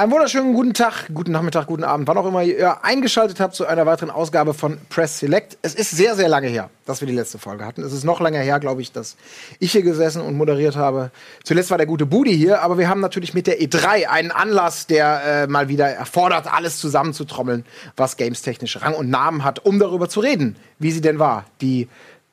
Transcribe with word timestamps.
einen 0.00 0.12
wunderschönen 0.12 0.54
guten 0.54 0.72
Tag, 0.72 1.08
guten 1.12 1.30
Nachmittag, 1.30 1.66
guten 1.66 1.84
Abend, 1.84 2.08
wann 2.08 2.16
auch 2.16 2.24
immer 2.24 2.42
ihr 2.42 2.82
eingeschaltet 2.82 3.38
habt 3.38 3.54
zu 3.54 3.66
einer 3.66 3.84
weiteren 3.84 4.08
Ausgabe 4.08 4.54
von 4.54 4.78
Press 4.88 5.18
Select. 5.18 5.58
Es 5.60 5.74
ist 5.74 5.90
sehr, 5.90 6.16
sehr 6.16 6.30
lange 6.30 6.46
her, 6.48 6.70
dass 6.86 7.02
wir 7.02 7.06
die 7.06 7.14
letzte 7.14 7.36
Folge 7.36 7.66
hatten. 7.66 7.82
Es 7.82 7.92
ist 7.92 8.04
noch 8.04 8.18
länger 8.18 8.38
her, 8.38 8.60
glaube 8.60 8.80
ich, 8.80 8.92
dass 8.92 9.18
ich 9.58 9.72
hier 9.72 9.82
gesessen 9.82 10.22
und 10.22 10.38
moderiert 10.38 10.74
habe. 10.74 11.10
Zuletzt 11.44 11.70
war 11.70 11.76
der 11.76 11.86
gute 11.86 12.06
Budi 12.06 12.34
hier, 12.34 12.62
aber 12.62 12.78
wir 12.78 12.88
haben 12.88 13.00
natürlich 13.00 13.34
mit 13.34 13.46
der 13.46 13.60
E3 13.60 14.06
einen 14.06 14.30
Anlass, 14.30 14.86
der 14.86 15.22
äh, 15.22 15.46
mal 15.48 15.68
wieder 15.68 15.86
erfordert, 15.86 16.50
alles 16.50 16.78
zusammenzutrommeln, 16.78 17.66
was 17.94 18.16
games-technisch 18.16 18.80
Rang 18.80 18.94
und 18.94 19.10
Namen 19.10 19.44
hat, 19.44 19.66
um 19.66 19.78
darüber 19.78 20.08
zu 20.08 20.20
reden, 20.20 20.56
wie 20.78 20.92
sie 20.92 21.02
denn 21.02 21.18
war. 21.18 21.44
Die 21.60 21.88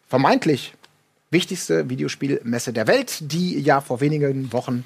vermeintlich 0.08 0.74
wichtigste 1.32 1.90
Videospielmesse 1.90 2.72
der 2.72 2.88
Welt, 2.88 3.18
die 3.20 3.60
ja 3.60 3.82
vor 3.82 4.00
wenigen 4.00 4.54
Wochen 4.54 4.86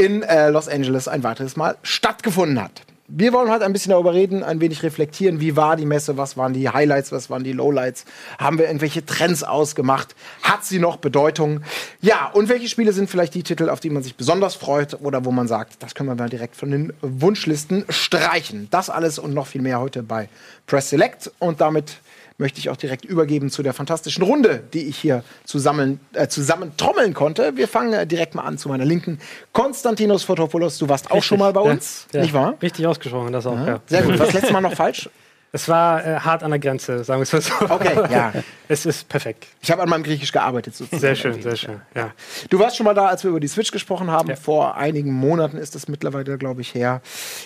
in 0.00 0.22
äh, 0.22 0.48
Los 0.48 0.66
Angeles 0.66 1.08
ein 1.08 1.22
weiteres 1.22 1.56
Mal 1.56 1.76
stattgefunden 1.82 2.62
hat. 2.62 2.80
Wir 3.06 3.34
wollen 3.34 3.50
heute 3.50 3.66
ein 3.66 3.74
bisschen 3.74 3.90
darüber 3.90 4.14
reden, 4.14 4.42
ein 4.42 4.58
wenig 4.58 4.82
reflektieren, 4.82 5.40
wie 5.40 5.56
war 5.56 5.76
die 5.76 5.84
Messe, 5.84 6.16
was 6.16 6.38
waren 6.38 6.54
die 6.54 6.70
Highlights, 6.70 7.12
was 7.12 7.28
waren 7.28 7.44
die 7.44 7.52
Lowlights, 7.52 8.06
haben 8.38 8.56
wir 8.56 8.66
irgendwelche 8.66 9.04
Trends 9.04 9.42
ausgemacht, 9.42 10.14
hat 10.42 10.64
sie 10.64 10.78
noch 10.78 10.96
Bedeutung? 10.96 11.60
Ja, 12.00 12.30
und 12.32 12.48
welche 12.48 12.68
Spiele 12.68 12.94
sind 12.94 13.10
vielleicht 13.10 13.34
die 13.34 13.42
Titel, 13.42 13.68
auf 13.68 13.80
die 13.80 13.90
man 13.90 14.02
sich 14.02 14.14
besonders 14.14 14.54
freut 14.54 14.98
oder 15.02 15.26
wo 15.26 15.32
man 15.32 15.48
sagt, 15.48 15.82
das 15.82 15.94
können 15.94 16.08
wir 16.08 16.14
mal 16.14 16.30
direkt 16.30 16.56
von 16.56 16.70
den 16.70 16.94
Wunschlisten 17.02 17.84
streichen. 17.90 18.68
Das 18.70 18.88
alles 18.88 19.18
und 19.18 19.34
noch 19.34 19.48
viel 19.48 19.60
mehr 19.60 19.80
heute 19.80 20.02
bei 20.02 20.30
Press 20.66 20.88
Select 20.88 21.30
und 21.40 21.60
damit 21.60 21.98
möchte 22.40 22.58
ich 22.58 22.70
auch 22.70 22.76
direkt 22.76 23.04
übergeben 23.04 23.50
zu 23.50 23.62
der 23.62 23.72
fantastischen 23.72 24.24
Runde, 24.24 24.64
die 24.72 24.88
ich 24.88 24.96
hier 24.96 25.22
zusammen, 25.44 26.00
äh, 26.14 26.26
zusammen 26.26 26.72
trommeln 26.76 27.14
konnte. 27.14 27.56
Wir 27.56 27.68
fangen 27.68 27.92
äh, 27.92 28.06
direkt 28.06 28.34
mal 28.34 28.42
an 28.42 28.58
zu 28.58 28.68
meiner 28.68 28.84
Linken. 28.84 29.20
Konstantinos 29.52 30.24
Fotopoulos, 30.24 30.78
du 30.78 30.88
warst 30.88 31.06
auch 31.06 31.16
Richtig, 31.16 31.28
schon 31.28 31.38
mal 31.38 31.52
bei 31.52 31.60
uns, 31.60 32.06
ja, 32.12 32.22
nicht 32.22 32.32
wahr? 32.32 32.56
Richtig 32.60 32.86
ausgesprochen, 32.86 33.32
das 33.32 33.46
auch, 33.46 33.66
ja. 33.66 33.80
Sehr 33.86 34.02
gut. 34.02 34.18
Was 34.18 34.32
letztes 34.32 34.52
Mal 34.52 34.62
noch 34.62 34.74
falsch? 34.74 35.08
Es 35.52 35.68
war 35.68 36.06
äh, 36.06 36.20
hart 36.20 36.44
an 36.44 36.50
der 36.50 36.60
Grenze, 36.60 37.02
sagen 37.02 37.20
wir 37.20 37.22
es 37.24 37.32
mal 37.32 37.40
so. 37.40 37.52
Okay, 37.68 38.12
ja. 38.12 38.32
Es 38.68 38.86
ist 38.86 39.08
perfekt. 39.08 39.48
Ich 39.60 39.72
habe 39.72 39.82
an 39.82 39.88
meinem 39.88 40.04
Griechisch 40.04 40.30
gearbeitet. 40.30 40.76
Sozusagen. 40.76 41.00
Sehr 41.00 41.16
schön, 41.16 41.42
sehr 41.42 41.56
schön. 41.56 41.80
Ja. 41.92 42.12
Du 42.50 42.60
warst 42.60 42.76
schon 42.76 42.84
mal 42.84 42.94
da, 42.94 43.06
als 43.06 43.24
wir 43.24 43.30
über 43.30 43.40
die 43.40 43.48
Switch 43.48 43.72
gesprochen 43.72 44.12
haben. 44.12 44.28
Ja. 44.28 44.36
Vor 44.36 44.76
einigen 44.76 45.12
Monaten 45.12 45.56
ist 45.56 45.74
das 45.74 45.88
mittlerweile, 45.88 46.38
glaube 46.38 46.60
ich, 46.60 46.72
her. 46.72 47.00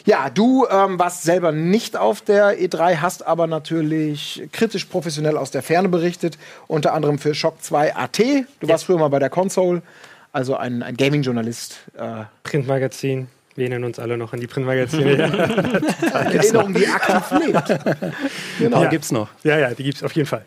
Ja, 0.05 0.29
du 0.29 0.67
ähm, 0.71 0.99
warst 0.99 1.23
selber 1.23 1.51
nicht 1.51 1.97
auf 1.97 2.21
der 2.21 2.61
E3, 2.61 2.97
hast 2.97 3.27
aber 3.27 3.47
natürlich 3.47 4.47
kritisch 4.53 4.85
professionell 4.85 5.39
aus 5.39 5.51
der 5.51 5.63
Ferne 5.63 5.89
berichtet. 5.89 6.37
Unter 6.67 6.93
anderem 6.93 7.19
für 7.19 7.35
Shock 7.35 7.63
2 7.63 7.97
AT. 7.97 8.19
Du 8.61 8.69
warst 8.69 8.85
früher 8.85 8.99
mal 8.99 9.09
bei 9.09 9.19
der 9.19 9.31
Console, 9.31 9.81
also 10.31 10.57
ein, 10.57 10.83
ein 10.83 10.99
Gaming-Journalist. 10.99 11.79
Äh, 11.97 12.25
Printmagazin. 12.43 13.29
Wir 13.57 13.63
erinnern 13.65 13.85
uns 13.85 13.99
alle 13.99 14.17
noch 14.17 14.33
an 14.33 14.41
die 14.41 14.47
Printmagazine. 14.47 15.13
Erinnerung, 16.13 16.75
die 16.75 16.87
aktiv 16.89 17.39
lebt. 17.39 17.81
Genau, 18.59 18.83
Ja. 18.83 18.89
gibt's 18.89 19.13
noch. 19.13 19.29
ja, 19.45 19.59
ja, 19.59 19.71
die 19.75 19.85
gibt 19.85 19.99
es 19.99 20.03
auf 20.03 20.13
jeden 20.13 20.27
Fall. 20.27 20.45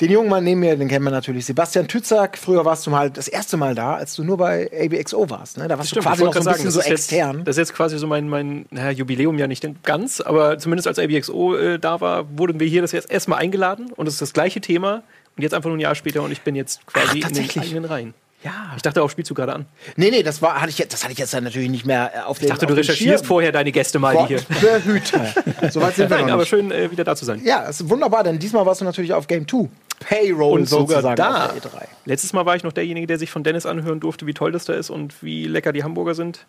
Den 0.00 0.12
jungen 0.12 0.28
Mann 0.28 0.44
neben 0.44 0.60
mir, 0.60 0.76
den 0.76 0.86
kennen 0.86 1.04
wir 1.04 1.10
natürlich. 1.10 1.44
Sebastian 1.46 1.88
Tützak, 1.88 2.38
früher 2.38 2.64
warst 2.64 2.86
du 2.86 2.90
mal 2.90 3.10
das 3.10 3.26
erste 3.26 3.56
Mal 3.56 3.74
da, 3.74 3.96
als 3.96 4.14
du 4.14 4.22
nur 4.22 4.36
bei 4.36 4.70
ABXO 4.72 5.28
warst. 5.28 5.58
Ne? 5.58 5.66
Da 5.66 5.76
warst 5.76 5.94
du 5.96 6.00
quasi 6.00 6.22
noch 6.22 6.32
so 6.34 6.38
ein 6.48 6.52
bisschen 6.54 6.70
so 6.70 6.78
das 6.78 6.86
ist 6.86 6.92
extern. 6.92 7.38
Jetzt, 7.38 7.48
das 7.48 7.56
ist 7.56 7.68
jetzt 7.68 7.74
quasi 7.74 7.98
so 7.98 8.06
mein, 8.06 8.28
mein 8.28 8.66
naja, 8.70 8.90
Jubiläum 8.90 9.36
ja 9.38 9.48
nicht 9.48 9.66
ganz, 9.82 10.20
aber 10.20 10.56
zumindest 10.58 10.86
als 10.86 11.00
ABXO 11.00 11.56
äh, 11.56 11.78
da 11.80 12.00
war, 12.00 12.26
wurden 12.38 12.60
wir 12.60 12.68
hier 12.68 12.82
das 12.82 12.92
jetzt 12.92 13.10
erstmal 13.10 13.40
eingeladen 13.40 13.90
und 13.92 14.06
es 14.06 14.14
ist 14.14 14.22
das 14.22 14.32
gleiche 14.32 14.60
Thema 14.60 15.02
und 15.36 15.42
jetzt 15.42 15.52
einfach 15.52 15.68
nur 15.68 15.76
ein 15.76 15.80
Jahr 15.80 15.96
später 15.96 16.22
und 16.22 16.30
ich 16.30 16.42
bin 16.42 16.54
jetzt 16.54 16.86
quasi 16.86 17.20
Ach, 17.24 17.30
in 17.30 17.34
den 17.34 17.60
eigenen 17.60 17.84
Reihen. 17.84 18.14
Ja. 18.44 18.72
Ich 18.76 18.82
dachte 18.82 19.02
auch, 19.02 19.10
spielst 19.10 19.30
du 19.30 19.34
gerade 19.34 19.52
an. 19.54 19.66
Nee, 19.96 20.10
nee, 20.10 20.22
das, 20.22 20.40
war, 20.42 20.60
hatte 20.60 20.70
ich, 20.70 20.78
jetzt- 20.78 20.92
das 20.92 21.02
hatte 21.02 21.12
ich 21.12 21.18
jetzt 21.18 21.34
dann 21.34 21.44
natürlich 21.44 21.68
nicht 21.70 21.86
mehr 21.86 22.12
äh, 22.14 22.18
auf 22.20 22.38
den 22.38 22.44
Ich 22.46 22.50
dachte, 22.50 22.66
du 22.66 22.72
auf 22.72 22.78
recherchierst 22.78 23.26
vorher 23.26 23.52
deine 23.52 23.72
Gäste 23.72 23.98
mal, 23.98 24.16
die 24.16 24.26
hier. 24.36 24.38
Gott 24.38 24.60
behüte. 24.84 25.20
Soweit 25.70 25.96
sind 25.96 26.08
wir 26.10 26.16
Nein, 26.16 26.26
noch 26.26 26.32
aber 26.34 26.42
nicht. 26.42 26.48
schön, 26.48 26.70
äh, 26.70 26.90
wieder 26.90 27.04
da 27.04 27.16
zu 27.16 27.24
sein. 27.24 27.40
Ja, 27.44 27.66
es 27.68 27.80
ist 27.80 27.88
wunderbar, 27.90 28.22
denn 28.24 28.38
diesmal 28.38 28.64
warst 28.66 28.80
du 28.80 28.84
natürlich 28.84 29.12
auf 29.12 29.26
Game 29.26 29.46
2. 29.48 29.68
Payroll 30.00 30.60
Und 30.60 30.68
sogar 30.68 31.02
da. 31.16 31.46
auf 31.46 31.52
E3. 31.56 31.70
Letztes 32.04 32.32
Mal 32.32 32.46
war 32.46 32.54
ich 32.54 32.62
noch 32.62 32.72
derjenige, 32.72 33.06
der 33.08 33.18
sich 33.18 33.30
von 33.30 33.42
Dennis 33.42 33.66
anhören 33.66 33.98
durfte, 33.98 34.26
wie 34.26 34.34
toll 34.34 34.52
das 34.52 34.64
da 34.64 34.74
ist 34.74 34.90
und 34.90 35.22
wie 35.22 35.46
lecker 35.46 35.72
die 35.72 35.82
Hamburger 35.82 36.14
sind. 36.14 36.46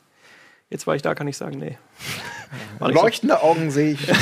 Jetzt 0.71 0.85
war 0.85 0.95
ich 0.95 1.01
da, 1.01 1.15
kann 1.15 1.27
ich 1.27 1.35
sagen, 1.35 1.57
nee. 1.57 1.77
Nicht 2.79 2.93
so. 2.95 3.01
Leuchtende 3.03 3.43
Augen 3.43 3.69
sehe 3.69 3.91
ich. 3.91 4.07
Äh, 4.09 4.13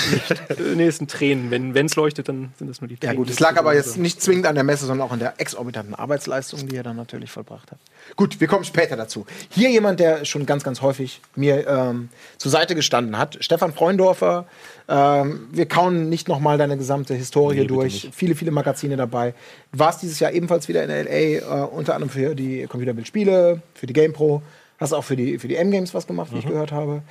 Nee, 0.75 0.87
es 0.87 0.97
sind 0.97 1.09
Tränen. 1.11 1.49
Wenn 1.73 1.85
es 1.85 1.95
leuchtet, 1.95 2.27
dann 2.27 2.53
sind 2.57 2.69
es 2.69 2.81
nur 2.81 2.87
die 2.87 2.95
Ja 2.95 2.99
Tränen. 3.01 3.17
gut, 3.17 3.29
es 3.29 3.39
lag 3.39 3.57
aber 3.57 3.73
jetzt 3.75 3.97
nicht 3.97 4.21
zwingend 4.21 4.47
an 4.47 4.55
der 4.55 4.63
Messe, 4.63 4.85
sondern 4.85 5.07
auch 5.07 5.11
an 5.13 5.19
der 5.19 5.39
exorbitanten 5.39 5.93
Arbeitsleistung, 5.93 6.67
die 6.67 6.75
ihr 6.75 6.83
dann 6.83 6.95
natürlich 6.97 7.31
vollbracht 7.31 7.71
habt. 7.71 7.81
Gut, 8.15 8.39
wir 8.41 8.47
kommen 8.47 8.63
später 8.65 8.95
dazu. 8.97 9.25
Hier 9.49 9.69
jemand, 9.69 9.99
der 9.99 10.25
schon 10.25 10.45
ganz, 10.45 10.63
ganz 10.63 10.81
häufig 10.81 11.21
mir 11.35 11.67
ähm, 11.67 12.09
zur 12.37 12.51
Seite 12.51 12.75
gestanden 12.75 13.17
hat. 13.17 13.37
Stefan 13.39 13.73
Freundorfer. 13.73 14.45
Ähm, 14.89 15.47
wir 15.51 15.65
kauen 15.67 16.09
nicht 16.09 16.27
noch 16.27 16.39
mal 16.39 16.57
deine 16.57 16.77
gesamte 16.77 17.13
Historie 17.13 17.57
bitte 17.57 17.67
durch. 17.67 18.03
nicht. 18.05 18.15
Viele, 18.15 18.35
viele 18.35 18.51
Magazine 18.51 18.97
dabei. 18.97 19.33
Du 19.71 19.79
warst 19.79 20.01
dieses 20.01 20.19
Jahr 20.19 20.31
ebenfalls 20.31 20.67
wieder 20.67 20.83
in 20.83 20.89
L.A., 20.89 21.63
äh, 21.63 21.67
unter 21.67 21.93
anderem 21.95 22.09
für 22.09 22.35
die 22.35 22.65
Computerbildspiele, 22.67 23.61
für 23.75 23.85
die 23.87 23.93
GamePro. 23.93 24.41
Hast 24.79 24.93
auch 24.93 25.03
für 25.03 25.15
die, 25.15 25.39
für 25.39 25.47
die 25.47 25.55
M-Games 25.55 25.93
was 25.93 26.07
gemacht, 26.07 26.31
wie 26.33 26.39
ich 26.39 26.45
gehört 26.45 26.71
habe. 26.71 27.01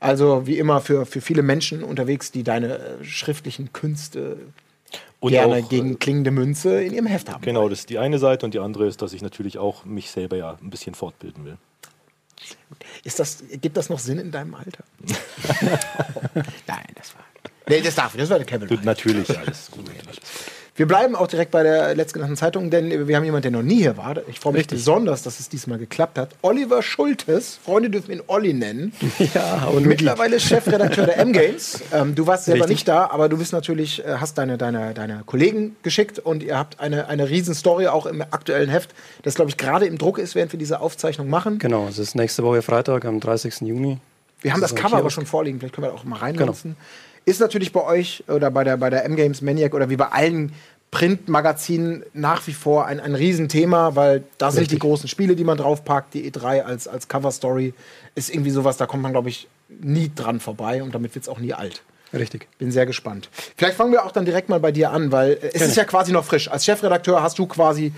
Also 0.00 0.46
wie 0.46 0.58
immer 0.58 0.80
für, 0.80 1.06
für 1.06 1.20
viele 1.20 1.42
Menschen 1.42 1.82
unterwegs, 1.82 2.30
die 2.30 2.42
deine 2.42 2.78
äh, 2.78 3.04
schriftlichen 3.04 3.72
Künste 3.72 4.36
Und 5.20 5.32
gerne 5.32 5.62
auch, 5.64 5.68
gegen 5.68 5.98
klingende 5.98 6.30
Münze 6.30 6.82
in 6.82 6.92
ihrem 6.92 7.06
Heft 7.06 7.30
haben. 7.30 7.42
Genau, 7.42 7.68
das 7.68 7.80
ist 7.80 7.90
die 7.90 7.98
eine 7.98 8.18
Seite 8.18 8.44
und 8.44 8.52
die 8.52 8.58
andere 8.58 8.86
ist, 8.86 9.00
dass 9.00 9.14
ich 9.14 9.22
natürlich 9.22 9.58
auch 9.58 9.84
mich 9.84 10.10
selber 10.10 10.36
ja 10.36 10.58
ein 10.62 10.70
bisschen 10.70 10.94
fortbilden 10.94 11.44
will. 11.46 11.56
Ist 13.04 13.18
das, 13.18 13.42
gibt 13.50 13.76
das 13.78 13.88
noch 13.88 13.98
Sinn 13.98 14.18
in 14.18 14.30
deinem 14.30 14.54
Alter? 14.54 14.84
Nein, 16.66 16.86
das 16.94 17.14
war. 17.14 17.24
Nee, 17.68 17.80
das 17.80 17.94
darf, 17.94 18.16
das 18.16 18.30
war 18.30 18.38
der 18.38 18.46
Kevin. 18.46 18.78
Natürlich, 18.84 19.36
alles 19.36 19.70
gut. 19.70 19.84
Alles. 20.06 20.18
Wir 20.76 20.86
bleiben 20.86 21.16
auch 21.16 21.26
direkt 21.26 21.52
bei 21.52 21.62
der 21.62 21.94
letztgenannten 21.94 22.36
Zeitung, 22.36 22.68
denn 22.68 23.08
wir 23.08 23.16
haben 23.16 23.24
jemanden, 23.24 23.50
der 23.50 23.50
noch 23.50 23.66
nie 23.66 23.78
hier 23.78 23.96
war. 23.96 24.16
Ich 24.28 24.40
freue 24.40 24.52
mich 24.52 24.60
Richtig. 24.60 24.78
besonders, 24.78 25.22
dass 25.22 25.40
es 25.40 25.48
diesmal 25.48 25.78
geklappt 25.78 26.18
hat. 26.18 26.30
Oliver 26.42 26.82
Schultes, 26.82 27.58
Freunde 27.64 27.88
dürfen 27.88 28.12
ihn 28.12 28.22
Olli 28.26 28.52
nennen. 28.52 28.92
Ja, 29.34 29.64
Und 29.64 29.86
mittlerweile 29.86 30.38
Chefredakteur 30.38 31.06
der 31.06 31.18
M-Games. 31.18 31.80
Ähm, 31.92 32.14
du 32.14 32.26
warst 32.26 32.46
selber 32.46 32.64
Richtig. 32.64 32.78
nicht 32.78 32.88
da, 32.88 33.06
aber 33.10 33.28
du 33.28 33.38
bist 33.38 33.52
natürlich, 33.52 34.04
äh, 34.04 34.16
hast 34.18 34.36
deine, 34.38 34.58
deine, 34.58 34.92
deine 34.92 35.22
Kollegen 35.24 35.76
geschickt 35.82 36.18
und 36.18 36.42
ihr 36.42 36.58
habt 36.58 36.80
eine, 36.80 37.06
eine 37.06 37.30
Riesenstory 37.30 37.86
auch 37.86 38.06
im 38.06 38.22
aktuellen 38.22 38.68
Heft, 38.68 38.90
das, 39.22 39.36
glaube 39.36 39.50
ich, 39.50 39.56
gerade 39.56 39.86
im 39.86 39.96
Druck 39.96 40.18
ist, 40.18 40.34
während 40.34 40.52
wir 40.52 40.58
diese 40.58 40.80
Aufzeichnung 40.80 41.30
machen. 41.30 41.58
Genau, 41.58 41.86
es 41.88 41.98
ist 41.98 42.14
nächste 42.16 42.42
Woche 42.42 42.62
Freitag 42.62 43.04
am 43.04 43.20
30. 43.20 43.60
Juni. 43.62 43.98
Wir 44.42 44.52
haben 44.52 44.60
das 44.60 44.72
Das 44.74 44.80
Cover 44.80 44.96
aber 44.98 45.10
schon 45.10 45.26
vorliegen, 45.26 45.58
vielleicht 45.58 45.74
können 45.74 45.86
wir 45.86 45.94
auch 45.94 46.04
mal 46.04 46.18
reinlassen. 46.18 46.76
Ist 47.26 47.40
natürlich 47.40 47.72
bei 47.72 47.84
euch 47.84 48.24
oder 48.28 48.50
bei 48.50 48.64
der, 48.64 48.78
bei 48.78 48.88
der 48.88 49.04
M-Games 49.04 49.42
Maniac 49.42 49.74
oder 49.74 49.90
wie 49.90 49.96
bei 49.96 50.06
allen 50.06 50.52
Printmagazinen 50.92 52.04
nach 52.14 52.46
wie 52.46 52.52
vor 52.52 52.86
ein, 52.86 53.00
ein 53.00 53.14
Riesenthema, 53.14 53.96
weil 53.96 54.22
da 54.38 54.50
sind 54.50 54.70
die 54.70 54.78
großen 54.78 55.08
Spiele, 55.08 55.36
die 55.36 55.44
man 55.44 55.58
draufpackt, 55.58 56.14
die 56.14 56.30
E3 56.30 56.62
als, 56.62 56.88
als 56.88 57.08
Cover-Story 57.08 57.74
ist 58.14 58.30
irgendwie 58.30 58.50
sowas, 58.50 58.76
da 58.76 58.86
kommt 58.86 59.02
man, 59.02 59.12
glaube 59.12 59.28
ich, 59.28 59.48
nie 59.68 60.10
dran 60.14 60.40
vorbei 60.40 60.82
und 60.82 60.94
damit 60.94 61.14
wird 61.14 61.24
es 61.24 61.28
auch 61.28 61.40
nie 61.40 61.52
alt. 61.52 61.82
Richtig. 62.12 62.46
Bin 62.58 62.70
sehr 62.70 62.86
gespannt. 62.86 63.28
Vielleicht 63.56 63.76
fangen 63.76 63.92
wir 63.92 64.06
auch 64.06 64.12
dann 64.12 64.24
direkt 64.24 64.48
mal 64.48 64.60
bei 64.60 64.72
dir 64.72 64.90
an, 64.90 65.10
weil 65.12 65.32
äh, 65.32 65.46
es 65.46 65.52
Gerne. 65.52 65.66
ist 65.66 65.76
ja 65.76 65.84
quasi 65.84 66.12
noch 66.12 66.24
frisch. 66.24 66.48
Als 66.48 66.64
Chefredakteur 66.64 67.22
hast 67.22 67.38
du 67.38 67.46
quasi 67.46 67.92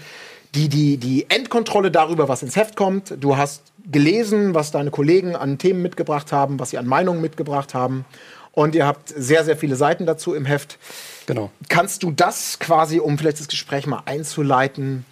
die, 0.55 0.69
die, 0.69 0.97
die 0.97 1.27
Endkontrolle 1.29 1.91
darüber, 1.91 2.29
was 2.29 2.43
ins 2.43 2.57
Heft 2.57 2.75
kommt. 2.75 3.15
Du 3.21 3.37
hast 3.37 3.63
gelesen, 3.91 4.55
was 4.55 4.71
deine 4.71 4.91
Kollegen 4.91 5.37
an 5.37 5.59
Themen 5.59 5.83
mitgebracht 5.83 6.33
haben, 6.33 6.59
was 6.59 6.71
sie 6.71 6.79
an 6.79 6.87
Meinungen 6.87 7.21
mitgebracht 7.21 7.75
haben. 7.75 8.07
Und 8.53 8.75
ihr 8.75 8.87
habt 8.87 9.09
sehr, 9.17 9.45
sehr 9.45 9.57
viele 9.57 9.77
Seiten 9.77 10.05
dazu 10.07 10.35
im 10.35 10.45
Heft. 10.45 10.79
Genau. 11.27 11.51
Kannst 11.69 12.03
du 12.03 12.11
das 12.11 12.59
quasi, 12.59 12.99
um 13.01 13.19
vielleicht 13.19 13.39
das 13.41 13.49
Gespräch 13.49 13.87
mal 13.87 14.03
einzuleiten, 14.07 15.05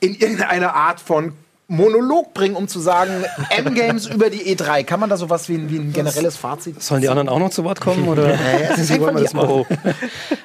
in 0.00 0.14
irgendeine 0.14 0.74
Art 0.74 1.00
von 1.00 1.32
Monolog 1.68 2.32
bringen, 2.32 2.54
um 2.54 2.68
zu 2.68 2.78
sagen, 2.78 3.24
M-Games 3.50 4.06
über 4.06 4.30
die 4.30 4.54
E3? 4.56 4.84
Kann 4.84 5.00
man 5.00 5.10
da 5.10 5.16
sowas 5.16 5.48
wie 5.48 5.54
ein, 5.56 5.68
wie 5.68 5.78
ein 5.78 5.92
generelles 5.92 6.36
Fazit? 6.36 6.80
Sollen 6.80 7.00
die 7.00 7.08
anderen 7.08 7.28
auch 7.28 7.40
noch 7.40 7.50
zu 7.50 7.64
Wort 7.64 7.80
kommen? 7.80 8.06
Oder? 8.08 8.38
Wie 8.38 9.00
wollen 9.00 9.14
wir 9.16 9.20
dir 9.20 9.24
das 9.24 9.34
machen? 9.34 9.64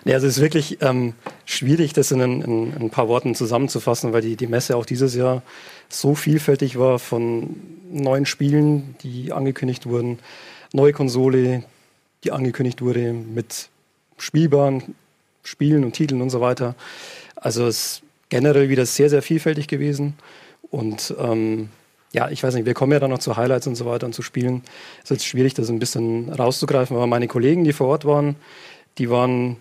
ja, 0.04 0.16
also 0.16 0.26
es 0.26 0.38
ist 0.38 0.42
wirklich 0.42 0.80
ähm, 0.82 1.14
schwierig, 1.46 1.94
das 1.94 2.10
in, 2.12 2.22
ein- 2.22 2.42
in, 2.42 2.74
ein 2.86 2.90
paar 2.90 3.08
Worten 3.08 3.36
zusammenzufassen, 3.36 4.14
weil 4.14 4.22
die, 4.22 4.36
die 4.36 4.48
Messe 4.48 4.76
auch 4.76 4.86
dieses 4.86 5.14
Jahr 5.14 5.44
so 5.90 6.16
vielfältig 6.16 6.80
war 6.80 6.98
von 6.98 7.56
neuen 7.92 8.26
Spielen, 8.26 8.96
die 9.04 9.32
angekündigt 9.32 9.86
wurden, 9.86 10.18
neue 10.74 10.94
Konsole, 10.94 11.64
die 12.24 12.32
angekündigt 12.32 12.82
wurde 12.82 13.14
mit 13.14 13.70
spielbaren 14.18 14.96
Spielen 15.44 15.84
und 15.84 15.94
Titeln 15.94 16.22
und 16.22 16.30
so 16.30 16.42
weiter. 16.42 16.76
Also 17.36 17.66
es 17.66 17.76
ist 17.76 18.04
generell 18.30 18.70
wieder 18.70 18.86
sehr, 18.86 19.10
sehr 19.10 19.22
vielfältig 19.22 19.68
gewesen. 19.68 20.16
Und 20.70 21.14
ähm, 21.20 21.70
ja, 22.14 22.30
ich 22.30 22.44
weiß 22.44 22.54
nicht, 22.56 22.66
wir 22.66 22.74
kommen 22.74 22.92
ja 22.92 23.00
dann 23.00 23.10
noch 23.10 23.20
zu 23.20 23.38
Highlights 23.38 23.68
und 23.68 23.76
so 23.76 23.86
weiter 23.86 24.06
und 24.06 24.14
zu 24.14 24.22
Spielen. 24.22 24.64
Es 25.00 25.06
ist 25.06 25.10
jetzt 25.12 25.26
schwierig, 25.26 25.54
das 25.54 25.70
ein 25.70 25.80
bisschen 25.80 26.30
rauszugreifen, 26.30 26.96
aber 26.96 27.08
meine 27.08 27.28
Kollegen, 27.28 27.64
die 27.64 27.74
vor 27.74 27.88
Ort 27.88 28.06
waren, 28.06 28.36
die 28.98 29.10
waren, 29.10 29.58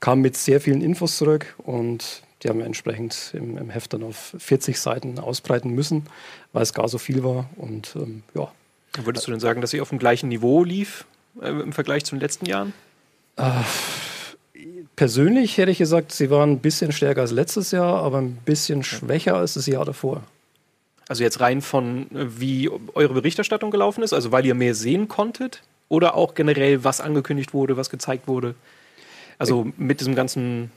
kamen 0.00 0.22
mit 0.22 0.36
sehr 0.36 0.60
vielen 0.60 0.80
Infos 0.80 1.16
zurück 1.16 1.54
und 1.58 2.22
die 2.42 2.48
haben 2.48 2.58
wir 2.58 2.66
entsprechend 2.66 3.32
im, 3.34 3.58
im 3.58 3.68
Heft 3.68 3.92
dann 3.92 4.02
auf 4.02 4.34
40 4.38 4.80
Seiten 4.80 5.18
ausbreiten 5.18 5.70
müssen, 5.70 6.06
weil 6.52 6.62
es 6.62 6.72
gar 6.72 6.88
so 6.88 6.96
viel 6.96 7.22
war. 7.22 7.50
Und 7.56 7.94
ähm, 7.96 8.22
ja, 8.34 8.50
Würdest 9.04 9.26
du 9.26 9.30
denn 9.30 9.40
sagen, 9.40 9.60
dass 9.60 9.70
sie 9.70 9.80
auf 9.80 9.90
dem 9.90 9.98
gleichen 9.98 10.28
Niveau 10.28 10.64
lief 10.64 11.04
im 11.40 11.72
Vergleich 11.72 12.04
zu 12.04 12.14
den 12.14 12.20
letzten 12.20 12.46
Jahren? 12.46 12.72
Persönlich 14.96 15.56
hätte 15.56 15.70
ich 15.70 15.78
gesagt, 15.78 16.12
sie 16.12 16.30
waren 16.30 16.52
ein 16.52 16.58
bisschen 16.58 16.92
stärker 16.92 17.22
als 17.22 17.30
letztes 17.30 17.70
Jahr, 17.70 18.02
aber 18.02 18.18
ein 18.18 18.36
bisschen 18.44 18.82
schwächer 18.82 19.36
als 19.36 19.54
das 19.54 19.66
Jahr 19.66 19.84
davor. 19.84 20.22
Also 21.08 21.24
jetzt 21.24 21.40
rein 21.40 21.60
von, 21.60 22.02
äh, 22.14 22.38
wie 22.38 22.70
eure 22.94 23.14
Berichterstattung 23.14 23.72
gelaufen 23.72 24.04
ist, 24.04 24.12
also 24.12 24.30
weil 24.30 24.46
ihr 24.46 24.54
mehr 24.54 24.76
sehen 24.76 25.08
konntet 25.08 25.62
oder 25.88 26.14
auch 26.14 26.34
generell, 26.34 26.84
was 26.84 27.00
angekündigt 27.00 27.52
wurde, 27.52 27.76
was 27.76 27.90
gezeigt 27.90 28.28
wurde? 28.28 28.54
Also 29.38 29.72
mit 29.76 30.00
diesem 30.00 30.14
ganzen 30.14 30.70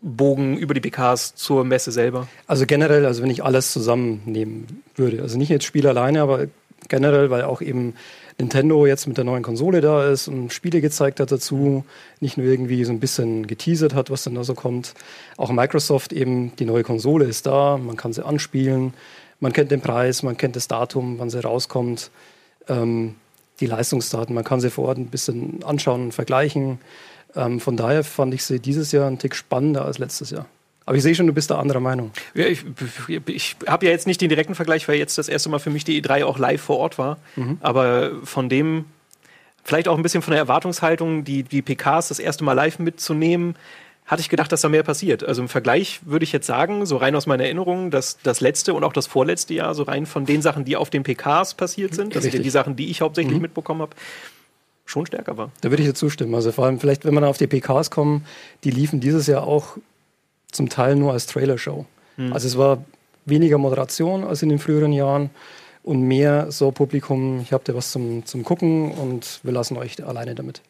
Bogen 0.00 0.56
über 0.56 0.74
die 0.74 0.80
PKs 0.80 1.36
zur 1.36 1.64
Messe 1.64 1.92
selber. 1.92 2.26
Also 2.48 2.66
generell, 2.66 3.06
also 3.06 3.22
wenn 3.22 3.30
ich 3.30 3.44
alles 3.44 3.72
zusammennehmen 3.72 4.82
würde, 4.96 5.22
also 5.22 5.38
nicht 5.38 5.48
jetzt 5.48 5.64
Spiel 5.64 5.86
alleine, 5.86 6.22
aber 6.22 6.48
generell, 6.88 7.30
weil 7.30 7.42
auch 7.42 7.60
eben 7.60 7.94
Nintendo 8.38 8.86
jetzt 8.86 9.06
mit 9.06 9.16
der 9.16 9.24
neuen 9.24 9.42
Konsole 9.42 9.80
da 9.80 10.08
ist 10.08 10.28
und 10.28 10.52
Spiele 10.52 10.80
gezeigt 10.80 11.20
hat 11.20 11.30
dazu, 11.30 11.84
nicht 12.20 12.36
nur 12.36 12.46
irgendwie 12.46 12.84
so 12.84 12.92
ein 12.92 13.00
bisschen 13.00 13.46
geteasert 13.46 13.94
hat, 13.94 14.10
was 14.10 14.24
dann 14.24 14.34
da 14.34 14.44
so 14.44 14.54
kommt. 14.54 14.94
Auch 15.36 15.50
Microsoft 15.50 16.12
eben, 16.12 16.54
die 16.56 16.64
neue 16.64 16.82
Konsole 16.82 17.24
ist 17.26 17.46
da, 17.46 17.78
man 17.78 17.96
kann 17.96 18.12
sie 18.12 18.24
anspielen, 18.24 18.94
man 19.40 19.52
kennt 19.52 19.70
den 19.70 19.80
Preis, 19.80 20.22
man 20.22 20.36
kennt 20.36 20.56
das 20.56 20.68
Datum, 20.68 21.18
wann 21.18 21.30
sie 21.30 21.42
rauskommt, 21.42 22.10
ähm, 22.68 23.16
die 23.60 23.66
Leistungsdaten, 23.66 24.34
man 24.34 24.44
kann 24.44 24.60
sie 24.60 24.70
vor 24.70 24.88
Ort 24.88 24.98
ein 24.98 25.06
bisschen 25.06 25.62
anschauen 25.62 26.04
und 26.04 26.12
vergleichen. 26.12 26.78
Ähm, 27.36 27.60
von 27.60 27.76
daher 27.76 28.04
fand 28.04 28.34
ich 28.34 28.44
sie 28.44 28.60
dieses 28.60 28.92
Jahr 28.92 29.06
einen 29.06 29.18
Tick 29.18 29.34
spannender 29.34 29.84
als 29.84 29.98
letztes 29.98 30.30
Jahr. 30.30 30.46
Aber 30.84 30.96
ich 30.96 31.02
sehe 31.02 31.14
schon, 31.14 31.26
du 31.26 31.32
bist 31.32 31.50
da 31.50 31.58
anderer 31.58 31.80
Meinung. 31.80 32.10
Ja, 32.34 32.46
ich 32.46 32.64
ich 33.26 33.56
habe 33.66 33.86
ja 33.86 33.92
jetzt 33.92 34.06
nicht 34.06 34.20
den 34.20 34.28
direkten 34.28 34.54
Vergleich, 34.54 34.88
weil 34.88 34.96
jetzt 34.96 35.16
das 35.18 35.28
erste 35.28 35.48
Mal 35.48 35.58
für 35.58 35.70
mich 35.70 35.84
die 35.84 36.02
E3 36.02 36.24
auch 36.24 36.38
live 36.38 36.60
vor 36.60 36.78
Ort 36.78 36.98
war. 36.98 37.18
Aber 37.60 38.12
von 38.24 38.48
dem, 38.48 38.86
vielleicht 39.64 39.88
auch 39.88 39.96
ein 39.96 40.02
bisschen 40.02 40.22
von 40.22 40.32
der 40.32 40.40
Erwartungshaltung, 40.40 41.24
die, 41.24 41.44
die 41.44 41.62
PKs 41.62 42.08
das 42.08 42.18
erste 42.18 42.44
Mal 42.44 42.54
live 42.54 42.78
mitzunehmen, 42.78 43.54
hatte 44.06 44.20
ich 44.20 44.28
gedacht, 44.28 44.50
dass 44.50 44.60
da 44.60 44.68
mehr 44.68 44.82
passiert. 44.82 45.24
Also 45.24 45.42
im 45.42 45.48
Vergleich 45.48 46.00
würde 46.04 46.24
ich 46.24 46.32
jetzt 46.32 46.46
sagen, 46.46 46.84
so 46.86 46.96
rein 46.96 47.14
aus 47.14 47.26
meiner 47.26 47.44
Erinnerung, 47.44 47.90
dass 47.90 48.18
das 48.22 48.40
letzte 48.40 48.74
und 48.74 48.82
auch 48.82 48.92
das 48.92 49.06
vorletzte 49.06 49.54
Jahr, 49.54 49.74
so 49.74 49.84
rein 49.84 50.06
von 50.06 50.26
den 50.26 50.42
Sachen, 50.42 50.64
die 50.64 50.76
auf 50.76 50.90
den 50.90 51.04
PKs 51.04 51.54
passiert 51.54 51.94
sind, 51.94 52.14
das 52.14 52.24
sind 52.24 52.32
ja 52.32 52.38
Richtig. 52.38 52.42
die 52.42 52.50
Sachen, 52.50 52.76
die 52.76 52.90
ich 52.90 53.00
hauptsächlich 53.00 53.40
mitbekommen 53.40 53.80
habe, 53.80 53.92
schon 54.84 55.06
stärker 55.06 55.38
war. 55.38 55.50
Da 55.60 55.70
würde 55.70 55.82
ich 55.82 55.88
dir 55.88 55.94
zustimmen. 55.94 56.34
Also 56.34 56.52
vor 56.52 56.66
allem 56.66 56.80
vielleicht, 56.80 57.04
wenn 57.04 57.14
wir 57.14 57.26
auf 57.26 57.38
die 57.38 57.46
PKs 57.46 57.90
kommen, 57.90 58.26
die 58.64 58.70
liefen 58.70 59.00
dieses 59.00 59.28
Jahr 59.28 59.44
auch 59.44 59.78
zum 60.52 60.68
Teil 60.68 60.94
nur 60.96 61.12
als 61.12 61.26
Trailer-Show. 61.26 61.84
Also 62.32 62.46
es 62.46 62.56
war 62.56 62.84
weniger 63.24 63.58
Moderation 63.58 64.24
als 64.24 64.42
in 64.42 64.48
den 64.48 64.58
früheren 64.58 64.92
Jahren 64.92 65.30
und 65.82 66.02
mehr 66.02 66.52
so 66.52 66.70
Publikum, 66.70 67.40
ich 67.40 67.52
habe 67.52 67.64
da 67.64 67.74
was 67.74 67.90
zum, 67.90 68.24
zum 68.24 68.44
Gucken 68.44 68.92
und 68.92 69.40
wir 69.42 69.52
lassen 69.52 69.76
euch 69.76 70.04
alleine 70.04 70.34
damit. 70.34 70.62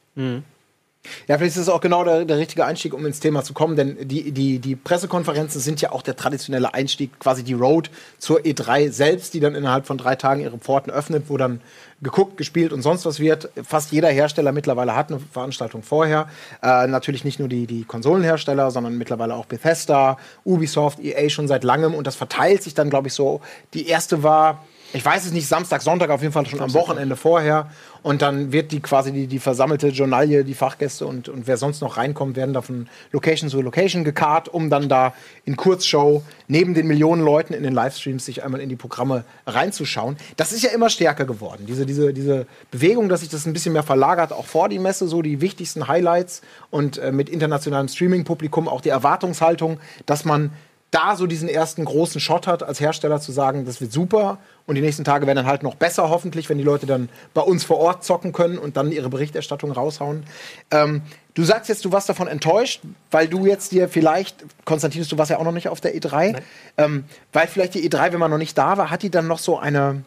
Ja, 1.27 1.37
vielleicht 1.37 1.57
ist 1.57 1.63
es 1.63 1.69
auch 1.69 1.81
genau 1.81 2.05
der, 2.05 2.25
der 2.25 2.39
richtige 2.39 2.65
Einstieg, 2.65 2.95
um 2.95 3.05
ins 3.05 3.19
Thema 3.19 3.43
zu 3.43 3.55
kommen, 3.55 3.75
denn 3.75 4.07
die, 4.07 4.31
die, 4.31 4.61
die 4.61 4.77
Pressekonferenzen 4.77 5.61
sind 5.61 5.81
ja 5.81 5.91
auch 5.91 6.03
der 6.03 6.15
traditionelle 6.15 6.75
Einstieg, 6.75 7.19
quasi 7.19 7.43
die 7.43 7.55
Road 7.55 7.91
zur 8.19 8.39
E3 8.41 8.91
selbst, 8.91 9.35
die 9.35 9.41
dann 9.41 9.57
innerhalb 9.57 9.87
von 9.87 9.99
drei 9.99 10.15
Tagen 10.15 10.43
ihre 10.43 10.59
Pforten 10.59 10.93
öffnet, 10.93 11.25
wo 11.27 11.37
dann 11.37 11.61
geguckt, 12.03 12.37
gespielt 12.37 12.73
und 12.73 12.83
sonst 12.83 13.05
was 13.05 13.19
wird. 13.19 13.51
Fast 13.65 13.91
jeder 13.91 14.09
Hersteller 14.11 14.53
mittlerweile 14.53 14.95
hat 14.95 15.11
eine 15.11 15.21
Veranstaltung 15.21 15.83
vorher. 15.83 16.29
Äh, 16.63 16.87
natürlich 16.87 17.25
nicht 17.25 17.41
nur 17.41 17.49
die, 17.49 17.67
die 17.67 17.85
Konsolenhersteller, 17.85 18.71
sondern 18.71 18.97
mittlerweile 18.97 19.35
auch 19.35 19.47
Bethesda, 19.47 20.19
Ubisoft, 20.45 21.01
EA 21.01 21.29
schon 21.31 21.49
seit 21.49 21.65
langem 21.65 21.95
und 21.95 22.07
das 22.07 22.15
verteilt 22.15 22.63
sich 22.63 22.75
dann, 22.75 22.91
glaube 22.91 23.09
ich, 23.09 23.15
so. 23.15 23.41
Die 23.75 23.89
erste 23.89 24.23
war 24.23 24.65
ich 24.93 25.05
weiß 25.05 25.25
es 25.25 25.33
nicht, 25.33 25.49
Samstag, 25.49 25.83
Sonntag 25.83 26.11
auf 26.11 26.21
jeden 26.21 26.33
Fall 26.33 26.47
schon 26.47 26.61
am 26.61 26.75
Wochenende 26.75 27.17
vorher. 27.17 27.71
Und 28.03 28.21
dann 28.21 28.53
wird 28.53 28.73
die 28.73 28.81
quasi 28.81 29.13
die, 29.13 29.27
die 29.27 29.39
versammelte 29.39 29.89
Journalie, 29.89 30.45
die 30.45 30.55
Fachgäste 30.55 31.07
und, 31.07 31.29
und 31.29 31.47
wer 31.47 31.57
sonst 31.57 31.81
noch 31.81 31.97
reinkommt, 31.97 32.37
werden 32.37 32.53
da 32.53 32.61
von 32.61 32.89
Location 33.13 33.49
zu 33.49 33.63
Location 33.63 34.05
gekarrt, 34.05 34.49
um 34.49 34.71
dann 34.71 34.89
da 34.89 35.15
in 35.45 35.57
Kurzshow 35.57 36.23
neben 36.49 36.75
den 36.75 36.89
Millionen 36.89 37.25
Leuten 37.25 37.55
in 37.55 37.63
den 37.63 37.73
Livestreams 37.73 38.25
sich 38.25 38.45
einmal 38.45 38.61
in 38.61 38.69
die 38.69 38.77
Programme 38.77 39.25
reinzuschauen. 39.47 40.17
Das 40.37 40.53
ist 40.53 40.63
ja 40.63 40.71
immer 40.71 40.91
stärker 40.91 41.25
geworden. 41.25 41.65
Diese, 41.67 41.87
diese, 41.87 42.13
diese 42.13 42.47
Bewegung, 42.71 43.09
dass 43.09 43.21
sich 43.21 43.29
das 43.29 43.47
ein 43.47 43.53
bisschen 43.53 43.73
mehr 43.73 43.85
verlagert, 43.85 44.33
auch 44.33 44.47
vor 44.47 44.69
die 44.69 44.79
Messe, 44.79 45.07
so 45.07 45.23
die 45.23 45.41
wichtigsten 45.41 45.89
Highlights 45.89 46.43
und 46.71 46.99
äh, 46.99 47.13
mit 47.13 47.29
internationalem 47.29 47.89
Streaming-Publikum 47.89 48.69
auch 48.69 48.81
die 48.81 48.91
Erwartungshaltung, 48.91 49.79
dass 50.07 50.25
man 50.25 50.51
da 50.93 51.17
so 51.17 51.27
diesen 51.27 51.49
ersten 51.49 51.85
großen 51.85 52.21
Shot 52.21 52.47
hat, 52.47 52.63
als 52.63 52.79
Hersteller 52.79 53.19
zu 53.19 53.33
sagen, 53.33 53.65
das 53.65 53.81
wird 53.81 53.93
super 53.93 54.39
und 54.67 54.77
die 54.77 54.81
nächsten 54.81 55.05
Tage 55.05 55.27
werden 55.27 55.39
dann 55.39 55.47
halt 55.47 55.63
noch 55.63 55.75
besser, 55.75 56.09
hoffentlich, 56.09 56.49
wenn 56.49 56.59
die 56.59 56.65
Leute 56.65 56.87
dann 56.87 57.09
bei 57.35 57.41
uns 57.41 57.65
vor 57.65 57.79
Ort 57.79 58.05
zocken 58.05 58.33
können 58.33 58.59
und 58.59 58.77
dann 58.77 58.93
ihre 58.93 59.09
Berichterstattung 59.09 59.73
raushauen. 59.73 60.25
Ähm, 60.71 61.03
du 61.35 61.43
sagst 61.45 61.69
jetzt, 61.69 61.85
du 61.85 61.93
warst 61.93 62.09
davon 62.09 62.29
enttäuscht, 62.29 62.83
weil 63.11 63.29
du 63.29 63.47
jetzt 63.47 63.73
dir 63.73 63.89
vielleicht, 63.89 64.45
Konstantinus, 64.65 65.09
du 65.09 65.19
warst 65.19 65.31
ja 65.31 65.39
auch 65.39 65.45
noch 65.45 65.53
nicht 65.53 65.69
auf 65.69 65.81
der 65.81 65.97
E3, 65.97 66.41
ähm, 66.79 67.05
weil 67.33 67.47
vielleicht 67.49 67.75
die 67.75 67.89
E3, 67.89 68.13
wenn 68.13 68.21
man 68.21 68.31
noch 68.31 68.39
nicht 68.39 68.57
da 68.57 68.77
war, 68.77 68.91
hat 68.91 69.03
die 69.03 69.11
dann 69.11 69.27
noch 69.27 69.39
so 69.39 69.59
eine, 69.59 70.05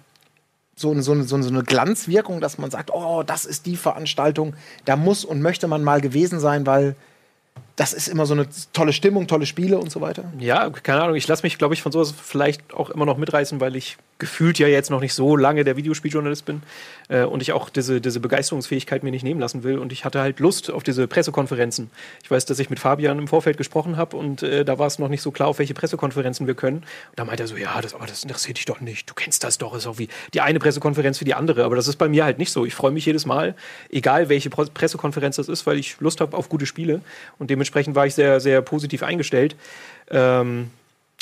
so 0.75 0.92
eine, 0.92 1.04
so, 1.04 1.12
eine, 1.13 1.24
so 1.24 1.36
eine 1.36 1.63
Glanzwirkung, 1.63 2.40
dass 2.40 2.57
man 2.57 2.72
sagt, 2.72 2.92
oh, 2.94 3.24
das 3.24 3.46
ist 3.46 3.66
die 3.66 3.78
Veranstaltung, 3.78 4.56
da 4.86 4.96
muss 4.96 5.25
und 5.25 5.42
möchte 5.42 5.68
man 5.68 5.84
mal 5.84 6.02
gewesen 6.02 6.40
sein, 6.40 6.66
weil 6.66 6.96
das 7.75 7.92
ist 7.92 8.07
immer 8.07 8.25
so 8.25 8.34
eine 8.34 8.48
tolle 8.72 8.94
Stimmung, 8.94 9.28
tolle 9.28 9.46
Spiele 9.46 9.78
und 9.78 9.92
so 9.92 10.00
weiter. 10.00 10.25
Ja, 10.40 10.69
keine 10.69 11.04
Ahnung. 11.04 11.16
Ich 11.16 11.28
lasse 11.28 11.44
mich, 11.44 11.57
glaube 11.57 11.74
ich, 11.74 11.81
von 11.81 11.92
sowas 11.92 12.13
vielleicht 12.18 12.74
auch 12.74 12.90
immer 12.90 13.06
noch 13.06 13.18
mitreißen, 13.18 13.60
weil 13.60 13.75
ich 13.75 13.98
gefühlt 14.17 14.59
ja 14.59 14.67
jetzt 14.67 14.89
noch 14.89 15.01
nicht 15.01 15.13
so 15.13 15.35
lange 15.35 15.63
der 15.65 15.75
Videospieljournalist 15.75 16.45
bin 16.45 16.63
äh, 17.09 17.23
und 17.23 17.41
ich 17.41 17.51
auch 17.51 17.69
diese, 17.69 18.00
diese 18.00 18.21
Begeisterungsfähigkeit 18.21 19.03
mir 19.03 19.12
nicht 19.12 19.23
nehmen 19.23 19.41
lassen 19.41 19.63
will. 19.63 19.77
Und 19.77 19.91
ich 19.91 20.06
hatte 20.06 20.21
halt 20.21 20.39
Lust 20.39 20.71
auf 20.71 20.83
diese 20.83 21.07
Pressekonferenzen. 21.07 21.89
Ich 22.23 22.31
weiß, 22.31 22.45
dass 22.45 22.59
ich 22.59 22.69
mit 22.69 22.79
Fabian 22.79 23.19
im 23.19 23.27
Vorfeld 23.27 23.57
gesprochen 23.57 23.97
habe 23.97 24.15
und 24.15 24.41
äh, 24.41 24.63
da 24.63 24.79
war 24.79 24.88
es 24.88 25.00
noch 25.00 25.09
nicht 25.09 25.21
so 25.21 25.31
klar, 25.31 25.50
auf 25.50 25.59
welche 25.59 25.73
Pressekonferenzen 25.73 26.47
wir 26.47 26.56
können. 26.56 26.77
Und 26.77 26.85
da 27.17 27.25
meinte 27.25 27.44
er 27.44 27.47
so, 27.47 27.57
ja, 27.57 27.81
das, 27.81 27.94
aber 27.94 28.06
das 28.06 28.23
interessiert 28.23 28.57
dich 28.57 28.65
doch 28.65 28.79
nicht. 28.79 29.09
Du 29.09 29.13
kennst 29.13 29.44
das 29.44 29.57
doch. 29.57 29.75
Ist 29.75 29.85
auch 29.85 29.97
wie 29.97 30.07
die 30.33 30.39
eine 30.39 30.59
Pressekonferenz 30.59 31.18
für 31.18 31.25
die 31.25 31.33
andere. 31.33 31.65
Aber 31.65 31.75
das 31.75 31.89
ist 31.89 31.97
bei 31.97 32.07
mir 32.07 32.23
halt 32.23 32.38
nicht 32.38 32.51
so. 32.51 32.65
Ich 32.65 32.73
freue 32.73 32.91
mich 32.91 33.06
jedes 33.06 33.25
Mal, 33.25 33.53
egal 33.89 34.29
welche 34.29 34.50
Pro- 34.50 34.65
Pressekonferenz 34.73 35.35
das 35.35 35.50
ist, 35.50 35.65
weil 35.65 35.77
ich 35.77 36.00
Lust 36.00 36.21
habe 36.21 36.38
auf 36.38 36.47
gute 36.47 36.65
Spiele. 36.65 37.01
Und 37.38 37.50
dementsprechend 37.50 37.95
war 37.95 38.06
ich 38.06 38.15
sehr, 38.15 38.39
sehr 38.39 38.61
positiv 38.61 39.03
eingestellt. 39.03 39.57
Ähm, 40.09 40.69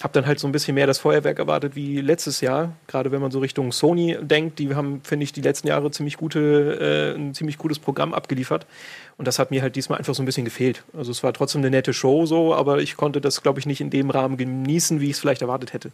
habe 0.02 0.14
dann 0.14 0.26
halt 0.26 0.40
so 0.40 0.48
ein 0.48 0.52
bisschen 0.52 0.76
mehr 0.76 0.88
das 0.88 1.00
Feuerwerk 1.00 1.38
erwartet 1.40 1.76
wie 1.76 2.02
letztes 2.02 2.42
Jahr. 2.42 2.74
Gerade 2.88 3.12
wenn 3.12 3.22
man 3.22 3.32
so 3.32 3.40
Richtung 3.40 3.72
Sony 3.72 4.18
denkt, 4.22 4.60
die 4.60 4.74
haben, 4.76 5.02
finde 5.04 5.24
ich, 5.24 5.34
die 5.34 5.42
letzten 5.42 5.68
Jahre 5.68 5.92
ziemlich 5.92 6.18
gute, 6.18 7.14
äh, 7.16 7.18
ein 7.18 7.34
ziemlich 7.34 7.58
gutes 7.58 7.80
Programm 7.80 8.14
abgeliefert. 8.14 8.66
Und 9.18 9.28
das 9.28 9.38
hat 9.38 9.52
mir 9.52 9.62
halt 9.62 9.76
diesmal 9.76 10.00
einfach 10.00 10.16
so 10.16 10.24
ein 10.24 10.26
bisschen 10.26 10.46
gefehlt. 10.46 10.84
Also 10.98 11.12
es 11.12 11.24
war 11.24 11.32
trotzdem 11.34 11.62
eine 11.62 11.70
nette 11.70 11.94
Show 11.94 12.26
so, 12.26 12.56
aber 12.56 12.80
ich 12.80 12.98
konnte 12.98 13.22
das, 13.22 13.44
glaube 13.44 13.60
ich, 13.60 13.66
nicht 13.68 13.82
in 13.82 13.92
dem 13.92 14.10
Rahmen 14.10 14.38
genießen, 14.38 15.00
wie 15.00 15.06
ich 15.06 15.12
es 15.12 15.20
vielleicht 15.20 15.44
erwartet 15.44 15.74
hätte. 15.74 15.92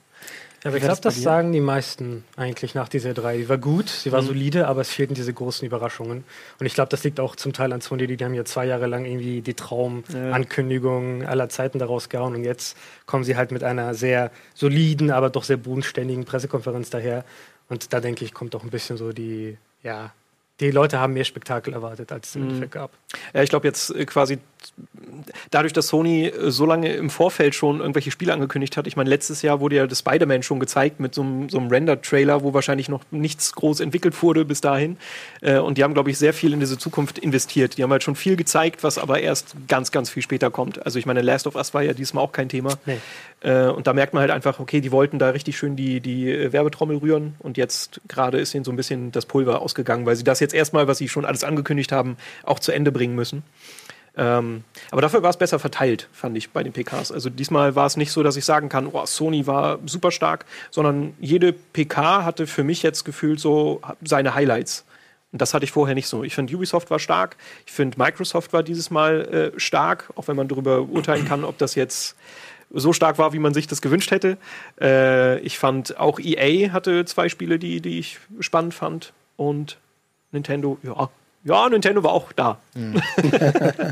Ja, 0.63 0.69
aber 0.69 0.77
ich 0.77 0.83
glaube, 0.83 0.99
das 1.01 1.21
sagen 1.21 1.53
die 1.53 1.61
meisten 1.61 2.25
eigentlich 2.35 2.75
nach 2.75 2.89
dieser 2.89 3.13
drei. 3.13 3.37
Die 3.37 3.47
war 3.47 3.57
gut, 3.57 3.87
sie 3.87 4.11
war 4.11 4.21
solide, 4.21 4.67
aber 4.67 4.81
es 4.81 4.89
fehlten 4.89 5.13
diese 5.13 5.33
großen 5.33 5.65
Überraschungen. 5.65 6.25
Und 6.59 6.65
ich 6.65 6.73
glaube, 6.73 6.89
das 6.89 7.03
liegt 7.05 7.19
auch 7.21 7.37
zum 7.37 7.53
Teil 7.53 7.71
an 7.71 7.79
Sony, 7.79 8.07
die 8.07 8.23
haben 8.23 8.33
ja 8.33 8.43
zwei 8.43 8.65
Jahre 8.65 8.87
lang 8.87 9.05
irgendwie 9.05 9.41
die 9.41 9.53
Traumankündigung 9.53 11.23
aller 11.23 11.47
Zeiten 11.47 11.79
daraus 11.79 12.09
gehauen 12.09 12.35
und 12.35 12.43
jetzt 12.43 12.75
kommen 13.05 13.23
sie 13.23 13.37
halt 13.37 13.51
mit 13.51 13.63
einer 13.63 13.93
sehr 13.93 14.31
soliden, 14.53 15.11
aber 15.11 15.29
doch 15.29 15.43
sehr 15.43 15.57
bodenständigen 15.57 16.25
Pressekonferenz 16.25 16.89
daher. 16.89 17.23
Und 17.69 17.93
da 17.93 18.01
denke 18.01 18.25
ich, 18.25 18.33
kommt 18.33 18.55
auch 18.55 18.63
ein 18.63 18.69
bisschen 18.69 18.97
so 18.97 19.13
die, 19.13 19.57
ja, 19.83 20.11
die 20.59 20.71
Leute 20.71 20.99
haben 20.99 21.13
mehr 21.13 21.23
Spektakel 21.23 21.73
erwartet, 21.73 22.11
als 22.11 22.29
es 22.29 22.35
im 22.35 22.43
Endeffekt 22.43 22.73
gab. 22.73 22.91
Ja, 23.33 23.43
ich 23.43 23.49
glaube 23.49 23.67
jetzt 23.67 23.95
äh, 23.95 24.05
quasi 24.05 24.39
dadurch, 25.51 25.73
dass 25.73 25.87
Sony 25.87 26.27
äh, 26.27 26.51
so 26.51 26.65
lange 26.65 26.93
im 26.93 27.09
Vorfeld 27.09 27.55
schon 27.55 27.79
irgendwelche 27.79 28.11
Spiele 28.11 28.33
angekündigt 28.33 28.77
hat. 28.77 28.87
Ich 28.87 28.95
meine, 28.95 29.09
letztes 29.09 29.41
Jahr 29.41 29.59
wurde 29.59 29.77
ja 29.77 29.87
das 29.87 29.99
Spider-Man 29.99 30.43
schon 30.43 30.59
gezeigt 30.59 30.99
mit 30.99 31.15
so 31.15 31.21
einem, 31.21 31.49
so 31.49 31.57
einem 31.57 31.69
Render-Trailer, 31.69 32.43
wo 32.43 32.53
wahrscheinlich 32.53 32.89
noch 32.89 33.03
nichts 33.11 33.53
groß 33.53 33.79
entwickelt 33.79 34.21
wurde 34.21 34.45
bis 34.45 34.61
dahin. 34.61 34.97
Äh, 35.41 35.57
und 35.57 35.77
die 35.77 35.83
haben, 35.83 35.93
glaube 35.93 36.11
ich, 36.11 36.17
sehr 36.17 36.33
viel 36.33 36.53
in 36.53 36.59
diese 36.59 36.77
Zukunft 36.77 37.17
investiert. 37.19 37.77
Die 37.77 37.83
haben 37.83 37.91
halt 37.91 38.03
schon 38.03 38.15
viel 38.15 38.35
gezeigt, 38.35 38.83
was 38.83 38.97
aber 38.97 39.19
erst 39.19 39.55
ganz, 39.67 39.91
ganz 39.91 40.09
viel 40.09 40.23
später 40.23 40.51
kommt. 40.51 40.85
Also 40.85 40.99
ich 40.99 41.05
meine, 41.05 41.21
Last 41.21 41.47
of 41.47 41.55
Us 41.55 41.73
war 41.73 41.81
ja 41.81 41.93
diesmal 41.93 42.23
auch 42.23 42.31
kein 42.31 42.49
Thema. 42.49 42.77
Nee. 42.85 42.97
Äh, 43.41 43.67
und 43.67 43.87
da 43.87 43.93
merkt 43.93 44.13
man 44.13 44.21
halt 44.21 44.31
einfach, 44.31 44.59
okay, 44.59 44.81
die 44.81 44.91
wollten 44.91 45.19
da 45.19 45.29
richtig 45.29 45.57
schön 45.57 45.75
die, 45.75 46.01
die 46.01 46.29
äh, 46.29 46.51
Werbetrommel 46.51 46.97
rühren 46.97 47.35
und 47.39 47.57
jetzt 47.57 48.01
gerade 48.07 48.39
ist 48.39 48.53
ihnen 48.53 48.65
so 48.65 48.71
ein 48.71 48.75
bisschen 48.75 49.11
das 49.11 49.25
Pulver 49.25 49.61
ausgegangen, 49.61 50.05
weil 50.05 50.15
sie 50.15 50.23
das 50.23 50.39
jetzt 50.39 50.53
erstmal, 50.53 50.87
was 50.87 50.97
sie 50.97 51.07
schon 51.07 51.25
alles 51.25 51.43
angekündigt 51.43 51.91
haben, 51.91 52.17
auch 52.43 52.59
zu 52.59 52.71
Ende 52.71 52.91
bringen 52.91 53.15
müssen. 53.15 53.43
Ähm, 54.19 54.65
aber 54.91 55.01
dafür 55.01 55.23
war 55.23 55.29
es 55.29 55.37
besser 55.37 55.59
verteilt, 55.59 56.09
fand 56.11 56.35
ich 56.35 56.49
bei 56.49 56.61
den 56.61 56.73
PKs. 56.73 57.13
Also 57.13 57.29
diesmal 57.29 57.75
war 57.75 57.85
es 57.85 57.95
nicht 57.95 58.11
so, 58.11 58.21
dass 58.21 58.35
ich 58.35 58.43
sagen 58.43 58.67
kann, 58.67 58.87
oh, 58.91 59.05
Sony 59.05 59.47
war 59.47 59.79
super 59.85 60.11
stark, 60.11 60.45
sondern 60.71 61.13
jede 61.21 61.53
PK 61.53 62.25
hatte 62.25 62.45
für 62.45 62.65
mich 62.65 62.83
jetzt 62.83 63.05
gefühlt 63.05 63.39
so 63.39 63.79
seine 64.03 64.35
Highlights. 64.35 64.83
Und 65.31 65.41
das 65.41 65.53
hatte 65.53 65.63
ich 65.63 65.71
vorher 65.71 65.95
nicht 65.95 66.07
so. 66.07 66.23
Ich 66.25 66.35
finde, 66.35 66.53
Ubisoft 66.53 66.91
war 66.91 66.99
stark. 66.99 67.37
Ich 67.65 67.71
finde, 67.71 67.97
Microsoft 67.97 68.51
war 68.51 68.61
dieses 68.61 68.89
Mal 68.89 69.53
äh, 69.55 69.59
stark, 69.59 70.09
auch 70.15 70.27
wenn 70.27 70.35
man 70.35 70.49
darüber 70.49 70.81
urteilen 70.81 71.25
kann, 71.25 71.45
ob 71.45 71.57
das 71.57 71.75
jetzt 71.75 72.17
so 72.71 72.91
stark 72.91 73.17
war, 73.19 73.31
wie 73.31 73.39
man 73.39 73.53
sich 73.53 73.67
das 73.67 73.81
gewünscht 73.81 74.11
hätte. 74.11 74.37
Äh, 74.81 75.39
ich 75.39 75.57
fand 75.57 75.97
auch 75.97 76.19
EA 76.19 76.73
hatte 76.73 77.05
zwei 77.05 77.29
Spiele, 77.29 77.57
die, 77.57 77.79
die 77.79 77.99
ich 77.99 78.19
spannend 78.41 78.73
fand. 78.73 79.13
und 79.37 79.77
Nintendo, 80.31 80.77
ja, 80.83 81.09
ja, 81.43 81.69
Nintendo 81.69 82.03
war 82.03 82.11
auch 82.11 82.31
da. 82.33 82.59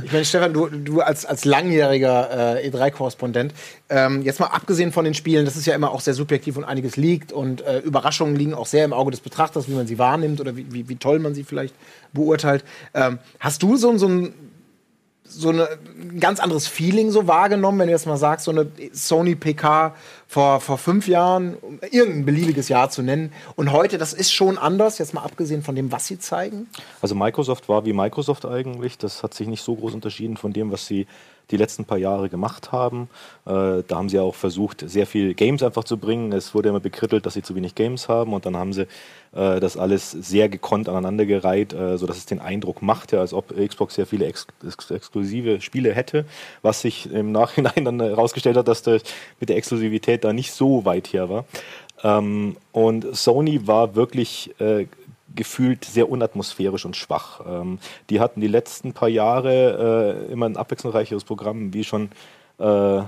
Ich 0.04 0.12
meine, 0.12 0.26
Stefan, 0.26 0.54
du, 0.54 0.68
du 0.68 1.02
als, 1.02 1.26
als 1.26 1.44
langjähriger 1.46 2.62
äh, 2.62 2.70
E3-Korrespondent, 2.70 3.54
ähm, 3.90 4.22
jetzt 4.22 4.40
mal 4.40 4.48
abgesehen 4.48 4.92
von 4.92 5.06
den 5.06 5.14
Spielen, 5.14 5.46
das 5.46 5.56
ist 5.56 5.66
ja 5.66 5.76
immer 5.76 5.92
auch 5.92 6.02
sehr 6.02 6.14
subjektiv 6.14 6.58
und 6.58 6.64
einiges 6.64 6.96
liegt 6.96 7.32
und 7.32 7.62
äh, 7.62 7.80
Überraschungen 7.80 8.36
liegen 8.36 8.54
auch 8.54 8.66
sehr 8.66 8.86
im 8.86 8.94
Auge 8.94 9.12
des 9.12 9.20
Betrachters, 9.20 9.68
wie 9.68 9.74
man 9.74 9.88
sie 9.88 9.98
wahrnimmt 9.98 10.40
oder 10.40 10.56
wie, 10.56 10.72
wie, 10.72 10.90
wie 10.90 10.96
toll 10.96 11.20
man 11.20 11.34
sie 11.34 11.44
vielleicht 11.44 11.76
beurteilt. 12.14 12.64
Ähm, 12.94 13.20
hast 13.40 13.64
du 13.64 13.76
so, 13.76 13.98
so 13.98 14.08
ein 14.08 14.34
so 15.28 15.50
eine, 15.50 15.68
ein 16.00 16.20
ganz 16.20 16.40
anderes 16.40 16.68
Feeling 16.68 17.12
so 17.12 17.28
wahrgenommen, 17.28 17.80
wenn 17.80 17.88
du 17.88 17.94
jetzt 17.94 18.08
mal 18.08 18.18
sagst, 18.18 18.46
so 18.46 18.52
eine 18.52 18.68
Sony 18.94 19.36
PK 19.36 19.96
vor, 20.28 20.60
vor 20.60 20.78
fünf 20.78 21.08
Jahren, 21.08 21.56
um 21.56 21.80
irgendein 21.92 22.26
beliebiges 22.26 22.70
Jahr 22.70 22.90
zu 22.90 23.02
nennen. 23.02 23.32
Und 23.56 23.72
heute, 23.72 23.98
das 23.98 24.14
ist 24.14 24.32
schon 24.32 24.58
anders, 24.58 24.98
jetzt 24.98 25.14
mal 25.14 25.24
abgesehen 25.24 25.64
von 25.64 25.76
dem, 25.76 25.92
was 25.92 26.08
sie 26.08 26.20
zeigen. 26.20 26.68
Also 27.02 27.16
Microsoft 27.16 27.70
war 27.70 27.86
wie 27.86 27.94
Microsoft 27.94 28.46
eigentlich. 28.46 28.98
Das 28.98 29.24
hat 29.24 29.34
sich 29.34 29.48
nicht 29.48 29.64
so 29.64 29.76
groß 29.76 29.94
unterschieden 29.94 30.38
von 30.38 30.54
dem, 30.54 30.72
was 30.72 30.86
sie 30.86 31.08
die 31.52 31.58
letzten 31.58 31.86
paar 31.86 31.98
Jahre 31.98 32.30
gemacht 32.30 32.72
haben. 32.72 33.10
Äh, 33.46 33.84
da 33.88 33.96
haben 33.96 34.10
sie 34.10 34.20
auch 34.20 34.36
versucht, 34.36 34.84
sehr 34.88 35.08
viel 35.08 35.34
Games 35.34 35.64
einfach 35.64 35.84
zu 35.84 35.98
bringen. 35.98 36.32
Es 36.34 36.54
wurde 36.54 36.70
immer 36.70 36.80
bekrittelt, 36.80 37.26
dass 37.26 37.34
sie 37.36 37.42
zu 37.42 37.56
wenig 37.56 37.76
Games 37.76 38.10
haben 38.10 38.34
und 38.34 38.46
dann 38.46 38.58
haben 38.58 38.74
sie 38.74 38.88
äh, 39.34 39.60
das 39.60 39.78
alles 39.78 40.12
sehr 40.12 40.50
gekonnt 40.50 40.90
aneinandergereiht, 40.90 41.74
äh, 41.74 41.98
sodass 41.98 42.18
es 42.18 42.26
den 42.26 42.40
Eindruck 42.40 42.82
machte, 42.82 43.20
als 43.20 43.34
ob 43.34 43.56
Xbox 43.56 43.96
sehr 43.96 44.06
viele 44.06 44.26
ex 44.26 44.48
ex 44.66 44.92
exklusive 44.92 45.62
Spiele 45.62 45.94
hätte, 45.94 46.26
was 46.62 46.82
sich 46.82 47.12
im 47.12 47.32
Nachhinein 47.32 47.86
dann 47.86 48.02
herausgestellt 48.02 48.58
hat, 48.58 48.68
dass 48.68 48.82
das 48.82 49.04
mit 49.40 49.50
der 49.50 49.58
Exklusivität 49.58 50.24
da 50.24 50.34
nicht 50.34 50.52
so 50.52 50.86
weit 50.86 51.14
her 51.14 51.30
war. 51.30 51.46
Ähm, 52.04 52.58
und 52.72 53.16
Sony 53.16 53.68
war 53.68 53.96
wirklich 53.96 54.54
äh, 54.60 54.88
gefühlt 55.38 55.86
sehr 55.86 56.10
unatmosphärisch 56.10 56.84
und 56.86 56.98
schwach. 56.98 57.40
Ähm, 57.48 57.80
die 58.10 58.20
hatten 58.20 58.42
die 58.42 58.48
letzten 58.48 58.92
paar 58.92 59.08
Jahre 59.08 60.26
äh, 60.28 60.32
immer 60.34 60.48
ein 60.48 60.58
abwechslungsreicheres 60.58 61.24
Programm, 61.24 61.74
wie 61.74 61.86
schon 61.86 62.10
äh, 62.60 63.02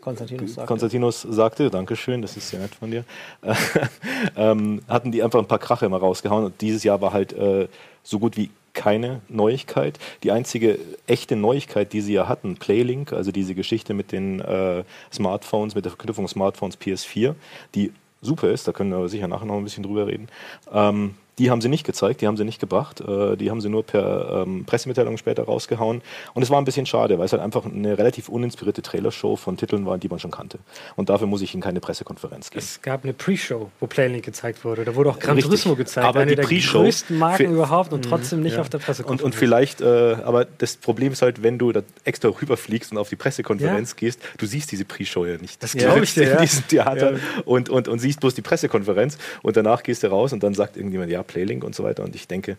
Konstantinus 0.00 0.54
sagte. 0.54 0.68
Konstantinos 0.68 1.22
sagte, 1.22 1.70
Dankeschön, 1.70 2.22
das 2.22 2.36
ist 2.36 2.50
sehr 2.50 2.60
nett 2.60 2.74
von 2.74 2.90
dir, 2.90 3.04
ähm, 4.36 4.82
hatten 4.88 5.12
die 5.12 5.22
einfach 5.22 5.38
ein 5.38 5.48
paar 5.48 5.58
Krache 5.58 5.86
immer 5.86 5.98
rausgehauen 5.98 6.44
und 6.44 6.60
dieses 6.60 6.84
Jahr 6.84 7.00
war 7.00 7.12
halt 7.12 7.32
äh, 7.32 7.68
so 8.02 8.18
gut 8.18 8.36
wie 8.36 8.50
keine 8.74 9.22
Neuigkeit. 9.28 9.98
Die 10.22 10.30
einzige 10.30 10.78
echte 11.06 11.34
Neuigkeit, 11.34 11.92
die 11.92 12.00
sie 12.00 12.12
ja 12.12 12.28
hatten, 12.28 12.56
Playlink, 12.56 13.12
also 13.12 13.32
diese 13.32 13.54
Geschichte 13.54 13.92
mit 13.92 14.12
den 14.12 14.40
äh, 14.40 14.84
Smartphones, 15.12 15.74
mit 15.74 15.84
der 15.84 15.90
Verknüpfung 15.90 16.28
Smartphones 16.28 16.78
PS4, 16.78 17.34
die 17.74 17.92
super 18.22 18.50
ist, 18.50 18.68
da 18.68 18.72
können 18.72 18.90
wir 18.90 19.08
sicher 19.08 19.26
nachher 19.26 19.46
noch 19.46 19.56
ein 19.56 19.64
bisschen 19.64 19.82
drüber 19.82 20.06
reden. 20.06 20.28
Ähm, 20.72 21.14
die 21.38 21.50
haben 21.50 21.60
sie 21.60 21.68
nicht 21.68 21.84
gezeigt, 21.84 22.20
die 22.20 22.26
haben 22.26 22.36
sie 22.36 22.44
nicht 22.44 22.60
gebracht, 22.60 23.00
äh, 23.00 23.36
die 23.36 23.50
haben 23.50 23.60
sie 23.60 23.68
nur 23.68 23.84
per 23.84 24.44
ähm, 24.46 24.64
Pressemitteilung 24.64 25.16
später 25.18 25.44
rausgehauen. 25.44 26.02
Und 26.34 26.42
es 26.42 26.50
war 26.50 26.58
ein 26.60 26.64
bisschen 26.64 26.86
schade, 26.86 27.18
weil 27.18 27.26
es 27.26 27.32
halt 27.32 27.42
einfach 27.42 27.64
eine 27.64 27.96
relativ 27.98 28.28
uninspirierte 28.28 28.82
Trailershow 28.82 29.36
von 29.36 29.56
Titeln 29.56 29.86
war, 29.86 29.98
die 29.98 30.08
man 30.08 30.18
schon 30.18 30.30
kannte. 30.30 30.58
Und 30.96 31.08
dafür 31.10 31.26
muss 31.26 31.42
ich 31.42 31.54
in 31.54 31.60
keine 31.60 31.80
Pressekonferenz 31.80 32.50
gehen. 32.50 32.58
Es 32.58 32.82
gab 32.82 33.04
eine 33.04 33.12
Pre-Show, 33.12 33.70
wo 33.80 33.86
Playlink 33.86 34.24
gezeigt 34.24 34.64
wurde. 34.64 34.84
Da 34.84 34.94
wurde 34.94 35.10
auch 35.10 35.18
Gran 35.18 35.34
Richtig. 35.36 35.50
Turismo 35.50 35.76
gezeigt. 35.76 36.06
Aber 36.06 36.20
eine 36.20 36.30
die 36.30 36.36
der 36.36 36.42
Pre-Show 36.44 36.82
größten 36.82 37.18
Marken 37.18 37.52
überhaupt 37.52 37.92
und 37.92 38.02
trotzdem 38.04 38.42
nicht 38.42 38.54
Ja. 38.54 38.60
auf 38.60 38.68
der 38.68 38.80
Und, 38.80 38.84
Pressekonferenz. 38.86 39.22
und 39.22 39.34
vielleicht, 39.34 39.80
äh, 39.80 40.16
aber 40.24 40.44
das 40.44 40.76
Problem 40.76 41.12
ist 41.12 41.22
halt, 41.22 41.42
wenn 41.42 41.58
du 41.58 41.72
da 41.72 41.82
extra 42.04 42.28
rüberfliegst 42.28 42.92
und 42.92 42.98
auf 42.98 43.08
die 43.08 43.16
Pressekonferenz 43.16 43.90
Ja. 43.90 43.96
gehst, 43.98 44.20
du 44.38 44.46
siehst 44.46 44.72
diese 44.72 44.84
Pre-Show 44.84 45.24
ja 45.26 45.36
nicht. 45.38 45.62
Das 45.62 45.72
Du 45.72 45.78
glaub 45.78 46.02
ich 46.02 46.14
dir, 46.14 46.24
in 46.24 46.28
ja. 46.30 46.40
diesem 46.40 46.66
Theater 46.68 47.12
und, 47.44 47.68
und, 47.68 47.88
und 47.88 47.98
siehst 47.98 48.20
bloß 48.20 48.34
die 48.34 48.42
Pressekonferenz 48.42 49.18
und 49.42 49.56
danach 49.56 49.82
gehst 49.82 50.02
du 50.02 50.08
raus 50.10 50.32
und 50.32 50.42
dann 50.42 50.54
sagt 50.54 50.76
irgendjemand, 50.76 51.10
ja, 51.10 51.22
Playlink 51.28 51.62
und 51.62 51.76
so 51.76 51.84
weiter. 51.84 52.02
Und 52.02 52.16
ich 52.16 52.26
denke, 52.26 52.56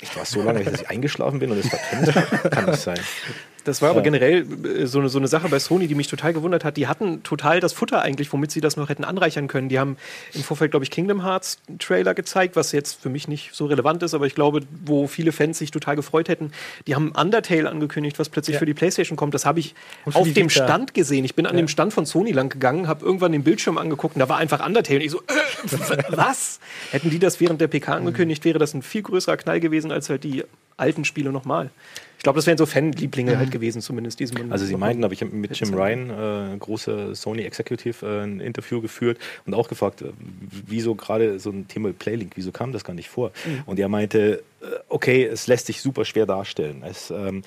ich 0.00 0.16
war 0.16 0.24
so 0.24 0.42
lange, 0.42 0.64
dass 0.64 0.80
ich 0.80 0.88
eingeschlafen 0.88 1.38
bin 1.38 1.50
und 1.50 1.58
es 1.58 1.68
verpennt. 1.68 2.50
Kann 2.50 2.64
nicht 2.66 2.80
sein. 2.80 2.98
Das 3.64 3.80
war 3.80 3.90
aber 3.90 4.02
generell 4.02 4.44
äh, 4.64 4.86
so 4.86 4.98
eine, 4.98 5.08
so 5.08 5.18
eine 5.18 5.28
Sache 5.28 5.48
bei 5.48 5.58
Sony, 5.58 5.86
die 5.86 5.94
mich 5.94 6.08
total 6.08 6.32
gewundert 6.32 6.64
hat. 6.64 6.76
Die 6.76 6.88
hatten 6.88 7.22
total 7.22 7.60
das 7.60 7.72
Futter 7.72 8.02
eigentlich, 8.02 8.32
womit 8.32 8.50
sie 8.50 8.60
das 8.60 8.76
noch 8.76 8.88
hätten 8.88 9.04
anreichern 9.04 9.46
können. 9.48 9.68
Die 9.68 9.78
haben 9.78 9.96
im 10.34 10.42
Vorfeld, 10.42 10.72
glaube 10.72 10.84
ich, 10.84 10.90
Kingdom 10.90 11.22
Hearts 11.24 11.58
Trailer 11.78 12.14
gezeigt, 12.14 12.56
was 12.56 12.72
jetzt 12.72 13.00
für 13.00 13.08
mich 13.08 13.28
nicht 13.28 13.50
so 13.54 13.66
relevant 13.66 14.02
ist, 14.02 14.14
aber 14.14 14.26
ich 14.26 14.34
glaube, 14.34 14.60
wo 14.84 15.06
viele 15.06 15.32
Fans 15.32 15.58
sich 15.58 15.70
total 15.70 15.96
gefreut 15.96 16.28
hätten. 16.28 16.52
Die 16.86 16.94
haben 16.94 17.12
Undertale 17.12 17.70
angekündigt, 17.70 18.18
was 18.18 18.28
plötzlich 18.28 18.54
Ja. 18.54 18.58
für 18.58 18.66
die 18.66 18.74
PlayStation 18.74 19.16
kommt. 19.16 19.34
Das 19.34 19.46
habe 19.46 19.60
ich 19.60 19.74
Und 20.04 20.16
auf 20.16 20.24
dem 20.32 20.50
Vita. 20.50 20.64
Stand 20.64 20.94
gesehen. 20.94 21.24
Ich 21.24 21.34
bin 21.34 21.46
an 21.46 21.54
Ja. 21.54 21.62
dem 21.62 21.68
Stand 21.68 21.92
von 21.92 22.04
Sony 22.06 22.32
lang 22.32 22.48
gegangen, 22.48 22.88
habe 22.88 23.04
irgendwann 23.04 23.32
den 23.32 23.44
Bildschirm 23.44 23.78
angeguckt 23.78 24.16
und 24.16 24.20
da 24.20 24.28
war 24.28 24.38
einfach 24.38 24.64
Undertale. 24.66 24.98
Und 24.98 25.04
ich 25.04 25.10
so, 25.12 25.18
äh, 25.20 26.02
was? 26.08 26.58
Hätten 26.90 27.10
die 27.10 27.18
das 27.18 27.40
während 27.40 27.60
der 27.60 27.68
PK 27.68 27.94
angekündigt, 27.94 28.44
wäre 28.44 28.58
das 28.58 28.74
ein 28.74 28.82
viel 28.82 29.02
größerer 29.02 29.36
Knall 29.36 29.60
gewesen 29.60 29.92
als 29.92 30.08
halt 30.10 30.24
die 30.24 30.44
alten 30.82 31.04
Spiele 31.04 31.32
nochmal. 31.32 31.70
Ich 32.18 32.24
glaube, 32.24 32.36
das 32.36 32.46
wären 32.46 32.58
so 32.58 32.66
Fanlieblinge 32.66 33.36
halt 33.36 33.50
gewesen, 33.50 33.82
zumindest 33.82 34.20
diesem. 34.20 34.52
Also 34.52 34.64
sie 34.64 34.76
meinten, 34.76 35.02
aber 35.02 35.12
ich 35.12 35.22
habe 35.22 35.34
mit 35.34 35.58
Jim 35.58 35.74
Ryan, 35.74 36.54
äh, 36.54 36.56
großer 36.56 37.16
Sony 37.16 37.42
Executive, 37.42 38.06
äh, 38.06 38.22
ein 38.22 38.38
Interview 38.38 38.80
geführt 38.80 39.18
und 39.44 39.54
auch 39.54 39.68
gefragt, 39.68 40.02
äh, 40.02 40.12
wieso 40.66 40.94
gerade 40.94 41.40
so 41.40 41.50
ein 41.50 41.66
Thema 41.66 41.92
Playlink, 41.92 42.32
wieso 42.36 42.52
kam 42.52 42.72
das 42.72 42.84
gar 42.84 42.94
nicht 42.94 43.08
vor? 43.08 43.32
Und 43.66 43.80
er 43.80 43.88
meinte, 43.88 44.44
äh, 44.60 44.66
okay, 44.88 45.24
es 45.24 45.48
lässt 45.48 45.66
sich 45.66 45.80
super 45.80 46.04
schwer 46.04 46.26
darstellen. 46.26 46.84
Es, 46.88 47.10
ähm, 47.10 47.42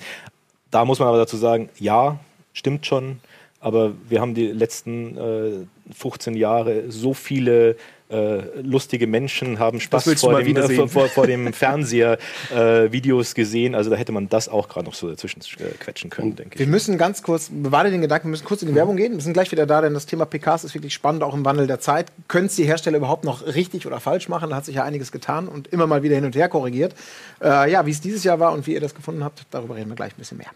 da 0.70 0.84
muss 0.84 0.98
man 0.98 1.08
aber 1.08 1.18
dazu 1.18 1.38
sagen, 1.38 1.70
ja, 1.78 2.20
stimmt 2.52 2.84
schon, 2.84 3.20
aber 3.60 3.94
wir 4.10 4.20
haben 4.20 4.34
die 4.34 4.48
letzten 4.48 5.16
äh, 5.16 5.94
15 5.94 6.34
Jahre 6.34 6.90
so 6.90 7.14
viele 7.14 7.76
äh, 8.08 8.60
lustige 8.60 9.06
Menschen 9.06 9.58
haben 9.58 9.80
Spaß 9.80 10.20
vor 10.20 10.40
dem, 10.40 10.56
äh, 10.56 10.88
vor, 10.88 11.08
vor, 11.08 11.26
dem 11.26 11.52
Fernseher 11.52 12.18
äh, 12.54 12.92
Videos 12.92 13.34
gesehen. 13.34 13.74
Also 13.74 13.90
da 13.90 13.96
hätte 13.96 14.12
man 14.12 14.28
das 14.28 14.48
auch 14.48 14.68
gerade 14.68 14.86
noch 14.86 14.94
so 14.94 15.08
dazwischen 15.10 15.40
äh, 15.58 15.70
quetschen 15.78 16.10
können, 16.10 16.36
denke 16.36 16.58
Wir 16.58 16.66
ich. 16.66 16.70
müssen 16.70 16.98
ganz 16.98 17.22
kurz, 17.22 17.50
bewahre 17.50 17.90
den 17.90 18.00
Gedanken, 18.00 18.28
wir 18.28 18.30
müssen 18.30 18.44
kurz 18.44 18.62
in 18.62 18.68
die 18.68 18.74
Werbung 18.74 18.96
gehen. 18.96 19.14
Wir 19.14 19.20
sind 19.20 19.32
gleich 19.32 19.50
wieder 19.50 19.66
da, 19.66 19.80
denn 19.80 19.94
das 19.94 20.06
Thema 20.06 20.24
PKs 20.24 20.64
ist 20.64 20.74
wirklich 20.74 20.94
spannend, 20.94 21.22
auch 21.22 21.34
im 21.34 21.44
Wandel 21.44 21.66
der 21.66 21.80
Zeit. 21.80 22.12
Können 22.28 22.46
es 22.46 22.56
die 22.56 22.64
Hersteller 22.64 22.98
überhaupt 22.98 23.24
noch 23.24 23.46
richtig 23.46 23.86
oder 23.86 24.00
falsch 24.00 24.28
machen? 24.28 24.50
Da 24.50 24.56
hat 24.56 24.64
sich 24.64 24.76
ja 24.76 24.84
einiges 24.84 25.12
getan 25.12 25.48
und 25.48 25.68
immer 25.68 25.86
mal 25.86 26.02
wieder 26.02 26.14
hin 26.14 26.24
und 26.24 26.36
her 26.36 26.48
korrigiert. 26.48 26.94
Äh, 27.42 27.70
ja, 27.70 27.86
wie 27.86 27.90
es 27.90 28.00
dieses 28.00 28.24
Jahr 28.24 28.40
war 28.40 28.52
und 28.52 28.66
wie 28.66 28.74
ihr 28.74 28.80
das 28.80 28.94
gefunden 28.94 29.24
habt, 29.24 29.42
darüber 29.50 29.76
reden 29.76 29.88
wir 29.88 29.96
gleich 29.96 30.12
ein 30.12 30.18
bisschen 30.18 30.38
mehr. 30.38 30.50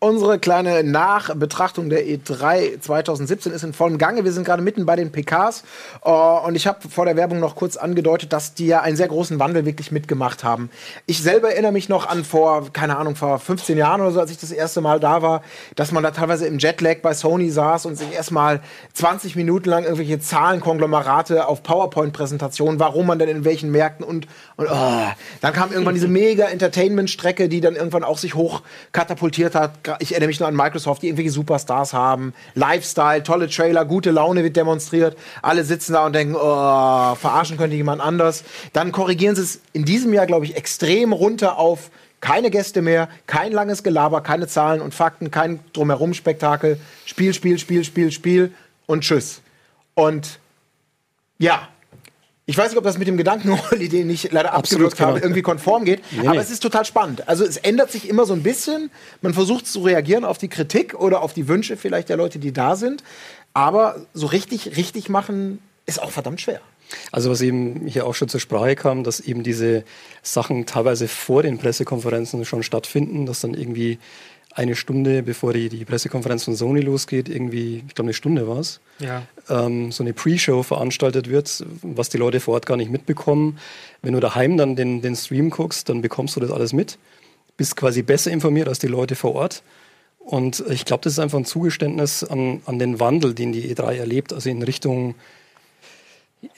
Unsere 0.00 0.38
kleine 0.38 0.84
Nachbetrachtung 0.84 1.90
der 1.90 2.06
E3 2.06 2.80
2017 2.80 3.50
ist 3.50 3.64
in 3.64 3.72
vollem 3.72 3.98
Gange. 3.98 4.22
Wir 4.22 4.30
sind 4.30 4.44
gerade 4.44 4.62
mitten 4.62 4.86
bei 4.86 4.94
den 4.94 5.10
PKs 5.10 5.64
äh, 6.04 6.08
und 6.08 6.54
ich 6.54 6.68
habe 6.68 6.88
vor 6.88 7.04
der 7.04 7.16
Werbung 7.16 7.40
noch 7.40 7.56
kurz 7.56 7.76
angedeutet, 7.76 8.32
dass 8.32 8.54
die 8.54 8.68
ja 8.68 8.80
einen 8.80 8.96
sehr 8.96 9.08
großen 9.08 9.40
Wandel 9.40 9.66
wirklich 9.66 9.90
mitgemacht 9.90 10.44
haben. 10.44 10.70
Ich 11.06 11.20
selber 11.20 11.50
erinnere 11.50 11.72
mich 11.72 11.88
noch 11.88 12.06
an 12.06 12.22
vor, 12.22 12.72
keine 12.72 12.96
Ahnung, 12.96 13.16
vor 13.16 13.40
15 13.40 13.76
Jahren 13.76 14.00
oder 14.00 14.12
so, 14.12 14.20
als 14.20 14.30
ich 14.30 14.38
das 14.38 14.52
erste 14.52 14.80
Mal 14.80 15.00
da 15.00 15.20
war, 15.20 15.42
dass 15.74 15.90
man 15.90 16.04
da 16.04 16.12
teilweise 16.12 16.46
im 16.46 16.60
Jetlag 16.60 17.00
bei 17.02 17.12
Sony 17.12 17.50
saß 17.50 17.84
und 17.86 17.96
sich 17.96 18.12
erstmal 18.12 18.60
20 18.92 19.34
Minuten 19.34 19.68
lang 19.68 19.82
irgendwelche 19.82 20.20
Zahlenkonglomerate 20.20 21.48
auf 21.48 21.64
PowerPoint-Präsentationen, 21.64 22.78
warum 22.78 23.08
man 23.08 23.18
denn 23.18 23.28
in 23.28 23.44
welchen 23.44 23.72
Märkten 23.72 24.06
und, 24.06 24.28
und 24.54 24.68
oh. 24.70 25.08
dann 25.40 25.52
kam 25.52 25.72
irgendwann 25.72 25.94
diese 25.94 26.06
mega 26.08 26.44
Entertainment-Strecke, 26.44 27.48
die 27.48 27.60
dann 27.60 27.74
irgendwann 27.74 28.04
auch 28.04 28.18
sich 28.18 28.36
hoch 28.36 28.62
katapultiert 28.92 29.56
hat. 29.56 29.87
Ich 29.98 30.12
erinnere 30.12 30.28
mich 30.28 30.40
nur 30.40 30.48
an 30.48 30.56
Microsoft, 30.56 31.02
die 31.02 31.06
irgendwelche 31.06 31.30
Superstars 31.30 31.92
haben, 31.92 32.34
Lifestyle, 32.54 33.22
tolle 33.22 33.48
Trailer, 33.48 33.84
gute 33.84 34.10
Laune 34.10 34.44
wird 34.44 34.56
demonstriert. 34.56 35.16
Alle 35.42 35.64
sitzen 35.64 35.92
da 35.94 36.06
und 36.06 36.14
denken, 36.14 36.34
oh, 36.34 37.14
verarschen 37.14 37.56
könnte 37.56 37.76
jemand 37.76 38.00
anders. 38.00 38.44
Dann 38.72 38.92
korrigieren 38.92 39.36
sie 39.36 39.42
es 39.42 39.60
in 39.72 39.84
diesem 39.84 40.12
Jahr, 40.12 40.26
glaube 40.26 40.44
ich, 40.44 40.56
extrem 40.56 41.12
runter 41.12 41.58
auf 41.58 41.90
keine 42.20 42.50
Gäste 42.50 42.82
mehr, 42.82 43.08
kein 43.26 43.52
langes 43.52 43.82
Gelaber, 43.82 44.22
keine 44.22 44.48
Zahlen 44.48 44.80
und 44.80 44.94
Fakten, 44.94 45.30
kein 45.30 45.60
Drumherum-Spektakel. 45.72 46.80
Spiel, 47.04 47.32
Spiel, 47.32 47.58
Spiel, 47.58 47.84
Spiel, 47.84 48.10
Spiel 48.10 48.52
und 48.86 49.02
Tschüss. 49.02 49.40
Und 49.94 50.40
ja, 51.38 51.68
ich 52.48 52.56
weiß 52.56 52.70
nicht, 52.70 52.78
ob 52.78 52.84
das 52.84 52.96
mit 52.96 53.06
dem 53.06 53.18
Gedanken, 53.18 53.50
Olli, 53.70 53.90
den 53.90 54.08
ich 54.08 54.32
leider 54.32 54.54
Absolut, 54.54 54.86
abgewürgt 54.86 55.00
habe, 55.00 55.12
genau. 55.14 55.24
irgendwie 55.26 55.42
konform 55.42 55.84
geht. 55.84 56.00
Nee, 56.10 56.26
aber 56.26 56.40
es 56.40 56.50
ist 56.50 56.60
total 56.60 56.86
spannend. 56.86 57.28
Also 57.28 57.44
es 57.44 57.58
ändert 57.58 57.92
sich 57.92 58.08
immer 58.08 58.24
so 58.24 58.32
ein 58.32 58.42
bisschen. 58.42 58.90
Man 59.20 59.34
versucht 59.34 59.66
zu 59.66 59.82
reagieren 59.82 60.24
auf 60.24 60.38
die 60.38 60.48
Kritik 60.48 60.94
oder 60.94 61.20
auf 61.20 61.34
die 61.34 61.46
Wünsche 61.46 61.76
vielleicht 61.76 62.08
der 62.08 62.16
Leute, 62.16 62.38
die 62.38 62.54
da 62.54 62.74
sind. 62.74 63.04
Aber 63.52 64.06
so 64.14 64.26
richtig, 64.26 64.78
richtig 64.78 65.10
machen 65.10 65.58
ist 65.84 66.00
auch 66.02 66.10
verdammt 66.10 66.40
schwer. 66.40 66.62
Also 67.12 67.28
was 67.30 67.42
eben 67.42 67.86
hier 67.86 68.06
auch 68.06 68.14
schon 68.14 68.30
zur 68.30 68.40
Sprache 68.40 68.76
kam, 68.76 69.04
dass 69.04 69.20
eben 69.20 69.42
diese 69.42 69.84
Sachen 70.22 70.64
teilweise 70.64 71.06
vor 71.06 71.42
den 71.42 71.58
Pressekonferenzen 71.58 72.46
schon 72.46 72.62
stattfinden, 72.62 73.26
dass 73.26 73.40
dann 73.40 73.52
irgendwie 73.52 73.98
eine 74.58 74.74
Stunde, 74.76 75.22
bevor 75.22 75.52
die, 75.52 75.68
die 75.68 75.84
Pressekonferenz 75.84 76.44
von 76.44 76.56
Sony 76.56 76.80
losgeht, 76.80 77.28
irgendwie, 77.28 77.84
ich 77.86 77.94
glaube 77.94 78.06
eine 78.08 78.12
Stunde 78.14 78.48
war 78.48 78.58
es, 78.58 78.80
Ja. 78.98 79.22
ähm, 79.48 79.92
so 79.92 80.02
eine 80.02 80.12
Pre-Show 80.12 80.62
veranstaltet 80.62 81.30
wird, 81.30 81.64
was 81.82 82.08
die 82.08 82.18
Leute 82.18 82.40
vor 82.40 82.54
Ort 82.54 82.66
gar 82.66 82.76
nicht 82.76 82.90
mitbekommen. 82.90 83.58
Wenn 84.02 84.14
du 84.14 84.20
daheim 84.20 84.56
dann 84.56 84.74
den, 84.76 85.00
den 85.00 85.14
Stream 85.16 85.50
guckst, 85.50 85.88
dann 85.88 86.02
bekommst 86.02 86.34
du 86.36 86.40
das 86.40 86.50
alles 86.50 86.72
mit, 86.72 86.98
bist 87.56 87.76
quasi 87.76 88.02
besser 88.02 88.30
informiert 88.32 88.68
als 88.68 88.78
die 88.80 88.88
Leute 88.88 89.14
vor 89.14 89.34
Ort. 89.34 89.62
Und 90.18 90.62
ich 90.68 90.84
glaube, 90.84 91.02
das 91.04 91.14
ist 91.14 91.18
einfach 91.20 91.38
ein 91.38 91.44
Zugeständnis 91.46 92.22
an, 92.24 92.60
an 92.66 92.78
den 92.78 93.00
Wandel, 93.00 93.34
den 93.34 93.52
die 93.52 93.74
E3 93.74 93.94
erlebt, 93.96 94.32
also 94.32 94.50
in 94.50 94.62
Richtung 94.62 95.14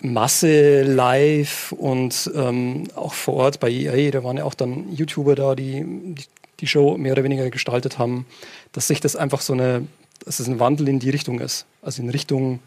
Masse 0.02 0.82
live 0.82 1.72
und 1.72 2.30
ähm, 2.34 2.84
auch 2.94 3.14
vor 3.14 3.34
Ort 3.34 3.60
bei 3.60 3.70
EA, 3.70 4.10
da 4.10 4.22
waren 4.24 4.36
ja 4.36 4.44
auch 4.44 4.54
dann 4.54 4.92
YouTuber 4.94 5.34
da, 5.34 5.54
die, 5.54 5.84
die 5.86 6.24
die 6.60 6.66
Show 6.66 6.96
mehr 6.96 7.12
oder 7.12 7.24
weniger 7.24 7.50
gestaltet 7.50 7.98
haben, 7.98 8.26
dass 8.72 8.88
sich 8.88 9.00
das 9.00 9.16
einfach 9.16 9.40
so 9.40 9.52
eine, 9.52 9.86
dass 10.24 10.40
es 10.40 10.48
ein 10.48 10.60
Wandel 10.60 10.88
in 10.88 10.98
die 10.98 11.10
Richtung 11.10 11.40
ist. 11.40 11.66
Also 11.82 12.02
in 12.02 12.10
Richtung 12.10 12.60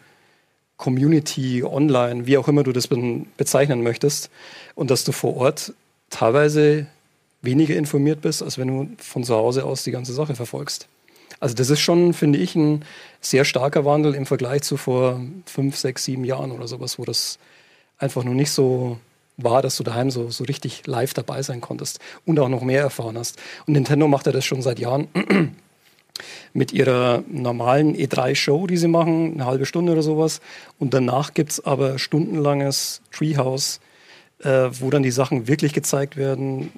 Community, 0.77 1.63
online, 1.63 2.25
wie 2.25 2.38
auch 2.38 2.47
immer 2.47 2.63
du 2.63 2.71
das 2.71 2.89
bezeichnen 3.38 3.83
möchtest. 3.83 4.29
Und 4.75 4.91
dass 4.91 5.03
du 5.03 5.12
vor 5.12 5.38
Ort 5.38 5.73
teilweise 6.09 6.88
weniger 7.41 7.75
informiert 7.75 8.21
bist, 8.21 8.41
als 8.41 8.57
wenn 8.57 8.67
du 8.67 8.89
von 8.97 9.23
zu 9.23 9.35
Hause 9.35 9.65
aus 9.65 9.83
die 9.83 9.91
ganze 9.91 10.13
Sache 10.13 10.35
verfolgst. 10.35 10.88
Also 11.39 11.55
das 11.55 11.69
ist 11.69 11.81
schon, 11.81 12.13
finde 12.13 12.39
ich, 12.39 12.55
ein 12.55 12.85
sehr 13.19 13.43
starker 13.43 13.85
Wandel 13.85 14.15
im 14.15 14.25
Vergleich 14.25 14.63
zu 14.63 14.77
vor 14.77 15.21
fünf, 15.45 15.77
sechs, 15.77 16.05
sieben 16.05 16.23
Jahren 16.23 16.51
oder 16.51 16.67
sowas, 16.67 16.97
wo 16.97 17.05
das 17.05 17.38
einfach 17.97 18.23
noch 18.23 18.33
nicht 18.33 18.51
so 18.51 18.97
war, 19.37 19.61
dass 19.61 19.77
du 19.77 19.83
daheim 19.83 20.11
so, 20.11 20.29
so 20.29 20.43
richtig 20.43 20.85
live 20.87 21.13
dabei 21.13 21.41
sein 21.41 21.61
konntest 21.61 21.99
und 22.25 22.39
auch 22.39 22.49
noch 22.49 22.61
mehr 22.61 22.81
erfahren 22.81 23.17
hast. 23.17 23.39
Und 23.65 23.73
Nintendo 23.73 24.07
macht 24.07 24.25
ja 24.25 24.31
das 24.31 24.45
schon 24.45 24.61
seit 24.61 24.79
Jahren 24.79 25.07
mit 26.53 26.71
ihrer 26.71 27.23
normalen 27.27 27.95
E3-Show, 27.95 28.67
die 28.67 28.77
sie 28.77 28.87
machen, 28.87 29.33
eine 29.33 29.45
halbe 29.45 29.65
Stunde 29.65 29.93
oder 29.93 30.03
sowas. 30.03 30.41
Und 30.79 30.93
danach 30.93 31.33
gibt 31.33 31.51
es 31.51 31.65
aber 31.65 31.97
stundenlanges 31.97 33.01
Treehouse, 33.11 33.79
äh, 34.43 34.69
wo 34.71 34.89
dann 34.89 35.03
die 35.03 35.11
Sachen 35.11 35.47
wirklich 35.47 35.73
gezeigt 35.73 36.17
werden, 36.17 36.71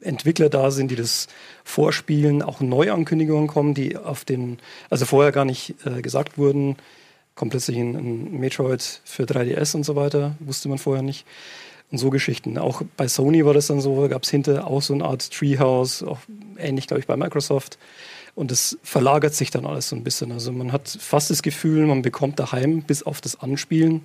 Entwickler 0.00 0.48
da 0.48 0.70
sind, 0.70 0.90
die 0.90 0.96
das 0.96 1.26
vorspielen, 1.64 2.42
auch 2.42 2.60
Neuankündigungen 2.60 3.48
kommen, 3.48 3.74
die 3.74 3.96
auf 3.96 4.24
den, 4.24 4.58
also 4.90 5.04
vorher 5.06 5.32
gar 5.32 5.44
nicht 5.44 5.74
äh, 5.84 6.02
gesagt 6.02 6.38
wurden. 6.38 6.76
Kommt 7.34 7.50
plötzlich 7.50 7.78
ein, 7.78 7.96
ein, 7.96 8.38
Metroid 8.38 9.00
für 9.04 9.24
3DS 9.24 9.74
und 9.74 9.84
so 9.84 9.96
weiter, 9.96 10.36
wusste 10.40 10.68
man 10.68 10.78
vorher 10.78 11.02
nicht. 11.02 11.26
Und 11.90 11.98
so 11.98 12.10
Geschichten. 12.10 12.58
Auch 12.58 12.82
bei 12.96 13.08
Sony 13.08 13.44
war 13.46 13.54
das 13.54 13.68
dann 13.68 13.80
so, 13.80 14.08
gab 14.08 14.24
es 14.24 14.30
hinter 14.30 14.66
auch 14.66 14.82
so 14.82 14.92
eine 14.92 15.04
Art 15.04 15.30
Treehouse, 15.32 16.02
auch 16.02 16.18
ähnlich, 16.58 16.86
glaube 16.86 17.00
ich, 17.00 17.06
bei 17.06 17.16
Microsoft. 17.16 17.78
Und 18.34 18.52
es 18.52 18.78
verlagert 18.82 19.34
sich 19.34 19.50
dann 19.50 19.64
alles 19.64 19.88
so 19.88 19.96
ein 19.96 20.04
bisschen. 20.04 20.30
Also 20.32 20.52
man 20.52 20.70
hat 20.70 20.88
fast 20.88 21.30
das 21.30 21.42
Gefühl, 21.42 21.86
man 21.86 22.02
bekommt 22.02 22.38
daheim 22.38 22.82
bis 22.82 23.02
auf 23.02 23.20
das 23.20 23.40
Anspielen 23.40 24.04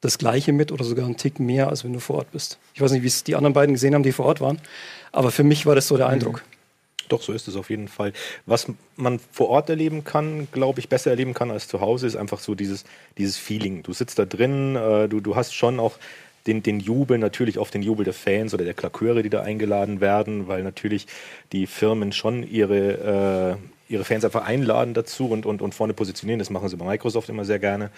das 0.00 0.18
Gleiche 0.18 0.52
mit 0.52 0.72
oder 0.72 0.84
sogar 0.84 1.04
einen 1.04 1.16
Tick 1.16 1.40
mehr, 1.40 1.68
als 1.68 1.84
wenn 1.84 1.92
du 1.92 2.00
vor 2.00 2.16
Ort 2.16 2.32
bist. 2.32 2.58
Ich 2.74 2.80
weiß 2.80 2.92
nicht, 2.92 3.02
wie 3.02 3.08
es 3.08 3.24
die 3.24 3.36
anderen 3.36 3.52
beiden 3.52 3.74
gesehen 3.74 3.94
haben, 3.94 4.02
die 4.02 4.12
vor 4.12 4.26
Ort 4.26 4.40
waren, 4.40 4.60
aber 5.12 5.30
für 5.30 5.44
mich 5.44 5.66
war 5.66 5.74
das 5.74 5.88
so 5.88 5.96
der 5.96 6.06
mhm. 6.06 6.14
Eindruck. 6.14 6.42
Doch, 7.08 7.22
so 7.22 7.32
ist 7.32 7.48
es 7.48 7.56
auf 7.56 7.70
jeden 7.70 7.88
Fall. 7.88 8.12
Was 8.46 8.66
man 8.96 9.18
vor 9.32 9.48
Ort 9.48 9.68
erleben 9.68 10.04
kann, 10.04 10.46
glaube 10.52 10.78
ich, 10.78 10.88
besser 10.88 11.10
erleben 11.10 11.34
kann 11.34 11.50
als 11.50 11.66
zu 11.66 11.80
Hause, 11.80 12.06
ist 12.06 12.14
einfach 12.14 12.38
so 12.38 12.54
dieses, 12.54 12.84
dieses 13.18 13.36
Feeling. 13.36 13.82
Du 13.82 13.92
sitzt 13.92 14.18
da 14.20 14.24
drin, 14.24 14.76
äh, 14.76 15.08
du, 15.08 15.20
du 15.20 15.34
hast 15.34 15.52
schon 15.52 15.80
auch 15.80 15.98
den, 16.46 16.62
den 16.62 16.80
Jubel, 16.80 17.18
natürlich 17.18 17.58
oft 17.58 17.74
den 17.74 17.82
Jubel 17.82 18.04
der 18.04 18.14
Fans 18.14 18.54
oder 18.54 18.64
der 18.64 18.74
Klaköre, 18.74 19.22
die 19.22 19.30
da 19.30 19.42
eingeladen 19.42 20.00
werden, 20.00 20.48
weil 20.48 20.62
natürlich 20.62 21.06
die 21.52 21.66
Firmen 21.66 22.12
schon 22.12 22.42
ihre, 22.42 23.58
äh, 23.88 23.92
ihre 23.92 24.04
Fans 24.04 24.24
einfach 24.24 24.46
einladen 24.46 24.94
dazu 24.94 25.28
und, 25.28 25.46
und, 25.46 25.62
und 25.62 25.74
vorne 25.74 25.92
positionieren. 25.92 26.38
Das 26.38 26.50
machen 26.50 26.68
sie 26.68 26.76
bei 26.76 26.84
Microsoft 26.84 27.28
immer 27.28 27.44
sehr 27.44 27.58
gerne. 27.58 27.90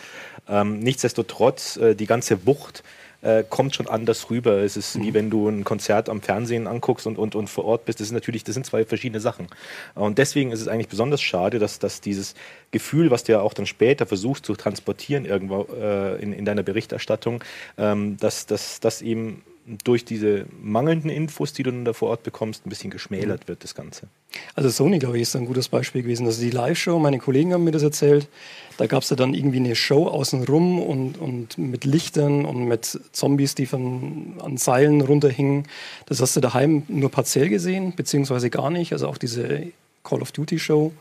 Ähm, 0.48 0.80
nichtsdestotrotz, 0.80 1.76
äh, 1.76 1.94
die 1.94 2.06
ganze 2.06 2.46
Wucht 2.46 2.82
äh, 3.22 3.44
kommt 3.48 3.74
schon 3.74 3.86
anders 3.88 4.30
rüber. 4.30 4.58
Es 4.58 4.76
ist 4.76 4.96
mhm. 4.96 5.02
wie 5.02 5.14
wenn 5.14 5.30
du 5.30 5.48
ein 5.48 5.64
Konzert 5.64 6.08
am 6.08 6.20
Fernsehen 6.20 6.66
anguckst 6.66 7.06
und, 7.06 7.18
und, 7.18 7.34
und 7.34 7.48
vor 7.48 7.64
Ort 7.64 7.84
bist. 7.84 8.00
Das 8.00 8.08
ist 8.08 8.12
natürlich, 8.12 8.44
das 8.44 8.54
sind 8.54 8.66
zwei 8.66 8.84
verschiedene 8.84 9.20
Sachen. 9.20 9.46
Und 9.94 10.18
deswegen 10.18 10.52
ist 10.52 10.60
es 10.60 10.68
eigentlich 10.68 10.88
besonders 10.88 11.22
schade, 11.22 11.58
dass, 11.58 11.78
dass 11.78 12.00
dieses 12.00 12.34
Gefühl, 12.70 13.10
was 13.10 13.24
du 13.24 13.32
ja 13.32 13.40
auch 13.40 13.54
dann 13.54 13.66
später 13.66 14.06
versuchst 14.06 14.44
zu 14.44 14.54
transportieren 14.54 15.24
irgendwo 15.24 15.66
äh, 15.74 16.20
in, 16.22 16.32
in 16.32 16.44
deiner 16.44 16.62
Berichterstattung, 16.62 17.42
ähm, 17.78 18.16
dass 18.18 18.46
das 18.46 19.02
eben 19.02 19.42
durch 19.84 20.04
diese 20.04 20.46
mangelnden 20.60 21.08
Infos, 21.08 21.52
die 21.52 21.62
du 21.62 21.70
dann 21.70 21.84
da 21.84 21.92
vor 21.92 22.10
Ort 22.10 22.24
bekommst, 22.24 22.66
ein 22.66 22.68
bisschen 22.68 22.90
geschmälert 22.90 23.46
wird, 23.46 23.62
das 23.62 23.74
Ganze. 23.74 24.08
Also 24.54 24.70
Sony, 24.70 24.98
glaube 24.98 25.16
ich, 25.16 25.22
ist 25.22 25.36
ein 25.36 25.46
gutes 25.46 25.68
Beispiel 25.68 26.02
gewesen. 26.02 26.26
Also 26.26 26.42
die 26.42 26.50
Live-Show, 26.50 26.98
meine 26.98 27.18
Kollegen 27.18 27.52
haben 27.52 27.64
mir 27.64 27.70
das 27.70 27.82
erzählt, 27.82 28.28
da 28.76 28.86
gab 28.86 29.02
es 29.02 29.10
ja 29.10 29.16
dann 29.16 29.34
irgendwie 29.34 29.58
eine 29.58 29.76
Show 29.76 30.08
außenrum 30.08 30.80
und, 30.80 31.18
und 31.18 31.58
mit 31.58 31.84
Lichtern 31.84 32.44
und 32.44 32.66
mit 32.66 32.98
Zombies, 33.12 33.54
die 33.54 33.66
von, 33.66 34.34
an 34.40 34.56
Seilen 34.56 35.00
runterhingen. 35.00 35.68
Das 36.06 36.20
hast 36.20 36.34
du 36.34 36.40
daheim 36.40 36.82
nur 36.88 37.10
partiell 37.10 37.48
gesehen, 37.48 37.94
beziehungsweise 37.94 38.50
gar 38.50 38.70
nicht. 38.70 38.92
Also 38.92 39.06
auch 39.06 39.18
diese 39.18 39.68
Call 40.02 40.22
of 40.22 40.32
Duty 40.32 40.58
Show 40.58 40.92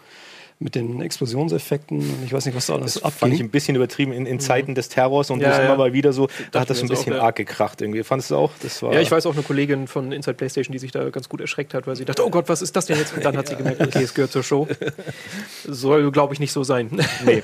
mit 0.61 0.75
den 0.75 1.01
Explosionseffekten 1.01 1.97
und 1.97 2.23
ich 2.23 2.31
weiß 2.31 2.45
nicht, 2.45 2.55
was 2.55 2.67
da 2.67 2.75
alles 2.75 2.93
das 2.93 3.03
abging. 3.03 3.19
Fand 3.19 3.33
ich 3.33 3.39
ein 3.39 3.49
bisschen 3.49 3.75
übertrieben 3.75 4.13
in, 4.13 4.27
in 4.27 4.39
Zeiten 4.39 4.75
des 4.75 4.89
Terrors 4.89 5.31
und 5.31 5.41
ja, 5.41 5.49
ja. 5.49 5.65
immer 5.65 5.75
mal 5.75 5.93
wieder 5.93 6.13
so, 6.13 6.29
da 6.51 6.61
hat 6.61 6.69
das 6.69 6.79
so 6.79 6.85
ein 6.85 6.89
bisschen 6.89 7.13
auch, 7.13 7.17
ja. 7.17 7.23
arg 7.23 7.35
gekracht 7.35 7.81
irgendwie. 7.81 8.03
Fandest 8.03 8.29
du 8.29 8.35
auch? 8.35 8.51
Das 8.61 8.81
war 8.83 8.93
ja, 8.93 9.01
ich 9.01 9.09
weiß 9.09 9.25
auch 9.25 9.33
eine 9.33 9.41
Kollegin 9.41 9.87
von 9.87 10.11
Inside 10.11 10.35
PlayStation, 10.35 10.71
die 10.71 10.79
sich 10.79 10.91
da 10.91 11.09
ganz 11.09 11.29
gut 11.29 11.41
erschreckt 11.41 11.73
hat, 11.73 11.87
weil 11.87 11.95
sie 11.95 12.05
dachte, 12.05 12.25
oh 12.25 12.29
Gott, 12.29 12.47
was 12.47 12.61
ist 12.61 12.75
das 12.75 12.85
denn 12.85 12.97
jetzt? 12.97 13.15
Und 13.15 13.25
dann 13.25 13.35
hat 13.35 13.47
sie 13.47 13.55
gemerkt, 13.57 13.81
okay, 13.81 14.03
es 14.03 14.13
gehört 14.13 14.31
zur 14.31 14.43
Show. 14.43 14.67
Soll, 15.65 16.11
glaube 16.11 16.33
ich, 16.33 16.39
nicht 16.39 16.51
so 16.51 16.63
sein. 16.63 16.89
Nee. 17.25 17.43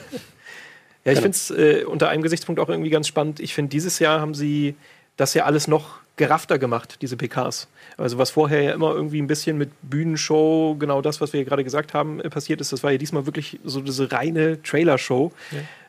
Ja, 1.06 1.14
ich 1.14 1.20
finde 1.20 1.36
es 1.36 1.52
äh, 1.52 1.84
unter 1.86 2.10
einem 2.10 2.22
Gesichtspunkt 2.22 2.60
auch 2.60 2.68
irgendwie 2.68 2.90
ganz 2.90 3.08
spannend. 3.08 3.40
Ich 3.40 3.54
finde, 3.54 3.70
dieses 3.70 4.00
Jahr 4.00 4.20
haben 4.20 4.34
sie 4.34 4.76
das 5.16 5.34
ja 5.34 5.46
alles 5.46 5.68
noch 5.68 6.00
geraffter 6.18 6.60
gemacht, 6.60 6.98
diese 7.02 7.16
PKs. 7.16 7.68
Also 7.96 8.18
was 8.18 8.32
vorher 8.32 8.62
ja 8.62 8.74
immer 8.74 8.94
irgendwie 8.94 9.22
ein 9.22 9.28
bisschen 9.28 9.58
mit 9.58 9.70
Bühnenshow, 9.82 10.76
genau 10.78 11.02
das, 11.02 11.22
was 11.22 11.32
wir 11.32 11.46
gerade 11.46 11.64
gesagt 11.64 11.94
haben, 11.94 12.20
äh, 12.20 12.30
passiert 12.30 12.60
ist, 12.60 12.74
das 12.74 12.84
war 12.84 12.92
ja 12.92 12.98
diesmal 12.98 13.26
wirklich 13.26 13.60
so 13.64 13.82
diese 13.82 14.12
reine 14.12 14.62
Trailer-Show. 14.62 15.32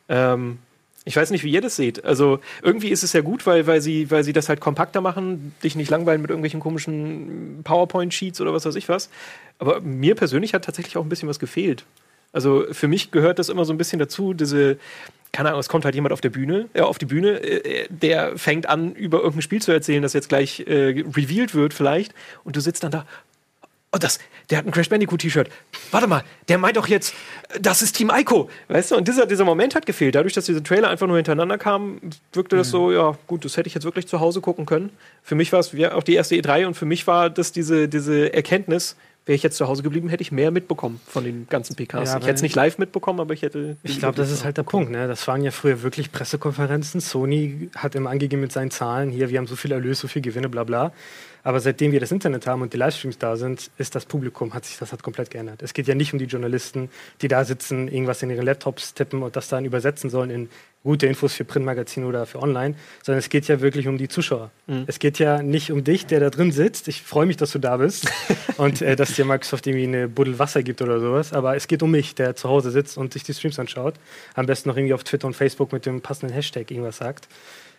Ja. 0.09 0.35
Ähm, 0.35 0.59
ich 1.05 1.17
weiß 1.17 1.31
nicht, 1.31 1.43
wie 1.43 1.51
ihr 1.51 1.63
das 1.63 1.77
seht. 1.77 2.05
Also 2.05 2.41
irgendwie 2.63 2.89
ist 2.89 3.03
es 3.03 3.15
ja 3.15 3.23
gut, 3.23 3.47
weil, 3.47 3.67
weil, 3.67 3.81
sie, 3.81 4.11
weil 4.11 4.25
sie 4.25 4.35
das 4.35 4.51
halt 4.51 4.61
kompakter 4.61 5.01
machen, 5.01 5.55
dich 5.65 5.75
nicht 5.75 5.91
langweilen 5.91 6.21
mit 6.21 6.29
irgendwelchen 6.29 6.61
komischen 6.61 7.61
PowerPoint-Sheets 7.65 8.43
oder 8.43 8.53
was 8.53 8.67
weiß 8.67 8.75
ich 8.75 8.91
was. 8.91 9.09
Aber 9.59 9.81
mir 9.81 10.15
persönlich 10.15 10.53
hat 10.53 10.65
tatsächlich 10.67 10.99
auch 10.99 11.03
ein 11.03 11.09
bisschen 11.09 11.29
was 11.29 11.39
gefehlt. 11.39 11.85
Also 12.33 12.67
für 12.73 12.89
mich 12.89 13.11
gehört 13.11 13.39
das 13.39 13.49
immer 13.49 13.65
so 13.65 13.73
ein 13.73 13.79
bisschen 13.79 13.99
dazu, 13.99 14.35
diese, 14.35 14.77
keine 15.33 15.51
Ahnung, 15.51 15.61
es 15.61 15.69
kommt 15.69 15.85
halt 15.85 15.95
jemand 15.95 16.13
auf 16.13 16.21
der 16.21 16.31
Bühne, 16.31 16.69
äh, 16.75 16.81
auf 16.81 16.99
die 16.99 17.07
Bühne, 17.07 17.41
äh, 17.41 17.87
der 17.91 18.37
fängt 18.39 18.69
an, 18.69 18.95
über 18.95 19.19
irgendein 19.19 19.43
Spiel 19.43 19.63
zu 19.63 19.73
erzählen, 19.73 20.03
das 20.03 20.13
jetzt 20.13 20.29
gleich 20.29 20.61
äh, 20.61 21.05
revealed 21.15 21.55
wird 21.55 21.75
vielleicht, 21.75 22.15
und 22.45 22.57
du 22.57 22.61
sitzt 22.61 22.83
dann 22.83 22.91
da. 22.91 23.07
Oh, 23.91 23.97
das, 23.99 24.19
der 24.51 24.59
hat 24.59 24.67
ein 24.67 24.71
Crash 24.71 24.91
Bandicoot 24.91 25.21
T-Shirt. 25.21 25.49
Warte 25.93 26.07
mal, 26.07 26.23
der 26.49 26.59
meint 26.59 26.77
doch 26.77 26.89
jetzt, 26.89 27.15
das 27.59 27.81
ist 27.81 27.97
Team 27.97 28.13
Ico. 28.15 28.51
Weißt 28.69 28.91
du, 28.91 28.97
und 28.97 29.09
dieser, 29.09 29.25
dieser 29.25 29.47
Moment 29.47 29.75
hat 29.75 29.87
gefehlt. 29.87 30.15
Dadurch, 30.15 30.35
dass 30.35 30.45
diese 30.45 30.63
Trailer 30.63 30.91
einfach 30.91 31.07
nur 31.07 31.17
hintereinander 31.17 31.57
kamen, 31.57 31.99
wirkte 32.35 32.57
das 32.57 32.69
mhm. 32.69 32.73
so, 32.73 32.93
ja, 32.93 33.19
gut, 33.27 33.47
das 33.47 33.57
hätte 33.57 33.67
ich 33.67 33.75
jetzt 33.75 33.85
wirklich 33.85 34.07
zu 34.07 34.21
Hause 34.21 34.43
gucken 34.43 34.67
können. 34.67 34.91
Für 35.23 35.37
mich 35.37 35.53
war 35.53 35.61
es 35.61 35.75
auch 35.93 36.03
die 36.03 36.15
erste 36.15 36.35
E3 36.35 36.67
und 36.67 36.75
für 36.75 36.85
mich 36.85 37.07
war 37.07 37.31
das 37.31 37.51
diese, 37.51 37.89
diese 37.89 38.35
Erkenntnis, 38.35 38.95
wäre 39.29 39.37
ich 39.37 39.43
jetzt 39.43 39.59
zu 39.59 39.69
Hause 39.69 39.83
geblieben, 39.83 40.09
hätte 40.09 40.23
ich 40.23 40.33
mehr 40.33 40.51
mitbekommen 40.51 41.01
von 41.07 41.23
den 41.23 41.47
ganzen 41.51 41.77
PKs. 41.77 42.09
Ja, 42.09 42.17
ich 42.17 42.25
hätte 42.25 42.37
es 42.37 42.43
nicht 42.43 42.57
live 42.57 42.79
mitbekommen, 42.79 43.21
aber 43.21 43.35
ich 43.35 43.43
hätte. 43.43 43.77
Ich 43.83 43.99
glaube, 43.99 44.17
das 44.17 44.31
ist 44.31 44.43
halt 44.43 44.57
der 44.57 44.63
Punkt. 44.63 44.91
Ne? 44.91 45.07
Das 45.07 45.29
waren 45.29 45.43
ja 45.43 45.51
früher 45.51 45.83
wirklich 45.83 46.11
Pressekonferenzen. 46.11 47.03
Sony 47.03 47.69
hat 47.77 47.95
immer 47.95 48.09
angegeben 48.09 48.41
mit 48.41 48.53
seinen 48.53 48.71
Zahlen, 48.71 49.11
hier, 49.11 49.29
wir 49.29 49.39
haben 49.39 49.47
so 49.47 49.55
viel 49.55 49.71
Erlös, 49.71 50.01
so 50.01 50.09
viel 50.09 50.23
Gewinne, 50.23 50.49
bla 50.49 50.65
bla. 50.65 50.93
Aber 51.45 51.61
seitdem 51.61 51.93
wir 51.93 52.01
das 52.01 52.11
Internet 52.11 52.47
haben 52.47 52.63
und 52.63 52.73
die 52.73 52.79
Livestreams 52.79 53.19
da 53.19 53.37
sind, 53.37 53.71
ist 53.79 53.95
das 53.95 54.07
Publikum, 54.07 54.55
hat 54.55 54.65
sich 54.65 54.79
das 54.79 54.93
hat 54.93 55.03
komplett 55.03 55.31
geändert. 55.31 55.63
Es 55.63 55.73
geht 55.73 55.87
ja 55.87 55.95
nicht 55.95 56.13
um 56.13 56.19
die 56.19 56.25
Journalisten, 56.25 56.91
die 57.21 57.29
da 57.29 57.45
sitzen, 57.45 57.89
irgendwas 57.89 58.23
in 58.23 58.31
ihren 58.31 58.45
Laptops 58.45 58.95
tippen 58.95 59.23
und 59.23 59.37
das 59.37 59.49
dann 59.49 59.65
übersetzen 59.65 60.11
sollen 60.11 60.31
in 60.31 60.49
gute 60.85 61.07
Infos 61.07 61.35
für 61.35 61.45
Printmagazin 61.45 62.05
oder 62.05 62.25
für 62.25 62.41
online, 62.41 62.75
sondern 63.03 63.19
es 63.19 63.29
geht 63.29 63.49
ja 63.49 63.61
wirklich 63.61 63.89
um 63.89 63.99
die 63.99 64.09
Zuschauer. 64.09 64.51
Mhm. 64.67 64.85
Es 64.87 64.99
geht 64.99 65.19
ja 65.19 65.43
nicht 65.43 65.73
um 65.73 65.85
dich, 65.85 66.07
der 66.07 66.21
da 66.21 66.31
drin 66.31 66.53
sitzt. 66.53 66.89
Ich 66.89 67.03
freue 67.03 67.27
mich, 67.27 67.37
dass 67.37 67.53
du 67.53 67.59
da 67.59 67.77
bist 67.77 68.11
und 68.57 68.81
äh, 68.81 68.97
dass 68.97 69.15
dir 69.15 69.25
Microsoft 69.25 69.67
irgendwie 69.67 69.87
eine 69.87 70.09
Buddel 70.09 70.39
Wasser 70.39 70.63
gibt 70.63 70.81
oder 70.81 71.01
sowas. 71.01 71.33
Aber 71.33 71.57
es 71.57 71.69
geht 71.69 71.83
um 71.83 71.91
mich, 71.91 72.15
der 72.15 72.37
zu 72.37 72.49
Hause 72.49 72.71
sitzt 72.71 72.97
und 72.97 73.13
sich 73.13 73.25
die 73.25 73.35
Streams 73.35 73.59
anschaut. 73.59 73.95
Am 74.35 74.47
besten 74.47 74.69
noch 74.69 74.77
irgendwie 74.77 74.95
auf 74.95 75.05
Twitter 75.05 75.27
und 75.27 75.35
Facebook 75.35 75.73
mit 75.73 75.85
dem 75.85 76.01
passenden 76.01 76.33
Hashtag 76.33 76.71
irgendwas 76.71 76.99
sagt. 76.99 77.29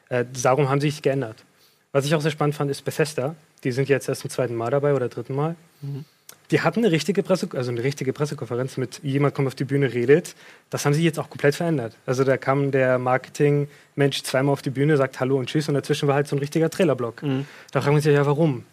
Äh, 0.10 0.26
darum 0.44 0.70
haben 0.70 0.82
sie 0.82 0.90
sich 0.90 1.02
geändert. 1.02 1.44
Was 1.92 2.06
ich 2.06 2.14
auch 2.14 2.22
sehr 2.22 2.32
spannend 2.32 2.56
fand, 2.56 2.70
ist 2.70 2.84
Bethesda. 2.84 3.36
Die 3.64 3.72
sind 3.72 3.90
jetzt 3.90 4.08
erst 4.08 4.22
zum 4.22 4.30
zweiten 4.30 4.56
Mal 4.56 4.70
dabei 4.70 4.94
oder 4.94 5.10
dritten 5.10 5.36
Mal. 5.36 5.56
Mhm. 5.82 6.06
Die 6.52 6.62
hatten 6.62 6.80
eine 6.80 6.92
richtige, 6.92 7.22
Presse, 7.22 7.48
also 7.54 7.72
eine 7.72 7.84
richtige 7.84 8.12
Pressekonferenz 8.12 8.78
mit 8.78 9.02
jemand 9.04 9.36
kommt 9.36 9.48
auf 9.48 9.56
die 9.56 9.66
Bühne, 9.66 9.94
redet. 9.94 10.36
Das 10.70 10.86
haben 10.86 10.94
sie 10.94 11.04
jetzt 11.04 11.20
auch 11.20 11.30
komplett 11.30 11.56
verändert. 11.56 11.96
Also 12.06 12.24
da 12.24 12.38
kam 12.38 12.72
der 12.72 12.98
Marketing-Mensch 12.98 14.24
zweimal 14.24 14.54
auf 14.54 14.62
die 14.62 14.72
Bühne, 14.72 14.98
sagt 14.98 15.20
Hallo 15.20 15.38
und 15.38 15.48
Tschüss 15.48 15.68
und 15.68 15.76
dazwischen 15.76 16.08
war 16.08 16.16
halt 16.16 16.28
so 16.28 16.36
ein 16.36 16.40
richtiger 16.40 16.70
Trailerblock. 16.70 17.22
Mhm. 17.22 17.46
Da 17.72 17.82
fragen 17.82 17.96
wir 17.96 18.02
sich 18.02 18.14
ja, 18.14 18.26
warum? 18.26 18.66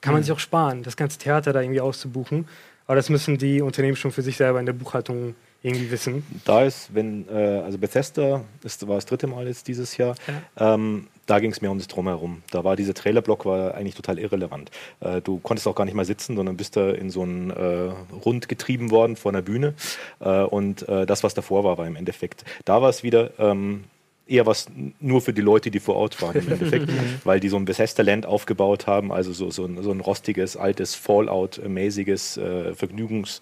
Kann 0.00 0.12
man 0.12 0.22
mhm. 0.22 0.24
sich 0.24 0.32
auch 0.32 0.38
sparen, 0.38 0.82
das 0.82 0.96
ganze 0.96 1.18
Theater 1.18 1.52
da 1.52 1.60
irgendwie 1.60 1.80
auszubuchen. 1.80 2.48
Aber 2.86 2.96
das 2.96 3.10
müssen 3.10 3.36
die 3.36 3.60
Unternehmen 3.60 3.96
schon 3.96 4.12
für 4.12 4.22
sich 4.22 4.38
selber 4.38 4.58
in 4.58 4.66
der 4.66 4.72
Buchhaltung 4.72 5.34
irgendwie 5.62 5.90
wissen. 5.90 6.24
Da 6.44 6.64
ist, 6.64 6.94
wenn, 6.94 7.28
äh, 7.28 7.60
also 7.60 7.76
Bethesda 7.76 8.44
ist, 8.64 8.86
war 8.88 8.94
das 8.94 9.06
dritte 9.06 9.26
Mal 9.26 9.46
jetzt 9.46 9.68
dieses 9.68 9.96
Jahr, 9.96 10.14
ja. 10.56 10.74
ähm, 10.74 11.08
da 11.28 11.40
ging 11.40 11.52
es 11.52 11.60
mehr 11.60 11.70
um 11.70 11.78
das 11.78 11.88
Drumherum. 11.88 12.42
Da 12.50 12.64
war 12.64 12.74
dieser 12.74 12.94
Trailerblock 12.94 13.44
war 13.44 13.74
eigentlich 13.74 13.94
total 13.94 14.18
irrelevant. 14.18 14.70
Äh, 15.00 15.20
du 15.20 15.38
konntest 15.38 15.68
auch 15.68 15.74
gar 15.74 15.84
nicht 15.84 15.94
mal 15.94 16.06
sitzen, 16.06 16.36
sondern 16.36 16.56
bist 16.56 16.76
da 16.76 16.90
in 16.90 17.10
so 17.10 17.22
einen 17.22 17.50
äh, 17.50 17.90
Rund 18.24 18.48
getrieben 18.48 18.90
worden 18.90 19.14
vor 19.14 19.30
einer 19.32 19.42
Bühne. 19.42 19.74
Äh, 20.20 20.42
und 20.42 20.88
äh, 20.88 21.04
das, 21.04 21.22
was 21.22 21.34
davor 21.34 21.64
war, 21.64 21.76
war 21.76 21.86
im 21.86 21.96
Endeffekt. 21.96 22.44
Da 22.64 22.80
war 22.80 22.88
es 22.88 23.02
wieder 23.02 23.30
ähm, 23.38 23.84
eher 24.26 24.46
was 24.46 24.68
nur 25.00 25.20
für 25.20 25.34
die 25.34 25.42
Leute, 25.42 25.70
die 25.70 25.80
vor 25.80 25.96
Ort 25.96 26.20
waren 26.22 26.36
im 26.36 26.50
Endeffekt, 26.50 26.90
weil 27.24 27.40
die 27.40 27.50
so 27.50 27.56
ein 27.56 27.66
Bethesda-Land 27.66 28.24
aufgebaut 28.24 28.86
haben, 28.86 29.12
also 29.12 29.32
so, 29.32 29.50
so, 29.50 29.66
ein, 29.66 29.82
so 29.82 29.90
ein 29.90 30.00
rostiges, 30.00 30.56
altes, 30.56 30.94
Fallout-mäßiges 30.94 32.38
äh, 32.38 32.72
Vergnügungs- 32.72 33.40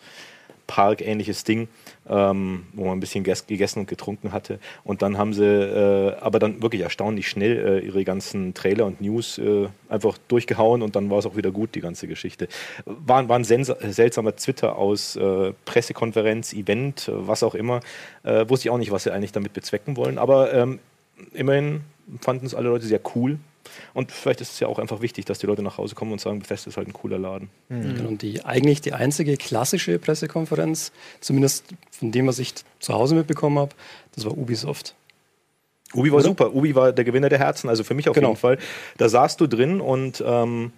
Park-ähnliches 0.67 1.45
Ding, 1.45 1.69
ähm, 2.09 2.67
wo 2.73 2.85
man 2.85 2.97
ein 2.97 3.01
bisschen 3.01 3.25
gegessen 3.25 3.81
und 3.81 3.89
getrunken 3.89 4.33
hatte. 4.33 4.59
Und 4.85 5.03
dann 5.03 5.19
haben 5.19 5.33
sie 5.33 5.45
äh, 5.45 6.17
aber 6.21 6.39
dann 6.39 6.63
wirklich 6.63 6.83
erstaunlich 6.83 7.29
schnell 7.29 7.81
äh, 7.83 7.87
ihre 7.87 8.05
ganzen 8.05 8.55
Trailer 8.55 8.87
und 8.87 9.01
News 9.01 9.39
äh, 9.39 9.69
einfach 9.89 10.19
durchgehauen 10.29 10.83
und 10.83 10.97
dann 10.97 11.11
war 11.11 11.19
es 11.19 11.27
auch 11.27 11.37
wieder 11.37 11.51
gut, 11.51 11.75
die 11.75 11.81
ganze 11.81 12.09
Geschichte. 12.09 12.49
War, 12.85 13.29
war 13.29 13.39
ein 13.39 13.45
seltsamer 13.45 14.37
Twitter 14.37 14.77
aus 14.77 15.17
äh, 15.17 15.53
Pressekonferenz, 15.65 16.53
Event, 16.53 17.11
was 17.13 17.43
auch 17.43 17.55
immer. 17.55 17.81
Äh, 18.23 18.49
wusste 18.49 18.69
ich 18.69 18.71
auch 18.71 18.79
nicht, 18.79 18.91
was 18.91 19.05
sie 19.05 19.13
eigentlich 19.13 19.33
damit 19.33 19.53
bezwecken 19.53 19.97
wollen, 19.97 20.19
aber 20.19 20.53
ähm, 20.53 20.79
immerhin 21.33 21.83
fanden 22.21 22.47
es 22.47 22.55
alle 22.55 22.69
Leute 22.69 22.87
sehr 22.87 23.01
cool 23.15 23.39
und 23.95 24.13
vielleicht 24.13 24.41
ist 24.41 24.53
es 24.53 24.61
ja 24.61 24.69
auch 24.69 24.79
einfach 24.79 25.01
wichtig, 25.01 25.25
dass 25.25 25.39
die 25.39 25.47
Leute 25.47 25.63
nach 25.63 25.79
Hause 25.79 25.95
kommen 25.95 26.13
und 26.13 26.21
sagen, 26.21 26.41
Bethesda 26.41 26.69
ist 26.69 26.77
halt 26.77 26.89
ein 26.89 26.93
cooler 26.93 27.19
Laden. 27.19 27.51
Mhm. 27.69 28.07
Und 28.07 28.23
die 28.23 28.45
eigentlich 28.45 28.81
die 28.81 28.93
einzige 28.93 29.37
klassische 29.37 29.99
Pressekonferenz, 29.99 30.93
zumindest 31.21 31.65
von 31.91 32.13
dem, 32.13 32.27
was 32.27 32.39
ich 32.39 32.55
zu 32.79 32.95
Hause 32.95 33.15
mitbekommen 33.15 33.59
habe, 33.59 33.75
das 34.15 34.25
war 34.25 34.37
Ubisoft. 34.37 34.95
Ubi 35.95 36.11
war 36.11 36.17
Oder? 36.17 36.25
super. 36.25 36.55
Ubi 36.55 36.75
war 36.75 36.93
der 36.93 37.05
Gewinner 37.05 37.29
der 37.29 37.39
Herzen, 37.39 37.69
also 37.69 37.85
für 37.85 37.95
mich 37.95 38.09
auf 38.09 38.15
genau. 38.15 38.29
jeden 38.29 38.41
Fall. 38.41 38.59
Da 38.99 39.09
saßt 39.09 39.41
du 39.41 39.47
drin 39.47 39.81
und 39.81 40.23
ähm, 40.27 40.73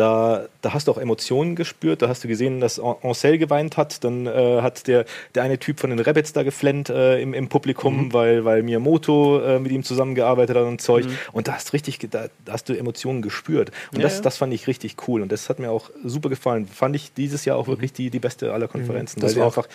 da, 0.00 0.46
da 0.62 0.72
hast 0.72 0.88
du 0.88 0.92
auch 0.92 0.98
Emotionen 0.98 1.56
gespürt. 1.56 2.00
Da 2.00 2.08
hast 2.08 2.24
du 2.24 2.28
gesehen, 2.28 2.58
dass 2.58 2.80
Ancel 2.80 3.36
geweint 3.36 3.76
hat. 3.76 4.02
Dann 4.02 4.26
äh, 4.26 4.62
hat 4.62 4.86
der, 4.86 5.04
der 5.34 5.42
eine 5.42 5.58
Typ 5.58 5.78
von 5.78 5.90
den 5.90 5.98
Rabbits 5.98 6.32
da 6.32 6.42
geflennt 6.42 6.88
äh, 6.88 7.20
im, 7.20 7.34
im 7.34 7.50
Publikum, 7.50 8.06
mhm. 8.06 8.12
weil, 8.14 8.44
weil 8.46 8.62
Miyamoto 8.62 9.40
äh, 9.40 9.58
mit 9.58 9.72
ihm 9.72 9.84
zusammengearbeitet 9.84 10.56
hat 10.56 10.64
und 10.64 10.80
Zeug. 10.80 11.04
Mhm. 11.04 11.18
Und 11.32 11.48
da 11.48 11.52
hast, 11.52 11.74
richtig, 11.74 11.98
da, 12.10 12.28
da, 12.46 12.52
hast 12.54 12.70
du 12.70 12.72
Emotionen 12.72 13.20
gespürt. 13.20 13.72
Und 13.92 13.98
ja, 13.98 14.04
das, 14.04 14.16
ja. 14.16 14.22
das 14.22 14.38
fand 14.38 14.54
ich 14.54 14.66
richtig 14.66 14.96
cool. 15.06 15.20
Und 15.20 15.30
das 15.30 15.50
hat 15.50 15.58
mir 15.58 15.70
auch 15.70 15.90
super 16.02 16.30
gefallen. 16.30 16.66
Fand 16.66 16.96
ich 16.96 17.12
dieses 17.12 17.44
Jahr 17.44 17.58
auch 17.58 17.66
mhm. 17.66 17.72
wirklich 17.72 17.92
die, 17.92 18.08
die 18.08 18.20
beste 18.20 18.54
aller 18.54 18.68
Konferenzen. 18.68 19.18
Mhm. 19.18 19.22
Das 19.22 19.36
war 19.36 19.44
einfach 19.44 19.68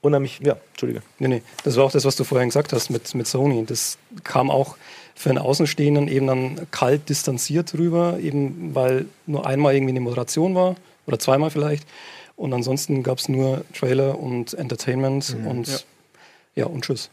unheimlich, 0.00 0.38
ja, 0.44 0.58
Entschuldige. 0.70 1.02
Nee, 1.18 1.28
nee, 1.28 1.42
das 1.64 1.76
war 1.76 1.84
auch 1.84 1.92
das, 1.92 2.04
was 2.04 2.14
du 2.14 2.22
vorhin 2.22 2.50
gesagt 2.50 2.72
hast 2.72 2.90
mit, 2.90 3.12
mit 3.16 3.26
Sony. 3.26 3.64
Das 3.66 3.98
kam 4.22 4.48
auch 4.48 4.76
für 5.14 5.30
einen 5.30 5.38
Außenstehenden 5.38 6.08
eben 6.08 6.26
dann 6.26 6.66
kalt 6.70 7.08
distanziert 7.08 7.74
rüber, 7.74 8.18
eben 8.20 8.74
weil 8.74 9.06
nur 9.26 9.46
einmal 9.46 9.74
irgendwie 9.74 9.92
eine 9.92 10.00
Moderation 10.00 10.54
war 10.54 10.76
oder 11.06 11.18
zweimal 11.18 11.50
vielleicht. 11.50 11.86
Und 12.36 12.52
ansonsten 12.52 13.02
gab 13.02 13.18
es 13.18 13.28
nur 13.28 13.64
Trailer 13.74 14.18
und 14.18 14.54
Entertainment 14.54 15.38
mhm, 15.38 15.46
und 15.46 15.68
ja. 15.68 15.78
ja, 16.56 16.66
und 16.66 16.84
Tschüss. 16.84 17.10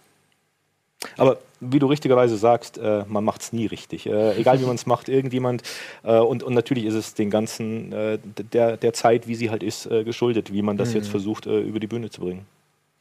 Aber 1.18 1.38
wie 1.62 1.80
du 1.80 1.88
richtigerweise 1.88 2.38
sagst, 2.38 2.78
äh, 2.78 3.04
man 3.08 3.24
macht 3.24 3.42
es 3.42 3.54
nie 3.54 3.66
richtig. 3.66 4.06
Äh, 4.06 4.38
egal 4.38 4.60
wie 4.62 4.66
man 4.66 4.76
es 4.76 4.86
macht, 4.86 5.10
irgendjemand. 5.10 5.64
Äh, 6.04 6.18
und, 6.18 6.44
und 6.44 6.54
natürlich 6.54 6.86
ist 6.86 6.94
es 6.94 7.14
den 7.14 7.30
ganzen, 7.30 7.92
äh, 7.92 8.18
der, 8.54 8.78
der 8.78 8.94
Zeit, 8.94 9.28
wie 9.28 9.36
sie 9.36 9.50
halt 9.50 9.64
ist, 9.64 9.86
äh, 9.86 10.04
geschuldet, 10.04 10.54
wie 10.54 10.62
man 10.62 10.78
das 10.78 10.90
mhm. 10.90 10.96
jetzt 10.96 11.10
versucht, 11.10 11.48
äh, 11.48 11.60
über 11.60 11.80
die 11.80 11.88
Bühne 11.88 12.10
zu 12.10 12.22
bringen. 12.22 12.46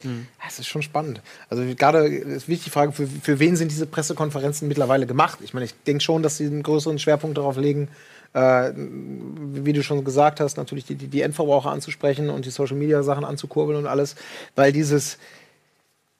Mhm. 0.03 0.27
Das 0.43 0.59
ist 0.59 0.67
schon 0.67 0.81
spannend. 0.81 1.21
Also 1.49 1.63
gerade 1.75 2.07
ist 2.07 2.47
wichtig 2.47 2.65
die 2.65 2.69
Frage, 2.69 2.91
für, 2.91 3.07
für 3.07 3.39
wen 3.39 3.55
sind 3.55 3.71
diese 3.71 3.85
Pressekonferenzen 3.85 4.67
mittlerweile 4.67 5.05
gemacht? 5.05 5.39
Ich 5.43 5.53
meine, 5.53 5.65
ich 5.65 5.73
denke 5.85 6.03
schon, 6.03 6.23
dass 6.23 6.37
sie 6.37 6.45
einen 6.45 6.63
größeren 6.63 6.99
Schwerpunkt 6.99 7.37
darauf 7.37 7.57
legen, 7.57 7.89
äh, 8.33 8.71
wie 8.75 9.73
du 9.73 9.83
schon 9.83 10.03
gesagt 10.05 10.39
hast, 10.39 10.57
natürlich 10.57 10.85
die, 10.85 10.95
die 10.95 11.21
Endverbraucher 11.21 11.71
anzusprechen 11.71 12.29
und 12.29 12.45
die 12.45 12.51
Social-Media-Sachen 12.51 13.25
anzukurbeln 13.25 13.77
und 13.77 13.87
alles, 13.87 14.15
weil 14.55 14.71
dieses, 14.71 15.17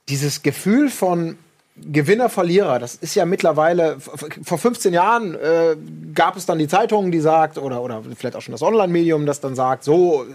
dieses 0.09 0.41
Gefühl 0.41 0.89
von 0.89 1.37
Gewinner, 1.77 2.27
Verlierer, 2.27 2.79
das 2.79 2.95
ist 2.95 3.15
ja 3.15 3.25
mittlerweile, 3.25 3.99
vor 3.99 4.57
15 4.57 4.93
Jahren 4.93 5.35
äh, 5.35 5.77
gab 6.13 6.35
es 6.35 6.45
dann 6.45 6.59
die 6.59 6.67
Zeitung, 6.67 7.11
die 7.11 7.21
sagt, 7.21 7.57
oder, 7.57 7.81
oder 7.81 8.03
vielleicht 8.17 8.35
auch 8.35 8.41
schon 8.41 8.51
das 8.51 8.61
Online-Medium, 8.61 9.25
das 9.25 9.39
dann 9.39 9.55
sagt, 9.55 9.85
so, 9.85 10.25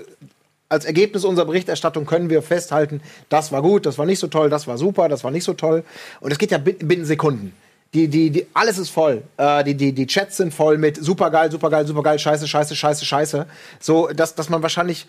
als 0.74 0.84
Ergebnis 0.84 1.24
unserer 1.24 1.46
Berichterstattung 1.46 2.04
können 2.04 2.28
wir 2.28 2.42
festhalten, 2.42 3.00
das 3.28 3.52
war 3.52 3.62
gut, 3.62 3.86
das 3.86 3.96
war 3.96 4.06
nicht 4.06 4.18
so 4.18 4.26
toll, 4.26 4.50
das 4.50 4.66
war 4.66 4.76
super, 4.76 5.08
das 5.08 5.24
war 5.24 5.30
nicht 5.30 5.44
so 5.44 5.54
toll. 5.54 5.84
Und 6.20 6.32
es 6.32 6.38
geht 6.38 6.50
ja 6.50 6.58
binnen 6.58 7.04
Sekunden. 7.04 7.54
Die, 7.94 8.08
die, 8.08 8.30
die, 8.30 8.46
alles 8.54 8.76
ist 8.78 8.90
voll. 8.90 9.22
Äh, 9.36 9.62
die, 9.62 9.74
die, 9.74 9.92
die 9.92 10.06
Chats 10.08 10.36
sind 10.36 10.52
voll 10.52 10.78
mit 10.78 11.02
supergeil, 11.02 11.52
supergeil, 11.52 11.86
supergeil, 11.86 12.18
scheiße, 12.18 12.48
scheiße, 12.48 12.74
scheiße, 12.74 13.04
scheiße. 13.04 13.46
So, 13.78 14.08
dass, 14.08 14.34
dass 14.34 14.50
man 14.50 14.62
wahrscheinlich 14.62 15.06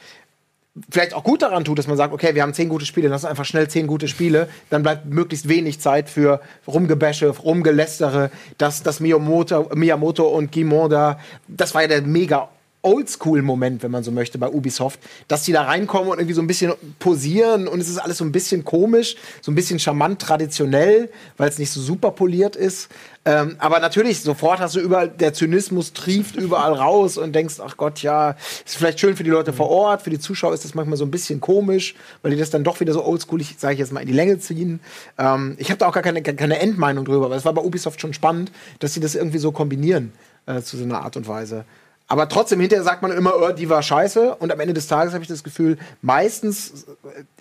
vielleicht 0.90 1.16
auch 1.16 1.24
gut 1.24 1.42
daran 1.42 1.64
tut, 1.64 1.80
dass 1.80 1.88
man 1.88 1.98
sagt, 1.98 2.14
okay, 2.14 2.36
wir 2.36 2.44
haben 2.44 2.54
zehn 2.54 2.70
gute 2.70 2.86
Spiele, 2.86 3.08
lass 3.08 3.26
einfach 3.26 3.46
schnell 3.46 3.68
zehn 3.70 3.88
gute 3.88 4.08
Spiele, 4.08 4.50
dann 4.70 4.84
bleibt 4.84 5.06
möglichst 5.08 5.48
wenig 5.48 5.80
Zeit 5.80 6.10
für 6.10 6.42
Rumgebäsche, 6.68 7.30
Rumgelästere, 7.30 8.30
dass 8.58 8.84
das 8.84 9.00
Miyamoto, 9.00 9.70
Miyamoto 9.74 10.28
und 10.28 10.52
Guimond 10.52 10.92
da, 10.92 11.20
das 11.48 11.74
war 11.74 11.84
ja 11.84 11.88
der 11.88 12.02
mega 12.04 12.50
Oldschool-Moment, 12.86 13.84
wenn 13.84 13.92
man 13.92 14.04
so 14.04 14.12
möchte, 14.12 14.38
bei 14.38 14.48
Ubisoft, 14.48 15.00
dass 15.28 15.44
die 15.44 15.52
da 15.52 15.64
reinkommen 15.64 16.10
und 16.10 16.20
irgendwie 16.20 16.36
so 16.36 16.42
ein 16.42 16.48
bisschen 16.48 16.74
posieren 17.00 17.68
und 17.68 17.80
es 17.80 17.90
ist 17.90 17.98
alles 17.98 18.20
so 18.20 18.24
ein 18.26 18.32
bisschen 18.32 18.64
komisch, 18.64 19.16
so 19.42 19.52
ein 19.52 19.56
bisschen 19.56 19.80
charmant 19.80 20.22
traditionell, 20.22 21.10
weil 21.38 21.50
es 21.50 21.58
nicht 21.58 21.72
so 21.72 21.82
super 21.82 22.12
poliert 22.12 22.56
ist. 22.56 22.90
Ähm, 23.28 23.56
aber 23.58 23.80
natürlich, 23.80 24.22
sofort 24.22 24.60
hast 24.60 24.76
du 24.76 24.80
überall, 24.80 25.10
der 25.10 25.34
Zynismus 25.34 25.94
trieft 25.94 26.36
überall 26.36 26.74
raus 26.86 27.18
und 27.18 27.34
denkst, 27.34 27.56
ach 27.60 27.76
Gott, 27.76 28.04
ja, 28.04 28.36
ist 28.64 28.78
vielleicht 28.78 29.00
schön 29.00 29.16
für 29.16 29.24
die 29.24 29.32
Leute 29.32 29.52
vor 29.52 29.70
Ort, 29.70 30.04
für 30.04 30.12
die 30.12 30.20
Zuschauer 30.20 30.54
ist 30.54 30.64
das 30.64 30.76
manchmal 30.76 30.98
so 30.98 31.06
ein 31.06 31.12
bisschen 31.12 31.42
komisch, 31.42 31.96
weil 32.22 32.32
die 32.32 32.38
das 32.38 32.52
dann 32.52 32.64
doch 32.64 32.80
wieder 32.80 32.94
so 32.94 33.04
oldschoolig, 33.04 33.56
sage 33.58 33.74
ich 33.74 33.80
jetzt 33.80 33.92
mal, 33.92 34.02
in 34.02 34.08
die 34.08 34.14
Länge 34.14 34.38
ziehen. 34.38 34.80
Ähm, 35.18 35.56
ich 35.58 35.72
habe 35.72 35.80
da 35.80 35.88
auch 35.88 35.94
gar 35.94 36.04
keine, 36.04 36.22
keine 36.22 36.60
Endmeinung 36.60 37.04
drüber, 37.04 37.26
aber 37.26 37.36
es 37.36 37.46
war 37.46 37.54
bei 37.54 37.64
Ubisoft 37.64 38.00
schon 38.00 38.14
spannend, 38.14 38.52
dass 38.78 38.94
sie 38.94 39.00
das 39.00 39.16
irgendwie 39.16 39.40
so 39.40 39.52
kombinieren 39.52 40.14
äh, 40.46 40.62
zu 40.62 40.78
so 40.78 40.84
einer 40.84 41.02
Art 41.02 41.18
und 41.18 41.28
Weise. 41.28 41.66
Aber 42.08 42.30
trotzdem, 42.30 42.60
hinterher 42.60 42.84
sagt 42.84 43.02
man 43.02 43.12
immer, 43.12 43.34
oh, 43.36 43.52
die 43.52 43.70
war 43.70 43.82
scheiße. 43.82 44.36
Und 44.36 44.52
am 44.52 44.60
Ende 44.60 44.74
des 44.74 44.88
Tages 44.88 45.14
habe 45.14 45.24
ich 45.24 45.28
das 45.28 45.44
Gefühl, 45.44 45.78
meistens 46.02 46.86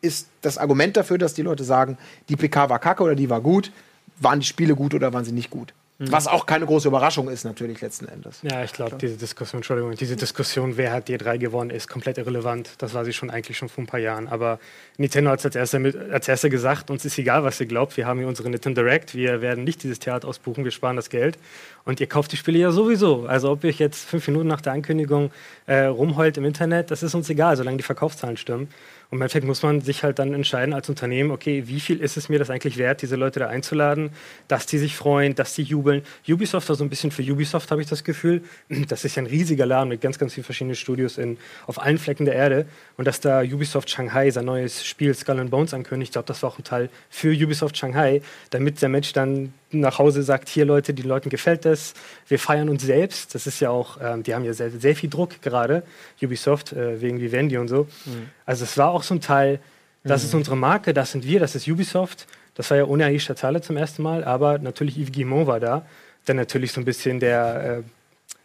ist 0.00 0.28
das 0.40 0.56
Argument 0.56 0.96
dafür, 0.96 1.18
dass 1.18 1.34
die 1.34 1.42
Leute 1.42 1.64
sagen, 1.64 1.98
die 2.28 2.36
PK 2.36 2.70
war 2.70 2.78
kacke 2.78 3.02
oder 3.02 3.14
die 3.14 3.28
war 3.28 3.40
gut, 3.40 3.72
waren 4.18 4.40
die 4.40 4.46
Spiele 4.46 4.74
gut 4.74 4.94
oder 4.94 5.12
waren 5.12 5.24
sie 5.24 5.32
nicht 5.32 5.50
gut. 5.50 5.74
Mhm. 5.98 6.10
Was 6.10 6.26
auch 6.26 6.46
keine 6.46 6.66
große 6.66 6.88
Überraschung 6.88 7.28
ist, 7.28 7.44
natürlich 7.44 7.80
letzten 7.80 8.06
Endes. 8.06 8.40
Ja, 8.42 8.64
ich 8.64 8.72
glaube, 8.72 8.96
diese 8.96 9.16
Diskussion, 9.16 9.60
Entschuldigung, 9.60 9.94
diese 9.94 10.16
Diskussion, 10.16 10.76
wer 10.76 10.92
hat 10.92 11.08
D3 11.08 11.38
gewonnen, 11.38 11.70
ist 11.70 11.86
komplett 11.86 12.18
irrelevant. 12.18 12.70
Das 12.78 12.94
war 12.94 13.04
sie 13.04 13.12
schon 13.12 13.30
eigentlich 13.30 13.56
schon 13.56 13.68
vor 13.68 13.84
ein 13.84 13.86
paar 13.86 14.00
Jahren. 14.00 14.26
Aber 14.26 14.58
Nintendo 14.96 15.30
hat 15.30 15.38
es 15.38 15.44
als 15.46 15.54
erster, 15.54 15.80
als 16.12 16.26
erster 16.26 16.50
gesagt, 16.50 16.90
uns 16.90 17.04
ist 17.04 17.16
egal, 17.16 17.44
was 17.44 17.60
ihr 17.60 17.66
glaubt. 17.66 17.96
Wir 17.96 18.06
haben 18.06 18.18
hier 18.18 18.26
unsere 18.26 18.50
Nintendo 18.50 18.82
Direct. 18.82 19.14
Wir 19.14 19.40
werden 19.40 19.62
nicht 19.62 19.84
dieses 19.84 20.00
Theater 20.00 20.26
ausbuchen, 20.26 20.64
wir 20.64 20.72
sparen 20.72 20.96
das 20.96 21.10
Geld. 21.10 21.38
Und 21.84 22.00
ihr 22.00 22.08
kauft 22.08 22.32
die 22.32 22.36
Spiele 22.36 22.58
ja 22.58 22.72
sowieso. 22.72 23.26
Also 23.26 23.52
ob 23.52 23.62
ihr 23.62 23.70
jetzt 23.70 24.04
fünf 24.04 24.26
Minuten 24.26 24.48
nach 24.48 24.62
der 24.62 24.72
Ankündigung 24.72 25.30
äh, 25.66 25.84
rumheult 25.84 26.36
im 26.38 26.44
Internet, 26.44 26.90
das 26.90 27.04
ist 27.04 27.14
uns 27.14 27.30
egal, 27.30 27.56
solange 27.56 27.76
die 27.76 27.84
Verkaufszahlen 27.84 28.36
stimmen. 28.36 28.68
Und 29.10 29.18
im 29.18 29.22
Endeffekt 29.22 29.46
muss 29.46 29.62
man 29.62 29.80
sich 29.80 30.02
halt 30.02 30.18
dann 30.18 30.34
entscheiden 30.34 30.74
als 30.74 30.88
Unternehmen, 30.88 31.30
okay, 31.30 31.64
wie 31.66 31.80
viel 31.80 32.00
ist 32.00 32.16
es 32.16 32.28
mir 32.28 32.38
das 32.38 32.50
eigentlich 32.50 32.78
wert, 32.78 33.02
diese 33.02 33.16
Leute 33.16 33.40
da 33.40 33.48
einzuladen, 33.48 34.10
dass 34.48 34.66
die 34.66 34.78
sich 34.78 34.96
freuen, 34.96 35.34
dass 35.34 35.54
die 35.54 35.62
jubeln. 35.62 36.02
Ubisoft 36.28 36.68
war 36.68 36.76
so 36.76 36.84
ein 36.84 36.90
bisschen 36.90 37.10
für 37.10 37.22
Ubisoft, 37.22 37.70
habe 37.70 37.82
ich 37.82 37.88
das 37.88 38.04
Gefühl. 38.04 38.42
Das 38.88 39.04
ist 39.04 39.16
ja 39.16 39.22
ein 39.22 39.26
riesiger 39.26 39.66
Laden 39.66 39.88
mit 39.88 40.00
ganz, 40.00 40.18
ganz 40.18 40.34
vielen 40.34 40.44
verschiedenen 40.44 40.76
Studios 40.76 41.18
in, 41.18 41.38
auf 41.66 41.80
allen 41.80 41.98
Flecken 41.98 42.26
der 42.26 42.34
Erde. 42.34 42.66
Und 42.96 43.06
dass 43.06 43.20
da 43.20 43.40
Ubisoft 43.40 43.90
Shanghai 43.90 44.30
sein 44.30 44.44
neues 44.44 44.84
Spiel 44.84 45.14
Skull 45.14 45.40
and 45.40 45.50
Bones 45.50 45.74
ankündigt, 45.74 46.10
ich 46.10 46.12
glaube, 46.12 46.26
das 46.26 46.42
war 46.42 46.50
auch 46.50 46.58
ein 46.58 46.64
Teil 46.64 46.90
für 47.08 47.32
Ubisoft 47.32 47.76
Shanghai, 47.76 48.22
damit 48.50 48.82
der 48.82 48.88
Mensch 48.88 49.12
dann 49.12 49.52
nach 49.74 49.98
Hause 49.98 50.22
sagt, 50.22 50.48
hier 50.48 50.64
Leute, 50.64 50.94
den 50.94 51.06
Leuten 51.06 51.30
gefällt 51.30 51.64
das, 51.64 51.94
wir 52.28 52.38
feiern 52.38 52.68
uns 52.68 52.82
selbst. 52.82 53.34
Das 53.34 53.46
ist 53.46 53.60
ja 53.60 53.70
auch, 53.70 53.98
ähm, 54.02 54.22
die 54.22 54.34
haben 54.34 54.44
ja 54.44 54.52
sehr, 54.52 54.70
sehr 54.70 54.96
viel 54.96 55.10
Druck 55.10 55.42
gerade, 55.42 55.82
Ubisoft, 56.22 56.72
äh, 56.72 57.00
wegen 57.00 57.20
Vivendi 57.20 57.58
und 57.58 57.68
so. 57.68 57.88
Mhm. 58.04 58.28
Also 58.46 58.64
es 58.64 58.76
war 58.76 58.90
auch 58.94 59.02
so 59.02 59.14
ein 59.14 59.20
Teil, 59.20 59.60
das 60.02 60.22
mhm. 60.22 60.28
ist 60.28 60.34
unsere 60.34 60.56
Marke, 60.56 60.94
das 60.94 61.12
sind 61.12 61.24
wir, 61.24 61.40
das 61.40 61.54
ist 61.54 61.68
Ubisoft. 61.68 62.26
Das 62.54 62.70
war 62.70 62.76
ja 62.78 62.84
ohne 62.84 63.06
Aisha 63.06 63.34
Tale 63.34 63.60
zum 63.60 63.76
ersten 63.76 64.02
Mal, 64.02 64.24
aber 64.24 64.58
natürlich 64.58 64.96
Yves 64.96 65.12
Guillemot 65.12 65.46
war 65.46 65.60
da, 65.60 65.84
der 66.26 66.34
natürlich 66.36 66.72
so 66.72 66.80
ein 66.80 66.84
bisschen 66.84 67.18
der, 67.20 67.78
äh, 67.78 67.82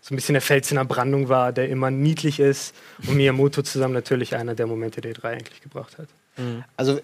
so 0.02 0.14
ein 0.14 0.16
bisschen 0.16 0.34
der 0.34 0.42
Fels 0.42 0.72
in 0.72 0.78
der 0.78 0.86
Brandung 0.86 1.30
war, 1.30 1.52
der 1.52 1.70
immer 1.70 1.92
niedlich 1.92 2.40
ist 2.40 2.74
und 3.08 3.16
Miyamoto 3.16 3.62
zusammen 3.62 3.94
natürlich 3.94 4.36
einer 4.36 4.56
der 4.56 4.66
Momente, 4.66 5.02
der 5.02 5.14
drei 5.14 5.34
eigentlich 5.34 5.62
gebracht 5.62 5.98
hat. 5.98 6.08
Mhm. 6.38 6.64
Also 6.76 7.00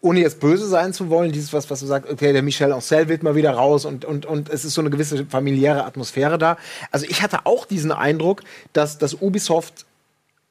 ohne 0.00 0.20
jetzt 0.20 0.40
böse 0.40 0.66
sein 0.66 0.92
zu 0.92 1.08
wollen, 1.08 1.32
dieses 1.32 1.52
was, 1.52 1.70
was 1.70 1.80
du 1.80 1.86
sagst, 1.86 2.10
okay, 2.10 2.32
der 2.32 2.42
Michel 2.42 2.72
Ancel 2.72 3.08
wird 3.08 3.22
mal 3.22 3.34
wieder 3.34 3.52
raus 3.52 3.84
und, 3.84 4.04
und, 4.04 4.26
und 4.26 4.48
es 4.50 4.64
ist 4.64 4.74
so 4.74 4.80
eine 4.80 4.90
gewisse 4.90 5.24
familiäre 5.26 5.84
Atmosphäre 5.84 6.38
da. 6.38 6.58
Also 6.90 7.06
ich 7.08 7.22
hatte 7.22 7.46
auch 7.46 7.64
diesen 7.64 7.92
Eindruck, 7.92 8.42
dass, 8.72 8.98
dass 8.98 9.14
Ubisoft, 9.14 9.86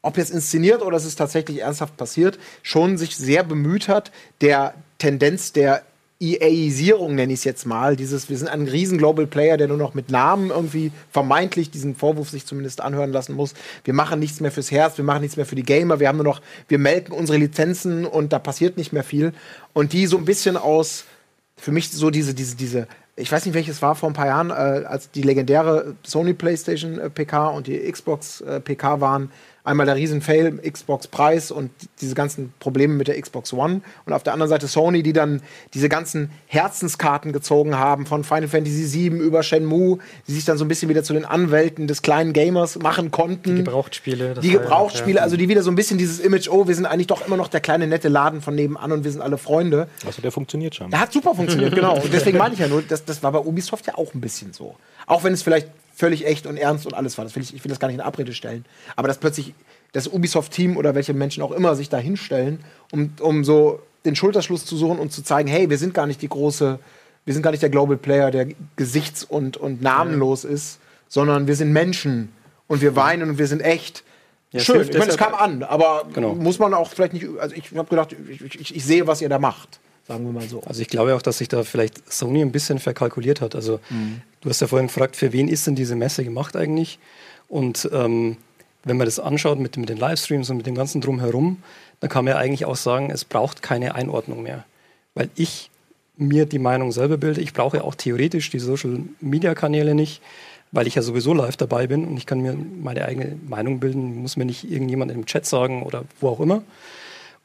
ob 0.07 0.17
jetzt 0.17 0.31
inszeniert 0.31 0.81
oder 0.81 0.95
es 0.95 1.03
ist 1.03 1.17
tatsächlich 1.17 1.61
ernsthaft 1.61 1.97
passiert, 1.97 2.39
schon 2.63 2.97
sich 2.97 3.17
sehr 3.17 3.43
bemüht 3.43 3.89
hat, 3.89 4.11
der 4.39 4.73
Tendenz 4.99 5.51
der 5.51 5.83
EA-Isierung, 6.21 7.13
nenne 7.13 7.33
ich 7.33 7.39
es 7.39 7.43
jetzt 7.43 7.65
mal. 7.65 7.97
Dieses, 7.97 8.29
wir 8.29 8.37
sind 8.37 8.47
ein 8.47 8.67
riesen 8.67 8.97
Global 8.97 9.27
Player, 9.27 9.57
der 9.57 9.67
nur 9.67 9.77
noch 9.77 9.93
mit 9.93 10.09
Namen 10.09 10.49
irgendwie 10.49 10.93
vermeintlich 11.11 11.71
diesen 11.71 11.93
Vorwurf 11.93 12.29
sich 12.29 12.45
zumindest 12.45 12.79
anhören 12.79 13.11
lassen 13.11 13.35
muss. 13.35 13.53
Wir 13.83 13.93
machen 13.93 14.19
nichts 14.19 14.39
mehr 14.39 14.51
fürs 14.51 14.71
Herz, 14.71 14.97
wir 14.97 15.03
machen 15.03 15.21
nichts 15.21 15.35
mehr 15.35 15.45
für 15.45 15.55
die 15.55 15.63
Gamer, 15.63 15.99
wir 15.99 16.07
haben 16.07 16.17
nur 16.17 16.23
noch, 16.23 16.41
wir 16.69 16.79
melken 16.79 17.13
unsere 17.13 17.37
Lizenzen 17.37 18.05
und 18.05 18.31
da 18.31 18.39
passiert 18.39 18.77
nicht 18.77 18.93
mehr 18.93 19.03
viel. 19.03 19.33
Und 19.73 19.91
die 19.91 20.07
so 20.07 20.17
ein 20.17 20.25
bisschen 20.25 20.55
aus, 20.55 21.03
für 21.57 21.73
mich 21.73 21.91
so 21.91 22.09
diese, 22.09 22.33
diese, 22.33 22.55
diese, 22.55 22.87
ich 23.17 23.31
weiß 23.31 23.45
nicht, 23.45 23.55
welches 23.55 23.81
war 23.81 23.95
vor 23.95 24.09
ein 24.09 24.13
paar 24.13 24.27
Jahren, 24.27 24.51
äh, 24.51 24.85
als 24.85 25.11
die 25.11 25.23
legendäre 25.23 25.95
Sony 26.03 26.33
PlayStation 26.33 26.99
äh, 26.99 27.09
PK 27.09 27.49
und 27.49 27.67
die 27.67 27.91
Xbox 27.91 28.41
äh, 28.41 28.59
PK 28.59 29.01
waren, 29.01 29.31
einmal 29.67 29.85
der 29.85 29.95
Riesenfail, 29.95 30.57
Xbox-Preis 30.57 31.51
und 31.51 31.69
diese 32.01 32.15
ganzen 32.15 32.53
Probleme 32.59 32.93
mit 32.93 33.07
der 33.07 33.21
Xbox 33.21 33.53
One. 33.53 33.81
Und 34.05 34.13
auf 34.13 34.23
der 34.23 34.33
anderen 34.33 34.49
Seite 34.49 34.67
Sony, 34.67 35.03
die 35.03 35.13
dann 35.13 35.41
diese 35.73 35.89
ganzen 35.89 36.31
Herzenskarten 36.47 37.33
gezogen 37.33 37.77
haben, 37.77 38.05
von 38.05 38.23
Final 38.23 38.47
Fantasy 38.47 38.91
VII 38.91 39.19
über 39.19 39.43
Shenmue, 39.43 39.99
die 40.27 40.33
sich 40.33 40.45
dann 40.45 40.57
so 40.57 40.65
ein 40.65 40.67
bisschen 40.67 40.89
wieder 40.89 41.03
zu 41.03 41.13
den 41.13 41.25
Anwälten 41.25 41.87
des 41.87 42.01
kleinen 42.01 42.33
Gamers 42.33 42.79
machen 42.79 43.11
konnten. 43.11 43.57
Die 43.57 43.63
Gebrauchtspiele. 43.63 44.35
Die 44.41 44.51
Gebrauchtspiele, 44.51 45.21
also 45.21 45.35
die 45.37 45.49
wieder 45.49 45.61
so 45.61 45.69
ein 45.69 45.75
bisschen 45.75 45.97
dieses 45.97 46.19
Image, 46.19 46.47
oh, 46.49 46.67
wir 46.67 46.75
sind 46.75 46.85
eigentlich 46.85 47.07
doch 47.07 47.27
immer 47.27 47.37
noch 47.37 47.49
der 47.49 47.59
kleine 47.59 47.87
nette 47.87 48.07
Laden 48.07 48.41
von 48.41 48.55
nebenan 48.55 48.91
und 48.91 49.03
wir 49.03 49.11
sind 49.11 49.21
alle 49.21 49.37
Freunde. 49.37 49.87
Also 50.05 50.21
der 50.21 50.31
funktioniert 50.31 50.75
schon. 50.75 50.89
Der 50.91 51.01
hat 51.01 51.11
super 51.11 51.35
funktioniert, 51.35 51.75
genau. 51.75 51.99
Und 52.01 52.13
deswegen 52.13 52.37
meine 52.37 52.53
ich 52.53 52.59
ja 52.59 52.67
nur, 52.67 52.81
das, 52.81 53.03
das 53.03 53.21
war 53.21 53.33
bei 53.33 53.39
Ubisoft 53.39 53.85
ja 53.87 53.95
auch 53.95 54.13
ein 54.13 54.21
bisschen 54.21 54.53
so. 54.53 54.75
Auch 55.05 55.23
wenn 55.23 55.33
es 55.33 55.43
vielleicht 55.43 55.67
völlig 55.97 56.27
echt 56.27 56.45
und 56.45 56.57
ernst 56.57 56.85
und 56.85 56.93
alles 56.93 57.17
war. 57.17 57.25
Das 57.25 57.35
will 57.35 57.41
ich, 57.41 57.55
ich 57.55 57.63
will 57.63 57.69
das 57.69 57.79
gar 57.79 57.87
nicht 57.87 57.95
in 57.95 58.01
Abrede 58.01 58.31
stellen. 58.33 58.65
Aber 58.95 59.07
dass 59.07 59.17
plötzlich 59.17 59.55
das 59.93 60.07
Ubisoft-Team 60.07 60.77
oder 60.77 60.93
welche 60.93 61.15
Menschen 61.15 61.41
auch 61.41 61.51
immer 61.51 61.75
sich 61.75 61.89
da 61.89 61.97
hinstellen, 61.97 62.59
um, 62.91 63.13
um 63.19 63.43
so 63.43 63.79
den 64.05 64.15
Schulterschluss 64.15 64.63
zu 64.63 64.77
suchen 64.77 64.99
und 64.99 65.11
zu 65.11 65.23
zeigen, 65.23 65.49
hey, 65.49 65.71
wir 65.71 65.79
sind 65.79 65.95
gar 65.95 66.05
nicht 66.05 66.21
die 66.21 66.29
große, 66.29 66.77
wir 67.25 67.33
sind 67.33 67.41
gar 67.41 67.49
nicht 67.49 67.63
der 67.63 67.71
Global 67.71 67.97
Player, 67.97 68.29
der 68.29 68.47
gesichts- 68.75 69.23
und, 69.23 69.57
und 69.57 69.81
namenlos 69.81 70.43
ja. 70.43 70.51
ist, 70.51 70.79
sondern 71.07 71.47
wir 71.47 71.55
sind 71.55 71.73
Menschen 71.73 72.31
und 72.67 72.81
wir 72.81 72.95
weinen 72.95 73.31
und 73.31 73.37
wir 73.39 73.47
sind 73.47 73.61
echt. 73.61 74.03
Ja, 74.51 74.59
Schön, 74.59 74.87
ich 74.87 74.97
meine, 74.97 75.09
es 75.09 75.17
kam 75.17 75.33
an, 75.33 75.63
aber 75.63 76.05
genau. 76.13 76.35
muss 76.35 76.59
man 76.59 76.75
auch 76.75 76.91
vielleicht 76.91 77.13
nicht, 77.13 77.25
also 77.39 77.55
ich 77.55 77.75
habe 77.75 77.89
gedacht, 77.89 78.15
ich, 78.29 78.41
ich, 78.41 78.75
ich 78.75 78.85
sehe, 78.85 79.07
was 79.07 79.21
ihr 79.21 79.29
da 79.29 79.39
macht 79.39 79.79
sagen 80.07 80.25
wir 80.25 80.31
mal 80.31 80.47
so. 80.47 80.61
Also 80.61 80.81
ich 80.81 80.87
glaube 80.87 81.13
auch, 81.15 81.21
dass 81.21 81.39
sich 81.39 81.49
da 81.49 81.63
vielleicht 81.63 82.11
Sony 82.11 82.41
ein 82.41 82.51
bisschen 82.51 82.79
verkalkuliert 82.79 83.41
hat. 83.41 83.55
Also 83.55 83.79
mhm. 83.89 84.21
Du 84.41 84.49
hast 84.49 84.61
ja 84.61 84.67
vorhin 84.67 84.87
gefragt, 84.87 85.15
für 85.15 85.33
wen 85.33 85.47
ist 85.47 85.67
denn 85.67 85.75
diese 85.75 85.95
Messe 85.95 86.23
gemacht 86.23 86.55
eigentlich? 86.55 86.99
Und 87.47 87.89
ähm, 87.93 88.37
wenn 88.83 88.97
man 88.97 89.05
das 89.05 89.19
anschaut 89.19 89.59
mit, 89.59 89.77
mit 89.77 89.89
den 89.89 89.97
Livestreams 89.97 90.49
und 90.49 90.57
mit 90.57 90.67
dem 90.67 90.75
ganzen 90.75 91.01
Drumherum, 91.01 91.61
dann 91.99 92.09
kann 92.09 92.25
man 92.25 92.33
ja 92.33 92.39
eigentlich 92.39 92.65
auch 92.65 92.75
sagen, 92.75 93.11
es 93.11 93.25
braucht 93.25 93.61
keine 93.61 93.95
Einordnung 93.95 94.43
mehr. 94.43 94.65
Weil 95.13 95.29
ich 95.35 95.69
mir 96.17 96.45
die 96.45 96.59
Meinung 96.59 96.91
selber 96.91 97.17
bilde. 97.17 97.41
Ich 97.41 97.53
brauche 97.53 97.83
auch 97.83 97.95
theoretisch 97.95 98.49
die 98.49 98.59
Social-Media-Kanäle 98.59 99.93
nicht, 99.93 100.21
weil 100.71 100.87
ich 100.87 100.95
ja 100.95 101.01
sowieso 101.01 101.33
live 101.33 101.57
dabei 101.57 101.87
bin 101.87 102.05
und 102.05 102.17
ich 102.17 102.25
kann 102.25 102.41
mir 102.41 102.53
meine 102.53 103.05
eigene 103.05 103.37
Meinung 103.47 103.79
bilden, 103.79 104.17
muss 104.17 104.35
mir 104.35 104.45
nicht 104.45 104.69
irgendjemand 104.69 105.11
im 105.11 105.25
Chat 105.25 105.45
sagen 105.45 105.83
oder 105.83 106.03
wo 106.19 106.29
auch 106.29 106.39
immer. 106.39 106.63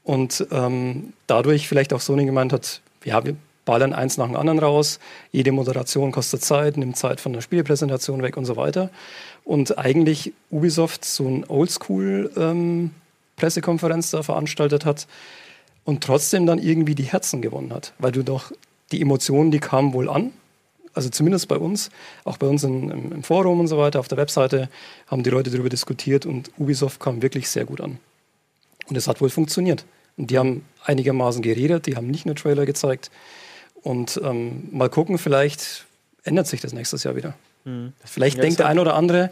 Und 0.05 0.47
ähm, 0.51 1.13
dadurch 1.27 1.69
vielleicht 1.69 1.93
auch 1.93 2.01
Sony 2.01 2.25
gemeint 2.25 2.53
hat, 2.53 2.81
ja, 3.05 3.25
wir 3.25 3.37
ballern 3.65 3.93
eins 3.93 4.17
nach 4.17 4.27
dem 4.27 4.37
anderen 4.37 4.59
raus, 4.59 4.99
jede 5.31 5.53
Moderation 5.53 6.11
kostet 6.13 6.45
Zeit, 6.45 6.77
nimmt 6.77 6.97
Zeit 6.97 7.21
von 7.21 7.33
der 7.33 7.41
Spielpräsentation 7.41 8.23
weg 8.23 8.37
und 8.37 8.45
so 8.45 8.57
weiter. 8.57 8.91
Und 9.45 9.79
eigentlich 9.79 10.33
Ubisoft 10.51 11.05
so 11.05 11.29
ein 11.29 11.45
Oldschool-Pressekonferenz 11.49 14.13
ähm, 14.13 14.19
da 14.19 14.23
veranstaltet 14.23 14.85
hat 14.85 15.07
und 15.85 16.03
trotzdem 16.03 16.47
dann 16.47 16.59
irgendwie 16.59 16.95
die 16.95 17.05
Herzen 17.05 17.43
gewonnen 17.43 17.73
hat, 17.73 17.93
weil 17.99 18.13
du 18.13 18.23
doch 18.23 18.53
die 18.91 19.01
Emotionen, 19.01 19.51
die 19.51 19.61
kamen 19.61 19.93
wohl 19.93 20.09
an, 20.09 20.33
also 20.95 21.09
zumindest 21.09 21.49
bei 21.49 21.57
uns, 21.57 21.91
auch 22.25 22.37
bei 22.37 22.47
uns 22.47 22.65
in, 22.65 22.91
im, 22.91 23.13
im, 23.13 23.23
Forum 23.23 23.61
und 23.61 23.69
so 23.69 23.79
weiter, 23.79 24.01
auf 24.01 24.09
der 24.09 24.19
Webseite 24.19 24.69
haben 25.07 25.23
die 25.23 25.31
Leute 25.31 25.51
darüber 25.51 25.69
diskutiert 25.69 26.27
und 26.27 26.51
Ubisoft 26.59 27.01
kam 27.01 27.23
wirklich 27.23 27.49
sehr 27.49 27.65
gut 27.65 27.81
an. 27.81 27.99
Und 28.89 28.97
es 28.97 29.09
hat 29.09 29.21
wohl 29.21 29.31
funktioniert. 29.31 29.85
Und 30.17 30.31
die 30.31 30.39
haben 30.39 30.65
einigermaßen 30.85 31.41
geredet, 31.41 31.87
die 31.87 31.97
haben 31.97 32.09
nicht 32.09 32.27
nur 32.27 32.35
Trailer 32.35 32.67
gezeigt. 32.67 33.11
Und 33.83 34.21
ähm, 34.23 34.69
mal 34.71 34.89
gucken, 34.89 35.19
vielleicht 35.19 35.87
ändert 36.25 36.47
sich 36.47 36.61
das 36.61 36.73
nächstes 36.73 37.05
Jahr 37.05 37.17
wieder. 37.17 37.35
Mhm. 37.65 37.93
Vielleicht 38.05 38.37
ja, 38.37 38.43
denkt 38.43 38.59
der 38.59 38.69
eine 38.69 38.81
oder 38.81 38.95
andere, 38.95 39.31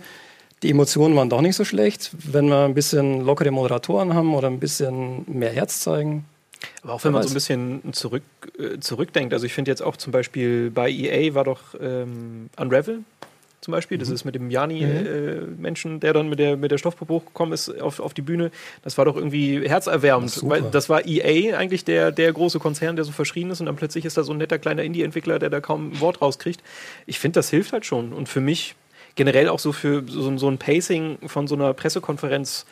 die 0.63 0.71
Emotionen 0.71 1.17
waren 1.17 1.31
doch 1.31 1.41
nicht 1.41 1.57
so 1.57 1.65
schlecht, 1.65 2.11
wenn 2.13 2.49
wir 2.49 2.65
ein 2.65 2.75
bisschen 2.75 3.25
lockere 3.25 3.51
Moderatoren 3.51 4.15
haben 4.15 4.35
oder 4.35 4.49
ein 4.49 4.61
bisschen 4.61 5.25
mehr 5.27 5.53
Herz 5.53 5.81
zeigen. 5.81 6.27
Aber 6.83 6.95
auch 6.95 7.05
wenn 7.05 7.13
man 7.13 7.23
so 7.23 7.31
ein 7.31 7.35
bisschen 7.35 7.93
zurück, 7.93 8.23
äh, 8.59 8.79
zurückdenkt, 8.81 9.33
also 9.33 9.47
ich 9.47 9.55
finde 9.55 9.71
jetzt 9.71 9.83
auch 9.83 9.97
zum 9.97 10.13
Beispiel 10.13 10.71
bei 10.71 10.91
EA 10.91 11.35
war 11.35 11.45
doch 11.45 11.75
ähm, 11.81 12.51
Unravel 12.57 13.01
zum 13.61 13.73
Beispiel. 13.73 13.99
Das 13.99 14.09
mhm. 14.09 14.15
ist 14.15 14.25
mit 14.25 14.35
dem 14.35 14.51
Jani-Menschen, 14.51 15.93
mhm. 15.93 15.97
äh, 15.99 16.01
der 16.01 16.13
dann 16.13 16.29
mit 16.29 16.39
der, 16.39 16.57
mit 16.57 16.71
der 16.71 16.79
Stoffpuppe 16.79 17.13
hochgekommen 17.15 17.53
ist 17.53 17.81
auf, 17.81 18.01
auf 18.01 18.15
die 18.15 18.23
Bühne. 18.23 18.51
Das 18.83 18.97
war 18.99 19.05
doch 19.05 19.17
irgendwie 19.17 19.69
herzerwärmend. 19.69 20.35
Das, 20.35 20.49
weil 20.49 20.63
das 20.63 20.89
war 20.89 21.07
EA 21.07 21.57
eigentlich 21.57 21.85
der, 21.85 22.13
der 22.13 22.33
große 22.33 22.59
Konzern, 22.59 22.97
der 22.97 23.05
so 23.05 23.13
verschrien 23.13 23.51
ist 23.51 23.61
und 23.61 23.67
dann 23.67 23.77
plötzlich 23.77 24.05
ist 24.05 24.17
da 24.17 24.23
so 24.23 24.33
ein 24.33 24.39
netter 24.39 24.59
kleiner 24.59 24.83
Indie-Entwickler, 24.83 25.39
der 25.39 25.51
da 25.51 25.61
kaum 25.61 25.93
ein 25.93 26.01
Wort 26.01 26.23
rauskriegt. 26.23 26.63
Ich 27.07 27.19
finde, 27.19 27.35
das 27.35 27.51
hilft 27.51 27.73
halt 27.73 27.85
schon. 27.87 28.13
Und 28.13 28.29
für 28.29 28.41
mich 28.41 28.75
generell 29.15 29.49
auch 29.49 29.59
so 29.59 29.73
für 29.73 30.05
so, 30.07 30.37
so 30.39 30.49
ein 30.49 30.59
Pacing 30.59 31.19
von 31.27 31.47
so 31.47 31.55
einer 31.55 31.75
Pressekonferenz 31.75 32.65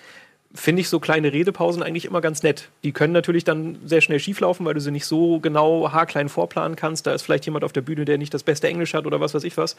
finde 0.54 0.80
ich 0.80 0.88
so 0.88 0.98
kleine 0.98 1.32
Redepausen 1.32 1.82
eigentlich 1.82 2.06
immer 2.06 2.22
ganz 2.22 2.42
nett. 2.42 2.70
Die 2.82 2.92
können 2.92 3.12
natürlich 3.12 3.44
dann 3.44 3.78
sehr 3.84 4.00
schnell 4.00 4.18
schieflaufen, 4.18 4.64
weil 4.64 4.72
du 4.72 4.80
sie 4.80 4.90
nicht 4.90 5.04
so 5.04 5.40
genau 5.40 5.92
haarklein 5.92 6.30
vorplanen 6.30 6.74
kannst. 6.74 7.06
Da 7.06 7.12
ist 7.12 7.22
vielleicht 7.22 7.44
jemand 7.44 7.64
auf 7.64 7.72
der 7.72 7.82
Bühne, 7.82 8.06
der 8.06 8.16
nicht 8.16 8.32
das 8.32 8.42
beste 8.42 8.66
Englisch 8.66 8.94
hat 8.94 9.06
oder 9.06 9.20
was 9.20 9.34
weiß 9.34 9.44
ich 9.44 9.58
was. 9.58 9.76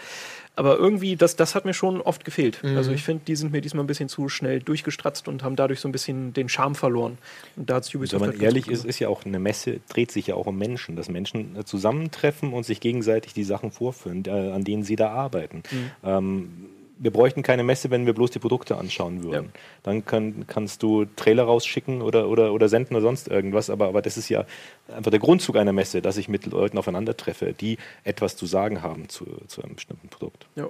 Aber 0.55 0.77
irgendwie, 0.77 1.15
das, 1.15 1.35
das 1.35 1.55
hat 1.55 1.65
mir 1.65 1.73
schon 1.73 2.01
oft 2.01 2.23
gefehlt. 2.23 2.63
Mhm. 2.63 2.77
Also 2.77 2.91
ich 2.91 3.03
finde, 3.03 3.23
die 3.25 3.35
sind 3.35 3.51
mir 3.51 3.61
diesmal 3.61 3.83
ein 3.83 3.87
bisschen 3.87 4.09
zu 4.09 4.29
schnell 4.29 4.59
durchgestratzt 4.59 5.27
und 5.27 5.43
haben 5.43 5.55
dadurch 5.55 5.79
so 5.79 5.89
ein 5.89 5.91
bisschen 5.91 6.33
den 6.33 6.49
Charme 6.49 6.75
verloren. 6.75 7.17
Und 7.55 7.69
da 7.69 7.75
hat 7.75 7.95
Ubisoft 7.95 8.21
Wenn 8.21 8.29
man 8.29 8.37
halt 8.37 8.43
ehrlich 8.43 8.67
ist, 8.67 8.85
ist 8.85 8.99
ja 8.99 9.09
auch 9.09 9.25
eine 9.25 9.39
Messe, 9.39 9.79
dreht 9.89 10.11
sich 10.11 10.27
ja 10.27 10.35
auch 10.35 10.45
um 10.45 10.57
Menschen, 10.57 10.95
dass 10.95 11.09
Menschen 11.09 11.55
äh, 11.57 11.65
zusammentreffen 11.65 12.53
und 12.53 12.63
sich 12.63 12.79
gegenseitig 12.79 13.33
die 13.33 13.43
Sachen 13.43 13.71
vorführen, 13.71 14.23
äh, 14.27 14.29
an 14.29 14.63
denen 14.63 14.83
sie 14.83 14.95
da 14.95 15.09
arbeiten. 15.09 15.63
Mhm. 15.71 15.91
Ähm, 16.03 16.51
wir 16.99 17.11
bräuchten 17.11 17.43
keine 17.43 17.63
Messe, 17.63 17.89
wenn 17.89 18.05
wir 18.05 18.13
bloß 18.13 18.31
die 18.31 18.39
Produkte 18.39 18.77
anschauen 18.77 19.23
würden. 19.23 19.45
Ja. 19.45 19.61
Dann 19.83 20.05
kann, 20.05 20.45
kannst 20.47 20.83
du 20.83 21.05
Trailer 21.15 21.43
rausschicken 21.43 22.01
oder, 22.01 22.27
oder, 22.27 22.53
oder 22.53 22.67
senden 22.67 22.95
oder 22.95 23.03
sonst 23.03 23.29
irgendwas, 23.29 23.69
aber, 23.69 23.87
aber 23.87 24.01
das 24.01 24.17
ist 24.17 24.29
ja 24.29 24.45
einfach 24.93 25.09
der 25.09 25.19
Grundzug 25.19 25.55
einer 25.55 25.73
Messe, 25.73 26.01
dass 26.01 26.17
ich 26.17 26.27
mit 26.27 26.45
Leuten 26.45 26.77
aufeinander 26.77 27.15
treffe, 27.15 27.53
die 27.53 27.77
etwas 28.03 28.35
zu 28.35 28.45
sagen 28.45 28.81
haben 28.81 29.07
zu, 29.07 29.25
zu 29.47 29.63
einem 29.63 29.75
bestimmten 29.75 30.09
Produkt. 30.09 30.45
Ja, 30.55 30.69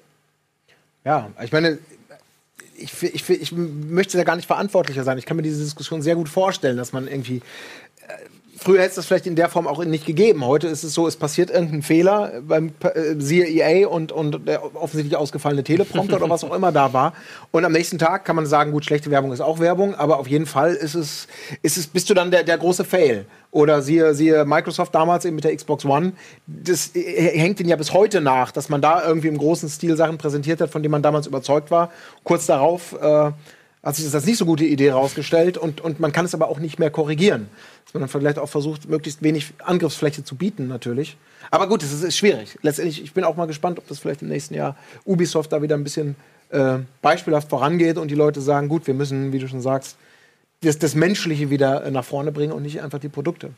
ja 1.04 1.32
ich 1.44 1.52
meine, 1.52 1.80
ich, 2.78 3.04
ich, 3.04 3.30
ich 3.30 3.52
möchte 3.52 4.18
da 4.18 4.24
gar 4.24 4.36
nicht 4.36 4.46
verantwortlicher 4.46 5.04
sein. 5.04 5.18
Ich 5.18 5.26
kann 5.26 5.36
mir 5.36 5.44
diese 5.44 5.63
Diskussion 5.63 6.02
sehr 6.02 6.15
gut 6.15 6.30
vorstellen, 6.30 6.78
dass 6.78 6.94
man 6.94 7.08
irgendwie 7.08 7.42
früher 8.60 8.80
hätte 8.80 8.89
es 8.89 8.95
das 8.95 9.06
vielleicht 9.06 9.28
in 9.28 9.36
der 9.36 9.50
Form 9.50 9.67
auch 9.67 9.84
nicht 9.84 10.06
gegeben. 10.06 10.45
Heute 10.45 10.67
ist 10.67 10.84
es 10.84 10.93
so, 10.93 11.08
es 11.08 11.15
passiert 11.15 11.50
irgendein 11.50 11.82
Fehler 11.82 12.41
beim 12.41 12.72
äh, 12.84 13.15
EA 13.19 13.88
und, 13.88 14.12
und 14.12 14.48
der 14.48 14.76
offensichtlich 14.76 15.15
ausgefallene 15.15 15.63
Teleprompter 15.63 16.17
oder 16.17 16.30
was 16.30 16.43
auch 16.43 16.54
immer 16.54 16.72
da 16.72 16.93
war. 16.93 17.13
Und 17.52 17.65
am 17.65 17.72
nächsten 17.72 17.98
Tag 17.98 18.26
kann 18.26 18.36
man 18.36 18.45
sagen, 18.45 18.72
gut, 18.72 18.86
schlechte 18.86 19.12
Werbung 19.12 19.32
ist 19.32 19.41
auch 19.41 19.60
Werbung, 19.60 19.95
aber 19.95 20.19
auf 20.19 20.28
jeden 20.28 20.45
Fall 20.45 20.74
ist 20.74 20.95
es, 20.95 21.28
ist 21.62 21.78
es 21.78 21.88
bist 21.88 22.10
du 22.10 22.13
dann 22.13 22.32
der, 22.32 22.43
der 22.43 22.58
große 22.58 22.84
Fail. 22.84 23.26
Oder 23.52 23.82
siehe, 23.82 24.13
siehe 24.13 24.45
Microsoft 24.45 24.93
damals 24.93 25.26
eben 25.26 25.36
mit 25.36 25.43
der 25.43 25.56
Xbox 25.56 25.84
One. 25.86 26.13
Das 26.45 26.95
äh, 26.95 27.39
hängt 27.39 27.60
ihnen 27.60 27.69
ja 27.69 27.76
bis 27.76 27.93
heute 27.93 28.22
nach, 28.22 28.52
dass 28.52 28.69
man 28.69 28.82
da 28.82 29.04
irgendwie 29.06 29.28
im 29.28 29.38
großen 29.38 29.69
Stil 29.69 29.95
Sachen 29.95 30.17
präsentiert 30.17 30.62
hat, 30.62 30.69
von 30.69 30.84
denen 30.84 30.91
man 30.91 31.02
damals 31.02 31.28
überzeugt 31.28 31.72
war. 31.72 31.91
Kurz 32.24 32.45
darauf 32.45 32.93
äh, 33.02 33.32
hat 33.82 33.95
sich 33.95 34.06
das 34.06 34.13
als 34.13 34.26
nicht 34.26 34.38
so 34.38 34.45
gute 34.45 34.65
Idee 34.65 34.89
herausgestellt 34.89 35.58
und, 35.58 35.82
und 35.82 36.00
man 36.00 36.12
kann 36.12 36.26
es 36.26 36.34
aber 36.34 36.50
auch 36.50 36.60
nicht 36.60 36.80
mehr 36.80 36.89
korrigieren. 36.89 37.50
Dann 37.93 38.08
vielleicht 38.08 38.38
auch 38.38 38.49
versucht, 38.49 38.88
möglichst 38.88 39.23
wenig 39.23 39.54
Angriffsfläche 39.60 40.23
zu 40.23 40.36
bieten, 40.36 40.67
natürlich. 40.67 41.17
Aber 41.49 41.67
gut, 41.67 41.82
es 41.82 41.91
ist, 41.91 42.04
ist, 42.04 42.17
schwierig. 42.17 42.58
Letztendlich, 42.62 43.04
ich 43.04 43.13
bin 43.13 43.23
auch 43.23 43.36
mal 43.36 43.47
gespannt, 43.47 43.80
ob 43.80 43.88
das 43.88 43.99
vielleicht 43.99 44.21
im 44.21 44.28
nächsten 44.28 44.54
Jahr 44.54 44.75
Ubisoft 45.06 45.52
da 45.52 45.62
wieder 45.62 45.75
ein 45.75 45.84
bisschen 45.84 46.15
äh, 46.49 46.80
beispielhaft 47.02 47.49
vorangeht 47.49 47.97
und 47.97 48.10
die 48.10 48.15
Leute 48.15 48.41
sagen, 48.41 48.69
gut, 48.69 48.86
wir 48.86 48.93
müssen, 48.93 49.34
wie 49.34 49.39
du 49.39 49.47
schon 49.47 49.62
sagst, 49.62 49.97
das, 50.62 50.78
das 50.78 50.93
Menschliche 50.93 51.49
wieder 51.49 51.84
äh, 51.84 51.91
nach 51.91 52.06
vorne 52.06 52.32
bringen 52.32 52.52
und 52.52 52.63
nicht 52.63 52.82
einfach 52.82 52.99
die 52.99 53.10
Produkte. 53.10 53.52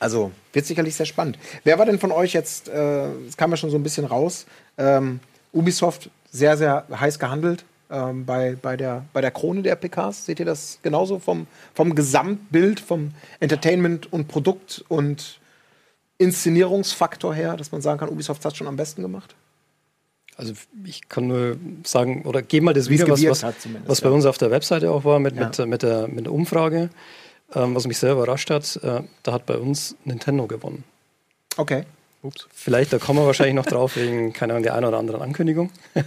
Also 0.00 0.30
wird 0.52 0.66
sicherlich 0.66 0.94
sehr 0.94 1.06
spannend. 1.06 1.38
Wer 1.64 1.78
war 1.78 1.86
denn 1.86 1.98
von 1.98 2.12
euch 2.12 2.34
jetzt, 2.34 2.68
äh, 2.68 3.06
es 3.26 3.34
äh, 3.34 3.36
kam 3.36 3.50
ja 3.50 3.56
schon 3.56 3.70
so 3.70 3.76
ein 3.76 3.82
bisschen 3.82 4.04
raus, 4.04 4.46
ähm, 4.76 5.20
Ubisoft 5.52 6.10
sehr, 6.30 6.56
sehr 6.56 6.86
heiß 6.90 7.18
gehandelt 7.18 7.64
ähm, 7.90 8.24
bei, 8.24 8.56
bei, 8.60 8.76
der, 8.76 9.04
bei 9.12 9.20
der 9.20 9.30
Krone 9.30 9.62
der 9.62 9.76
PKs. 9.76 10.26
Seht 10.26 10.40
ihr 10.40 10.46
das 10.46 10.78
genauso 10.82 11.18
vom, 11.18 11.46
vom 11.74 11.94
Gesamtbild, 11.94 12.80
vom 12.80 13.12
Entertainment 13.40 14.12
und 14.12 14.28
Produkt 14.28 14.84
und 14.88 15.40
Inszenierungsfaktor 16.18 17.34
her, 17.34 17.56
dass 17.56 17.72
man 17.72 17.80
sagen 17.80 18.00
kann, 18.00 18.08
Ubisoft 18.08 18.44
hat 18.44 18.52
es 18.52 18.58
schon 18.58 18.66
am 18.66 18.76
besten 18.76 19.02
gemacht? 19.02 19.34
Also 20.36 20.52
ich 20.84 21.08
kann 21.08 21.26
nur 21.26 21.56
sagen, 21.84 22.22
oder 22.24 22.42
gebe 22.42 22.64
mal 22.64 22.74
das 22.74 22.88
wieder, 22.88 23.08
was, 23.08 23.24
was, 23.24 23.44
was 23.86 24.00
bei 24.00 24.10
uns 24.10 24.24
auf 24.24 24.38
der 24.38 24.52
Webseite 24.52 24.90
auch 24.90 25.04
war 25.04 25.18
mit, 25.18 25.36
ja. 25.36 25.46
mit, 25.46 25.58
mit, 25.66 25.82
der, 25.82 26.06
mit 26.06 26.26
der 26.26 26.32
Umfrage, 26.32 26.90
ähm, 27.54 27.74
was 27.74 27.86
mich 27.88 27.98
sehr 27.98 28.12
überrascht 28.12 28.50
hat, 28.50 28.78
äh, 28.82 29.02
da 29.24 29.32
hat 29.32 29.46
bei 29.46 29.58
uns 29.58 29.96
Nintendo 30.04 30.46
gewonnen. 30.46 30.84
Okay. 31.56 31.84
Ups. 32.28 32.46
Vielleicht, 32.52 32.92
da 32.92 32.98
kommen 32.98 33.18
wir 33.18 33.26
wahrscheinlich 33.26 33.54
noch 33.54 33.66
drauf, 33.66 33.96
wegen, 33.96 34.32
keine 34.32 34.52
Ahnung, 34.52 34.62
der 34.62 34.74
einen 34.74 34.86
oder 34.86 34.98
anderen 34.98 35.22
Ankündigung. 35.22 35.70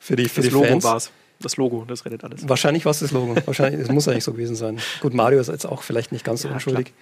für 0.00 0.16
die, 0.16 0.28
für 0.28 0.40
das 0.40 0.48
die 0.48 0.50
Logo 0.50 0.66
Fans. 0.66 0.84
war's. 0.84 1.10
Das 1.40 1.56
Logo, 1.56 1.84
das 1.86 2.04
rettet 2.04 2.24
alles. 2.24 2.48
Wahrscheinlich 2.48 2.84
war 2.84 2.90
es 2.90 2.98
das 2.98 3.12
Logo. 3.12 3.36
Wahrscheinlich, 3.46 3.80
es 3.80 3.88
muss 3.88 4.08
eigentlich 4.08 4.24
so 4.24 4.32
gewesen 4.32 4.56
sein. 4.56 4.80
Gut, 5.00 5.14
Mario 5.14 5.40
ist 5.40 5.46
jetzt 5.48 5.66
auch 5.66 5.82
vielleicht 5.82 6.10
nicht 6.10 6.24
ganz 6.24 6.42
so 6.42 6.48
Ja, 6.48 6.54
unschuldig. 6.54 6.92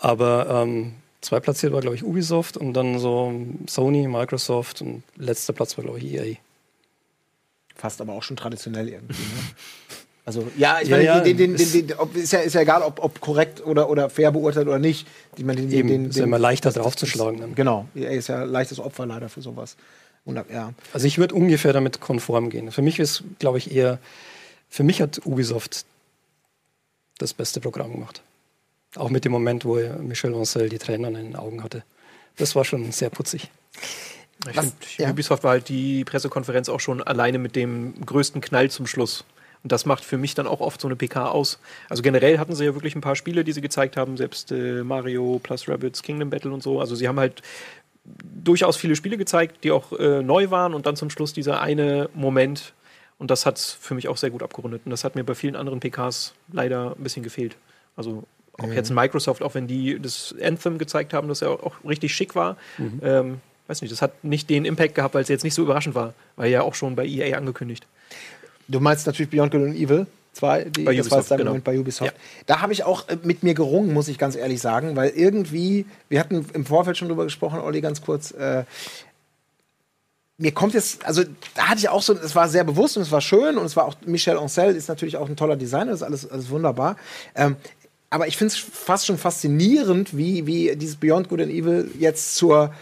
Aber 0.00 0.64
ähm, 0.64 0.94
zwei 1.20 1.38
platziert 1.38 1.72
war, 1.72 1.80
glaube 1.80 1.94
ich, 1.94 2.02
Ubisoft 2.02 2.56
und 2.56 2.74
dann 2.74 2.98
so 2.98 3.32
Sony, 3.68 4.08
Microsoft 4.08 4.82
und 4.82 5.04
letzter 5.16 5.52
Platz 5.52 5.76
war, 5.76 5.84
glaube 5.84 5.98
ich, 5.98 6.12
EA. 6.12 6.36
Fast 7.76 8.00
aber 8.00 8.14
auch 8.14 8.24
schon 8.24 8.36
traditionell 8.36 8.88
irgendwie. 8.88 9.22
Ne? 9.22 9.40
Also, 10.28 10.46
ja, 10.58 10.78
ich 10.82 10.88
Ja, 10.88 10.96
meine, 10.96 11.04
ja, 11.06 11.20
den, 11.20 11.38
den, 11.38 11.54
ist- 11.54 11.74
den, 11.74 11.86
den, 11.86 11.96
ob, 11.96 12.14
ist, 12.14 12.32
ja, 12.34 12.40
ist 12.40 12.52
ja 12.52 12.60
egal, 12.60 12.82
ob, 12.82 13.02
ob 13.02 13.18
korrekt 13.18 13.64
oder, 13.64 13.88
oder 13.88 14.10
fair 14.10 14.30
beurteilt 14.30 14.68
oder 14.68 14.78
nicht. 14.78 15.06
Ich 15.38 15.42
meine, 15.44 15.62
den, 15.62 15.72
Eben, 15.72 15.88
den, 15.88 16.04
ist 16.10 16.18
ja 16.18 16.24
immer 16.24 16.38
leichter 16.38 16.70
draufzuschlagen 16.70 17.40
dann. 17.40 17.54
Genau, 17.54 17.88
er 17.94 18.10
ist 18.10 18.28
ja 18.28 18.42
ein 18.42 18.50
leichtes 18.50 18.78
Opfer 18.78 19.06
leider 19.06 19.30
für 19.30 19.40
sowas. 19.40 19.76
Und, 20.26 20.36
ja. 20.52 20.74
Also 20.92 21.06
ich 21.06 21.16
würde 21.16 21.34
ungefähr 21.34 21.72
damit 21.72 22.00
konform 22.02 22.50
gehen. 22.50 22.70
Für 22.72 22.82
mich 22.82 22.98
ist, 22.98 23.24
glaube 23.38 23.56
ich, 23.56 23.74
eher, 23.74 23.98
für 24.68 24.82
mich 24.82 25.00
hat 25.00 25.22
Ubisoft 25.24 25.86
das 27.16 27.32
beste 27.32 27.60
Programm 27.60 27.92
gemacht. 27.92 28.20
Auch 28.96 29.08
mit 29.08 29.24
dem 29.24 29.32
Moment, 29.32 29.64
wo 29.64 29.76
Michel 30.02 30.34
Ancel 30.34 30.68
die 30.68 30.76
Tränen 30.78 31.16
in 31.16 31.24
den 31.28 31.36
Augen 31.36 31.64
hatte. 31.64 31.84
Das 32.36 32.54
war 32.54 32.66
schon 32.66 32.92
sehr 32.92 33.08
putzig. 33.08 33.50
Ich 34.50 34.54
Was- 34.58 34.66
finde, 34.66 34.76
ja. 34.98 35.08
Ubisoft 35.10 35.42
war 35.42 35.52
halt 35.52 35.70
die 35.70 36.04
Pressekonferenz 36.04 36.68
auch 36.68 36.80
schon 36.80 37.02
alleine 37.02 37.38
mit 37.38 37.56
dem 37.56 37.94
größten 38.04 38.42
Knall 38.42 38.70
zum 38.70 38.86
Schluss. 38.86 39.24
Und 39.62 39.72
das 39.72 39.86
macht 39.86 40.04
für 40.04 40.18
mich 40.18 40.34
dann 40.34 40.46
auch 40.46 40.60
oft 40.60 40.80
so 40.80 40.88
eine 40.88 40.96
PK 40.96 41.26
aus. 41.26 41.58
Also 41.88 42.02
generell 42.02 42.38
hatten 42.38 42.54
sie 42.54 42.64
ja 42.64 42.74
wirklich 42.74 42.94
ein 42.94 43.00
paar 43.00 43.16
Spiele, 43.16 43.44
die 43.44 43.52
sie 43.52 43.60
gezeigt 43.60 43.96
haben, 43.96 44.16
selbst 44.16 44.52
äh, 44.52 44.84
Mario 44.84 45.40
plus 45.42 45.68
Rabbids 45.68 46.02
Kingdom 46.02 46.30
Battle 46.30 46.52
und 46.52 46.62
so. 46.62 46.80
Also 46.80 46.94
sie 46.94 47.08
haben 47.08 47.18
halt 47.18 47.42
durchaus 48.04 48.76
viele 48.76 48.96
Spiele 48.96 49.16
gezeigt, 49.16 49.64
die 49.64 49.72
auch 49.72 49.92
äh, 49.92 50.22
neu 50.22 50.50
waren 50.50 50.74
und 50.74 50.86
dann 50.86 50.96
zum 50.96 51.10
Schluss 51.10 51.32
dieser 51.32 51.60
eine 51.60 52.08
Moment. 52.14 52.72
Und 53.18 53.30
das 53.30 53.46
hat 53.46 53.58
für 53.58 53.94
mich 53.94 54.08
auch 54.08 54.16
sehr 54.16 54.30
gut 54.30 54.42
abgerundet. 54.42 54.82
Und 54.84 54.90
das 54.90 55.02
hat 55.02 55.16
mir 55.16 55.24
bei 55.24 55.34
vielen 55.34 55.56
anderen 55.56 55.80
PKs 55.80 56.34
leider 56.52 56.94
ein 56.96 57.02
bisschen 57.02 57.24
gefehlt. 57.24 57.56
Also 57.96 58.24
auch 58.58 58.72
jetzt 58.72 58.90
Microsoft, 58.90 59.42
auch 59.42 59.54
wenn 59.54 59.66
die 59.66 59.98
das 60.00 60.34
Anthem 60.42 60.78
gezeigt 60.78 61.12
haben, 61.12 61.28
das 61.28 61.40
ja 61.40 61.48
auch 61.48 61.74
richtig 61.84 62.14
schick 62.14 62.34
war. 62.34 62.56
Ähm, 63.02 63.40
weiß 63.66 63.82
nicht, 63.82 63.92
das 63.92 64.02
hat 64.02 64.24
nicht 64.24 64.50
den 64.50 64.64
Impact 64.64 64.94
gehabt, 64.94 65.14
weil 65.14 65.22
es 65.22 65.28
jetzt 65.28 65.44
nicht 65.44 65.54
so 65.54 65.62
überraschend 65.62 65.94
war. 65.94 66.14
War 66.36 66.46
ja 66.46 66.62
auch 66.62 66.74
schon 66.74 66.96
bei 66.96 67.06
EA 67.06 67.36
angekündigt. 67.36 67.86
Du 68.68 68.80
meinst 68.80 69.06
natürlich 69.06 69.30
Beyond 69.30 69.52
Good 69.52 69.62
and 69.62 69.76
Evil 69.76 70.06
2, 70.34 70.64
die, 70.64 70.82
Bei 70.84 70.94
das 70.94 71.10
war 71.10 71.18
jetzt 71.18 71.30
dein 71.30 71.38
genau. 71.38 71.50
Moment 71.50 71.64
bei 71.64 71.78
Ubisoft. 71.78 72.12
Ja. 72.12 72.18
Da 72.46 72.60
habe 72.60 72.72
ich 72.72 72.84
auch 72.84 73.08
äh, 73.08 73.16
mit 73.22 73.42
mir 73.42 73.54
gerungen, 73.54 73.92
muss 73.92 74.08
ich 74.08 74.18
ganz 74.18 74.36
ehrlich 74.36 74.60
sagen, 74.60 74.94
weil 74.94 75.10
irgendwie, 75.10 75.86
wir 76.08 76.20
hatten 76.20 76.46
im 76.52 76.64
Vorfeld 76.64 76.96
schon 76.96 77.08
drüber 77.08 77.24
gesprochen, 77.24 77.60
Olli, 77.60 77.80
ganz 77.80 78.02
kurz, 78.02 78.30
äh, 78.32 78.64
mir 80.40 80.52
kommt 80.52 80.74
jetzt, 80.74 81.04
also 81.04 81.24
da 81.56 81.68
hatte 81.68 81.80
ich 81.80 81.88
auch 81.88 82.02
so, 82.02 82.12
es 82.14 82.36
war 82.36 82.48
sehr 82.48 82.62
bewusst 82.62 82.96
und 82.96 83.02
es 83.02 83.10
war 83.10 83.20
schön 83.20 83.58
und 83.58 83.64
es 83.64 83.74
war 83.74 83.86
auch, 83.86 83.96
Michel 84.06 84.38
Ancel 84.38 84.76
ist 84.76 84.88
natürlich 84.88 85.16
auch 85.16 85.28
ein 85.28 85.34
toller 85.34 85.56
Designer, 85.56 85.86
das 85.86 86.00
ist 86.00 86.06
alles, 86.06 86.30
alles 86.30 86.50
wunderbar. 86.50 86.96
Ähm, 87.34 87.56
aber 88.10 88.28
ich 88.28 88.36
finde 88.36 88.54
es 88.54 88.58
fast 88.58 89.06
schon 89.06 89.18
faszinierend, 89.18 90.16
wie, 90.16 90.46
wie 90.46 90.76
dieses 90.76 90.96
Beyond 90.96 91.28
Good 91.28 91.40
and 91.40 91.50
Evil 91.50 91.90
jetzt 91.98 92.36
zur, 92.36 92.72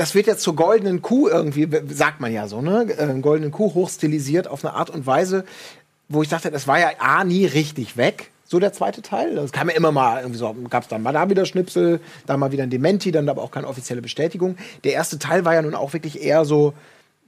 das 0.00 0.14
wird 0.14 0.26
jetzt 0.26 0.40
zur 0.40 0.56
goldenen 0.56 1.02
Kuh 1.02 1.28
irgendwie, 1.28 1.68
sagt 1.88 2.20
man 2.20 2.32
ja 2.32 2.48
so, 2.48 2.62
ne? 2.62 2.86
Äh, 2.96 3.20
goldenen 3.20 3.50
Kuh 3.50 3.74
hochstilisiert 3.74 4.48
auf 4.48 4.64
eine 4.64 4.72
Art 4.72 4.88
und 4.88 5.06
Weise, 5.06 5.44
wo 6.08 6.22
ich 6.22 6.30
dachte, 6.30 6.50
das 6.50 6.66
war 6.66 6.78
ja 6.78 6.88
A, 7.00 7.22
nie 7.22 7.44
richtig 7.44 7.98
weg. 7.98 8.30
So 8.46 8.58
der 8.58 8.72
zweite 8.72 9.02
Teil. 9.02 9.34
Das 9.34 9.52
kam 9.52 9.68
ja 9.68 9.76
immer 9.76 9.92
mal 9.92 10.22
irgendwie 10.22 10.38
so, 10.38 10.56
gab 10.70 10.84
es 10.84 10.88
dann 10.88 11.02
mal 11.02 11.12
da 11.12 11.28
wieder 11.28 11.44
Schnipsel, 11.44 12.00
dann 12.24 12.40
mal 12.40 12.50
wieder 12.50 12.62
ein 12.62 12.70
Dementi, 12.70 13.12
dann 13.12 13.28
aber 13.28 13.42
auch 13.42 13.50
keine 13.50 13.68
offizielle 13.68 14.00
Bestätigung. 14.00 14.56
Der 14.84 14.94
erste 14.94 15.18
Teil 15.18 15.44
war 15.44 15.52
ja 15.52 15.60
nun 15.60 15.74
auch 15.74 15.92
wirklich 15.92 16.22
eher 16.22 16.46
so, 16.46 16.72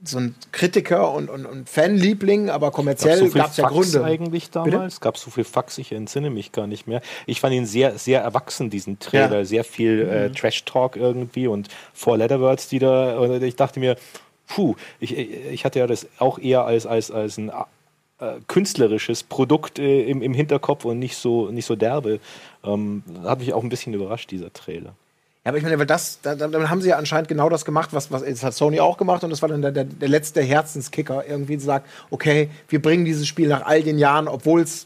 so 0.03 0.17
ein 0.17 0.35
Kritiker 0.51 1.11
und, 1.13 1.29
und, 1.29 1.45
und 1.45 1.69
Fanliebling, 1.69 2.49
aber 2.49 2.71
kommerziell 2.71 3.17
so 3.17 3.29
gab 3.29 3.51
es 3.51 3.57
ja 3.57 3.63
Fax 3.63 3.91
Gründe. 3.91 4.03
eigentlich 4.03 4.49
damals? 4.51 4.99
Gab 4.99 5.15
es 5.15 5.21
so 5.21 5.31
viel 5.31 5.43
Fax? 5.43 5.77
Ich 5.77 5.91
entsinne 5.91 6.29
mich 6.29 6.51
gar 6.51 6.67
nicht 6.67 6.87
mehr. 6.87 7.01
Ich 7.25 7.39
fand 7.39 7.53
ihn 7.53 7.65
sehr, 7.65 7.97
sehr 7.97 8.21
erwachsen, 8.21 8.69
diesen 8.69 8.99
Trailer. 8.99 9.37
Ja. 9.37 9.39
Mhm. 9.39 9.45
Sehr 9.45 9.63
viel 9.63 10.01
äh, 10.01 10.29
Trash-Talk 10.31 10.95
irgendwie 10.95 11.47
und 11.47 11.69
Four 11.93 12.17
Letterwords, 12.17 12.67
die 12.67 12.79
da. 12.79 13.17
Und 13.17 13.41
ich 13.41 13.55
dachte 13.55 13.79
mir, 13.79 13.95
puh, 14.47 14.75
ich, 14.99 15.17
ich 15.17 15.65
hatte 15.65 15.79
ja 15.79 15.87
das 15.87 16.07
auch 16.19 16.37
eher 16.39 16.65
als, 16.65 16.85
als, 16.85 17.09
als 17.09 17.37
ein 17.37 17.49
äh, 18.19 18.35
künstlerisches 18.47 19.23
Produkt 19.23 19.79
äh, 19.79 20.03
im, 20.03 20.21
im 20.21 20.33
Hinterkopf 20.33 20.85
und 20.85 20.99
nicht 20.99 21.15
so, 21.15 21.49
nicht 21.49 21.65
so 21.65 21.75
derbe. 21.75 22.19
Ähm, 22.63 23.03
hat 23.23 23.39
mich 23.39 23.53
auch 23.53 23.63
ein 23.63 23.69
bisschen 23.69 23.93
überrascht, 23.93 24.31
dieser 24.31 24.51
Trailer. 24.51 24.95
Ja, 25.45 25.49
aber 25.49 25.57
ich 25.57 25.63
meine, 25.63 25.77
weil 25.77 25.85
das, 25.85 26.19
da, 26.21 26.35
da, 26.35 26.47
dann 26.47 26.69
haben 26.69 26.81
sie 26.81 26.89
ja 26.89 26.97
anscheinend 26.97 27.27
genau 27.27 27.49
das 27.49 27.65
gemacht, 27.65 27.89
was, 27.91 28.11
was 28.11 28.23
das 28.23 28.43
hat 28.43 28.53
Sony 28.53 28.79
auch 28.79 28.95
gemacht 28.95 29.25
und 29.25 29.29
das 29.29 29.41
war 29.41 29.49
dann 29.49 29.61
der, 29.61 29.71
der, 29.71 29.83
der 29.83 30.07
letzte 30.07 30.41
Herzenskicker, 30.41 31.25
irgendwie 31.27 31.57
zu 31.57 31.65
sagen, 31.65 31.83
okay, 32.11 32.49
wir 32.69 32.81
bringen 32.81 33.03
dieses 33.03 33.27
Spiel 33.27 33.49
nach 33.49 33.65
all 33.65 33.83
den 33.83 33.97
Jahren, 33.97 34.29
obwohl 34.29 34.61
es 34.61 34.85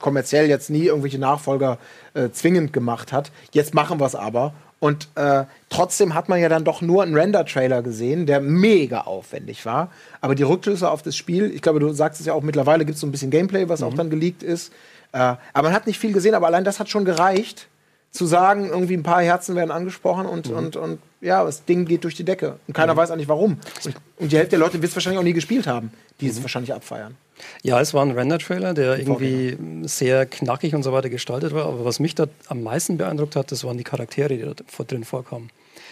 kommerziell 0.00 0.48
jetzt 0.48 0.68
nie 0.68 0.86
irgendwelche 0.86 1.20
Nachfolger 1.20 1.78
äh, 2.14 2.30
zwingend 2.30 2.72
gemacht 2.72 3.12
hat, 3.12 3.30
jetzt 3.52 3.72
machen 3.72 4.00
wir 4.00 4.06
es 4.06 4.16
aber. 4.16 4.52
Und 4.80 5.08
äh, 5.14 5.44
trotzdem 5.70 6.14
hat 6.14 6.28
man 6.28 6.40
ja 6.40 6.48
dann 6.48 6.64
doch 6.64 6.82
nur 6.82 7.04
einen 7.04 7.16
Render-Trailer 7.16 7.80
gesehen, 7.82 8.26
der 8.26 8.40
mega 8.40 9.02
aufwendig 9.02 9.64
war. 9.64 9.90
Aber 10.20 10.34
die 10.34 10.42
Rückschlüsse 10.42 10.90
auf 10.90 11.02
das 11.02 11.16
Spiel, 11.16 11.52
ich 11.54 11.62
glaube, 11.62 11.78
du 11.78 11.90
sagst 11.92 12.20
es 12.20 12.26
ja 12.26 12.34
auch, 12.34 12.42
mittlerweile 12.42 12.84
gibt 12.84 12.96
es 12.96 13.00
so 13.00 13.06
ein 13.06 13.12
bisschen 13.12 13.30
Gameplay, 13.30 13.68
was 13.68 13.82
auch 13.82 13.94
dann 13.94 14.10
geleakt 14.10 14.42
ist. 14.42 14.72
Äh, 15.12 15.18
aber 15.18 15.68
man 15.68 15.72
hat 15.72 15.86
nicht 15.86 16.00
viel 16.00 16.12
gesehen, 16.12 16.34
aber 16.34 16.48
allein 16.48 16.64
das 16.64 16.80
hat 16.80 16.90
schon 16.90 17.04
gereicht, 17.04 17.68
zu 18.14 18.26
sagen, 18.26 18.66
irgendwie 18.68 18.96
ein 18.96 19.02
paar 19.02 19.22
Herzen 19.22 19.56
werden 19.56 19.72
angesprochen 19.72 20.24
und, 20.26 20.46
und, 20.48 20.76
und 20.76 21.00
ja, 21.20 21.42
das 21.44 21.64
Ding 21.64 21.84
geht 21.84 22.04
durch 22.04 22.14
die 22.14 22.22
Decke. 22.24 22.58
Und 22.68 22.74
keiner 22.74 22.96
weiß 22.96 23.10
eigentlich 23.10 23.28
warum. 23.28 23.58
Und, 23.84 23.96
und 24.18 24.30
die 24.32 24.36
Hälfte 24.36 24.50
der 24.50 24.60
Leute 24.60 24.74
wird 24.74 24.90
es 24.90 24.94
wahrscheinlich 24.94 25.18
auch 25.18 25.24
nie 25.24 25.32
gespielt 25.32 25.66
haben, 25.66 25.90
die 26.20 26.28
es 26.28 26.40
wahrscheinlich 26.40 26.72
abfeiern. 26.72 27.16
Ja, 27.64 27.80
es 27.80 27.92
war 27.92 28.04
ein 28.04 28.12
Render-Trailer, 28.12 28.72
der 28.72 28.98
irgendwie 29.00 29.58
sehr 29.88 30.26
knackig 30.26 30.76
und 30.76 30.84
so 30.84 30.92
weiter 30.92 31.10
gestaltet 31.10 31.52
war. 31.52 31.64
Aber 31.66 31.84
was 31.84 31.98
mich 31.98 32.14
da 32.14 32.26
am 32.46 32.62
meisten 32.62 32.98
beeindruckt 32.98 33.34
hat, 33.34 33.50
das 33.50 33.64
waren 33.64 33.76
die 33.78 33.84
Charaktere, 33.84 34.28
die 34.28 34.42
da 34.42 34.52
vor- 34.68 34.84
drin 34.86 35.02
vorkamen. 35.02 35.50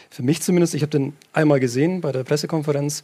Für 0.09 0.23
mich 0.23 0.43
zumindest, 0.43 0.75
ich 0.75 0.83
habe 0.83 0.91
den 0.91 1.17
einmal 1.33 1.59
gesehen 1.59 2.03
bei 2.03 2.13
der 2.13 2.23
Pressekonferenz 2.23 3.03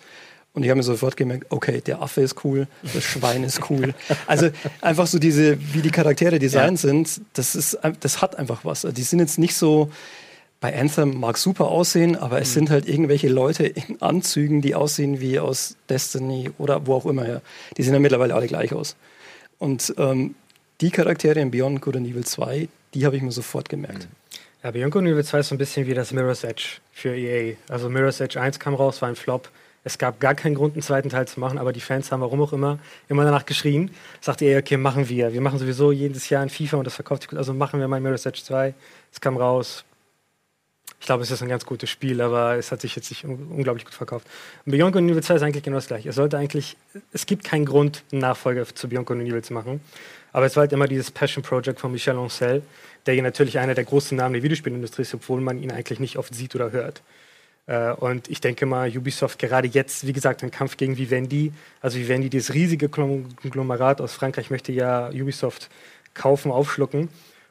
und 0.54 0.62
ich 0.62 0.70
habe 0.70 0.78
mir 0.78 0.82
sofort 0.82 1.16
gemerkt, 1.16 1.46
okay, 1.50 1.80
der 1.80 2.02
Affe 2.02 2.20
ist 2.20 2.44
cool, 2.44 2.66
das 2.94 3.04
Schwein 3.04 3.44
ist 3.44 3.70
cool. 3.70 3.94
Also 4.26 4.50
einfach 4.80 5.06
so 5.06 5.18
diese, 5.18 5.58
wie 5.72 5.82
die 5.82 5.90
Charaktere 5.90 6.38
designt 6.38 6.80
sind, 6.80 7.20
das, 7.34 7.54
ist, 7.54 7.78
das 8.00 8.22
hat 8.22 8.36
einfach 8.36 8.64
was. 8.64 8.82
Die 8.82 9.02
sind 9.02 9.20
jetzt 9.20 9.38
nicht 9.38 9.54
so, 9.54 9.90
bei 10.60 10.76
Anthem 10.76 11.20
mag 11.20 11.38
super 11.38 11.68
aussehen, 11.68 12.16
aber 12.16 12.40
es 12.40 12.52
sind 12.52 12.70
halt 12.70 12.88
irgendwelche 12.88 13.28
Leute 13.28 13.66
in 13.66 14.02
Anzügen, 14.02 14.60
die 14.60 14.74
aussehen 14.74 15.20
wie 15.20 15.38
aus 15.38 15.76
Destiny 15.88 16.50
oder 16.58 16.86
wo 16.86 16.94
auch 16.94 17.06
immer 17.06 17.24
her. 17.24 17.42
Die 17.76 17.82
sehen 17.82 17.94
ja 17.94 18.00
mittlerweile 18.00 18.34
alle 18.34 18.48
gleich 18.48 18.72
aus. 18.72 18.96
Und 19.58 19.94
ähm, 19.98 20.34
die 20.80 20.90
Charaktere 20.90 21.40
in 21.40 21.50
Beyond 21.50 21.80
Good 21.80 21.96
and 21.96 22.06
Evil 22.08 22.24
2, 22.24 22.68
die 22.94 23.06
habe 23.06 23.16
ich 23.16 23.22
mir 23.22 23.32
sofort 23.32 23.68
gemerkt. 23.68 24.08
Ja, 24.64 24.72
Beyond 24.72 24.92
Good 24.92 25.02
and 25.02 25.12
Evil 25.12 25.24
2 25.24 25.38
ist 25.38 25.48
so 25.48 25.54
ein 25.54 25.58
bisschen 25.58 25.86
wie 25.86 25.94
das 25.94 26.12
Mirror's 26.12 26.42
Edge 26.42 26.78
für 26.92 27.14
EA. 27.14 27.54
Also 27.68 27.88
Mirror's 27.88 28.20
Edge 28.20 28.40
1 28.40 28.58
kam 28.58 28.74
raus, 28.74 29.00
war 29.00 29.08
ein 29.08 29.16
Flop. 29.16 29.48
Es 29.84 29.98
gab 29.98 30.20
gar 30.20 30.34
keinen 30.34 30.54
Grund, 30.54 30.74
einen 30.74 30.82
zweiten 30.82 31.08
Teil 31.08 31.26
zu 31.28 31.40
machen, 31.40 31.58
aber 31.58 31.72
die 31.72 31.80
Fans 31.80 32.12
haben, 32.12 32.20
warum 32.20 32.42
auch 32.42 32.52
immer, 32.52 32.78
immer 33.08 33.24
danach 33.24 33.46
geschrien. 33.46 33.90
Sagte 34.20 34.44
EA, 34.44 34.58
okay, 34.58 34.76
machen 34.76 35.08
wir. 35.08 35.32
Wir 35.32 35.40
machen 35.40 35.58
sowieso 35.58 35.92
jedes 35.92 36.28
Jahr 36.28 36.42
ein 36.42 36.50
FIFA 36.50 36.78
und 36.78 36.84
das 36.84 36.94
verkauft 36.94 37.22
sich 37.22 37.30
gut. 37.30 37.38
Also 37.38 37.54
machen 37.54 37.80
wir 37.80 37.88
mal 37.88 38.00
Mirror's 38.00 38.26
Edge 38.26 38.42
2. 38.44 38.74
Es 39.12 39.20
kam 39.20 39.36
raus. 39.36 39.84
Ich 41.00 41.06
glaube, 41.06 41.22
es 41.22 41.30
ist 41.30 41.42
ein 41.42 41.48
ganz 41.48 41.64
gutes 41.64 41.88
Spiel, 41.88 42.20
aber 42.20 42.56
es 42.56 42.72
hat 42.72 42.80
sich 42.80 42.96
jetzt 42.96 43.08
nicht 43.10 43.24
un 43.24 43.48
unglaublich 43.50 43.84
gut 43.84 43.94
verkauft. 43.94 44.26
Und 44.66 44.72
Beyond 44.72 44.92
Good 44.92 45.02
and 45.02 45.10
Evil 45.12 45.22
2 45.22 45.34
ist 45.36 45.42
eigentlich 45.42 45.62
genau 45.62 45.76
das 45.76 45.86
gleiche. 45.86 46.08
Es 46.08 46.16
sollte 46.16 46.36
eigentlich, 46.36 46.76
es 47.12 47.24
gibt 47.24 47.44
keinen 47.44 47.64
Grund, 47.64 48.02
einen 48.10 48.20
Nachfolger 48.20 48.66
zu 48.66 48.88
Beyond 48.88 49.06
Good 49.06 49.18
and 49.18 49.28
Evil 49.28 49.42
zu 49.42 49.52
machen. 49.52 49.80
Aber 50.32 50.46
es 50.46 50.56
war 50.56 50.62
halt 50.62 50.72
immer 50.72 50.88
dieses 50.88 51.10
Passion 51.10 51.42
Project 51.42 51.80
von 51.80 51.92
Michel 51.92 52.18
Ancel, 52.18 52.62
der 53.06 53.14
hier 53.14 53.22
natürlich 53.22 53.58
einer 53.58 53.74
der 53.74 53.84
großen 53.84 54.16
Namen 54.16 54.34
der 54.34 54.42
Videospielindustrie 54.42 55.02
ist, 55.02 55.14
obwohl 55.14 55.40
man 55.40 55.62
ihn 55.62 55.70
eigentlich 55.70 56.00
nicht 56.00 56.18
oft 56.18 56.34
sieht 56.34 56.54
oder 56.54 56.72
hört. 56.72 57.02
Äh, 57.68 57.92
Und 57.92 58.28
ich 58.28 58.40
denke 58.40 58.66
mal, 58.66 58.88
Ubisoft 58.88 59.38
gerade 59.38 59.68
jetzt, 59.68 60.06
wie 60.06 60.12
gesagt, 60.12 60.42
ein 60.42 60.50
Kampf 60.50 60.76
gegen 60.76 60.96
Vivendi. 60.96 61.52
Also 61.80 61.98
Vivendi, 61.98 62.30
dieses 62.30 62.54
riesige 62.54 62.88
Konglomerat 62.88 64.00
aus 64.00 64.14
Frankreich, 64.14 64.50
möchte 64.50 64.72
ja 64.72 65.10
Ubisoft 65.10 65.68
kaufen, 66.14 66.50
aufschlucken. 66.50 67.08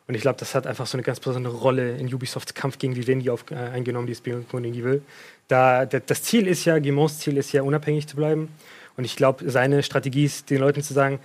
Und 0.07 0.15
ich 0.15 0.21
glaube, 0.21 0.39
das 0.39 0.55
hat 0.55 0.65
einfach 0.65 0.87
so 0.87 0.97
eine 0.97 1.03
ganz 1.03 1.19
besondere 1.19 1.55
Rolle 1.55 1.97
in 1.97 2.13
Ubisofts 2.13 2.53
Kampf 2.53 2.79
gegen 2.79 2.95
Vivendi 2.95 3.29
auf, 3.29 3.45
äh, 3.51 3.55
eingenommen, 3.55 4.07
dieses 4.07 4.23
and 4.25 4.65
Evil. 4.65 5.01
Da, 5.49 5.85
da, 5.85 5.99
das 5.99 6.23
Ziel 6.23 6.47
ist 6.47 6.65
ja, 6.65 6.79
Guimauds 6.79 7.19
Ziel 7.19 7.37
ist 7.37 7.51
ja, 7.51 7.61
unabhängig 7.61 8.07
zu 8.07 8.15
bleiben. 8.15 8.49
Und 8.95 9.03
ich 9.03 9.15
glaube, 9.15 9.49
seine 9.51 9.83
Strategie 9.83 10.25
ist, 10.25 10.49
den 10.49 10.59
Leuten 10.59 10.81
zu 10.81 10.93
sagen, 10.93 11.19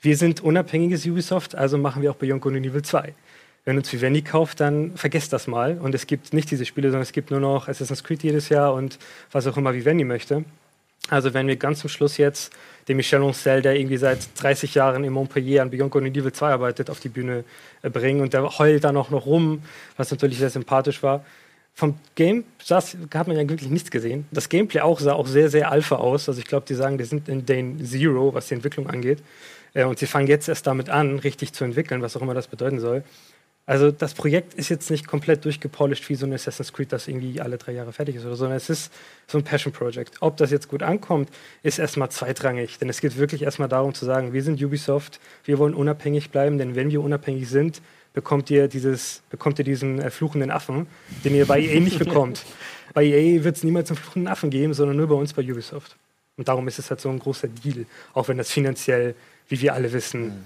wir 0.00 0.16
sind 0.16 0.40
unabhängiges 0.40 1.06
Ubisoft, 1.06 1.54
also 1.54 1.78
machen 1.78 2.02
wir 2.02 2.10
auch 2.10 2.16
Beyond 2.16 2.44
Evil 2.44 2.82
2. 2.82 3.14
Wenn 3.64 3.76
uns 3.76 3.92
Vivendi 3.92 4.22
kauft, 4.22 4.60
dann 4.60 4.96
vergesst 4.96 5.32
das 5.32 5.46
mal. 5.46 5.78
Und 5.78 5.94
es 5.94 6.06
gibt 6.06 6.32
nicht 6.32 6.50
diese 6.50 6.64
Spiele, 6.64 6.88
sondern 6.88 7.02
es 7.02 7.12
gibt 7.12 7.30
nur 7.30 7.40
noch 7.40 7.68
Assassin's 7.68 8.02
Creed 8.02 8.22
jedes 8.22 8.48
Jahr 8.48 8.74
und 8.74 8.98
was 9.30 9.46
auch 9.46 9.56
immer 9.56 9.72
Vivendi 9.72 10.04
möchte. 10.04 10.44
Also 11.08 11.34
wenn 11.34 11.46
wir 11.46 11.56
ganz 11.56 11.80
zum 11.80 11.90
Schluss 11.90 12.16
jetzt 12.16 12.52
den 12.88 12.96
Michel 12.96 13.22
Ancel, 13.22 13.62
der 13.62 13.76
irgendwie 13.76 13.96
seit 13.96 14.28
30 14.40 14.74
Jahren 14.74 15.04
in 15.04 15.12
Montpellier 15.12 15.62
an 15.62 15.70
Good 15.70 16.02
and 16.02 16.16
Evil 16.16 16.32
2 16.32 16.52
arbeitet, 16.52 16.90
auf 16.90 17.00
die 17.00 17.08
Bühne 17.08 17.44
äh, 17.82 17.90
bringen 17.90 18.20
und 18.20 18.32
der 18.32 18.58
heult 18.58 18.84
dann 18.84 18.96
auch 18.96 19.10
noch 19.10 19.26
rum, 19.26 19.62
was 19.96 20.10
natürlich 20.10 20.38
sehr 20.38 20.50
sympathisch 20.50 21.02
war. 21.02 21.24
vom 21.74 21.96
Game 22.14 22.44
saß, 22.62 22.96
hat 23.14 23.28
man 23.28 23.36
ja 23.36 23.48
wirklich 23.48 23.70
nichts 23.70 23.90
gesehen. 23.90 24.26
Das 24.30 24.48
Gameplay 24.48 24.80
auch 24.80 25.00
sah 25.00 25.14
auch 25.14 25.26
sehr, 25.26 25.48
sehr 25.48 25.70
alpha 25.70 25.96
aus. 25.96 26.28
Also 26.28 26.40
ich 26.40 26.46
glaube, 26.46 26.66
die 26.68 26.74
sagen, 26.74 26.98
die 26.98 27.04
sind 27.04 27.28
in 27.28 27.46
Day 27.46 27.76
Zero, 27.82 28.34
was 28.34 28.48
die 28.48 28.54
Entwicklung 28.54 28.88
angeht. 28.88 29.22
Äh, 29.74 29.84
und 29.84 29.98
sie 29.98 30.06
fangen 30.06 30.26
jetzt 30.26 30.48
erst 30.48 30.66
damit 30.66 30.88
an, 30.90 31.18
richtig 31.18 31.52
zu 31.52 31.64
entwickeln, 31.64 32.02
was 32.02 32.16
auch 32.16 32.22
immer 32.22 32.34
das 32.34 32.46
bedeuten 32.48 32.80
soll. 32.80 33.04
Also 33.64 33.92
das 33.92 34.14
Projekt 34.14 34.54
ist 34.54 34.70
jetzt 34.70 34.90
nicht 34.90 35.06
komplett 35.06 35.44
durchgepolished 35.44 36.08
wie 36.08 36.16
so 36.16 36.26
ein 36.26 36.32
Assassin's 36.32 36.72
Creed, 36.72 36.92
das 36.92 37.06
irgendwie 37.06 37.40
alle 37.40 37.58
drei 37.58 37.72
Jahre 37.72 37.92
fertig 37.92 38.16
ist 38.16 38.22
oder 38.22 38.32
so, 38.32 38.40
sondern 38.40 38.56
es 38.56 38.68
ist 38.68 38.92
so 39.28 39.38
ein 39.38 39.44
Passion 39.44 39.72
Project. 39.72 40.16
Ob 40.20 40.36
das 40.36 40.50
jetzt 40.50 40.68
gut 40.68 40.82
ankommt, 40.82 41.28
ist 41.62 41.78
erstmal 41.78 42.10
zweitrangig. 42.10 42.78
Denn 42.78 42.88
es 42.88 43.00
geht 43.00 43.16
wirklich 43.16 43.42
erstmal 43.42 43.68
darum 43.68 43.94
zu 43.94 44.04
sagen, 44.04 44.32
wir 44.32 44.42
sind 44.42 44.60
Ubisoft, 44.60 45.20
wir 45.44 45.58
wollen 45.58 45.74
unabhängig 45.74 46.30
bleiben, 46.30 46.58
denn 46.58 46.74
wenn 46.74 46.90
wir 46.90 47.00
unabhängig 47.02 47.48
sind, 47.48 47.80
bekommt 48.14 48.50
ihr, 48.50 48.66
dieses, 48.66 49.22
bekommt 49.30 49.58
ihr 49.60 49.64
diesen 49.64 50.00
äh, 50.00 50.10
fluchenden 50.10 50.50
Affen, 50.50 50.86
den 51.24 51.34
ihr 51.34 51.46
bei 51.46 51.60
EA 51.60 51.80
nicht 51.80 51.98
bekommt. 52.00 52.44
bei 52.94 53.04
EA 53.04 53.44
wird 53.44 53.56
es 53.56 53.62
niemals 53.62 53.90
einen 53.90 53.96
fluchenden 53.96 54.30
Affen 54.30 54.50
geben, 54.50 54.74
sondern 54.74 54.96
nur 54.96 55.06
bei 55.06 55.14
uns 55.14 55.32
bei 55.32 55.42
Ubisoft. 55.42 55.96
Und 56.36 56.48
darum 56.48 56.66
ist 56.66 56.78
es 56.78 56.90
halt 56.90 57.00
so 57.00 57.10
ein 57.10 57.18
großer 57.18 57.48
Deal, 57.48 57.86
auch 58.12 58.28
wenn 58.28 58.38
das 58.38 58.50
finanziell, 58.50 59.14
wie 59.48 59.60
wir 59.60 59.74
alle 59.74 59.92
wissen, 59.92 60.24
mhm. 60.24 60.44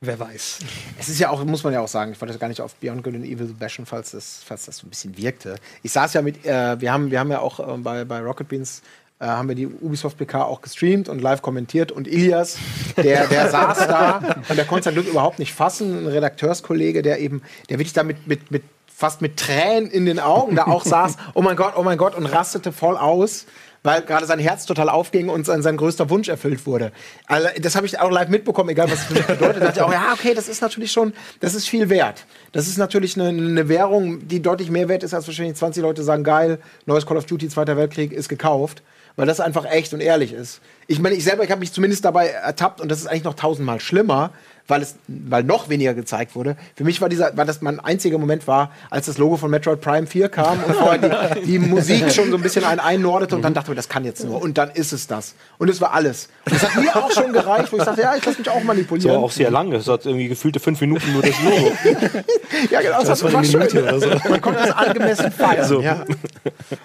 Wer 0.00 0.18
weiß. 0.18 0.60
Es 0.98 1.08
ist 1.08 1.18
ja 1.18 1.30
auch, 1.30 1.44
muss 1.44 1.64
man 1.64 1.72
ja 1.72 1.80
auch 1.80 1.88
sagen, 1.88 2.12
ich 2.12 2.20
wollte 2.20 2.32
das 2.32 2.40
gar 2.40 2.48
nicht 2.48 2.60
auf 2.60 2.74
Beyond 2.76 3.02
Good 3.02 3.14
and 3.14 3.24
Evil 3.24 3.46
bashen, 3.58 3.86
falls 3.86 4.12
das, 4.12 4.42
falls 4.44 4.66
das 4.66 4.78
so 4.78 4.86
ein 4.86 4.90
bisschen 4.90 5.16
wirkte. 5.16 5.56
Ich 5.82 5.92
saß 5.92 6.14
ja 6.14 6.22
mit, 6.22 6.44
äh, 6.46 6.80
wir, 6.80 6.92
haben, 6.92 7.10
wir 7.10 7.18
haben 7.18 7.30
ja 7.30 7.40
auch 7.40 7.60
äh, 7.60 7.78
bei, 7.78 8.04
bei 8.04 8.20
Rocket 8.20 8.48
Beans 8.48 8.82
äh, 9.20 9.26
haben 9.26 9.48
wir 9.48 9.56
die 9.56 9.66
Ubisoft 9.66 10.16
PK 10.16 10.44
auch 10.44 10.60
gestreamt 10.60 11.08
und 11.08 11.20
live 11.20 11.42
kommentiert. 11.42 11.90
Und 11.90 12.06
Ilias, 12.06 12.58
der, 12.96 13.26
der 13.26 13.50
saß 13.50 13.78
da 13.88 14.36
und 14.48 14.56
der 14.56 14.64
konnte 14.64 14.84
sein 14.84 14.94
Glück 14.94 15.08
überhaupt 15.08 15.40
nicht 15.40 15.52
fassen. 15.52 16.04
Ein 16.04 16.06
Redakteurskollege, 16.06 17.02
der 17.02 17.18
eben, 17.18 17.42
der 17.68 17.78
wirklich 17.78 17.92
da 17.94 18.04
mit, 18.04 18.28
mit, 18.28 18.52
mit 18.52 18.62
fast 18.86 19.20
mit 19.20 19.36
Tränen 19.36 19.90
in 19.90 20.06
den 20.06 20.18
Augen 20.18 20.56
da 20.56 20.66
auch 20.66 20.84
saß, 20.84 21.16
oh 21.34 21.42
mein 21.42 21.54
Gott, 21.56 21.74
oh 21.76 21.84
mein 21.84 21.98
Gott, 21.98 22.16
und 22.16 22.26
rastete 22.26 22.72
voll 22.72 22.96
aus 22.96 23.46
weil 23.82 24.02
gerade 24.02 24.26
sein 24.26 24.38
Herz 24.38 24.66
total 24.66 24.88
aufging 24.88 25.28
und 25.28 25.46
sein, 25.46 25.62
sein 25.62 25.76
größter 25.76 26.10
Wunsch 26.10 26.28
erfüllt 26.28 26.66
wurde. 26.66 26.92
Also, 27.26 27.48
das 27.60 27.76
habe 27.76 27.86
ich 27.86 27.98
auch 27.98 28.10
live 28.10 28.28
mitbekommen, 28.28 28.70
egal 28.70 28.90
was 28.90 29.06
das 29.08 29.26
bedeutet. 29.26 29.62
Da 29.62 29.66
dachte 29.66 29.78
ich 29.80 29.82
auch, 29.82 29.92
ja, 29.92 30.12
okay, 30.12 30.34
das 30.34 30.48
ist 30.48 30.60
natürlich 30.62 30.92
schon, 30.92 31.12
das 31.40 31.54
ist 31.54 31.68
viel 31.68 31.88
wert. 31.88 32.26
Das 32.52 32.66
ist 32.68 32.78
natürlich 32.78 33.18
eine, 33.18 33.28
eine 33.28 33.68
Währung, 33.68 34.26
die 34.26 34.40
deutlich 34.40 34.70
mehr 34.70 34.88
wert 34.88 35.02
ist, 35.02 35.14
als 35.14 35.26
wahrscheinlich 35.26 35.56
20 35.56 35.82
Leute 35.82 36.02
sagen, 36.02 36.24
geil, 36.24 36.58
neues 36.86 37.06
Call 37.06 37.16
of 37.16 37.26
Duty, 37.26 37.48
Zweiter 37.48 37.76
Weltkrieg 37.76 38.12
ist 38.12 38.28
gekauft 38.28 38.82
weil 39.18 39.26
das 39.26 39.40
einfach 39.40 39.64
echt 39.64 39.92
und 39.92 40.00
ehrlich 40.00 40.32
ist. 40.32 40.60
Ich 40.86 41.00
meine, 41.00 41.16
ich 41.16 41.24
selber, 41.24 41.42
ich 41.42 41.50
habe 41.50 41.58
mich 41.58 41.72
zumindest 41.72 42.04
dabei 42.04 42.28
ertappt 42.28 42.80
und 42.80 42.88
das 42.88 43.00
ist 43.00 43.08
eigentlich 43.08 43.24
noch 43.24 43.34
tausendmal 43.34 43.80
schlimmer, 43.80 44.30
weil 44.68 44.82
es, 44.82 44.96
weil 45.08 45.42
noch 45.42 45.70
weniger 45.70 45.94
gezeigt 45.94 46.36
wurde. 46.36 46.56
Für 46.76 46.84
mich 46.84 47.00
war 47.00 47.08
dieser, 47.08 47.36
war 47.36 47.46
das 47.46 47.62
mein 47.62 47.80
einziger 47.80 48.18
Moment 48.18 48.46
war, 48.46 48.70
als 48.90 49.06
das 49.06 49.16
Logo 49.16 49.38
von 49.38 49.50
Metroid 49.50 49.80
Prime 49.80 50.06
4 50.06 50.28
kam 50.28 50.62
und 50.62 50.74
vorher 50.74 51.34
die, 51.34 51.42
die 51.46 51.58
Musik 51.58 52.12
schon 52.12 52.30
so 52.30 52.36
ein 52.36 52.42
bisschen 52.42 52.64
einen 52.64 52.78
einnordete 52.78 53.34
und 53.34 53.42
dann 53.42 53.54
dachte 53.54 53.72
ich, 53.72 53.76
das 53.76 53.88
kann 53.88 54.04
jetzt 54.04 54.24
nur. 54.24 54.40
Und 54.42 54.58
dann 54.58 54.70
ist 54.70 54.92
es 54.92 55.06
das. 55.06 55.34
Und 55.56 55.70
es 55.70 55.80
war 55.80 55.94
alles. 55.94 56.28
Und 56.44 56.54
das 56.54 56.62
hat 56.62 56.82
mir 56.82 56.94
auch 56.94 57.10
schon 57.10 57.32
gereicht, 57.32 57.72
wo 57.72 57.78
ich 57.78 57.82
dachte, 57.82 58.02
ja, 58.02 58.14
ich 58.14 58.24
lasse 58.24 58.38
mich 58.38 58.50
auch 58.50 58.62
manipulieren. 58.62 59.08
Das 59.08 59.16
war 59.16 59.24
auch 59.24 59.32
sehr 59.32 59.50
lange. 59.50 59.76
Es 59.76 59.88
hat 59.88 60.04
irgendwie 60.04 60.28
gefühlte 60.28 60.60
fünf 60.60 60.80
Minuten 60.82 61.12
nur 61.14 61.22
das 61.22 61.34
Logo. 61.42 61.72
ja, 62.70 62.82
genau. 62.82 62.98
Das, 62.98 63.20
das 63.20 63.24
war 63.24 63.34
eine 63.34 63.48
Minute 63.48 63.82
oder 63.82 64.00
so. 64.00 64.08
Man 64.28 64.40
konnte 64.42 64.60
das 64.60 64.72
angemessen 64.72 65.32
feiern. 65.32 65.60
Also. 65.60 65.80
Ja. 65.80 66.04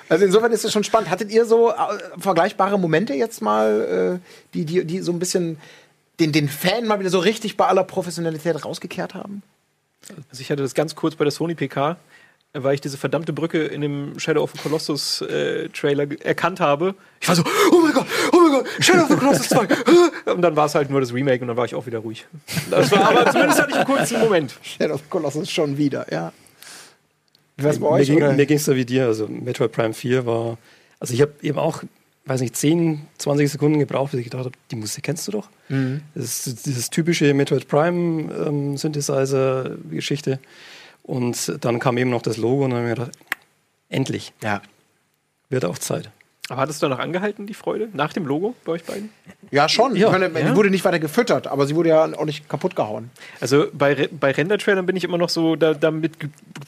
also 0.07 0.25
insofern 0.25 0.53
ist 0.53 0.63
es 0.63 0.71
schon 0.71 0.85
spannend. 0.85 1.09
Hattet 1.09 1.31
ihr 1.31 1.45
so 1.45 1.71
äh, 1.71 1.73
vergleichbare 2.17 2.79
Momente 2.79 3.13
jetzt 3.13 3.41
mal, 3.41 4.19
äh, 4.23 4.27
die, 4.53 4.63
die, 4.65 4.85
die 4.85 4.99
so 4.99 5.11
ein 5.11 5.19
bisschen 5.19 5.57
den, 6.19 6.31
den 6.31 6.49
Fan 6.49 6.85
mal 6.85 6.99
wieder 6.99 7.09
so 7.09 7.19
richtig 7.19 7.57
bei 7.57 7.65
aller 7.65 7.83
Professionalität 7.83 8.63
rausgekehrt 8.63 9.13
haben? 9.13 9.43
Also 10.29 10.41
ich 10.41 10.51
hatte 10.51 10.61
das 10.61 10.73
ganz 10.73 10.95
kurz 10.95 11.15
bei 11.15 11.23
der 11.23 11.31
Sony 11.31 11.55
PK, 11.55 11.97
weil 12.53 12.75
ich 12.75 12.81
diese 12.81 12.97
verdammte 12.97 13.33
Brücke 13.33 13.65
in 13.65 13.81
dem 13.81 14.19
Shadow 14.19 14.43
of 14.43 14.51
the 14.51 14.59
Colossus 14.59 15.21
äh, 15.21 15.69
Trailer 15.69 16.05
erkannt 16.21 16.59
habe. 16.59 16.93
Ich 17.19 17.27
war 17.27 17.35
so, 17.35 17.43
oh 17.71 17.79
mein 17.81 17.93
Gott, 17.93 18.05
oh 18.31 18.37
mein 18.37 18.51
Gott, 18.51 18.67
Shadow 18.79 19.03
of 19.03 19.09
the 19.09 19.15
Colossus 19.15 19.49
2. 19.49 19.67
und 20.33 20.41
dann 20.41 20.55
war 20.55 20.65
es 20.65 20.75
halt 20.75 20.89
nur 20.89 21.01
das 21.01 21.13
Remake 21.13 21.41
und 21.41 21.47
dann 21.47 21.57
war 21.57 21.65
ich 21.65 21.73
auch 21.73 21.85
wieder 21.85 21.99
ruhig. 21.99 22.25
Das 22.69 22.91
war, 22.91 23.09
aber 23.09 23.31
zumindest 23.31 23.61
hatte 23.61 23.71
ich 23.71 23.77
einen 23.77 23.85
kurzen 23.85 24.19
Moment. 24.19 24.55
Shadow 24.61 24.95
of 24.95 25.01
the 25.01 25.09
Colossus 25.09 25.49
schon 25.49 25.77
wieder, 25.77 26.11
ja. 26.11 26.33
Wie 27.57 27.63
war's 27.63 27.79
bei 27.79 27.87
euch? 27.87 28.09
Mir 28.09 28.45
ging 28.45 28.57
es 28.57 28.65
so 28.65 28.75
wie 28.75 28.85
dir. 28.85 29.05
Also 29.05 29.27
Metroid 29.27 29.71
Prime 29.71 29.93
4 29.93 30.25
war. 30.25 30.57
Also 30.99 31.13
ich 31.13 31.21
habe 31.21 31.33
eben 31.41 31.59
auch 31.59 31.83
weiß 32.25 32.41
nicht, 32.41 32.55
10, 32.55 33.05
20 33.17 33.51
Sekunden 33.51 33.79
gebraucht, 33.79 34.11
bis 34.11 34.21
ich 34.21 34.25
gedacht 34.25 34.45
habe, 34.45 34.55
die 34.71 34.75
Musik 34.75 35.03
kennst 35.03 35.27
du 35.27 35.31
doch. 35.31 35.49
Mhm. 35.69 36.01
Das 36.15 36.47
ist 36.47 36.65
dieses 36.65 36.89
typische 36.89 37.33
Metroid 37.33 37.67
Prime 37.67 38.33
ähm, 38.33 38.77
Synthesizer-Geschichte. 38.77 40.39
Und 41.03 41.57
dann 41.61 41.79
kam 41.79 41.97
eben 41.97 42.09
noch 42.09 42.21
das 42.21 42.37
Logo 42.37 42.63
und 42.63 42.71
dann 42.71 42.79
habe 42.79 42.89
ich 42.89 42.95
gedacht, 42.95 43.17
endlich. 43.89 44.33
Ja. 44.41 44.61
Wird 45.49 45.65
auch 45.65 45.77
Zeit. 45.77 46.09
Aber 46.53 46.61
hat 46.61 46.69
es 46.69 46.77
da 46.77 46.87
noch 46.87 46.99
angehalten, 46.99 47.47
die 47.47 47.55
Freude, 47.55 47.89
nach 47.93 48.13
dem 48.13 48.27
Logo 48.27 48.53
bei 48.63 48.73
euch 48.73 48.83
beiden? 48.83 49.09
Ja, 49.49 49.67
schon. 49.67 49.95
Ja. 49.95 50.11
Meine, 50.11 50.25
ja. 50.25 50.51
Die 50.51 50.55
wurde 50.55 50.69
nicht 50.69 50.85
weiter 50.85 50.99
gefüttert, 50.99 51.47
aber 51.47 51.65
sie 51.65 51.75
wurde 51.75 51.89
ja 51.89 52.03
auch 52.03 52.25
nicht 52.25 52.47
kaputt 52.47 52.75
gehauen. 52.75 53.09
Also 53.41 53.65
bei, 53.73 54.07
bei 54.11 54.29
Render-Trailern 54.29 54.85
bin 54.85 54.95
ich 54.95 55.03
immer 55.03 55.17
noch 55.17 55.29
so, 55.29 55.55
da, 55.55 55.73
damit 55.73 56.13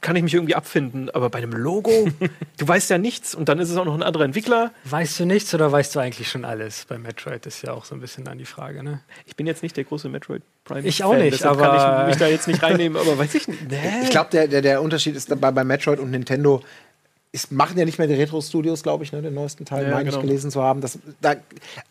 kann 0.01 0.15
ich 0.15 0.23
mich 0.23 0.33
irgendwie 0.33 0.55
abfinden. 0.55 1.11
Aber 1.11 1.29
bei 1.29 1.37
einem 1.37 1.51
Logo, 1.51 2.07
du 2.57 2.67
weißt 2.67 2.89
ja 2.89 2.97
nichts 2.97 3.35
und 3.35 3.47
dann 3.47 3.59
ist 3.59 3.69
es 3.69 3.77
auch 3.77 3.85
noch 3.85 3.93
ein 3.93 4.01
anderer 4.01 4.23
Entwickler. 4.23 4.71
Weißt 4.85 5.19
du 5.19 5.25
nichts 5.25 5.53
oder 5.53 5.71
weißt 5.71 5.95
du 5.95 5.99
eigentlich 5.99 6.29
schon 6.29 6.45
alles? 6.45 6.85
Bei 6.85 6.97
Metroid 6.97 7.45
ist 7.45 7.61
ja 7.61 7.71
auch 7.71 7.85
so 7.85 7.93
ein 7.93 8.01
bisschen 8.01 8.23
dann 8.23 8.39
die 8.39 8.45
Frage, 8.45 8.81
ne? 8.81 9.01
Ich 9.27 9.35
bin 9.35 9.45
jetzt 9.45 9.61
nicht 9.61 9.77
der 9.77 9.83
große 9.83 10.09
Metroid 10.09 10.41
Prime. 10.63 10.87
Ich 10.87 11.03
auch 11.03 11.15
nicht, 11.15 11.45
aber 11.45 11.61
kann 11.61 12.01
ich 12.01 12.07
mich 12.07 12.17
da 12.17 12.27
jetzt 12.27 12.47
nicht 12.47 12.63
reinnehmen, 12.63 12.99
aber 12.99 13.19
weiß 13.19 13.35
ich 13.35 13.47
nicht. 13.47 13.61
Nee. 13.69 13.77
Ich 14.03 14.09
glaube, 14.09 14.31
der, 14.31 14.47
der, 14.47 14.61
der 14.63 14.81
Unterschied 14.81 15.15
ist 15.15 15.29
bei, 15.39 15.51
bei 15.51 15.63
Metroid 15.63 15.99
und 15.99 16.09
Nintendo, 16.09 16.63
es 17.35 17.51
machen 17.51 17.77
ja 17.77 17.85
nicht 17.85 17.97
mehr 17.99 18.07
die 18.07 18.13
Retro-Studios, 18.13 18.81
glaube 18.81 19.03
ich, 19.03 19.11
ne, 19.11 19.21
den 19.21 19.33
neuesten 19.33 19.65
Teil, 19.65 19.83
ja, 19.83 19.91
meine 19.91 20.05
genau. 20.05 20.17
ich 20.17 20.21
gelesen 20.23 20.51
zu 20.51 20.63
haben. 20.63 20.81
Das, 20.81 20.97
da, 21.21 21.35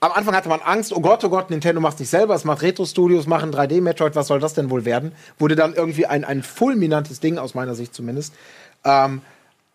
am 0.00 0.12
Anfang 0.12 0.34
hatte 0.34 0.48
man 0.48 0.60
Angst, 0.60 0.92
oh 0.92 1.00
Gott, 1.00 1.22
oh 1.22 1.28
Gott, 1.28 1.50
Nintendo 1.50 1.80
macht 1.80 1.94
es 1.94 2.00
nicht 2.00 2.10
selber, 2.10 2.34
es 2.34 2.44
macht 2.44 2.62
Retro-Studios, 2.62 3.26
machen 3.26 3.52
3D-Metroid, 3.52 4.14
was 4.14 4.28
soll 4.28 4.40
das 4.40 4.54
denn 4.54 4.70
wohl 4.70 4.84
werden? 4.84 5.12
Wurde 5.38 5.54
dann 5.54 5.74
irgendwie 5.74 6.06
ein, 6.06 6.24
ein 6.24 6.42
fulminantes 6.42 7.20
Ding, 7.20 7.38
aus 7.38 7.54
meiner 7.54 7.74
Sicht 7.74 7.94
zumindest. 7.94 8.34
Ähm, 8.84 9.20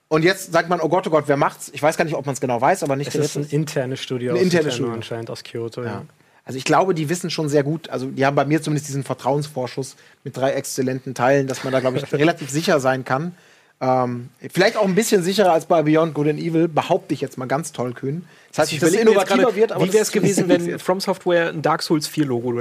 und 0.07 0.23
jetzt 0.23 0.51
sagt 0.51 0.69
man, 0.69 0.81
oh 0.81 0.89
Gott, 0.89 1.05
oh 1.05 1.11
Gott, 1.11 1.25
wer 1.27 1.37
macht's? 1.37 1.69
Ich 1.73 1.83
weiß 1.83 1.95
gar 1.95 2.03
nicht, 2.03 2.15
ob 2.15 2.25
man 2.25 2.33
es 2.33 2.41
genau 2.41 2.59
weiß, 2.59 2.83
aber 2.83 2.95
nicht. 2.95 3.13
Es 3.13 3.35
ist 3.35 3.37
ein 3.37 3.45
internes 3.45 4.01
Studio 4.01 4.33
ein 4.33 4.41
internes 4.41 4.75
Studio. 4.75 4.93
anscheinend 4.93 5.29
aus 5.29 5.43
Kyoto, 5.43 5.83
ja. 5.83 5.87
ja. 5.87 6.05
Also 6.45 6.57
ich 6.57 6.63
glaube, 6.63 6.95
die 6.95 7.09
wissen 7.09 7.29
schon 7.29 7.47
sehr 7.47 7.61
gut, 7.61 7.89
also 7.91 8.07
die 8.07 8.25
haben 8.25 8.33
bei 8.33 8.43
mir 8.43 8.59
zumindest 8.59 8.87
diesen 8.87 9.03
Vertrauensvorschuss 9.03 9.97
mit 10.23 10.35
drei 10.35 10.53
exzellenten 10.53 11.13
Teilen, 11.13 11.45
dass 11.45 11.63
man 11.63 11.71
da, 11.71 11.79
glaube 11.79 11.99
ich, 11.99 12.11
relativ 12.13 12.49
sicher 12.49 12.79
sein 12.79 13.05
kann. 13.05 13.35
Ähm, 13.81 14.29
vielleicht 14.51 14.75
auch 14.75 14.85
ein 14.85 14.95
bisschen 14.95 15.23
sicherer 15.23 15.53
als 15.53 15.65
bei 15.65 15.81
Beyond 15.83 16.13
Good 16.13 16.27
and 16.27 16.39
Evil, 16.39 16.67
behaupte 16.67 17.13
ich 17.13 17.21
jetzt 17.21 17.37
mal 17.37 17.45
ganz 17.45 17.71
toll 17.71 17.93
kühn. 17.93 18.25
Das 18.49 18.59
heißt 18.59 18.71
nicht, 18.73 18.83
dass 18.83 18.89
es 18.89 18.95
innovativer 18.95 19.43
grade, 19.43 19.55
wird, 19.55 19.71
aber 19.71 19.85
wie 19.85 19.93
wäre 19.93 20.03
es 20.03 20.11
gewesen, 20.11 20.47
wenn 20.49 20.79
From 20.79 20.99
Software 20.99 21.49
ein 21.49 21.61
Dark 21.61 21.81
Souls 21.81 22.07
4 22.07 22.25
Logo 22.25 22.53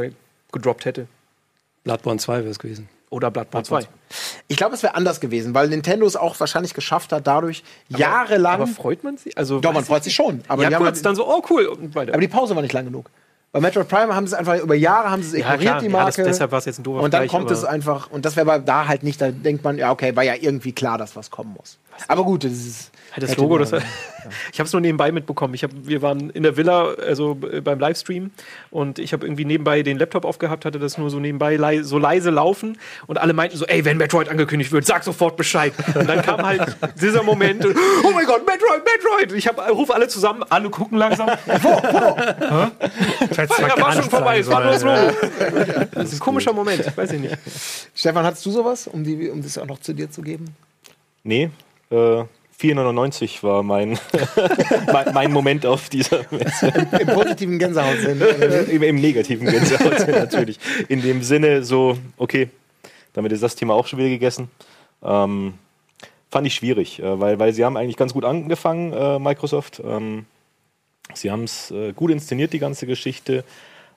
gedroppt 0.53 0.85
hätte? 0.85 1.09
Bloodborne 1.85 2.21
2 2.21 2.41
wäre 2.41 2.51
es 2.51 2.59
gewesen. 2.59 2.89
Oder 3.11 3.31
Bloodborne 3.31 3.65
2. 3.65 3.89
Ich 4.49 4.57
glaube, 4.57 4.75
es 4.75 4.83
wäre 4.83 4.95
anders 4.95 5.21
gewesen, 5.21 5.55
weil 5.55 5.69
Nintendo 5.69 6.07
es 6.07 6.15
auch 6.15 6.39
wahrscheinlich 6.39 6.75
geschafft 6.75 7.13
hat, 7.13 7.27
dadurch 7.27 7.65
aber, 7.91 7.99
jahrelang. 7.99 8.55
Aber 8.55 8.67
freut 8.67 9.03
man 9.03 9.17
sich? 9.17 9.37
Also, 9.37 9.61
Doch, 9.61 9.73
man 9.73 9.85
freut 9.85 10.05
sich 10.05 10.15
schon. 10.15 10.43
Aber 10.47 10.63
ja, 10.63 10.77
kurz 10.77 10.97
halt, 10.97 11.07
dann 11.07 11.17
so, 11.17 11.27
oh 11.27 11.43
cool. 11.51 11.77
Aber 11.95 12.21
die 12.21 12.29
Pause 12.29 12.55
war 12.55 12.63
nicht 12.63 12.75
lang 12.75 12.85
genug. 12.85 13.11
Bei 13.51 13.61
Metroid 13.61 13.89
Prime 13.89 14.15
haben 14.15 14.27
sie 14.27 14.35
es 14.35 14.39
einfach 14.39 14.59
über 14.59 14.75
Jahre 14.75 15.11
haben 15.11 15.23
sie 15.23 15.29
es 15.29 15.35
ignoriert, 15.35 15.63
ja, 15.63 15.81
die 15.81 15.89
Marke. 15.89 16.21
Ja, 16.21 16.25
das, 16.25 16.37
deshalb 16.37 16.53
war 16.53 16.59
es 16.59 16.67
jetzt 16.67 16.81
ein 16.81 16.83
doofer 16.83 17.03
Und 17.03 17.15
dann 17.15 17.23
Vergleich, 17.23 17.31
kommt 17.31 17.51
es 17.51 17.65
einfach, 17.65 18.11
und 18.11 18.25
das 18.27 18.37
wäre 18.37 18.61
da 18.61 18.87
halt 18.87 19.03
nicht, 19.03 19.21
da 19.21 19.31
denkt 19.31 19.65
man, 19.65 19.79
ja, 19.79 19.91
okay, 19.91 20.15
war 20.15 20.23
ja 20.23 20.35
irgendwie 20.39 20.73
klar, 20.73 20.99
dass 20.99 21.17
was 21.17 21.31
kommen 21.31 21.55
muss. 21.57 21.79
Aber 22.07 22.25
gut, 22.25 22.45
das 22.45 22.53
ist. 22.53 22.91
Das 23.17 23.37
Logo, 23.37 23.59
das, 23.59 23.73
ich 24.53 24.61
habe 24.61 24.67
es 24.67 24.73
nur 24.73 24.81
nebenbei 24.81 25.11
mitbekommen. 25.11 25.55
Ich 25.55 25.65
hab, 25.65 25.71
wir 25.73 26.03
waren 26.03 26.31
in 26.31 26.43
der 26.43 26.57
Villa, 26.57 26.93
also 26.95 27.35
beim 27.35 27.81
Livestream, 27.81 28.31
und 28.71 28.99
ich 28.99 29.13
habe 29.13 29.27
irgendwie 29.27 29.45
nebenbei 29.45 29.83
den 29.83 29.99
Laptop 29.99 30.25
aufgehabt, 30.25 30.65
hatte 30.65 30.79
das 30.79 30.99
nur 30.99 31.11
so 31.11 31.19
nebenbei 31.19 31.57
lei 31.57 31.83
so 31.83 31.99
leise 31.99 32.31
laufen 32.31 32.79
und 33.07 33.19
alle 33.19 33.33
meinten 33.33 33.57
so, 33.57 33.65
ey, 33.67 33.85
wenn 33.85 33.97
Metroid 33.97 34.29
angekündigt 34.29 34.73
wird, 34.73 34.87
sag 34.87 35.03
sofort 35.05 35.37
Bescheid. 35.37 35.73
Und 35.95 36.09
dann 36.09 36.23
kam 36.23 36.43
halt 36.47 36.77
dieser 37.01 37.23
Moment, 37.23 37.65
und, 37.65 37.77
oh 38.05 38.11
mein 38.13 38.27
Gott, 38.27 38.47
Metroid, 38.47 38.83
Metroid! 38.85 39.33
Ich 39.33 39.49
hab, 39.49 39.59
ruf 39.71 39.91
alle 39.91 40.07
zusammen, 40.09 40.45
alle 40.49 40.71
gucken 40.71 40.99
langsam. 40.99 41.29
wo, 41.63 41.69
wo? 41.69 42.17
Ja, 42.19 43.81
war 43.81 43.93
schon 43.95 44.11
vorbei, 44.11 44.39
es 44.39 44.49
war 44.49 44.63
nur 44.63 44.73
das 44.73 44.83
Logo. 44.83 45.87
Das 45.93 46.05
ist 46.05 46.15
ein 46.15 46.21
komischer 46.21 46.53
Moment, 46.53 46.97
weiß 46.97 47.13
ich 47.13 47.21
nicht. 47.21 47.37
Stefan, 47.95 48.25
hattest 48.25 48.45
du 48.47 48.51
sowas, 48.51 48.87
um, 48.87 49.03
die, 49.03 49.31
um 49.31 49.43
das 49.43 49.59
auch 49.59 49.67
noch 49.67 49.81
zu 49.81 49.93
dir 49.93 50.11
zu 50.11 50.23
geben? 50.23 50.55
Nee, 51.25 51.51
äh, 51.91 52.25
4,99 52.61 53.43
war 53.45 53.63
mein, 53.63 53.99
mein, 55.15 55.33
Moment 55.33 55.65
auf 55.65 55.89
dieser 55.89 56.25
Messe. 56.31 56.69
Im, 56.69 56.99
Im, 56.99 57.07
positiven 57.15 57.59
Gänsehautsinn. 57.59 58.21
Im, 58.71 58.83
Im 58.83 58.97
negativen 58.97 59.47
Gänsehautsinn 59.47 60.11
natürlich. 60.11 60.59
In 60.89 61.01
dem 61.01 61.23
Sinne 61.23 61.63
so, 61.63 61.97
okay, 62.17 62.49
damit 63.13 63.31
ist 63.33 63.43
das 63.45 63.55
Thema 63.55 63.75
auch 63.75 63.87
schon 63.87 64.01
wieder 64.01 64.09
gegessen. 64.09 64.51
Ähm, 65.05 65.55
fand 66.31 66.47
ich 66.47 66.55
schwierig, 66.55 67.01
äh, 67.01 67.21
weil, 67.21 67.39
weil 67.39 67.53
sie 67.53 67.65
haben 67.65 67.77
eigentlich 67.77 67.97
ganz 67.97 68.13
gut 68.13 68.25
angefangen, 68.25 68.93
äh, 68.93 69.19
Microsoft. 69.21 69.81
Ähm, 69.85 70.27
sie 71.15 71.31
haben 71.31 71.45
es 71.45 71.71
äh, 71.71 71.93
gut 71.93 72.11
inszeniert, 72.11 72.53
die 72.53 72.59
ganze 72.59 72.87
Geschichte. 72.87 73.45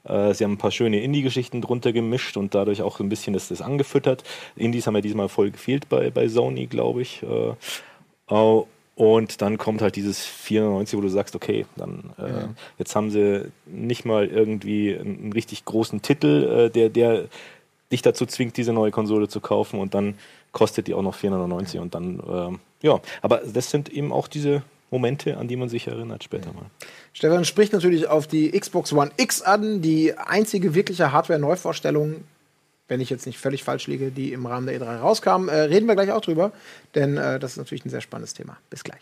Äh, 0.04 0.34
sie 0.34 0.44
haben 0.44 0.54
ein 0.54 0.58
paar 0.58 0.72
schöne 0.72 1.02
Indie-Geschichten 1.02 1.62
drunter 1.62 1.94
gemischt 1.94 2.38
und 2.38 2.56
dadurch 2.56 2.82
auch 2.82 3.00
ein 3.00 3.10
bisschen 3.10 3.34
das, 3.34 3.48
das 3.48 3.62
angefüttert. 3.62 4.24
Indies 4.56 4.88
haben 4.88 4.96
ja 4.96 5.02
diesmal 5.02 5.30
voll 5.30 5.52
gefehlt 5.52 5.90
bei, 5.90 6.10
bei 6.10 6.28
Sony, 6.28 6.68
glaube 6.68 7.02
ich. 7.02 7.24
Äh, 7.24 7.54
und 8.96 9.42
dann 9.42 9.58
kommt 9.58 9.82
halt 9.82 9.96
dieses 9.96 10.26
94, 10.26 10.98
wo 10.98 11.02
du 11.02 11.10
sagst, 11.10 11.36
okay, 11.36 11.66
dann 11.76 12.14
äh, 12.20 12.30
ja. 12.30 12.50
jetzt 12.78 12.96
haben 12.96 13.10
sie 13.10 13.52
nicht 13.66 14.06
mal 14.06 14.28
irgendwie 14.28 14.96
einen, 14.96 15.34
richtig 15.34 15.66
großen 15.66 16.02
Titel, 16.02 16.68
äh, 16.68 16.70
der, 16.70 16.90
der 16.90 17.26
dich 17.92 18.02
dazu 18.02 18.26
zwingt, 18.26 18.58
diese 18.58 18.74
neue 18.74 18.92
Konsole 18.92 19.28
zu 19.28 19.40
kaufen 19.40 19.80
und 19.80 19.94
dann 19.94 20.16
kostet 20.52 20.88
die 20.88 20.94
auch 20.94 21.02
noch 21.02 21.16
490 21.16 21.80
und 21.80 21.96
dann, 21.96 22.20
äh, 22.20 22.86
ja, 22.88 23.00
aber 23.22 23.42
das 23.52 23.72
sind 23.72 23.90
eben 23.90 24.12
auch 24.12 24.28
diese 24.28 24.62
Momente, 24.92 25.38
an 25.38 25.48
die 25.48 25.56
man 25.56 25.70
sich 25.70 25.88
erinnert 25.88 26.24
später 26.24 26.54
mal. 26.54 26.66
Stefan 27.14 27.46
spricht 27.46 27.74
natürlich 27.74 28.08
auf 28.08 28.28
die 28.28 28.52
Xbox 28.52 28.92
One 28.94 29.12
X 29.18 29.42
an, 29.42 29.82
die 29.82 30.18
einzige 30.18 30.76
wirkliche 30.76 31.12
Hardware-Neuvorstellung, 31.12 32.26
wenn 32.90 33.00
ich 33.00 33.10
jetzt 33.10 33.26
nicht 33.26 33.40
völlig 33.40 33.64
falsch 33.64 33.88
liege, 33.88 34.12
die 34.12 34.34
im 34.34 34.46
Rahmen 34.46 34.68
der 34.68 34.80
E3 34.80 35.00
rauskam. 35.00 35.48
Äh, 35.48 35.62
reden 35.62 35.88
wir 35.88 35.96
gleich 35.96 36.12
auch 36.12 36.22
drüber, 36.22 36.52
denn 36.94 37.16
äh, 37.16 37.40
das 37.40 37.52
ist 37.52 37.58
natürlich 37.58 37.86
ein 37.86 37.90
sehr 37.90 38.02
spannendes 38.02 38.34
Thema. 38.34 38.58
Bis 38.70 38.84
gleich. 38.84 39.02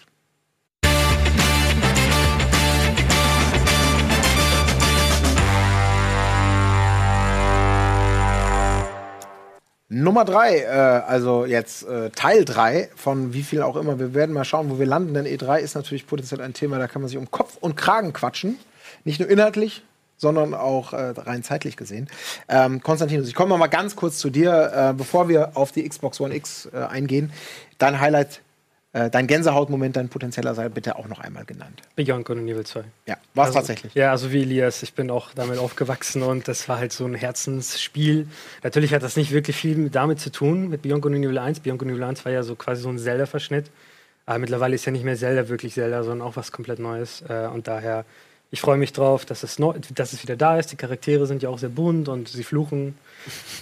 Nummer 9.92 10.24
drei, 10.24 10.60
äh, 10.60 10.68
also 10.68 11.46
jetzt 11.46 11.88
äh, 11.88 12.12
Teil 12.12 12.46
drei 12.46 12.90
von 12.96 13.34
wie 13.34 13.42
viel 13.42 13.64
auch 13.64 13.76
immer. 13.76 13.98
Wir 13.98 14.14
werden 14.14 14.34
mal 14.34 14.46
schauen, 14.46 14.70
wo 14.70 14.78
wir 14.78 14.86
landen, 14.86 15.16
denn 15.16 15.26
E3 15.26 15.60
ist 15.60 15.74
natürlich 15.74 16.06
potenziell 16.06 16.42
ein 16.42 16.54
Thema, 16.54 16.78
da 16.78 16.88
kann 16.88 17.02
man 17.02 17.10
sich 17.10 17.18
um 17.18 17.32
Kopf 17.32 17.58
und 17.60 17.76
Kragen 17.76 18.14
quatschen. 18.14 18.60
Nicht 19.04 19.20
nur 19.20 19.28
inhaltlich, 19.28 19.84
sondern 20.18 20.54
auch 20.54 20.94
äh, 20.94 21.14
rein 21.18 21.42
zeitlich 21.42 21.76
gesehen. 21.76 22.08
Ähm, 22.48 22.84
Konstantinus, 22.84 23.28
ich 23.28 23.36
komme 23.36 23.58
mal 23.58 23.68
ganz 23.68 23.96
kurz 23.96 24.20
zu 24.20 24.30
dir, 24.30 24.72
äh, 24.76 24.94
bevor 24.94 25.28
wir 25.28 25.58
auf 25.58 25.72
die 25.72 25.88
Xbox 25.88 26.22
One 26.22 26.36
X 26.36 26.70
äh, 26.72 26.78
eingehen. 26.78 27.32
Dein 27.80 28.00
Highlight 28.00 28.42
äh, 28.92 29.10
dein 29.10 29.28
Gänsehautmoment, 29.28 29.96
dein 29.96 30.10
potenzieller 30.10 30.56
sei 30.56 30.68
bitte 30.70 30.96
auch 30.96 31.08
noch 31.08 31.20
einmal 31.20 31.46
genannt. 31.46 31.82
Beyond 31.96 32.26
Good 32.26 32.38
and 32.40 32.50
Evil 32.50 32.66
2. 32.66 32.84
Ja, 33.06 33.18
war 33.36 33.44
es 33.44 33.50
also, 33.50 33.60
tatsächlich. 33.60 33.94
Ja, 33.94 34.10
also 34.10 34.32
wie 34.32 34.42
Elias, 34.42 34.82
ich 34.82 34.96
bin 34.96 35.12
auch 35.12 35.32
damit 35.36 35.60
aufgewachsen 35.60 36.24
und 36.24 36.48
das 36.48 36.68
war 36.68 36.80
halt 36.80 36.92
so 36.92 37.06
ein 37.06 37.14
Herzensspiel. 37.14 38.28
Natürlich 38.64 38.94
hat 38.94 39.04
das 39.04 39.16
nicht 39.16 39.32
wirklich 39.32 39.56
viel 39.56 39.90
damit 39.90 40.20
zu 40.20 40.32
tun, 40.32 40.70
mit 40.70 40.82
Beyond 40.82 41.04
Good 41.04 41.14
and 41.14 41.26
Evil 41.26 41.38
1. 41.38 41.60
Beyond 41.60 41.80
Good 41.80 41.88
and 41.90 41.98
Evil 41.98 42.04
1 42.04 42.26
war 42.26 42.32
ja 42.32 42.42
so 42.42 42.56
quasi 42.56 42.82
so 42.82 42.90
ein 42.90 42.98
Zelda-Verschnitt. 42.98 43.70
Aber 44.26 44.40
mittlerweile 44.40 44.76
ist 44.76 44.86
ja 44.86 44.92
nicht 44.92 45.06
mehr 45.06 45.16
Zelda 45.16 45.50
wirklich 45.50 45.74
Zelda, 45.74 46.04
sondern 46.04 46.28
auch 46.28 46.36
was 46.36 46.52
komplett 46.52 46.80
Neues. 46.80 47.24
Äh, 47.28 47.48
und 47.48 47.68
daher, 47.68 48.06
ich 48.52 48.62
freue 48.62 48.78
mich 48.78 48.94
drauf, 48.94 49.26
dass 49.26 49.44
es, 49.44 49.60
neu, 49.60 49.74
dass 49.94 50.14
es 50.14 50.24
wieder 50.24 50.36
da 50.36 50.58
ist. 50.58 50.72
Die 50.72 50.76
Charaktere 50.76 51.28
sind 51.28 51.44
ja 51.44 51.50
auch 51.50 51.60
sehr 51.60 51.70
bunt 51.70 52.10
und 52.10 52.28
sie 52.28 52.44
fluchen 52.44 52.96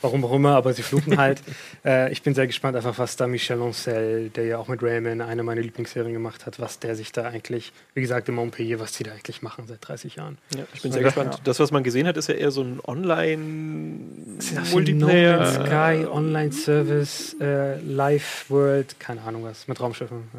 Warum 0.01 0.25
auch 0.25 0.33
immer, 0.33 0.55
aber 0.55 0.73
sie 0.73 0.81
fluchen 0.83 1.17
halt. 1.17 1.41
äh, 1.85 2.11
ich 2.11 2.21
bin 2.21 2.35
sehr 2.35 2.45
gespannt, 2.47 2.75
einfach 2.75 2.97
was 2.97 3.15
da 3.15 3.27
Michel 3.27 3.61
Ancel, 3.61 4.29
der 4.29 4.45
ja 4.45 4.57
auch 4.57 4.67
mit 4.67 4.83
Rayman 4.83 5.21
eine 5.21 5.43
meiner 5.43 5.61
Lieblingsserien 5.61 6.11
gemacht 6.13 6.45
hat, 6.45 6.59
was 6.59 6.79
der 6.79 6.95
sich 6.95 7.11
da 7.11 7.25
eigentlich, 7.25 7.71
wie 7.93 8.01
gesagt, 8.01 8.29
im 8.29 8.35
Montpellier, 8.35 8.79
was 8.79 8.93
die 8.93 9.03
da 9.03 9.11
eigentlich 9.11 9.41
machen 9.41 9.65
seit 9.67 9.85
30 9.87 10.15
Jahren. 10.15 10.37
Ja, 10.55 10.63
ich 10.73 10.81
bin 10.81 10.91
sehr 10.91 11.03
gespannt. 11.03 11.35
Ja. 11.35 11.41
Das, 11.43 11.59
was 11.59 11.69
man 11.71 11.83
gesehen 11.83 12.07
hat, 12.07 12.17
ist 12.17 12.29
ja 12.29 12.35
eher 12.35 12.51
so 12.51 12.61
ein 12.61 12.79
Online-Multiplayer. 12.85 15.39
No 15.39 15.45
Sky, 15.65 16.05
Online-Service, 16.07 17.37
äh, 17.41 17.79
Live-World, 17.81 18.99
keine 18.99 19.23
Ahnung 19.23 19.43
was, 19.43 19.67
mit 19.67 19.79
Raumschiffen. 19.79 20.29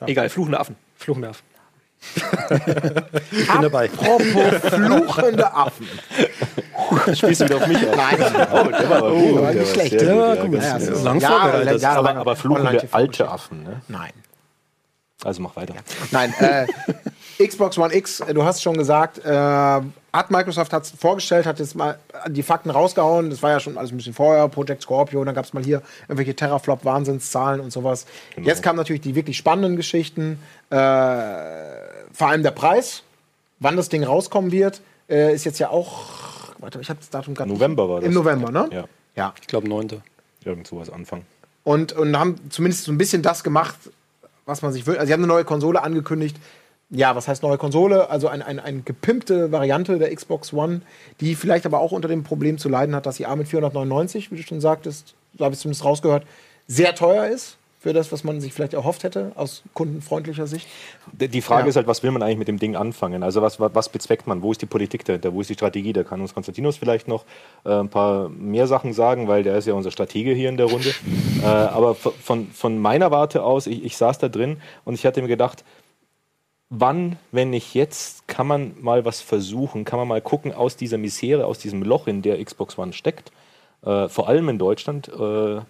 Äh. 0.00 0.10
Egal, 0.10 0.28
fluchende 0.28 0.58
Affen. 0.58 0.74
Fluchende 0.96 1.28
Affen. 1.28 1.51
Ich 3.30 3.48
bin 3.48 3.62
dabei. 3.62 3.90
Apropos 3.90 4.70
fluchende 4.70 5.54
Affen. 5.54 5.88
Spielst 7.14 7.40
du 7.40 7.44
wieder 7.44 7.56
auf 7.56 7.66
mich 7.66 7.88
auf? 7.88 7.96
Nein. 7.96 8.16
Oh, 8.52 8.64
der 8.68 8.90
war 8.90 8.96
aber 8.98 9.10
gut. 9.12 9.42
war 9.42 9.52
nicht 9.52 9.72
schlecht. 9.72 10.00
Der 10.00 10.16
war 10.16 10.36
gut. 10.36 10.62
Ja, 10.62 10.78
ja, 10.78 11.02
lang 11.02 11.20
ja, 11.20 11.76
ja, 11.76 11.92
aber, 11.92 12.16
aber 12.16 12.36
fluchende 12.36 12.88
alte 12.92 13.28
Affen, 13.28 13.62
ne? 13.62 13.82
Nein. 13.88 14.12
Also 15.24 15.40
mach 15.40 15.54
weiter. 15.54 15.74
Nein, 16.10 16.34
äh, 16.40 16.66
Xbox 17.46 17.78
One 17.78 17.94
X, 17.94 18.20
äh, 18.20 18.34
du 18.34 18.44
hast 18.44 18.62
schon 18.62 18.76
gesagt, 18.76 19.24
äh, 19.24 19.30
hat 19.30 20.30
Microsoft 20.30 20.72
hat's 20.72 20.92
vorgestellt, 20.98 21.46
hat 21.46 21.58
jetzt 21.60 21.76
mal 21.76 21.98
die 22.28 22.42
Fakten 22.42 22.70
rausgehauen. 22.70 23.30
Das 23.30 23.42
war 23.42 23.50
ja 23.50 23.60
schon 23.60 23.78
alles 23.78 23.92
ein 23.92 23.96
bisschen 23.96 24.14
vorher, 24.14 24.48
Project 24.48 24.82
Scorpio, 24.82 25.24
dann 25.24 25.34
gab 25.34 25.44
es 25.44 25.52
mal 25.52 25.62
hier 25.62 25.82
irgendwelche 26.08 26.34
Terraflop-Wahnsinnszahlen 26.34 27.60
und 27.60 27.72
sowas. 27.72 28.06
Genau. 28.34 28.48
Jetzt 28.48 28.62
kamen 28.62 28.76
natürlich 28.76 29.02
die 29.02 29.14
wirklich 29.14 29.36
spannenden 29.36 29.76
Geschichten, 29.76 30.40
äh, 30.70 30.76
vor 32.12 32.28
allem 32.28 32.42
der 32.42 32.50
Preis, 32.50 33.02
wann 33.58 33.76
das 33.76 33.88
Ding 33.88 34.04
rauskommen 34.04 34.52
wird, 34.52 34.80
äh, 35.08 35.34
ist 35.34 35.44
jetzt 35.44 35.58
ja 35.58 35.70
auch 35.70 36.22
warte, 36.62 36.80
ich 36.80 36.88
habe 36.88 37.00
das 37.00 37.10
Datum 37.10 37.34
gerade. 37.34 37.50
November 37.50 37.88
war 37.88 38.00
das. 38.00 38.06
Im 38.06 38.14
November, 38.14 38.50
ne? 38.50 38.68
Ja. 38.72 38.84
ja. 39.16 39.34
Ich 39.40 39.46
glaube 39.46 39.68
9. 39.68 40.02
Irgend 40.44 40.66
sowas 40.66 40.88
Anfang. 40.88 41.24
Und, 41.64 41.92
und 41.92 42.18
haben 42.18 42.36
zumindest 42.50 42.84
so 42.84 42.92
ein 42.92 42.98
bisschen 42.98 43.22
das 43.22 43.44
gemacht, 43.44 43.76
was 44.46 44.62
man 44.62 44.72
sich 44.72 44.86
will. 44.86 44.94
Also, 44.94 45.06
sie 45.06 45.12
haben 45.12 45.20
eine 45.20 45.28
neue 45.32 45.44
Konsole 45.44 45.82
angekündigt. 45.82 46.36
Ja, 46.90 47.16
was 47.16 47.26
heißt 47.26 47.42
neue 47.42 47.56
Konsole? 47.56 48.10
Also 48.10 48.28
eine 48.28 48.44
ein, 48.44 48.60
ein 48.60 48.84
gepimpte 48.84 49.50
Variante 49.50 49.98
der 49.98 50.14
Xbox 50.14 50.52
One, 50.52 50.82
die 51.20 51.34
vielleicht 51.36 51.64
aber 51.64 51.80
auch 51.80 51.90
unter 51.90 52.06
dem 52.06 52.22
Problem 52.22 52.58
zu 52.58 52.68
leiden 52.68 52.94
hat, 52.94 53.06
dass 53.06 53.16
sie 53.16 53.24
A 53.24 53.34
mit 53.34 53.48
499, 53.48 54.30
wie 54.30 54.36
du 54.36 54.42
schon 54.42 54.60
sagtest, 54.60 55.14
so 55.38 55.44
habe 55.44 55.54
ich 55.54 55.60
zumindest 55.60 55.86
rausgehört, 55.86 56.26
sehr 56.66 56.94
teuer 56.94 57.28
ist 57.28 57.56
für 57.82 57.92
das, 57.92 58.12
was 58.12 58.22
man 58.22 58.40
sich 58.40 58.52
vielleicht 58.52 58.74
erhofft 58.74 59.02
hätte 59.02 59.32
aus 59.34 59.64
kundenfreundlicher 59.74 60.46
Sicht. 60.46 60.68
Die 61.10 61.42
Frage 61.42 61.64
ja. 61.64 61.68
ist 61.70 61.76
halt, 61.76 61.88
was 61.88 62.04
will 62.04 62.12
man 62.12 62.22
eigentlich 62.22 62.38
mit 62.38 62.46
dem 62.46 62.60
Ding 62.60 62.76
anfangen? 62.76 63.24
Also 63.24 63.42
was, 63.42 63.58
was, 63.58 63.88
bezweckt 63.88 64.28
man? 64.28 64.40
Wo 64.40 64.52
ist 64.52 64.62
die 64.62 64.66
Politik 64.66 65.04
dahinter? 65.04 65.34
Wo 65.34 65.40
ist 65.40 65.50
die 65.50 65.54
Strategie? 65.54 65.92
Da 65.92 66.04
kann 66.04 66.20
uns 66.20 66.32
Konstantinos 66.32 66.76
vielleicht 66.76 67.08
noch 67.08 67.24
äh, 67.64 67.70
ein 67.70 67.88
paar 67.88 68.28
mehr 68.28 68.68
Sachen 68.68 68.92
sagen, 68.92 69.26
weil 69.26 69.42
der 69.42 69.58
ist 69.58 69.66
ja 69.66 69.74
unser 69.74 69.90
Stratege 69.90 70.32
hier 70.32 70.48
in 70.48 70.56
der 70.56 70.66
Runde. 70.66 70.94
äh, 71.42 71.46
aber 71.46 71.96
von, 71.96 72.46
von 72.52 72.78
meiner 72.78 73.10
Warte 73.10 73.42
aus, 73.42 73.66
ich, 73.66 73.84
ich 73.84 73.96
saß 73.96 74.18
da 74.18 74.28
drin 74.28 74.58
und 74.84 74.94
ich 74.94 75.04
hatte 75.04 75.20
mir 75.20 75.26
gedacht, 75.26 75.64
wann, 76.70 77.18
wenn 77.32 77.50
nicht 77.50 77.74
jetzt, 77.74 78.28
kann 78.28 78.46
man 78.46 78.76
mal 78.80 79.04
was 79.04 79.20
versuchen, 79.20 79.84
kann 79.84 79.98
man 79.98 80.06
mal 80.06 80.22
gucken 80.22 80.54
aus 80.54 80.76
dieser 80.76 80.98
Misere, 80.98 81.46
aus 81.46 81.58
diesem 81.58 81.82
Loch, 81.82 82.06
in 82.06 82.22
der 82.22 82.42
Xbox 82.42 82.78
One 82.78 82.92
steckt, 82.92 83.32
äh, 83.84 84.08
vor 84.08 84.28
allem 84.28 84.48
in 84.48 84.58
Deutschland, 84.58 85.08
äh, 85.08 85.60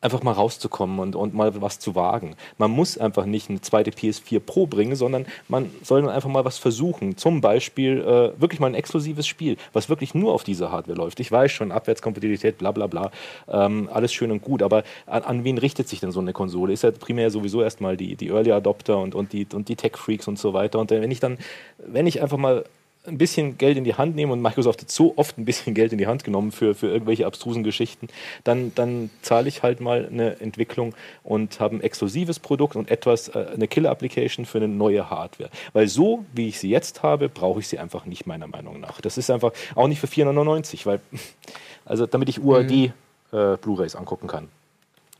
einfach 0.00 0.22
mal 0.22 0.32
rauszukommen 0.32 1.00
und, 1.00 1.16
und 1.16 1.34
mal 1.34 1.60
was 1.60 1.78
zu 1.78 1.94
wagen. 1.94 2.36
Man 2.56 2.70
muss 2.70 2.98
einfach 2.98 3.26
nicht 3.26 3.50
eine 3.50 3.60
zweite 3.60 3.90
PS4 3.90 4.38
Pro 4.38 4.66
bringen, 4.66 4.94
sondern 4.94 5.26
man 5.48 5.70
soll 5.82 6.08
einfach 6.08 6.28
mal 6.28 6.44
was 6.44 6.58
versuchen. 6.58 7.16
Zum 7.16 7.40
Beispiel 7.40 8.00
äh, 8.00 8.40
wirklich 8.40 8.60
mal 8.60 8.68
ein 8.68 8.74
exklusives 8.74 9.26
Spiel, 9.26 9.56
was 9.72 9.88
wirklich 9.88 10.14
nur 10.14 10.32
auf 10.32 10.44
dieser 10.44 10.70
Hardware 10.70 10.96
läuft. 10.96 11.18
Ich 11.20 11.32
weiß 11.32 11.50
schon, 11.50 11.72
Abwärtskompatibilität, 11.72 12.58
bla 12.58 12.70
bla 12.70 12.86
bla, 12.86 13.10
ähm, 13.48 13.88
alles 13.92 14.12
schön 14.12 14.30
und 14.30 14.42
gut, 14.42 14.62
aber 14.62 14.84
an, 15.06 15.22
an, 15.22 15.44
wen 15.44 15.58
richtet 15.58 15.88
sich 15.88 16.00
denn 16.00 16.12
so 16.12 16.20
eine 16.20 16.32
Konsole? 16.32 16.72
Ist 16.72 16.84
ja 16.84 16.92
primär 16.92 17.30
sowieso 17.30 17.62
erstmal 17.62 17.96
die, 17.96 18.14
die 18.14 18.28
Early 18.28 18.52
Adopter 18.52 18.98
und, 18.98 19.14
und 19.14 19.32
die, 19.32 19.46
und 19.52 19.68
die 19.68 19.76
Tech-Freaks 19.76 20.28
und 20.28 20.38
so 20.38 20.52
weiter. 20.52 20.78
Und 20.78 20.90
wenn 20.90 21.10
ich 21.10 21.20
dann, 21.20 21.38
wenn 21.78 22.06
ich 22.06 22.22
einfach 22.22 22.38
mal 22.38 22.64
ein 23.08 23.18
bisschen 23.18 23.58
Geld 23.58 23.76
in 23.76 23.84
die 23.84 23.94
Hand 23.94 24.14
nehmen 24.14 24.32
und 24.32 24.40
Microsoft 24.42 24.82
hat 24.82 24.90
so 24.90 25.14
oft 25.16 25.38
ein 25.38 25.44
bisschen 25.44 25.74
Geld 25.74 25.92
in 25.92 25.98
die 25.98 26.06
Hand 26.06 26.24
genommen 26.24 26.52
für, 26.52 26.74
für 26.74 26.88
irgendwelche 26.88 27.26
abstrusen 27.26 27.64
Geschichten, 27.64 28.08
dann, 28.44 28.72
dann 28.74 29.10
zahle 29.22 29.48
ich 29.48 29.62
halt 29.62 29.80
mal 29.80 30.06
eine 30.06 30.40
Entwicklung 30.40 30.94
und 31.24 31.60
habe 31.60 31.76
ein 31.76 31.80
exklusives 31.80 32.38
Produkt 32.38 32.76
und 32.76 32.90
etwas, 32.90 33.28
äh, 33.28 33.46
eine 33.54 33.68
Killer-Application 33.68 34.44
für 34.44 34.58
eine 34.58 34.68
neue 34.68 35.10
Hardware. 35.10 35.50
Weil 35.72 35.88
so, 35.88 36.24
wie 36.32 36.48
ich 36.48 36.58
sie 36.58 36.70
jetzt 36.70 37.02
habe, 37.02 37.28
brauche 37.28 37.60
ich 37.60 37.68
sie 37.68 37.78
einfach 37.78 38.04
nicht, 38.04 38.26
meiner 38.26 38.46
Meinung 38.46 38.80
nach. 38.80 39.00
Das 39.00 39.18
ist 39.18 39.30
einfach 39.30 39.52
auch 39.74 39.88
nicht 39.88 40.00
für 40.00 40.06
499, 40.06 40.86
weil, 40.86 41.00
also 41.84 42.06
damit 42.06 42.28
ich 42.28 42.42
UAD 42.42 42.70
mhm. 42.70 42.92
äh, 43.32 43.56
Blu-Rays 43.56 43.96
angucken 43.96 44.28
kann 44.28 44.48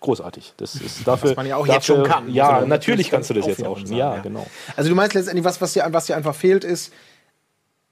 großartig. 0.01 0.55
Das 0.57 0.75
ist 0.75 1.01
dafür. 1.07 1.31
Was 1.31 1.37
man 1.37 1.47
ja 1.47 1.57
auch 1.57 1.67
dafür, 1.67 1.75
jetzt 1.75 1.87
schon 1.87 2.03
kann. 2.05 2.33
Ja, 2.33 2.51
also, 2.51 2.67
natürlich 2.67 3.11
kannst 3.11 3.31
du 3.31 3.35
das 3.35 3.47
jetzt 3.47 3.65
auch 3.65 3.79
schon. 3.79 3.93
Ja, 3.93 4.17
ja, 4.17 4.23
genau. 4.23 4.47
Also 4.77 4.91
du 4.91 4.97
meinst 4.97 5.15
letztendlich, 5.15 5.45
was, 5.45 5.61
was, 5.61 5.73
dir, 5.73 5.87
was 5.91 6.07
dir 6.07 6.17
einfach 6.17 6.35
fehlt, 6.35 6.65
ist, 6.65 6.93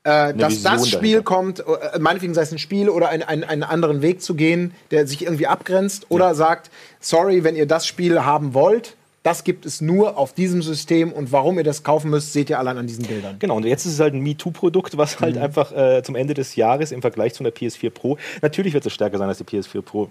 äh, 0.07 0.35
dass 0.35 0.53
Vision 0.53 0.73
das 0.73 0.89
Spiel 0.89 1.01
dahinter. 1.01 1.23
kommt, 1.23 1.61
äh, 1.61 1.99
meinetwegen 1.99 2.33
sei 2.33 2.43
es 2.43 2.53
ein 2.53 2.59
Spiel 2.59 2.89
oder 2.89 3.09
ein, 3.09 3.25
ein, 3.25 3.43
einen 3.43 3.65
anderen 3.65 4.03
Weg 4.03 4.23
zu 4.23 4.35
gehen, 4.35 4.73
der 4.93 5.07
sich 5.09 5.23
irgendwie 5.23 5.49
abgrenzt, 5.49 6.07
oder 6.11 6.29
ja. 6.29 6.35
sagt, 6.35 6.71
sorry, 7.01 7.43
wenn 7.43 7.57
ihr 7.57 7.67
das 7.67 7.87
Spiel 7.89 8.25
haben 8.25 8.55
wollt, 8.55 8.95
das 9.27 9.43
gibt 9.43 9.67
es 9.67 9.81
nur 9.81 10.19
auf 10.19 10.35
diesem 10.35 10.63
System 10.63 11.13
und 11.13 11.33
warum 11.33 11.59
ihr 11.59 11.65
das 11.65 11.83
kaufen 11.83 12.13
müsst, 12.13 12.33
seht 12.33 12.49
ihr 12.49 12.61
allein 12.61 12.79
an 12.79 12.87
diesen 12.87 13.05
Bildern. 13.07 13.41
Genau, 13.41 13.57
und 13.57 13.67
jetzt 13.67 13.85
ist 13.85 13.95
es 13.95 13.99
halt 13.99 14.15
ein 14.15 14.21
MeToo-Produkt, 14.21 14.99
was 14.99 15.19
halt 15.19 15.35
mhm. 15.35 15.43
einfach 15.43 15.73
äh, 15.73 16.01
zum 16.05 16.15
Ende 16.15 16.33
des 16.33 16.55
Jahres 16.55 16.93
im 16.93 17.03
Vergleich 17.03 17.35
zu 17.35 17.43
einer 17.43 17.51
PS4 17.51 17.91
Pro, 17.91 18.19
natürlich 18.41 18.73
wird 18.73 18.87
es 18.87 18.93
stärker 18.93 19.19
sein 19.19 19.29
als 19.29 19.39
die 19.39 19.45
PS4 19.45 19.83
Pro. 19.83 20.09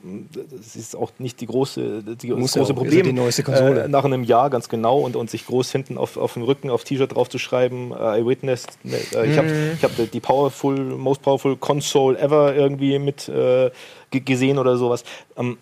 Das 0.51 0.76
ist 0.76 0.97
auch 0.97 1.13
nicht 1.18 1.39
die 1.39 1.45
große, 1.45 2.03
die, 2.03 2.28
das 2.28 2.53
große 2.53 2.61
auch, 2.61 2.76
Problem. 2.76 3.03
Die 3.03 3.13
neueste 3.13 3.43
Konsole. 3.43 3.86
Äh, 3.86 3.88
nach 3.88 4.03
einem 4.03 4.26
Jahr 4.26 4.49
ganz 4.49 4.68
genau 4.68 4.99
und, 4.99 5.16
und 5.16 5.30
sich 5.30 5.45
groß 5.45 5.72
hinten 5.72 5.97
auf, 5.97 6.18
auf 6.18 6.34
dem 6.34 6.43
Rücken 6.43 6.70
auf 6.70 6.84
T-Shirt 6.84 7.16
drauf 7.16 7.30
zu 7.30 7.38
schreiben, 7.38 7.93
äh, 7.97 8.20
I 8.20 8.26
witnessed, 8.26 8.78
äh, 8.84 9.32
ich 9.32 9.38
habe 9.38 9.47
mhm. 9.47 9.78
hab 9.82 10.11
die 10.11 10.20
powerful, 10.20 10.76
most 10.78 11.22
powerful 11.22 11.55
console 11.55 12.20
ever 12.20 12.53
irgendwie 12.53 12.99
mit 12.99 13.30
äh, 13.30 13.72
gesehen 14.11 14.57
oder 14.57 14.76
sowas. 14.76 15.05
Ähm, 15.38 15.57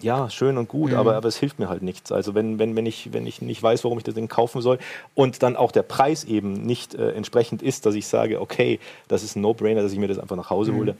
ja, 0.00 0.30
schön 0.30 0.58
und 0.58 0.68
gut, 0.68 0.92
mhm. 0.92 0.96
aber, 0.96 1.16
aber 1.16 1.28
es 1.28 1.36
hilft 1.36 1.58
mir 1.58 1.68
halt 1.68 1.82
nichts. 1.82 2.12
Also 2.12 2.34
wenn, 2.34 2.58
wenn, 2.58 2.76
wenn, 2.76 2.86
ich, 2.86 3.12
wenn 3.12 3.26
ich 3.26 3.42
nicht 3.42 3.62
weiß, 3.62 3.84
warum 3.84 3.98
ich 3.98 4.04
das 4.04 4.14
Ding 4.14 4.28
kaufen 4.28 4.62
soll 4.62 4.78
und 5.14 5.42
dann 5.42 5.56
auch 5.56 5.72
der 5.72 5.82
Preis 5.82 6.24
eben 6.24 6.52
nicht 6.52 6.94
äh, 6.94 7.12
entsprechend 7.12 7.62
ist, 7.62 7.86
dass 7.86 7.94
ich 7.94 8.06
sage, 8.06 8.40
okay, 8.40 8.78
das 9.08 9.22
ist 9.22 9.36
ein 9.36 9.42
No-Brainer, 9.42 9.82
dass 9.82 9.92
ich 9.92 9.98
mir 9.98 10.08
das 10.08 10.18
einfach 10.18 10.36
nach 10.36 10.50
Hause 10.50 10.72
mhm. 10.72 10.76
hole, 10.76 10.96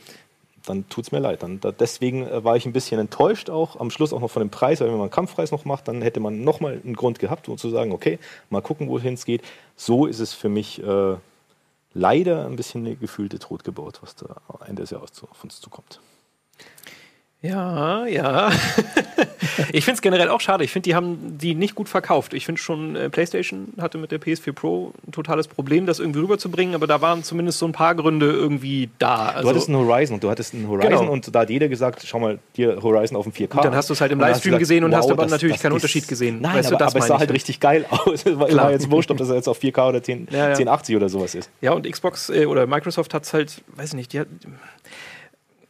dann 0.66 0.88
tut 0.88 1.04
es 1.04 1.12
mir 1.12 1.18
leid. 1.18 1.42
Dann, 1.42 1.60
da, 1.60 1.72
deswegen 1.72 2.26
äh, 2.26 2.44
war 2.44 2.56
ich 2.56 2.66
ein 2.66 2.72
bisschen 2.72 3.00
enttäuscht 3.00 3.50
auch, 3.50 3.78
am 3.80 3.90
Schluss 3.90 4.12
auch 4.12 4.20
noch 4.20 4.30
von 4.30 4.40
dem 4.40 4.50
Preis, 4.50 4.80
weil 4.80 4.88
wenn 4.88 4.94
man 4.94 5.02
einen 5.02 5.10
Kampfpreis 5.10 5.50
noch 5.50 5.64
macht, 5.64 5.88
dann 5.88 6.02
hätte 6.02 6.20
man 6.20 6.44
nochmal 6.44 6.80
einen 6.84 6.96
Grund 6.96 7.18
gehabt, 7.18 7.48
um 7.48 7.58
zu 7.58 7.70
sagen, 7.70 7.92
okay, 7.92 8.18
mal 8.50 8.62
gucken, 8.62 8.88
wohin 8.88 9.14
es 9.14 9.24
geht. 9.24 9.42
So 9.76 10.06
ist 10.06 10.20
es 10.20 10.34
für 10.34 10.48
mich 10.48 10.82
äh, 10.82 11.16
leider 11.94 12.46
ein 12.46 12.56
bisschen 12.56 12.86
eine 12.86 12.96
gefühlte 12.96 13.38
Totgeburt, 13.38 14.02
was 14.02 14.16
da 14.16 14.36
Ende 14.66 14.82
des 14.82 14.90
Jahres 14.90 15.10
auf 15.22 15.42
uns 15.42 15.60
zukommt. 15.60 16.00
Ja, 17.40 18.04
ja. 18.06 18.50
ich 19.72 19.84
finde 19.84 19.96
es 19.96 20.02
generell 20.02 20.28
auch 20.28 20.40
schade. 20.40 20.64
Ich 20.64 20.72
finde, 20.72 20.88
die 20.88 20.96
haben 20.96 21.38
die 21.38 21.54
nicht 21.54 21.76
gut 21.76 21.88
verkauft. 21.88 22.34
Ich 22.34 22.44
finde 22.44 22.60
schon, 22.60 22.96
äh, 22.96 23.10
PlayStation 23.10 23.74
hatte 23.80 23.96
mit 23.96 24.10
der 24.10 24.20
PS4 24.20 24.52
Pro 24.52 24.92
ein 25.06 25.12
totales 25.12 25.46
Problem, 25.46 25.86
das 25.86 26.00
irgendwie 26.00 26.18
rüberzubringen, 26.18 26.74
aber 26.74 26.88
da 26.88 27.00
waren 27.00 27.22
zumindest 27.22 27.60
so 27.60 27.66
ein 27.66 27.72
paar 27.72 27.94
Gründe 27.94 28.26
irgendwie 28.26 28.90
da. 28.98 29.26
Also, 29.26 29.42
du 29.42 29.48
hattest 29.50 29.68
einen 29.68 29.78
Horizon 29.78 30.14
und 30.14 30.24
du 30.24 30.30
hattest 30.30 30.52
einen 30.52 30.68
Horizon 30.68 30.90
genau. 30.90 31.12
und 31.12 31.32
da 31.32 31.40
hat 31.40 31.50
jeder 31.50 31.68
gesagt, 31.68 32.02
schau 32.04 32.18
mal, 32.18 32.40
dir 32.56 32.82
Horizon 32.82 33.16
auf 33.16 33.24
dem 33.24 33.32
4K. 33.32 33.56
Und 33.56 33.64
dann 33.66 33.76
hast 33.76 33.88
du 33.88 33.94
es 33.94 34.00
halt 34.00 34.10
im 34.10 34.18
Livestream 34.18 34.52
gesagt, 34.52 34.58
gesehen 34.60 34.82
und 34.82 34.90
wow, 34.90 34.98
hast 34.98 35.10
aber 35.12 35.22
das, 35.22 35.30
natürlich 35.30 35.56
das 35.56 35.62
keinen 35.62 35.72
Unterschied 35.74 36.08
gesehen. 36.08 36.40
Nein, 36.40 36.56
weißt 36.56 36.72
aber, 36.72 36.78
du, 36.78 36.84
aber 36.86 36.98
es 36.98 37.06
sah 37.06 37.18
halt 37.20 37.30
richtig 37.30 37.60
geil 37.60 37.86
aus. 37.90 38.26
Es 38.26 38.36
war, 38.36 38.52
war 38.52 38.72
jetzt 38.72 38.90
wurscht, 38.90 39.12
ob 39.12 39.16
das 39.18 39.28
jetzt 39.28 39.48
auf 39.48 39.60
4K 39.60 39.88
oder 39.88 40.02
10, 40.02 40.26
ja, 40.32 40.38
ja. 40.38 40.44
1080 40.46 40.96
oder 40.96 41.08
sowas 41.08 41.36
ist. 41.36 41.50
Ja, 41.60 41.70
und 41.70 41.88
Xbox 41.88 42.30
äh, 42.30 42.46
oder 42.46 42.66
Microsoft 42.66 43.14
hat 43.14 43.22
es 43.22 43.32
halt, 43.32 43.62
weiß 43.76 43.90
ich 43.90 43.94
nicht, 43.94 44.12
die 44.12 44.18
hat 44.18 44.28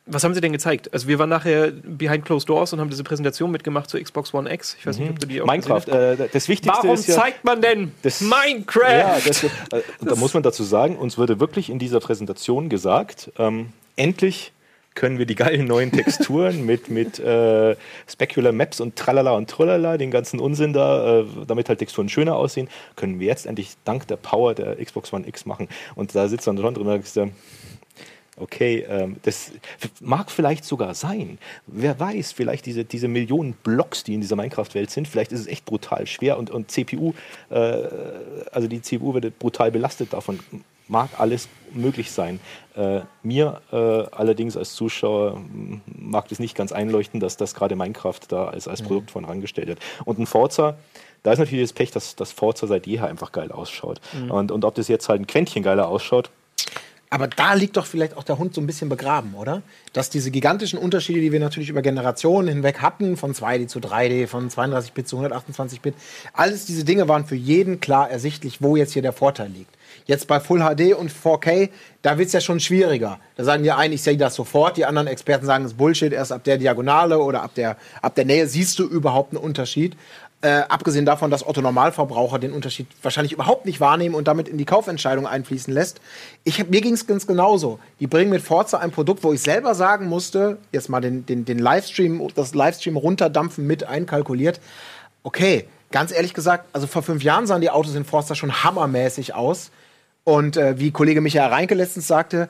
was 0.08 0.24
haben 0.24 0.34
sie 0.34 0.40
denn 0.40 0.52
gezeigt? 0.52 0.92
Also 0.92 1.08
wir 1.08 1.18
waren 1.18 1.28
nachher 1.28 1.70
behind 1.70 2.24
closed 2.24 2.48
doors 2.48 2.72
und 2.72 2.80
haben 2.80 2.90
diese 2.90 3.04
Präsentation 3.04 3.50
mitgemacht 3.50 3.90
zur 3.90 4.00
Xbox 4.00 4.32
One 4.34 4.52
X. 4.52 4.76
Ich 4.78 4.86
weiß 4.86 4.96
mhm. 4.96 5.02
nicht, 5.02 5.12
ob 5.12 5.18
du 5.20 5.26
die 5.26 5.40
auch 5.42 5.46
Minecraft. 5.46 5.88
Äh, 5.88 6.28
das 6.32 6.48
Wichtigste 6.48 6.82
Warum 6.82 6.94
ist 6.94 7.06
ja, 7.08 7.14
zeigt 7.14 7.44
man 7.44 7.60
denn 7.60 7.92
das, 8.02 8.20
Minecraft? 8.20 8.98
Ja, 8.98 9.18
das, 9.24 9.44
äh, 9.44 9.48
da 10.00 10.14
muss 10.16 10.34
man 10.34 10.42
dazu 10.42 10.64
sagen, 10.64 10.96
uns 10.96 11.18
wurde 11.18 11.40
wirklich 11.40 11.70
in 11.70 11.78
dieser 11.78 12.00
Präsentation 12.00 12.68
gesagt, 12.68 13.30
ähm, 13.38 13.72
endlich 13.96 14.52
können 14.94 15.18
wir 15.18 15.26
die 15.26 15.36
geilen 15.36 15.66
neuen 15.66 15.92
Texturen 15.92 16.66
mit, 16.66 16.90
mit 16.90 17.20
äh, 17.20 17.76
Specular 18.08 18.52
Maps 18.52 18.80
und 18.80 18.96
Tralala 18.96 19.32
und 19.32 19.48
Trullala, 19.48 19.96
den 19.96 20.10
ganzen 20.10 20.40
Unsinn 20.40 20.72
da, 20.72 21.20
äh, 21.20 21.24
damit 21.46 21.68
halt 21.68 21.78
Texturen 21.78 22.08
schöner 22.08 22.34
aussehen, 22.34 22.68
können 22.96 23.20
wir 23.20 23.28
jetzt 23.28 23.46
endlich 23.46 23.76
dank 23.84 24.08
der 24.08 24.16
Power 24.16 24.54
der 24.54 24.76
Xbox 24.84 25.12
One 25.12 25.26
X 25.28 25.46
machen. 25.46 25.68
Und 25.94 26.14
da 26.14 26.26
sitzt 26.26 26.48
dann 26.48 26.58
schon 26.58 26.74
drin 26.74 26.86
und 26.86 27.06
sagt, 27.06 27.32
Okay, 28.40 28.86
ähm, 28.88 29.16
das 29.22 29.52
mag 30.00 30.30
vielleicht 30.30 30.64
sogar 30.64 30.94
sein. 30.94 31.38
Wer 31.66 31.98
weiß, 31.98 32.32
vielleicht 32.32 32.66
diese, 32.66 32.84
diese 32.84 33.08
Millionen 33.08 33.54
Blocks, 33.54 34.04
die 34.04 34.14
in 34.14 34.20
dieser 34.20 34.36
Minecraft-Welt 34.36 34.90
sind, 34.90 35.08
vielleicht 35.08 35.32
ist 35.32 35.40
es 35.40 35.46
echt 35.46 35.64
brutal 35.64 36.06
schwer 36.06 36.38
und, 36.38 36.50
und 36.50 36.70
CPU, 36.70 37.14
äh, 37.50 37.88
also 38.52 38.68
die 38.68 38.80
CPU 38.80 39.14
wird 39.14 39.38
brutal 39.38 39.70
belastet 39.70 40.12
davon. 40.12 40.38
Mag 40.90 41.10
alles 41.18 41.48
möglich 41.74 42.10
sein. 42.10 42.40
Äh, 42.74 43.00
mir 43.22 43.60
äh, 43.72 43.76
allerdings 43.76 44.56
als 44.56 44.74
Zuschauer 44.74 45.42
mag 45.86 46.28
das 46.28 46.38
nicht 46.38 46.54
ganz 46.54 46.72
einleuchten, 46.72 47.20
dass 47.20 47.36
das 47.36 47.54
gerade 47.54 47.76
Minecraft 47.76 48.20
da 48.28 48.46
als, 48.46 48.66
als. 48.68 48.80
Produkt 48.80 49.10
von 49.10 49.24
herangestellt 49.24 49.68
wird. 49.68 49.80
Und 50.06 50.18
ein 50.18 50.26
Forza, 50.26 50.78
da 51.24 51.32
ist 51.32 51.40
natürlich 51.40 51.64
das 51.64 51.72
Pech, 51.74 51.90
dass 51.90 52.16
das 52.16 52.32
Forza 52.32 52.66
seit 52.66 52.86
jeher 52.86 53.06
einfach 53.06 53.32
geil 53.32 53.52
ausschaut. 53.52 54.00
Mhm. 54.14 54.30
Und, 54.30 54.50
und 54.50 54.64
ob 54.64 54.76
das 54.76 54.88
jetzt 54.88 55.08
halt 55.10 55.20
ein 55.20 55.26
Quäntchen 55.26 55.62
geiler 55.62 55.88
ausschaut, 55.88 56.30
aber 57.10 57.26
da 57.28 57.54
liegt 57.54 57.76
doch 57.76 57.86
vielleicht 57.86 58.16
auch 58.16 58.24
der 58.24 58.38
Hund 58.38 58.54
so 58.54 58.60
ein 58.60 58.66
bisschen 58.66 58.88
begraben, 58.88 59.34
oder? 59.34 59.62
Dass 59.92 60.10
diese 60.10 60.30
gigantischen 60.30 60.78
Unterschiede, 60.78 61.20
die 61.20 61.32
wir 61.32 61.40
natürlich 61.40 61.70
über 61.70 61.82
Generationen 61.82 62.48
hinweg 62.48 62.80
hatten, 62.80 63.16
von 63.16 63.32
2D 63.32 63.66
zu 63.66 63.78
3D, 63.78 64.26
von 64.26 64.50
32-Bit 64.50 65.08
zu 65.08 65.18
128-Bit, 65.18 65.94
alles 66.32 66.66
diese 66.66 66.84
Dinge 66.84 67.08
waren 67.08 67.24
für 67.24 67.36
jeden 67.36 67.80
klar 67.80 68.10
ersichtlich, 68.10 68.60
wo 68.60 68.76
jetzt 68.76 68.92
hier 68.92 69.02
der 69.02 69.12
Vorteil 69.12 69.48
liegt. 69.48 69.74
Jetzt 70.06 70.26
bei 70.26 70.40
Full 70.40 70.60
HD 70.60 70.94
und 70.94 71.10
4K, 71.10 71.70
da 72.02 72.18
wird 72.18 72.28
es 72.28 72.32
ja 72.32 72.40
schon 72.40 72.60
schwieriger. 72.60 73.18
Da 73.36 73.44
sagen 73.44 73.62
die 73.62 73.72
einen, 73.72 73.94
ich 73.94 74.02
sehe 74.02 74.16
das 74.16 74.34
sofort, 74.34 74.76
die 74.76 74.84
anderen 74.84 75.06
Experten 75.06 75.46
sagen, 75.46 75.64
es 75.64 75.72
ist 75.72 75.78
Bullshit, 75.78 76.12
erst 76.12 76.32
ab 76.32 76.44
der 76.44 76.58
Diagonale 76.58 77.18
oder 77.18 77.42
ab 77.42 77.54
der, 77.54 77.76
ab 78.02 78.14
der 78.14 78.24
Nähe 78.24 78.46
siehst 78.46 78.78
du 78.78 78.84
überhaupt 78.84 79.32
einen 79.32 79.42
Unterschied. 79.42 79.96
Äh, 80.40 80.60
abgesehen 80.68 81.04
davon, 81.04 81.32
dass 81.32 81.44
Otto 81.44 81.60
Normalverbraucher 81.60 82.38
den 82.38 82.52
Unterschied 82.52 82.86
wahrscheinlich 83.02 83.32
überhaupt 83.32 83.66
nicht 83.66 83.80
wahrnehmen 83.80 84.14
und 84.14 84.28
damit 84.28 84.46
in 84.46 84.56
die 84.56 84.64
Kaufentscheidung 84.64 85.26
einfließen 85.26 85.74
lässt. 85.74 86.00
Ich, 86.44 86.64
mir 86.68 86.80
ging 86.80 86.94
es 86.94 87.08
ganz 87.08 87.26
genauso. 87.26 87.80
Die 87.98 88.06
bringen 88.06 88.30
mit 88.30 88.40
Forza 88.40 88.78
ein 88.78 88.92
Produkt, 88.92 89.24
wo 89.24 89.32
ich 89.32 89.42
selber 89.42 89.74
sagen 89.74 90.06
musste, 90.06 90.58
jetzt 90.70 90.90
mal 90.90 91.00
den, 91.00 91.26
den, 91.26 91.44
den 91.44 91.58
Livestream, 91.58 92.28
das 92.36 92.54
Livestream 92.54 92.96
runterdampfen 92.96 93.66
mit 93.66 93.82
einkalkuliert. 93.82 94.60
Okay, 95.24 95.64
ganz 95.90 96.12
ehrlich 96.12 96.34
gesagt, 96.34 96.66
also 96.72 96.86
vor 96.86 97.02
fünf 97.02 97.24
Jahren 97.24 97.48
sahen 97.48 97.60
die 97.60 97.70
Autos 97.70 97.96
in 97.96 98.04
Forza 98.04 98.36
schon 98.36 98.62
hammermäßig 98.62 99.34
aus. 99.34 99.72
Und 100.22 100.56
äh, 100.56 100.78
wie 100.78 100.92
Kollege 100.92 101.20
Michael 101.20 101.48
Reinke 101.48 101.74
letztens 101.74 102.06
sagte, 102.06 102.48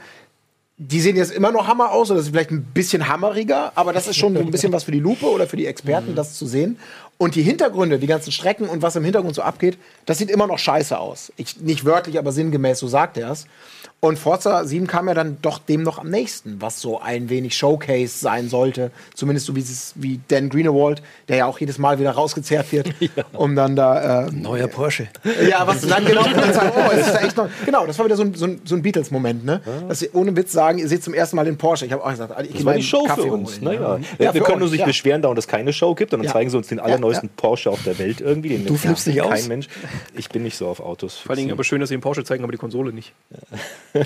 die 0.81 1.01
sehen 1.01 1.17
jetzt 1.17 1.33
immer 1.33 1.51
noch 1.51 1.67
Hammer 1.67 1.91
aus, 1.91 2.11
oder 2.11 2.19
das 2.19 2.27
ist 2.27 2.33
vielleicht 2.33 2.53
ein 2.53 2.63
bisschen 2.63 3.09
hammeriger, 3.09 3.73
aber 3.75 3.93
das 3.93 4.07
ist 4.07 4.17
schon 4.17 4.35
so 4.35 4.41
ein 4.41 4.51
bisschen 4.51 4.73
was 4.73 4.85
für 4.85 4.93
die 4.93 5.01
Lupe 5.01 5.27
oder 5.27 5.49
für 5.49 5.57
die 5.57 5.67
Experten, 5.67 6.13
mhm. 6.13 6.15
das 6.15 6.35
zu 6.35 6.47
sehen. 6.47 6.79
Und 7.19 7.35
die 7.35 7.43
Hintergründe, 7.43 7.99
die 7.99 8.07
ganzen 8.07 8.31
Strecken 8.31 8.69
und 8.69 8.81
was 8.81 8.95
im 8.95 9.03
Hintergrund 9.03 9.35
so 9.35 9.43
abgeht, 9.43 9.77
das 10.07 10.19
sieht 10.19 10.31
immer 10.31 10.47
noch 10.47 10.59
scheiße 10.59 10.97
aus. 10.99 11.33
Ich, 11.37 11.61
nicht 11.61 11.85
wörtlich, 11.85 12.17
aber 12.19 12.31
sinngemäß, 12.31 12.79
so 12.79 12.87
sagt 12.87 13.19
er 13.19 13.33
es. 13.33 13.47
Und 14.01 14.17
Forza 14.17 14.65
7 14.65 14.87
kam 14.87 15.09
ja 15.09 15.15
dann 15.15 15.39
doch 15.43 15.59
dem 15.59 15.83
noch 15.83 15.99
am 15.99 16.09
nächsten, 16.09 16.63
was 16.63 16.81
so 16.81 17.01
ein 17.01 17.31
wenig 17.31 17.57
Showcase 17.57 18.17
sein 18.17 18.49
sollte. 18.49 18.93
Zumindest 19.13 19.47
so 19.47 19.57
wie, 19.57 19.61
es, 19.61 19.93
wie 19.97 20.21
Dan 20.29 20.51
Greenewald, 20.51 21.03
der 21.27 21.39
ja 21.39 21.47
auch 21.47 21.59
jedes 21.59 21.79
Mal 21.79 21.99
wieder 21.99 22.13
rausgezerrt 22.13 22.71
wird, 22.71 22.95
ja. 23.01 23.25
um 23.33 23.57
dann 23.57 23.75
da. 23.75 24.27
Äh, 24.27 24.31
Neuer 24.31 24.69
Porsche. 24.69 25.09
Ja, 25.49 25.67
was 25.67 25.81
dann 25.81 26.05
genau 26.05 26.23
dann 26.35 26.55
sagen, 26.55 26.71
oh, 26.77 26.93
es 26.93 27.09
ist 27.09 27.13
da 27.13 27.21
echt 27.23 27.37
noch. 27.37 27.49
Genau, 27.65 27.87
das 27.87 27.99
war 27.99 28.07
wieder 28.07 28.15
so 28.15 28.23
ein, 28.23 28.35
so 28.35 28.47
ein, 28.47 28.61
so 28.65 28.77
ein 28.77 28.83
Beatles-Moment, 28.83 29.45
ne? 29.45 29.63
Ja. 29.67 29.89
Dass 29.89 29.99
sie 29.99 30.11
ohne 30.13 30.37
Witz 30.37 30.53
sagen, 30.53 30.79
ihr 30.79 30.87
seht 30.87 31.03
zum 31.03 31.13
ersten 31.13 31.35
Mal 31.35 31.45
den 31.45 31.59
Porsche. 31.59 31.85
Ich 31.85 31.93
habe 31.93 32.05
auch 32.05 32.11
gesagt, 32.11 32.33
ich 32.45 32.53
das 32.53 32.65
war 32.65 32.75
die 32.75 32.85
Show 32.85 33.03
Kaffee 33.03 33.23
für 33.23 33.33
uns. 33.33 33.61
Holen, 33.61 33.65
naja. 33.65 33.99
ja. 34.21 34.33
wir 34.33 34.43
können 34.43 34.63
uns 34.63 34.71
nicht 34.71 34.85
beschweren, 34.85 35.23
da 35.23 35.33
es 35.33 35.49
keine 35.49 35.73
Show 35.73 35.97
gibt. 35.97 36.15
Und 36.15 36.23
dann 36.23 36.33
zeigen 36.33 36.51
sie 36.51 36.57
uns 36.57 36.69
den 36.69 36.79
allerneuesten 36.79 37.31
Porsche 37.31 37.69
auf 37.69 37.83
der 37.83 37.99
Welt 37.99 38.21
irgendwie. 38.21 38.51
Den 38.51 38.65
du 38.67 38.77
flippst 38.77 39.09
dich 39.09 39.21
aus? 39.23 39.31
Kein 39.31 39.49
Mensch. 39.49 39.67
Ich 40.15 40.29
bin 40.29 40.45
nicht 40.45 40.57
so 40.57 40.69
auf 40.69 40.79
Autos. 40.79 41.17
Vor 41.17 41.31
allen 41.31 41.39
Dingen 41.39 41.51
aber 41.53 41.65
schön, 41.65 41.81
dass 41.81 41.89
sie 41.89 41.97
den 41.97 42.01
Porsche 42.01 42.23
zeigen, 42.23 42.45
aber 42.45 42.53
die 42.53 42.59
Konsole 42.59 42.93
nicht. 42.93 43.13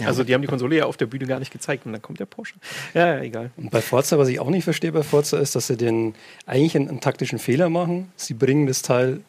Also 0.04 0.24
die 0.24 0.34
haben 0.34 0.42
die 0.42 0.48
Konsole 0.48 0.76
ja 0.76 0.86
auf 0.86 0.96
der 0.96 1.06
Bühne 1.06 1.26
gar 1.26 1.38
nicht 1.38 1.52
gezeigt 1.52 1.86
und 1.86 1.92
dann 1.92 2.02
kommt 2.02 2.20
der 2.20 2.26
Porsche. 2.26 2.54
Ja, 2.94 3.20
egal. 3.20 3.50
Und 3.56 3.70
bei 3.70 3.80
Forza, 3.80 4.18
was 4.18 4.28
ich 4.28 4.40
auch 4.40 4.50
nicht 4.50 4.64
verstehe 4.64 4.92
bei 4.92 5.02
Forza, 5.02 5.38
ist, 5.38 5.56
dass 5.56 5.66
sie 5.66 5.76
den 5.76 6.14
eigentlich 6.46 6.76
einen, 6.76 6.88
einen 6.88 7.00
taktischen 7.00 7.38
Fehler 7.38 7.68
machen. 7.68 8.12
Sie 8.16 8.34
bringen 8.34 8.66
das 8.66 8.82
Teil 8.82 9.20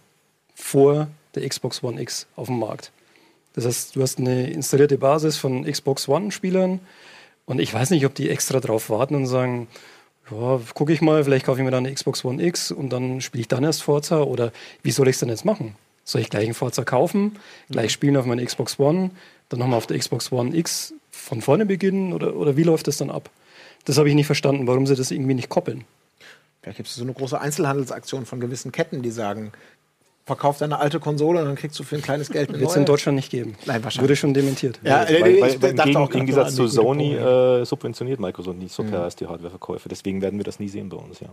vor 0.55 1.07
der 1.35 1.47
Xbox 1.47 1.83
One 1.83 2.01
X 2.01 2.27
auf 2.35 2.47
den 2.47 2.59
Markt. 2.59 2.91
Das 3.53 3.65
heißt, 3.65 3.95
du 3.95 4.01
hast 4.01 4.19
eine 4.19 4.49
installierte 4.49 4.97
Basis 4.97 5.37
von 5.37 5.63
Xbox 5.63 6.07
One-Spielern 6.07 6.79
und 7.45 7.59
ich 7.59 7.73
weiß 7.73 7.91
nicht, 7.91 8.05
ob 8.05 8.15
die 8.15 8.29
extra 8.29 8.59
drauf 8.59 8.89
warten 8.89 9.15
und 9.15 9.27
sagen, 9.27 9.67
ja, 10.31 10.59
gucke 10.73 10.93
ich 10.93 11.01
mal, 11.01 11.23
vielleicht 11.23 11.45
kaufe 11.45 11.59
ich 11.59 11.65
mir 11.65 11.71
dann 11.71 11.85
eine 11.85 11.93
Xbox 11.93 12.23
One 12.25 12.43
X 12.43 12.71
und 12.71 12.89
dann 12.89 13.21
spiele 13.21 13.41
ich 13.41 13.47
dann 13.47 13.63
erst 13.63 13.83
Forza 13.83 14.21
oder 14.21 14.51
wie 14.81 14.91
soll 14.91 15.07
ich 15.07 15.15
es 15.15 15.19
denn 15.19 15.29
jetzt 15.29 15.45
machen? 15.45 15.75
Soll 16.03 16.21
ich 16.21 16.29
gleich 16.29 16.45
einen 16.45 16.53
Forza 16.53 16.83
kaufen, 16.83 17.37
gleich 17.69 17.91
spielen 17.91 18.17
auf 18.17 18.25
meiner 18.25 18.43
Xbox 18.43 18.79
One, 18.79 19.11
dann 19.53 19.59
nochmal 19.59 19.77
auf 19.77 19.87
der 19.87 19.97
Xbox 19.97 20.31
One 20.31 20.55
X 20.55 20.93
von 21.11 21.41
vorne 21.41 21.65
beginnen 21.65 22.11
oder, 22.13 22.35
oder 22.35 22.57
wie 22.57 22.63
läuft 22.63 22.87
das 22.87 22.97
dann 22.97 23.09
ab? 23.09 23.29
Das 23.85 23.97
habe 23.97 24.09
ich 24.09 24.15
nicht 24.15 24.25
verstanden, 24.25 24.67
warum 24.67 24.87
sie 24.87 24.95
das 24.95 25.11
irgendwie 25.11 25.35
nicht 25.35 25.49
koppeln. 25.49 25.85
Vielleicht 26.61 26.77
gibt 26.77 26.89
es 26.89 26.95
so 26.95 27.03
eine 27.03 27.13
große 27.13 27.39
Einzelhandelsaktion 27.39 28.25
von 28.25 28.39
gewissen 28.39 28.71
Ketten, 28.71 29.01
die 29.01 29.11
sagen, 29.11 29.51
verkauf 30.25 30.57
deine 30.57 30.79
alte 30.79 30.99
Konsole 30.99 31.39
und 31.39 31.45
dann 31.45 31.55
kriegst 31.55 31.77
du 31.79 31.83
für 31.83 31.95
ein 31.95 32.01
kleines 32.01 32.29
Geld 32.29 32.49
eine 32.49 32.59
Wird 32.59 32.69
es 32.69 32.75
in 32.75 32.85
Deutschland 32.85 33.15
nicht 33.17 33.29
geben. 33.29 33.55
Nein, 33.65 33.83
wahrscheinlich. 33.83 34.09
Wurde 34.09 34.15
schon 34.15 34.33
dementiert. 34.33 34.79
Ja, 34.83 35.03
ja 35.03 35.21
weil, 35.21 35.41
weil, 35.41 35.61
weil 35.61 35.71
im, 35.71 35.77
Gegen, 35.77 36.09
Gegensatz 36.09 36.55
zu 36.55 36.67
Sony 36.67 37.15
äh, 37.15 37.65
subventioniert 37.65 38.19
Microsoft 38.19 38.57
nicht 38.57 38.73
so 38.73 38.83
mhm. 38.83 38.91
die 39.19 39.27
Hardwareverkäufe. 39.27 39.89
Deswegen 39.89 40.21
werden 40.21 40.39
wir 40.39 40.45
das 40.45 40.59
nie 40.59 40.69
sehen 40.69 40.89
bei 40.89 40.97
uns, 40.97 41.19
ja. 41.19 41.27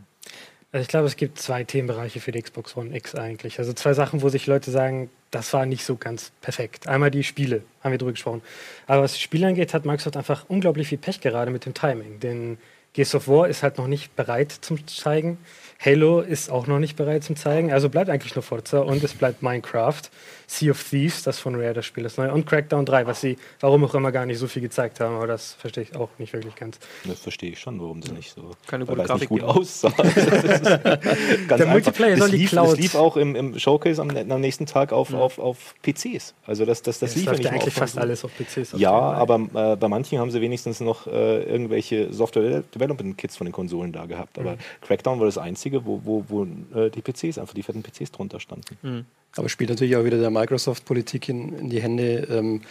Also 0.72 0.82
ich 0.82 0.88
glaube, 0.88 1.06
es 1.06 1.16
gibt 1.16 1.38
zwei 1.40 1.64
Themenbereiche 1.64 2.20
für 2.20 2.30
die 2.30 2.40
Xbox 2.40 2.76
One 2.76 2.96
X 2.96 3.16
eigentlich. 3.16 3.58
Also 3.58 3.72
zwei 3.72 3.92
Sachen, 3.92 4.22
wo 4.22 4.28
sich 4.28 4.46
Leute 4.46 4.70
sagen, 4.70 5.10
das 5.32 5.52
war 5.52 5.66
nicht 5.66 5.84
so 5.84 5.96
ganz 5.96 6.30
perfekt. 6.40 6.86
Einmal 6.86 7.10
die 7.10 7.24
Spiele, 7.24 7.62
haben 7.82 7.90
wir 7.90 7.98
drüber 7.98 8.12
gesprochen. 8.12 8.40
Aber 8.86 9.02
was 9.02 9.14
die 9.14 9.20
Spiele 9.20 9.48
angeht, 9.48 9.74
hat 9.74 9.84
Microsoft 9.84 10.16
einfach 10.16 10.44
unglaublich 10.48 10.88
viel 10.88 10.98
Pech 10.98 11.20
gerade 11.20 11.50
mit 11.50 11.66
dem 11.66 11.74
Timing. 11.74 12.20
Denn 12.20 12.58
Gears 12.92 13.16
of 13.16 13.26
War 13.26 13.48
ist 13.48 13.64
halt 13.64 13.78
noch 13.78 13.88
nicht 13.88 14.14
bereit 14.14 14.52
zum 14.52 14.86
Zeigen. 14.86 15.38
Halo 15.82 16.20
ist 16.20 16.50
auch 16.50 16.66
noch 16.66 16.78
nicht 16.78 16.96
bereit 16.96 17.24
zum 17.24 17.36
Zeigen. 17.36 17.72
Also 17.72 17.88
bleibt 17.88 18.10
eigentlich 18.10 18.34
nur 18.34 18.42
Forza 18.42 18.80
und 18.80 19.02
es 19.02 19.14
bleibt 19.14 19.42
Minecraft. 19.42 20.02
Sea 20.50 20.72
of 20.72 20.82
Thieves, 20.82 21.22
das 21.22 21.38
von 21.38 21.54
Rare 21.54 21.74
das 21.74 21.86
Spiel 21.86 22.04
ist 22.04 22.18
neu. 22.18 22.28
Und 22.32 22.44
Crackdown 22.44 22.84
3, 22.84 23.06
was 23.06 23.20
sie 23.20 23.36
warum 23.60 23.84
auch 23.84 23.94
immer 23.94 24.10
gar 24.10 24.26
nicht 24.26 24.38
so 24.38 24.48
viel 24.48 24.62
gezeigt 24.62 24.98
haben. 24.98 25.14
Aber 25.14 25.28
das 25.28 25.52
verstehe 25.52 25.84
ich 25.84 25.94
auch 25.94 26.08
nicht 26.18 26.32
wirklich 26.32 26.56
ganz. 26.56 26.80
Das 27.04 27.20
verstehe 27.20 27.52
ich 27.52 27.60
schon, 27.60 27.80
warum 27.80 28.02
sie 28.02 28.10
nicht 28.10 28.34
so 28.34 28.50
Keine 28.66 28.84
gute 28.84 29.04
Grafik 29.04 29.30
nicht 29.30 29.42
gut 29.42 29.48
aussah. 29.48 29.90
Der 30.00 31.66
Multiplayer 31.66 32.16
soll 32.16 32.32
die 32.32 32.46
Cloud. 32.46 32.72
Das 32.72 32.78
lief 32.80 32.96
auch 32.96 33.16
im, 33.16 33.36
im 33.36 33.60
Showcase 33.60 34.02
am, 34.02 34.10
am, 34.10 34.40
nächsten 34.40 34.66
Tag 34.66 34.92
auf, 34.92 35.10
ja. 35.10 35.18
auf, 35.18 35.38
auf 35.38 35.76
PCs. 35.82 36.34
Also 36.44 36.64
das, 36.64 36.82
das, 36.82 36.98
das, 36.98 37.14
das 37.14 37.14
lief 37.14 37.26
ja 37.26 37.32
nicht 37.32 37.46
eigentlich 37.46 37.74
fast 37.74 37.96
alles 37.96 38.24
auf 38.24 38.32
PCs. 38.36 38.74
Auf 38.74 38.80
ja, 38.80 38.90
aber 38.90 39.36
äh, 39.54 39.76
bei 39.76 39.86
manchen 39.86 40.18
haben 40.18 40.32
sie 40.32 40.40
wenigstens 40.40 40.80
noch 40.80 41.06
äh, 41.06 41.44
irgendwelche 41.44 42.12
Software 42.12 42.64
Development 42.74 43.16
Kits 43.16 43.36
von 43.36 43.44
den 43.44 43.52
Konsolen 43.52 43.92
da 43.92 44.06
gehabt. 44.06 44.36
Aber 44.36 44.54
mhm. 44.54 44.58
Crackdown 44.80 45.20
war 45.20 45.26
das 45.26 45.38
einzige, 45.38 45.86
wo, 45.86 46.00
wo, 46.02 46.24
wo 46.26 46.42
äh, 46.76 46.90
die 46.90 47.02
PCs, 47.02 47.38
einfach 47.38 47.54
die 47.54 47.62
fetten 47.62 47.84
PCs 47.84 48.10
drunter 48.10 48.40
standen. 48.40 48.76
Mhm. 48.82 49.06
Aber 49.36 49.48
spielt 49.48 49.70
natürlich 49.70 49.96
auch 49.96 50.04
wieder 50.04 50.18
der 50.18 50.30
Microsoft-Politik 50.30 51.28
in, 51.28 51.56
in, 51.58 51.70
die 51.70 51.80
Hände 51.80 52.26
ähm, 52.30 52.62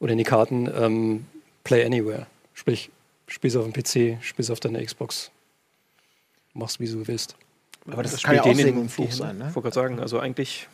oder 0.00 0.12
in 0.12 0.18
die 0.18 0.24
Karten 0.24 0.68
ähm, 0.74 1.26
Play 1.64 1.84
Anywhere. 1.84 2.26
Sprich, 2.54 2.90
spielst 3.26 3.56
auf 3.56 3.70
dem 3.70 3.72
PC, 3.72 4.22
spielst 4.24 4.50
auf 4.50 4.60
deiner 4.60 4.82
Xbox, 4.82 5.30
machst 6.54 6.80
wie 6.80 6.86
du 6.86 7.06
willst. 7.06 7.36
Aber 7.86 8.02
das, 8.02 8.12
Das 8.12 8.22
kann 8.22 8.36
ja 8.36 8.42
auch 8.42 8.54
Segen 8.54 8.78
und 8.78 8.90
Fluch 8.90 9.12
sein, 9.12 9.38
ne? 9.38 9.46
Ich 9.48 9.54
wollte 9.54 9.70
gerade 9.70 9.74
sagen, 9.74 10.00
also 10.00 10.18
eigentlich, 10.18 10.68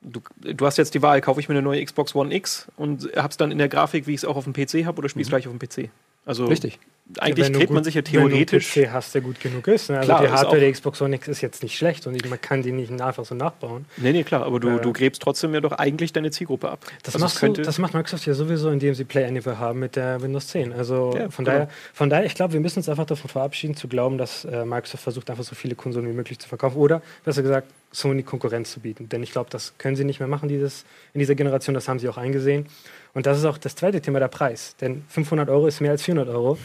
du, 0.00 0.20
du 0.40 0.66
hast 0.66 0.78
jetzt 0.78 0.94
die 0.94 1.02
Wahl, 1.02 1.20
kaufe 1.20 1.40
ich 1.40 1.48
mir 1.48 1.54
eine 1.54 1.62
neue 1.62 1.84
Xbox 1.84 2.14
One 2.14 2.34
X 2.34 2.68
und 2.76 3.10
hab's 3.16 3.36
dann 3.36 3.50
in 3.50 3.58
der 3.58 3.68
Grafik, 3.68 4.06
wie 4.06 4.14
ich 4.14 4.18
es 4.18 4.24
auch 4.24 4.36
auf 4.36 4.44
dem 4.44 4.52
PC 4.52 4.86
habe, 4.86 4.98
oder 4.98 5.08
spielst 5.08 5.30
gleich 5.30 5.46
auf 5.46 5.56
dem 5.56 5.58
PC. 5.58 5.90
Also 6.24 6.46
Richtig. 6.46 6.78
Eigentlich 7.18 7.52
gräbt 7.52 7.70
man 7.70 7.84
sich 7.84 7.94
ja 7.94 8.02
theoretisch. 8.02 8.74
Wenn 8.76 8.84
du 8.84 8.88
PC 8.88 8.92
hast, 8.94 9.14
der 9.14 9.20
gut 9.20 9.38
genug 9.38 9.66
ist. 9.68 9.90
Ne? 9.90 9.98
Also 9.98 10.06
Klar, 10.06 10.22
die 10.22 10.30
Hardware 10.30 10.60
der 10.60 10.72
Xbox 10.72 11.02
One 11.02 11.14
X 11.16 11.28
ist 11.28 11.42
jetzt 11.42 11.62
nicht 11.62 11.76
schlecht 11.76 12.06
und 12.06 12.14
ich, 12.14 12.28
man 12.28 12.40
kann 12.40 12.62
die 12.62 12.72
nicht 12.72 12.90
einfach 12.98 13.26
so 13.26 13.34
nachbauen. 13.34 13.84
Nee, 13.98 14.12
nee, 14.12 14.24
klar, 14.24 14.44
aber 14.44 14.58
du, 14.58 14.68
Ja. 14.68 14.78
du 14.78 14.92
gräbst 14.92 15.20
trotzdem 15.20 15.52
ja 15.52 15.60
doch 15.60 15.72
eigentlich 15.72 16.14
deine 16.14 16.30
Zielgruppe 16.30 16.70
ab. 16.70 16.80
Das, 17.02 17.14
Also 17.22 17.46
du, 17.52 17.62
das 17.62 17.78
macht 17.78 17.92
Microsoft 17.92 18.24
ja 18.26 18.32
sowieso, 18.32 18.70
indem 18.70 18.94
sie 18.94 19.04
Play 19.04 19.26
Anywhere 19.26 19.58
haben 19.58 19.80
mit 19.80 19.96
der 19.96 20.22
Windows 20.22 20.46
10. 20.48 20.72
Also 20.72 21.14
Ja, 21.14 21.28
von, 21.28 21.44
genau. 21.44 21.56
daher, 21.58 21.68
von 21.92 22.08
daher, 22.08 22.24
ich 22.24 22.34
glaube, 22.34 22.54
wir 22.54 22.60
müssen 22.60 22.78
uns 22.78 22.88
einfach 22.88 23.06
davon 23.06 23.28
verabschieden, 23.28 23.76
zu 23.76 23.86
glauben, 23.86 24.16
dass 24.16 24.46
äh, 24.46 24.64
Microsoft 24.64 25.02
versucht, 25.04 25.28
einfach 25.30 25.44
so 25.44 25.54
viele 25.54 25.74
Konsolen 25.74 26.08
wie 26.08 26.14
möglich 26.14 26.38
zu 26.38 26.48
verkaufen. 26.48 26.78
Oder, 26.78 27.02
besser 27.24 27.42
gesagt, 27.42 27.68
Sony 27.92 28.22
Konkurrenz 28.22 28.72
zu 28.72 28.80
bieten. 28.80 29.08
Denn 29.10 29.22
ich 29.22 29.30
glaube, 29.30 29.50
das 29.50 29.74
können 29.78 29.94
sie 29.94 30.04
nicht 30.04 30.18
mehr 30.20 30.28
machen 30.28 30.48
dieses, 30.48 30.84
in 31.12 31.20
dieser 31.20 31.34
Generation. 31.34 31.74
Das 31.74 31.86
haben 31.86 31.98
sie 31.98 32.08
auch 32.08 32.16
eingesehen. 32.16 32.66
Und 33.14 33.26
das 33.26 33.38
ist 33.38 33.44
auch 33.44 33.58
das 33.58 33.76
zweite 33.76 34.00
Thema, 34.00 34.18
der 34.18 34.28
Preis. 34.28 34.76
Denn 34.80 35.04
500 35.08 35.48
Euro 35.48 35.66
ist 35.66 35.80
mehr 35.80 35.92
als 35.92 36.02
400 36.02 36.28
Euro. 36.28 36.58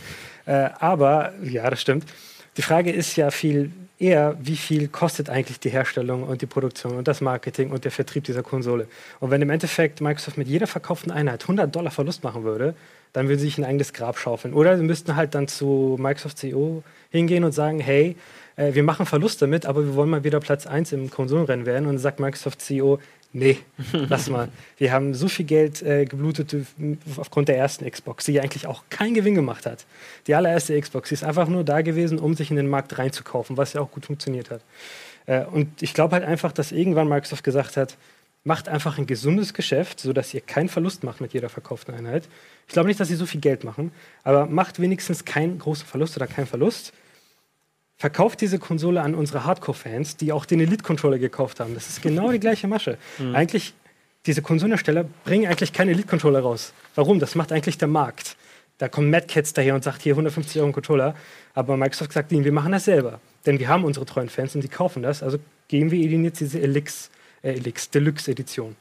Äh, 0.46 0.70
aber, 0.80 1.34
ja, 1.44 1.70
das 1.70 1.82
stimmt. 1.82 2.06
Die 2.58 2.64
Frage 2.64 2.92
ist 2.92 3.16
ja 3.16 3.32
viel 3.32 3.72
eher, 4.00 4.38
wie 4.42 4.56
viel 4.56 4.88
kostet 4.88 5.30
eigentlich 5.30 5.60
die 5.60 5.70
Herstellung 5.70 6.24
und 6.24 6.42
die 6.42 6.46
Produktion 6.46 6.98
und 6.98 7.08
das 7.08 7.22
Marketing 7.22 7.70
und 7.72 7.84
der 7.84 7.92
Vertrieb 7.92 8.24
dieser 8.24 8.44
Konsole. 8.44 8.88
Und 9.20 9.30
wenn 9.30 9.42
im 9.42 9.50
Endeffekt 9.50 10.02
Microsoft 10.02 10.38
mit 10.38 10.48
jeder 10.48 10.68
verkauften 10.68 11.12
Einheit 11.12 11.44
100 11.44 11.74
Dollar 11.76 11.92
Verlust 11.92 12.24
machen 12.24 12.44
würde, 12.44 12.76
dann 13.14 13.28
würde 13.28 13.40
sie 13.40 13.48
sich 13.48 13.58
ein 13.58 13.66
eigenes 13.66 13.94
Grab 13.94 14.18
schaufeln. 14.18 14.54
Oder 14.54 14.78
sie 14.78 14.84
müssten 14.84 15.16
halt 15.16 15.36
dann 15.36 15.48
zu 15.48 15.98
Microsoft 16.00 16.38
CEO 16.38 16.84
hingehen 17.10 17.44
und 17.44 17.52
sagen, 17.52 17.80
hey, 17.80 18.16
äh, 18.56 18.74
wir 18.74 18.84
machen 18.84 19.06
Verlust 19.06 19.42
damit, 19.42 19.66
aber 19.66 19.84
wir 19.84 19.96
wollen 19.96 20.10
mal 20.10 20.24
wieder 20.24 20.40
Platz 20.40 20.68
1 20.68 20.92
im 20.94 21.10
Konsolenrennen 21.10 21.66
werden. 21.66 21.88
Und 21.88 21.98
sagt 21.98 22.20
Microsoft 22.20 22.62
CEO, 22.62 23.00
nee, 23.34 23.58
lass 23.92 24.30
mal. 24.30 24.50
Wir 24.78 24.92
haben 24.92 25.14
so 25.14 25.28
viel 25.28 25.46
Geld 25.46 25.82
äh, 25.82 26.06
geblutet 26.06 26.54
äh, 26.54 26.66
aufgrund 27.18 27.48
der 27.48 27.58
ersten 27.58 27.90
Xbox, 27.90 28.26
die 28.26 28.40
eigentlich 28.40 28.68
auch 28.68 28.84
keinen 28.90 29.14
Gewinn 29.14 29.36
gemacht 29.36 29.66
hat. 29.66 29.86
Die 30.28 30.36
allererste 30.36 30.80
Xbox, 30.80 31.10
die 31.10 31.16
ist 31.16 31.24
einfach 31.24 31.48
nur 31.48 31.64
da 31.64 31.82
gewesen, 31.82 32.20
um 32.20 32.36
sich 32.36 32.50
in 32.50 32.58
den 32.58 32.68
Markt 32.68 32.98
reinzukaufen, 32.98 33.58
was 33.58 33.74
ja 33.74 33.82
auch 33.82 33.92
gut 33.92 34.06
funktioniert 34.06 34.50
hat. 34.50 34.62
Äh, 35.26 35.46
und 35.46 35.82
ich 35.82 35.94
glaube 35.94 36.16
halt 36.16 36.26
einfach, 36.26 36.52
dass 36.52 36.72
irgendwann 36.72 37.08
Microsoft 37.08 37.44
gesagt 37.44 37.78
hat, 37.78 37.98
macht 38.44 38.70
einfach 38.70 38.98
ein 38.98 39.06
gesundes 39.06 39.54
Geschäft, 39.54 40.00
sodass 40.00 40.34
ihr 40.34 40.42
keinen 40.42 40.70
Verlust 40.70 41.04
macht 41.04 41.22
mit 41.22 41.34
jeder 41.34 41.50
verkauften 41.50 41.94
Einheit. 41.94 42.28
Ich 42.68 42.74
glaube 42.74 42.88
nicht, 42.88 43.00
dass 43.00 43.10
sie 43.10 43.16
so 43.16 43.26
viel 43.26 43.42
Geld 43.42 43.64
machen, 43.64 43.92
aber 44.24 44.46
macht 44.46 44.80
wenigstens 44.80 45.26
keinen 45.26 45.60
großen 45.60 45.86
Verlust 45.86 46.16
oder 46.16 46.28
keinen 46.28 46.48
Verlust. 46.48 46.94
Verkauft 48.00 48.40
diese 48.40 48.60
Konsole 48.60 49.02
an 49.02 49.14
unsere 49.14 49.44
Hardcore-Fans, 49.44 50.16
die 50.16 50.32
auch 50.32 50.46
den 50.46 50.62
Elite-Controller 50.62 51.20
gekauft 51.20 51.60
haben. 51.60 51.74
Das 51.74 51.90
ist 51.90 52.02
genau 52.02 52.32
die 52.32 52.40
gleiche 52.40 52.66
Masche. 52.66 52.98
Eigentlich, 53.34 53.74
diese 54.26 54.42
Konsolenhersteller 54.42 55.04
bringen 55.26 55.48
eigentlich 55.48 55.74
keine 55.74 55.92
Elite-Controller 55.92 56.40
raus. 56.40 56.72
Warum? 56.96 57.20
Das 57.20 57.36
macht 57.36 57.52
eigentlich 57.52 57.78
der 57.78 57.90
Markt. 57.90 58.38
Da 58.78 58.88
kommt 58.88 59.10
Mad 59.12 59.28
Cats 59.28 59.52
daher 59.52 59.76
und 59.76 59.84
sagt, 59.84 60.02
hier 60.02 60.14
150 60.14 60.62
Euro 60.62 60.72
Controller. 60.72 61.14
Aber 61.54 61.76
Microsoft 61.76 62.14
sagt 62.14 62.32
ihnen, 62.32 62.46
wir 62.46 62.54
machen 62.54 62.72
das 62.72 62.86
selber. 62.86 63.20
Denn 63.46 63.60
wir 63.60 63.68
haben 63.68 63.84
unsere 63.84 64.06
treuen 64.06 64.30
Fans 64.30 64.56
und 64.56 64.64
die 64.64 64.70
kaufen 64.70 65.04
das. 65.04 65.22
Also 65.22 65.38
geben 65.68 65.92
wir 65.92 66.00
ihnen 66.00 66.24
jetzt 66.24 66.40
diese 66.40 66.62
Elix, 66.62 67.10
äh, 67.44 67.52
Elix 67.52 67.90
Deluxe 67.90 68.32
Edition. 68.32 68.78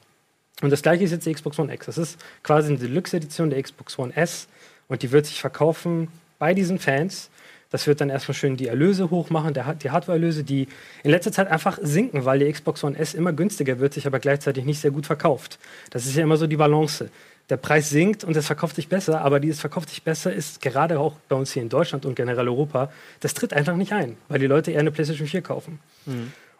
Und 0.61 0.69
das 0.69 0.81
gleiche 0.81 1.03
ist 1.03 1.11
jetzt 1.11 1.25
die 1.25 1.33
Xbox 1.33 1.59
One 1.59 1.73
X. 1.73 1.87
Das 1.87 1.97
ist 1.97 2.17
quasi 2.41 2.69
eine 2.69 2.77
Deluxe 2.77 3.17
Edition 3.17 3.49
der 3.49 3.61
Xbox 3.61 3.99
One 3.99 4.15
S. 4.15 4.47
Und 4.87 5.03
die 5.03 5.11
wird 5.11 5.25
sich 5.25 5.41
verkaufen 5.41 6.07
bei 6.37 6.53
diesen 6.53 6.79
Fans. 6.79 7.29
Das 7.71 7.85
wird 7.85 8.01
dann 8.01 8.09
erstmal 8.09 8.35
schön 8.35 8.57
die 8.57 8.67
Erlöse 8.67 9.11
hochmachen, 9.11 9.53
der, 9.53 9.75
die 9.75 9.91
Hardware-Erlöse, 9.91 10.43
die 10.43 10.67
in 11.03 11.11
letzter 11.11 11.31
Zeit 11.31 11.47
einfach 11.49 11.77
sinken, 11.81 12.25
weil 12.25 12.39
die 12.39 12.51
Xbox 12.51 12.83
One 12.83 12.97
S 12.97 13.13
immer 13.13 13.31
günstiger 13.31 13.79
wird, 13.79 13.93
sich 13.93 14.07
aber 14.07 14.19
gleichzeitig 14.19 14.65
nicht 14.65 14.81
sehr 14.81 14.91
gut 14.91 15.05
verkauft. 15.05 15.59
Das 15.91 16.05
ist 16.05 16.15
ja 16.15 16.23
immer 16.23 16.37
so 16.37 16.47
die 16.47 16.57
Balance. 16.57 17.09
Der 17.49 17.57
Preis 17.57 17.89
sinkt 17.89 18.23
und 18.23 18.35
es 18.35 18.45
verkauft 18.45 18.75
sich 18.75 18.89
besser, 18.89 19.21
aber 19.21 19.39
dieses 19.39 19.59
verkauft 19.59 19.89
sich 19.89 20.03
besser 20.03 20.31
ist 20.31 20.61
gerade 20.61 20.99
auch 20.99 21.13
bei 21.29 21.35
uns 21.35 21.51
hier 21.51 21.63
in 21.63 21.69
Deutschland 21.69 22.05
und 22.05 22.15
generell 22.15 22.47
Europa, 22.47 22.91
das 23.21 23.33
tritt 23.33 23.53
einfach 23.53 23.75
nicht 23.75 23.91
ein, 23.91 24.17
weil 24.27 24.39
die 24.39 24.47
Leute 24.47 24.71
eher 24.71 24.79
eine 24.79 24.91
PlayStation 24.91 25.27
4 25.27 25.41
kaufen. 25.41 25.79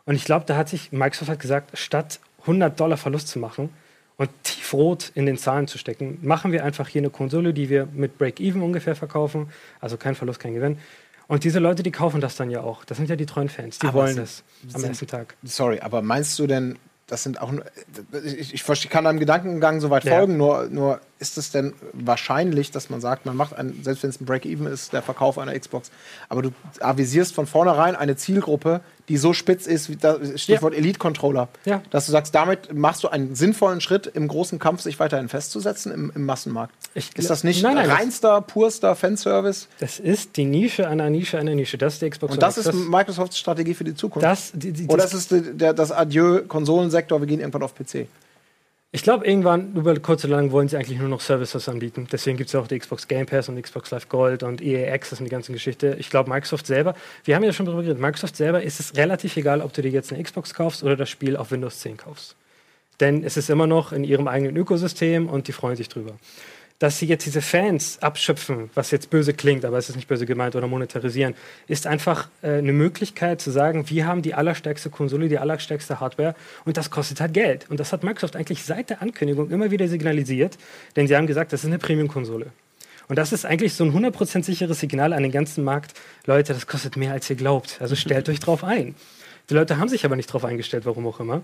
Und 0.05 0.15
ich 0.15 0.25
glaube, 0.25 0.45
da 0.47 0.57
hat 0.57 0.69
sich 0.69 0.91
Microsoft 0.91 1.29
hat 1.29 1.39
gesagt, 1.39 1.77
statt 1.77 2.19
100 2.41 2.79
Dollar 2.79 2.97
Verlust 2.97 3.27
zu 3.27 3.37
machen 3.37 3.69
und 4.19 4.29
tiefrot 4.43 5.13
in 5.15 5.25
den 5.25 5.37
Zahlen 5.37 5.67
zu 5.67 5.77
stecken, 5.77 6.19
machen 6.21 6.51
wir 6.51 6.65
einfach 6.65 6.89
hier 6.89 6.99
eine 6.99 7.09
Konsole, 7.09 7.53
die 7.53 7.69
wir 7.69 7.87
mit 7.93 8.17
Break-Even 8.17 8.61
ungefähr 8.61 8.93
verkaufen, 8.93 9.49
also 9.79 9.95
kein 9.95 10.13
Verlust, 10.13 10.41
kein 10.41 10.53
Gewinn. 10.53 10.77
Und 11.27 11.45
diese 11.45 11.59
Leute, 11.59 11.83
die 11.83 11.91
kaufen 11.91 12.19
das 12.19 12.35
dann 12.35 12.49
ja 12.49 12.59
auch. 12.61 12.83
Das 12.83 12.97
sind 12.97 13.09
ja 13.09 13.15
die 13.15 13.25
treuen 13.25 13.47
Fans. 13.47 13.79
Die 13.79 13.87
Aber 13.87 13.99
wollen 13.99 14.17
das 14.17 14.43
am 14.73 14.83
ersten 14.83 15.07
Tag. 15.07 15.35
Sorry, 15.43 15.79
aber 15.79 16.01
meinst 16.01 16.37
du 16.37 16.47
denn, 16.47 16.77
das 17.07 17.23
sind 17.23 17.39
auch 17.41 17.51
nur, 17.51 17.63
ich, 18.25 18.53
ich 18.53 18.89
kann 18.89 19.05
deinem 19.05 19.19
Gedankengang 19.19 19.79
soweit 19.79 20.03
Ja. 20.03 20.17
folgen, 20.17 20.35
nur, 20.35 20.65
nur 20.65 20.99
ist 21.19 21.37
es 21.37 21.51
denn 21.51 21.73
wahrscheinlich, 21.91 22.71
dass 22.71 22.89
man 22.89 23.01
sagt, 23.01 23.25
man 23.25 23.35
macht 23.35 23.53
ein, 23.53 23.79
selbst 23.83 24.03
wenn 24.03 24.09
es 24.09 24.21
ein 24.21 24.25
Break-Even 24.25 24.67
ist, 24.67 24.93
der 24.93 25.01
Verkauf 25.01 25.37
einer 25.37 25.57
Xbox, 25.59 25.91
aber 26.29 26.41
du 26.41 26.51
avisierst 26.79 27.35
von 27.35 27.45
vornherein 27.45 27.95
eine 27.97 28.15
Zielgruppe, 28.15 28.79
die 29.09 29.17
so 29.17 29.33
spitz 29.33 29.65
ist, 29.67 29.89
wie 29.89 29.95
das 29.97 30.39
Stichwort 30.41 30.73
Elite-Controller, 30.73 31.49
Ja. 31.65 31.81
dass 31.89 32.05
du 32.05 32.11
sagst, 32.13 32.33
damit 32.35 32.73
machst 32.73 33.03
du 33.03 33.09
einen 33.09 33.35
sinnvollen 33.35 33.81
Schritt 33.81 34.07
im 34.07 34.27
großen 34.27 34.59
Kampf, 34.59 34.81
sich 34.81 34.99
weiterhin 34.99 35.27
festzusetzen 35.29 35.91
im, 35.91 36.11
im 36.15 36.25
Massenmarkt. 36.25 36.73
Ich 36.93 37.09
ist 37.17 37.29
das 37.29 37.43
nicht 37.43 37.63
Nein, 37.63 37.75
nein, 37.75 37.89
das- 37.89 37.97
reinster, 37.99 38.41
purster 38.41 38.95
Fanservice? 38.95 39.67
Das 39.79 39.99
ist 39.99 40.37
die 40.37 40.45
Nische 40.45 40.87
einer 40.87 41.09
Nische 41.09 41.37
einer 41.37 41.53
Nische. 41.55 41.77
Das 41.77 41.93
ist 41.95 42.01
die 42.01 42.09
Xbox 42.09 42.33
Und 42.33 42.41
das 42.41 42.57
ist 42.57 42.67
X. 42.67 42.75
Microsofts 42.87 43.37
Strategie 43.37 43.73
für 43.73 43.83
die 43.83 43.95
Zukunft? 43.95 44.23
das, 44.25 44.51
die, 44.53 44.71
die, 44.71 44.85
Oder 44.87 45.03
das, 45.03 45.13
ist 45.13 45.31
der, 45.31 45.73
das 45.73 45.91
Adieu-Konsolensektor, 45.91 47.19
wir 47.19 47.27
gehen 47.27 47.39
irgendwann 47.39 47.63
auf 47.63 47.75
PC? 47.75 48.07
Ich 48.91 49.03
glaube, 49.03 49.27
irgendwann, 49.27 49.75
über 49.75 49.95
kurz 49.99 50.25
oder 50.25 50.37
lang, 50.37 50.51
wollen 50.51 50.67
sie 50.67 50.75
eigentlich 50.75 50.97
nur 50.97 51.09
noch 51.09 51.21
Services 51.21 51.69
anbieten. 51.69 52.07
Deswegen 52.11 52.37
gibt 52.37 52.47
es 52.47 52.53
ja 52.53 52.59
auch 52.59 52.67
die 52.67 52.79
Xbox 52.79 53.07
Game 53.07 53.27
Pass 53.27 53.47
und 53.47 53.61
Xbox 53.61 53.91
Live 53.91 54.09
Gold 54.09 54.41
und 54.41 54.61
EA 54.61 54.91
Access 54.91 55.19
und 55.19 55.25
die 55.25 55.29
ganze 55.29 55.51
Geschichte. 55.51 55.95
Ich 55.99 56.09
glaube, 56.09 56.27
Microsoft 56.31 56.65
selber, 56.65 56.95
wir 57.23 57.35
haben 57.35 57.43
ja 57.43 57.53
schon 57.53 57.67
darüber 57.67 57.83
geredet, 57.83 58.01
Microsoft 58.01 58.35
selber 58.35 58.63
ist 58.63 58.79
es 58.79 58.95
relativ 58.95 59.37
egal, 59.37 59.61
ob 59.61 59.73
du 59.73 59.83
dir 59.83 59.91
jetzt 59.91 60.11
eine 60.11 60.23
Xbox 60.23 60.55
kaufst 60.55 60.83
oder 60.83 60.95
das 60.95 61.07
Spiel 61.07 61.37
auf 61.37 61.51
Windows 61.51 61.79
10 61.81 61.97
kaufst. 61.97 62.35
Denn 62.99 63.23
es 63.23 63.37
ist 63.37 63.51
immer 63.51 63.67
noch 63.67 63.91
in 63.91 64.03
ihrem 64.03 64.27
eigenen 64.27 64.57
Ökosystem 64.57 65.29
und 65.29 65.47
die 65.47 65.51
freuen 65.51 65.75
sich 65.75 65.87
drüber. 65.87 66.13
Dass 66.79 66.97
sie 66.97 67.05
jetzt 67.07 67.25
diese 67.25 67.41
Fans 67.41 68.01
abschöpfen, 68.01 68.69
was 68.73 68.91
jetzt 68.91 69.09
böse 69.09 69.33
klingt, 69.33 69.65
aber 69.65 69.77
es 69.77 69.89
ist 69.89 69.97
nicht 69.97 70.07
böse 70.07 70.25
gemeint 70.25 70.55
oder 70.55 70.67
monetarisieren, 70.67 71.35
ist 71.67 71.85
einfach 71.85 72.29
äh, 72.41 72.53
eine 72.53 72.71
Möglichkeit 72.71 73.41
zu 73.41 73.51
sagen, 73.51 73.89
wir 73.89 74.07
haben 74.07 74.21
die 74.21 74.33
allerstärkste 74.33 74.89
Konsole, 74.89 75.27
die 75.27 75.37
allerstärkste 75.37 75.99
Hardware 75.99 76.35
und 76.65 76.77
das 76.77 76.89
kostet 76.89 77.19
halt 77.19 77.33
Geld. 77.33 77.69
Und 77.69 77.79
das 77.79 77.91
hat 77.91 78.03
Microsoft 78.03 78.35
eigentlich 78.37 78.63
seit 78.63 78.89
der 78.89 79.01
Ankündigung 79.01 79.51
immer 79.51 79.71
wieder 79.71 79.87
signalisiert, 79.87 80.57
denn 80.95 81.07
sie 81.07 81.15
haben 81.15 81.27
gesagt, 81.27 81.51
das 81.51 81.61
ist 81.61 81.67
eine 81.67 81.79
Premium-Konsole. 81.79 82.47
Und 83.09 83.17
das 83.17 83.33
ist 83.33 83.43
eigentlich 83.43 83.73
so 83.73 83.83
ein 83.83 83.91
100% 83.91 84.43
sicheres 84.43 84.79
Signal 84.79 85.13
an 85.13 85.23
den 85.23 85.31
ganzen 85.31 85.63
Markt. 85.63 85.93
Leute, 86.27 86.53
das 86.53 86.67
kostet 86.67 86.95
mehr, 86.95 87.11
als 87.11 87.27
ihr 87.29 87.35
glaubt. 87.35 87.77
Also 87.81 87.95
stellt 87.95 88.29
euch 88.29 88.39
drauf 88.39 88.63
ein. 88.63 88.95
Die 89.49 89.53
Leute 89.53 89.77
haben 89.77 89.89
sich 89.89 90.05
aber 90.05 90.15
nicht 90.15 90.31
drauf 90.31 90.45
eingestellt, 90.45 90.85
warum 90.85 91.07
auch 91.07 91.19
immer. 91.19 91.43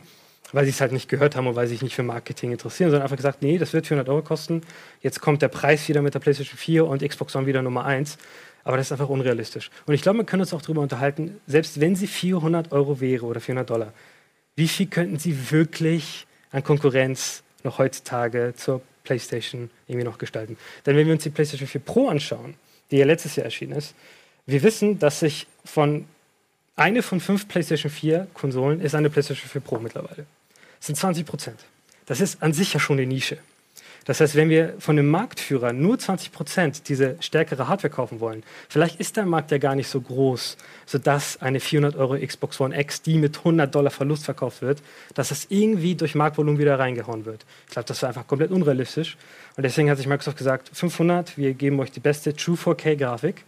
Weil 0.51 0.65
sie 0.65 0.69
es 0.69 0.79
halt 0.79 0.91
nicht 0.91 1.09
gehört 1.09 1.35
haben 1.35 1.47
und 1.47 1.55
weil 1.55 1.65
sie 1.67 1.73
sich 1.73 1.81
nicht 1.81 1.95
für 1.95 2.03
Marketing 2.03 2.51
interessieren, 2.51 2.91
sondern 2.91 3.03
einfach 3.03 3.17
gesagt, 3.17 3.41
nee, 3.41 3.57
das 3.57 3.73
wird 3.73 3.87
400 3.87 4.07
Euro 4.09 4.21
kosten. 4.21 4.61
Jetzt 5.01 5.19
kommt 5.19 5.41
der 5.41 5.47
Preis 5.47 5.87
wieder 5.89 6.03
mit 6.03 6.13
der 6.13 6.19
PlayStation 6.19 6.57
4 6.57 6.85
und 6.85 7.01
Xbox 7.01 7.35
One 7.35 7.47
wieder 7.47 7.63
Nummer 7.63 7.83
1. 7.85 8.17
Aber 8.63 8.77
das 8.77 8.87
ist 8.87 8.91
einfach 8.91 9.09
unrealistisch. 9.09 9.71
Und 9.87 9.95
ich 9.95 10.03
glaube, 10.03 10.19
wir 10.19 10.25
können 10.25 10.41
uns 10.41 10.53
auch 10.53 10.61
darüber 10.61 10.81
unterhalten, 10.81 11.39
selbst 11.47 11.79
wenn 11.81 11.95
sie 11.95 12.07
400 12.07 12.71
Euro 12.71 12.99
wäre 13.01 13.25
oder 13.25 13.39
400 13.39 13.69
Dollar, 13.69 13.93
wie 14.55 14.67
viel 14.67 14.85
könnten 14.87 15.17
sie 15.17 15.51
wirklich 15.51 16.27
an 16.51 16.63
Konkurrenz 16.63 17.43
noch 17.63 17.79
heutzutage 17.79 18.53
zur 18.55 18.81
PlayStation 19.03 19.69
irgendwie 19.87 20.05
noch 20.05 20.19
gestalten? 20.19 20.57
Denn 20.85 20.95
wenn 20.95 21.07
wir 21.07 21.13
uns 21.13 21.23
die 21.23 21.31
PlayStation 21.31 21.67
4 21.67 21.81
Pro 21.81 22.09
anschauen, 22.09 22.53
die 22.91 22.97
ja 22.97 23.05
letztes 23.05 23.35
Jahr 23.35 23.45
erschienen 23.45 23.73
ist, 23.73 23.95
wir 24.45 24.61
wissen, 24.61 24.99
dass 24.99 25.19
sich 25.19 25.47
von 25.63 26.05
eine 26.75 27.01
von 27.01 27.19
fünf 27.19 27.47
PlayStation 27.47 27.91
4 27.91 28.27
Konsolen 28.33 28.81
ist 28.81 28.95
eine 28.95 29.09
PlayStation 29.09 29.49
4 29.49 29.61
Pro 29.61 29.79
mittlerweile. 29.79 30.25
Das 30.79 30.87
sind 30.87 30.95
20 30.95 31.25
Prozent. 31.25 31.59
Das 32.05 32.21
ist 32.21 32.43
an 32.43 32.53
sich 32.53 32.73
ja 32.73 32.79
schon 32.79 32.97
eine 32.97 33.07
Nische. 33.07 33.37
Das 34.05 34.21
heißt, 34.21 34.35
wenn 34.35 34.49
wir 34.49 34.75
von 34.77 34.99
einem 34.99 35.09
Marktführer 35.09 35.73
nur 35.73 35.97
20 35.97 36.31
Prozent 36.31 36.89
diese 36.89 37.15
stärkere 37.21 37.67
Hardware 37.67 37.91
kaufen 37.91 38.19
wollen, 38.19 38.43
vielleicht 38.69 38.99
ist 38.99 39.17
der 39.17 39.25
Markt 39.25 39.49
ja 39.49 39.57
gar 39.57 39.73
nicht 39.73 39.87
so 39.87 39.99
groß, 39.99 40.57
sodass 40.85 41.41
eine 41.41 41.59
400 41.59 41.95
Euro 41.95 42.15
Xbox 42.15 42.61
One 42.61 42.79
X, 42.79 43.01
die 43.01 43.17
mit 43.17 43.39
100 43.39 43.73
Dollar 43.73 43.89
Verlust 43.89 44.25
verkauft 44.25 44.61
wird, 44.61 44.83
dass 45.15 45.31
es 45.31 45.47
irgendwie 45.49 45.95
durch 45.95 46.13
Marktvolumen 46.13 46.59
wieder 46.59 46.77
reingehauen 46.77 47.25
wird. 47.25 47.45
Ich 47.65 47.71
glaube, 47.71 47.87
das 47.87 48.03
wäre 48.03 48.09
einfach 48.09 48.27
komplett 48.27 48.51
unrealistisch. 48.51 49.17
Und 49.57 49.63
deswegen 49.63 49.89
hat 49.89 49.97
sich 49.97 50.07
Microsoft 50.07 50.37
gesagt, 50.37 50.69
500, 50.71 51.35
wir 51.35 51.53
geben 51.55 51.79
euch 51.79 51.91
die 51.91 51.99
beste 51.99 52.35
True 52.35 52.57
4K-Grafik 52.57 53.43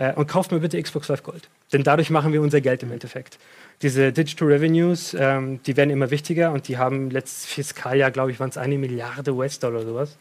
äh, 0.00 0.14
und 0.14 0.26
kauft 0.26 0.50
mir 0.50 0.60
bitte 0.60 0.82
Xbox 0.82 1.08
Live 1.08 1.22
Gold. 1.22 1.48
Denn 1.72 1.82
dadurch 1.82 2.08
machen 2.08 2.32
wir 2.32 2.40
unser 2.40 2.62
Geld 2.62 2.82
im 2.82 2.90
Endeffekt. 2.90 3.38
Diese 3.82 4.12
Digital 4.12 4.48
Revenues, 4.48 5.14
ähm, 5.18 5.62
die 5.64 5.76
werden 5.76 5.90
immer 5.90 6.10
wichtiger 6.10 6.52
und 6.52 6.68
die 6.68 6.78
haben 6.78 7.10
letztes 7.10 7.44
Fiskaljahr, 7.44 8.10
glaube 8.10 8.30
ich, 8.30 8.40
waren 8.40 8.48
es 8.48 8.56
eine 8.56 8.78
Milliarde 8.78 9.34
US-Dollar 9.34 9.80
oder 9.80 9.88
sowas. 9.88 10.16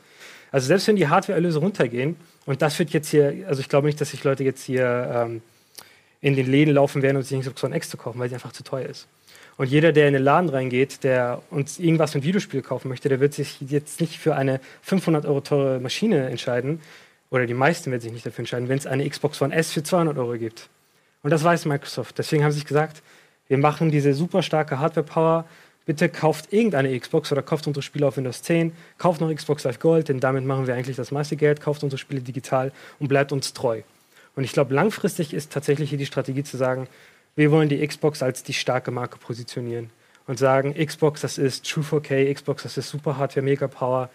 Also 0.52 0.68
selbst 0.68 0.88
wenn 0.88 0.98
die 0.98 1.08
Hardware-Erlöse 1.08 1.60
runtergehen 1.60 2.16
Und 2.46 2.62
das 2.62 2.78
wird 2.80 2.90
jetzt 2.90 3.10
hier, 3.10 3.46
also 3.48 3.62
ich 3.62 3.70
glaube 3.70 3.88
nicht, 3.88 4.02
dass 4.02 4.10
sich 4.10 4.24
Leute 4.24 4.44
jetzt 4.44 4.64
hier 4.64 5.12
ähm, 5.14 5.42
in 6.20 6.36
den 6.36 6.52
Läden 6.52 6.74
laufen 6.74 7.02
werden 7.02 7.16
und 7.16 7.24
sich 7.24 7.40
Xbox 7.40 7.64
One 7.64 7.76
X 7.76 7.90
zu 7.90 7.98
kaufen, 7.98 8.20
weil 8.20 8.28
sie 8.28 8.36
einfach 8.36 8.52
zu 8.52 8.64
teuer 8.64 8.88
ist. 8.90 9.08
Und 9.56 9.70
jeder, 9.70 9.92
der 9.92 10.08
in 10.08 10.14
den 10.14 10.24
Laden 10.24 10.50
reingeht, 10.50 11.04
der 11.04 11.42
uns 11.52 11.80
irgendwas 11.80 12.16
mit 12.16 12.24
Videospiel 12.24 12.62
kaufen 12.62 12.90
möchte, 12.90 13.08
der 13.08 13.20
wird 13.20 13.34
sich 13.34 13.62
jetzt 13.62 14.02
nicht 14.02 14.18
für 14.18 14.36
eine 14.36 14.60
500 14.82 15.26
Euro 15.26 15.42
teure 15.42 15.80
Maschine 15.80 16.30
entscheiden, 16.30 16.82
oder 17.30 17.46
die 17.46 17.54
meisten 17.54 17.92
werden 17.92 18.02
sich 18.02 18.12
nicht 18.12 18.26
dafür 18.26 18.40
entscheiden, 18.40 18.70
wenn 18.70 18.78
es 18.78 18.88
eine 18.88 19.08
Xbox 19.08 19.42
One 19.42 19.54
S 19.54 19.72
für 19.72 19.84
200 19.84 20.18
Euro 20.18 20.38
gibt. 20.38 20.70
Und 21.22 21.32
das 21.32 21.44
weiß 21.44 21.66
Microsoft. 21.66 22.18
Deswegen 22.18 22.44
haben 22.44 22.52
sie 22.52 22.60
sich 22.60 22.68
gesagt, 22.68 23.04
wir 23.48 23.58
machen 23.58 23.92
diese 23.92 24.14
super 24.14 24.42
starke 24.42 24.80
Hardware-Power. 24.80 25.46
Bitte 25.86 26.08
kauft 26.08 26.54
irgendeine 26.54 26.98
Xbox 26.98 27.32
oder 27.32 27.42
kauft 27.42 27.66
unsere 27.68 27.82
Spiele 27.82 28.08
auf 28.08 28.18
Windows 28.18 28.44
10, 28.44 28.74
kauft 28.98 29.22
noch 29.22 29.34
Xbox 29.34 29.64
Live 29.64 29.80
Gold, 29.80 30.10
denn 30.10 30.20
damit 30.20 30.46
machen 30.46 30.68
wir 30.68 30.76
eigentlich 30.76 30.96
das 30.96 31.12
meiste 31.12 31.36
Geld, 31.36 31.62
kauft 31.62 31.84
unsere 31.84 31.98
Spiele 31.98 32.22
digital 32.22 32.72
und 33.00 33.08
bleibt 33.08 33.32
uns 33.32 33.54
treu. 33.54 33.82
Und 34.36 34.44
ich 34.44 34.52
glaube, 34.52 34.76
langfristig 34.76 35.34
ist 35.34 35.52
tatsächlich 35.52 35.90
hier 35.90 35.98
die 35.98 36.06
Strategie 36.06 36.44
zu 36.44 36.58
sagen, 36.58 36.88
wir 37.36 37.52
wollen 37.52 37.70
die 37.70 37.86
Xbox 37.86 38.22
als 38.22 38.44
die 38.44 38.54
starke 38.54 38.92
Marke 38.92 39.18
positionieren 39.18 39.90
und 40.28 40.38
sagen, 40.38 40.76
Xbox, 40.76 41.22
das 41.22 41.40
ist 41.40 41.68
True 41.68 41.84
4K, 41.84 42.34
Xbox, 42.34 42.64
das 42.64 42.78
ist 42.78 42.90
Super 42.90 43.18
Hardware, 43.18 43.44
Mega 43.44 43.68
Power. 43.68 44.10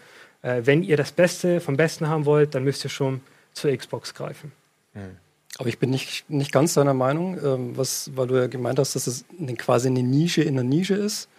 Äh, 0.45 0.65
wenn 0.65 0.83
ihr 0.83 0.95
das 0.95 1.11
Beste 1.11 1.59
vom 1.59 1.75
Besten 1.75 2.07
haben 2.07 2.25
wollt, 2.25 2.53
dann 2.53 2.63
müsst 2.63 2.83
ihr 2.83 2.89
schon 2.89 3.21
zur 3.53 3.75
Xbox 3.75 4.13
greifen. 4.13 4.51
Mhm. 4.93 5.17
Aber 5.57 5.69
ich 5.69 5.79
bin 5.79 5.89
nicht, 5.89 6.29
nicht 6.29 6.51
ganz 6.51 6.75
deiner 6.75 6.93
Meinung, 6.93 7.39
ähm, 7.43 7.77
was, 7.77 8.11
weil 8.15 8.27
du 8.27 8.35
ja 8.35 8.47
gemeint 8.47 8.77
hast, 8.77 8.95
dass 8.95 9.07
es 9.07 9.25
quasi 9.57 9.87
eine 9.87 10.03
Nische 10.03 10.43
in 10.43 10.55
der 10.55 10.63
Nische 10.63 10.95
ist. 10.95 11.29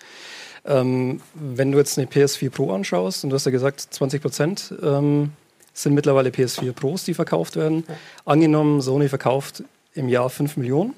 Ähm, 0.65 1.21
wenn 1.35 1.71
du 1.71 1.79
jetzt 1.79 1.99
eine 1.99 2.09
PS4 2.09 2.51
Pro 2.51 2.73
anschaust, 2.73 3.23
und 3.23 3.31
du 3.31 3.37
hast 3.37 3.45
ja 3.45 3.53
gesagt, 3.53 3.81
20 3.81 4.21
Prozent 4.21 4.75
ähm, 4.83 5.33
sind 5.73 5.95
mittlerweile 5.95 6.31
PS4 6.31 6.73
Pros, 6.73 7.05
die 7.05 7.15
verkauft 7.15 7.55
werden. 7.55 7.85
Ja. 7.87 7.95
Angenommen, 8.25 8.81
Sony 8.81 9.09
verkauft 9.09 9.63
im 9.95 10.09
Jahr 10.09 10.31
5 10.31 10.57
Millionen 10.57 10.95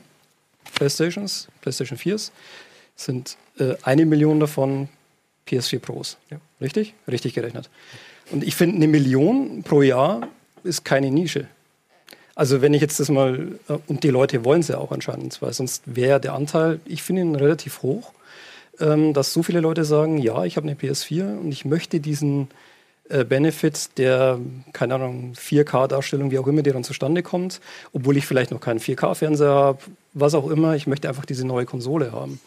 Playstations, 0.75 1.49
Playstation 1.61 1.99
4s, 1.99 2.31
sind 2.97 3.37
äh, 3.59 3.75
eine 3.83 4.07
Million 4.07 4.41
davon 4.41 4.89
PS4 5.49 5.79
Pros. 5.79 6.17
Ja. 6.31 6.39
Richtig? 6.61 6.95
Richtig 7.07 7.35
gerechnet. 7.35 7.71
Und 8.31 8.45
ich 8.45 8.55
finde, 8.55 8.77
eine 8.77 8.89
Million 8.89 9.63
pro 9.63 9.83
Jahr 9.83 10.29
ist 10.65 10.85
keine 10.85 11.11
Nische. 11.11 11.47
Also 12.35 12.63
wenn 12.63 12.75
ich 12.75 12.81
jetzt 12.81 13.01
das 13.01 13.09
mal, 13.09 13.59
äh, 13.69 13.79
und 13.89 14.05
die 14.05 14.11
Leute 14.11 14.45
wollen 14.45 14.61
es 14.61 14.69
ja 14.69 14.79
auch 14.79 14.93
anscheinend, 14.93 15.41
weil 15.43 15.53
sonst 15.53 15.83
wäre 15.87 16.21
der 16.21 16.35
Anteil, 16.35 16.81
ich 16.85 17.03
finde 17.03 17.23
ihn 17.23 17.35
relativ 17.35 17.83
hoch, 17.83 18.13
ähm, 18.81 19.13
dass 19.13 19.33
so 19.33 19.43
viele 19.43 19.61
Leute 19.61 19.85
sagen, 19.85 20.19
ja, 20.19 20.45
ich 20.45 20.57
habe 20.57 20.69
eine 20.69 20.77
PS4 20.77 21.39
und 21.39 21.51
ich 21.51 21.65
möchte 21.65 21.99
diesen 21.99 22.49
äh, 23.09 23.25
Benefit 23.25 23.99
der, 23.99 24.39
keine 24.73 24.97
Ahnung, 24.97 25.33
4K-Darstellung, 25.35 26.31
wie 26.31 26.39
auch 26.39 26.47
immer, 26.47 26.63
die 26.63 26.71
dann 26.71 26.85
zustande 26.85 27.23
kommt, 27.23 27.61
obwohl 27.93 28.17
ich 28.17 28.27
vielleicht 28.27 28.51
noch 28.51 28.61
keinen 28.61 28.81
4K-Fernseher 28.81 29.49
habe, 29.49 29.79
was 30.13 30.35
auch 30.35 30.49
immer, 30.49 30.77
ich 30.77 30.87
möchte 30.87 31.09
einfach 31.09 31.25
diese 31.25 31.47
neue 31.47 31.65
Konsole 31.65 32.13
haben. 32.13 32.39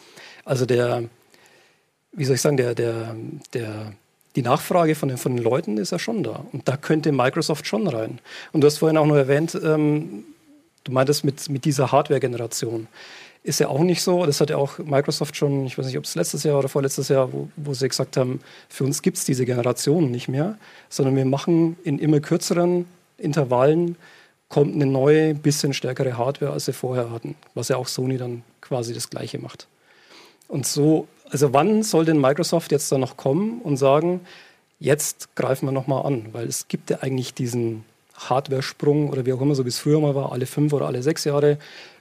Also 0.45 0.65
der, 0.65 1.03
wie 2.13 2.25
soll 2.25 2.35
ich 2.35 2.41
sagen, 2.41 2.57
der, 2.57 2.75
der, 2.75 3.15
der, 3.53 3.93
die 4.35 4.41
Nachfrage 4.41 4.95
von 4.95 5.09
den, 5.09 5.17
von 5.17 5.35
den 5.35 5.43
Leuten 5.43 5.77
ist 5.77 5.91
ja 5.91 5.99
schon 5.99 6.23
da. 6.23 6.45
Und 6.51 6.67
da 6.67 6.77
könnte 6.77 7.11
Microsoft 7.11 7.67
schon 7.67 7.87
rein. 7.87 8.19
Und 8.51 8.61
du 8.61 8.67
hast 8.67 8.79
vorhin 8.79 8.97
auch 8.97 9.05
noch 9.05 9.15
erwähnt, 9.15 9.59
ähm, 9.63 10.25
du 10.83 10.91
meintest 10.91 11.23
mit, 11.23 11.49
mit 11.49 11.65
dieser 11.65 11.91
Hardware-Generation. 11.91 12.87
Ist 13.43 13.59
ja 13.59 13.69
auch 13.69 13.79
nicht 13.79 14.03
so, 14.03 14.25
das 14.25 14.39
hat 14.39 14.51
ja 14.51 14.57
auch 14.57 14.77
Microsoft 14.77 15.35
schon, 15.35 15.65
ich 15.65 15.77
weiß 15.77 15.87
nicht, 15.87 15.97
ob 15.97 16.03
es 16.03 16.15
letztes 16.15 16.43
Jahr 16.43 16.59
oder 16.59 16.69
vorletztes 16.69 17.07
Jahr, 17.07 17.33
wo, 17.33 17.49
wo 17.55 17.73
sie 17.73 17.89
gesagt 17.89 18.15
haben, 18.17 18.39
für 18.69 18.83
uns 18.83 19.01
gibt 19.01 19.17
es 19.17 19.25
diese 19.25 19.45
Generation 19.45 20.11
nicht 20.11 20.27
mehr, 20.27 20.57
sondern 20.89 21.15
wir 21.15 21.25
machen 21.25 21.75
in 21.83 21.97
immer 21.97 22.19
kürzeren 22.19 22.85
Intervallen, 23.17 23.95
kommt 24.47 24.75
eine 24.75 24.85
neue, 24.85 25.33
bisschen 25.33 25.73
stärkere 25.73 26.17
Hardware, 26.17 26.51
als 26.51 26.65
sie 26.65 26.73
vorher 26.73 27.09
hatten, 27.09 27.35
was 27.55 27.69
ja 27.69 27.77
auch 27.77 27.87
Sony 27.87 28.17
dann 28.17 28.43
quasi 28.59 28.93
das 28.93 29.09
gleiche 29.09 29.39
macht. 29.39 29.67
Und 30.47 30.67
so, 30.67 31.07
also 31.31 31.53
wann 31.53 31.83
soll 31.83 32.05
denn 32.05 32.19
Microsoft 32.19 32.71
jetzt 32.71 32.91
da 32.91 32.97
noch 32.97 33.17
kommen 33.17 33.61
und 33.61 33.77
sagen, 33.77 34.21
jetzt 34.79 35.35
greifen 35.35 35.67
wir 35.67 35.71
nochmal 35.71 36.05
an, 36.05 36.27
weil 36.33 36.47
es 36.47 36.67
gibt 36.67 36.89
ja 36.89 36.99
eigentlich 37.01 37.33
diesen 37.33 37.83
Hardware-Sprung 38.17 39.09
oder 39.09 39.25
wie 39.25 39.33
auch 39.33 39.41
immer, 39.41 39.55
so 39.55 39.65
wie 39.65 39.69
es 39.69 39.79
früher 39.79 39.99
mal 39.99 40.15
war, 40.15 40.31
alle 40.31 40.45
fünf 40.45 40.73
oder 40.73 40.87
alle 40.87 41.01
sechs 41.01 41.23
Jahre 41.23 41.57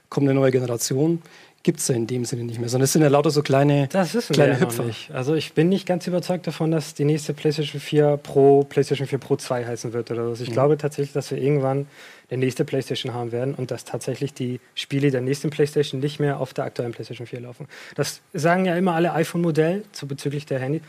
kommt 0.09 0.27
eine 0.27 0.37
neue 0.37 0.51
Generation, 0.51 1.21
gibt 1.63 1.79
es 1.79 1.87
ja 1.87 1.95
in 1.95 2.07
dem 2.07 2.25
Sinne 2.25 2.43
nicht 2.43 2.59
mehr, 2.59 2.69
sondern 2.69 2.85
es 2.85 2.93
sind 2.93 3.03
ja 3.03 3.07
lauter 3.07 3.29
so 3.29 3.43
kleine, 3.43 3.87
das 3.87 4.13
wissen 4.13 4.33
kleine 4.33 4.59
wir 4.59 4.61
Hüpfer. 4.61 4.83
Nicht. 4.83 5.11
Also 5.11 5.35
ich 5.35 5.53
bin 5.53 5.69
nicht 5.69 5.85
ganz 5.85 6.07
überzeugt 6.07 6.47
davon, 6.47 6.71
dass 6.71 6.95
die 6.95 7.05
nächste 7.05 7.33
PlayStation 7.33 7.79
4 7.79 8.17
Pro 8.17 8.63
PlayStation 8.63 9.07
4 9.07 9.19
Pro 9.19 9.35
2 9.35 9.65
heißen 9.65 9.93
wird 9.93 10.11
oder 10.11 10.35
so. 10.35 10.43
Ich 10.43 10.49
mhm. 10.49 10.53
glaube 10.53 10.77
tatsächlich, 10.77 11.13
dass 11.13 11.29
wir 11.31 11.37
irgendwann 11.37 11.87
der 12.31 12.39
nächste 12.39 12.65
PlayStation 12.65 13.13
haben 13.13 13.31
werden 13.31 13.53
und 13.53 13.69
dass 13.69 13.85
tatsächlich 13.85 14.33
die 14.33 14.59
Spiele 14.73 15.11
der 15.11 15.21
nächsten 15.21 15.51
PlayStation 15.51 15.99
nicht 15.99 16.19
mehr 16.19 16.39
auf 16.39 16.53
der 16.53 16.65
aktuellen 16.65 16.93
PlayStation 16.93 17.27
4 17.27 17.41
laufen. 17.41 17.67
Das 17.95 18.21
sagen 18.33 18.65
ja 18.65 18.75
immer 18.75 18.95
alle 18.95 19.13
iPhone-Modell 19.13 19.83
bezüglich 20.07 20.47
der 20.47 20.59
Handy 20.59 20.81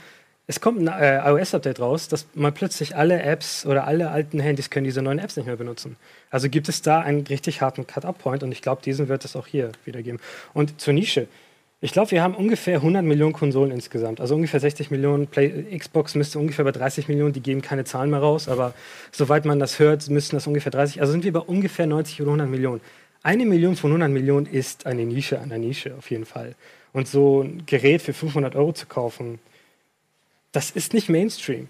es 0.48 0.60
kommt 0.60 0.80
ein 0.80 0.88
äh, 0.88 1.18
iOS-Update 1.30 1.80
raus, 1.80 2.08
dass 2.08 2.26
mal 2.34 2.50
plötzlich 2.50 2.96
alle 2.96 3.22
Apps 3.22 3.64
oder 3.64 3.86
alle 3.86 4.10
alten 4.10 4.40
Handys 4.40 4.70
können 4.70 4.84
diese 4.84 5.00
neuen 5.00 5.18
Apps 5.18 5.36
nicht 5.36 5.46
mehr 5.46 5.56
benutzen. 5.56 5.96
Also 6.30 6.48
gibt 6.48 6.68
es 6.68 6.82
da 6.82 7.00
einen 7.00 7.26
richtig 7.26 7.60
harten 7.60 7.86
Cut-Up-Point 7.86 8.42
und 8.42 8.50
ich 8.50 8.60
glaube, 8.60 8.82
diesen 8.82 9.08
wird 9.08 9.24
es 9.24 9.36
auch 9.36 9.46
hier 9.46 9.70
wieder 9.84 10.02
geben. 10.02 10.18
Und 10.52 10.80
zur 10.80 10.94
Nische. 10.94 11.28
Ich 11.84 11.90
glaube, 11.92 12.12
wir 12.12 12.22
haben 12.22 12.36
ungefähr 12.36 12.76
100 12.76 13.04
Millionen 13.04 13.32
Konsolen 13.32 13.72
insgesamt. 13.72 14.20
Also 14.20 14.36
ungefähr 14.36 14.60
60 14.60 14.92
Millionen. 14.92 15.26
Play 15.26 15.76
Xbox 15.76 16.14
müsste 16.14 16.38
ungefähr 16.38 16.64
bei 16.64 16.70
30 16.70 17.08
Millionen. 17.08 17.32
Die 17.32 17.40
geben 17.40 17.60
keine 17.60 17.84
Zahlen 17.84 18.08
mehr 18.08 18.20
raus, 18.20 18.48
aber 18.48 18.72
soweit 19.10 19.44
man 19.44 19.58
das 19.58 19.80
hört, 19.80 20.08
müssten 20.08 20.36
das 20.36 20.46
ungefähr 20.46 20.70
30. 20.70 21.00
Also 21.00 21.10
sind 21.10 21.24
wir 21.24 21.32
bei 21.32 21.40
ungefähr 21.40 21.88
90 21.88 22.22
oder 22.22 22.30
100 22.30 22.48
Millionen. 22.48 22.80
Eine 23.24 23.46
Million 23.46 23.74
von 23.74 23.90
100 23.90 24.10
Millionen 24.10 24.46
ist 24.46 24.86
eine 24.86 25.04
Nische 25.04 25.40
an 25.40 25.48
der 25.48 25.58
Nische 25.58 25.96
auf 25.98 26.08
jeden 26.12 26.24
Fall. 26.24 26.54
Und 26.92 27.08
so 27.08 27.42
ein 27.42 27.66
Gerät 27.66 28.00
für 28.00 28.12
500 28.12 28.54
Euro 28.54 28.72
zu 28.72 28.86
kaufen, 28.86 29.40
das 30.52 30.70
ist 30.70 30.94
nicht 30.94 31.08
Mainstream. 31.08 31.68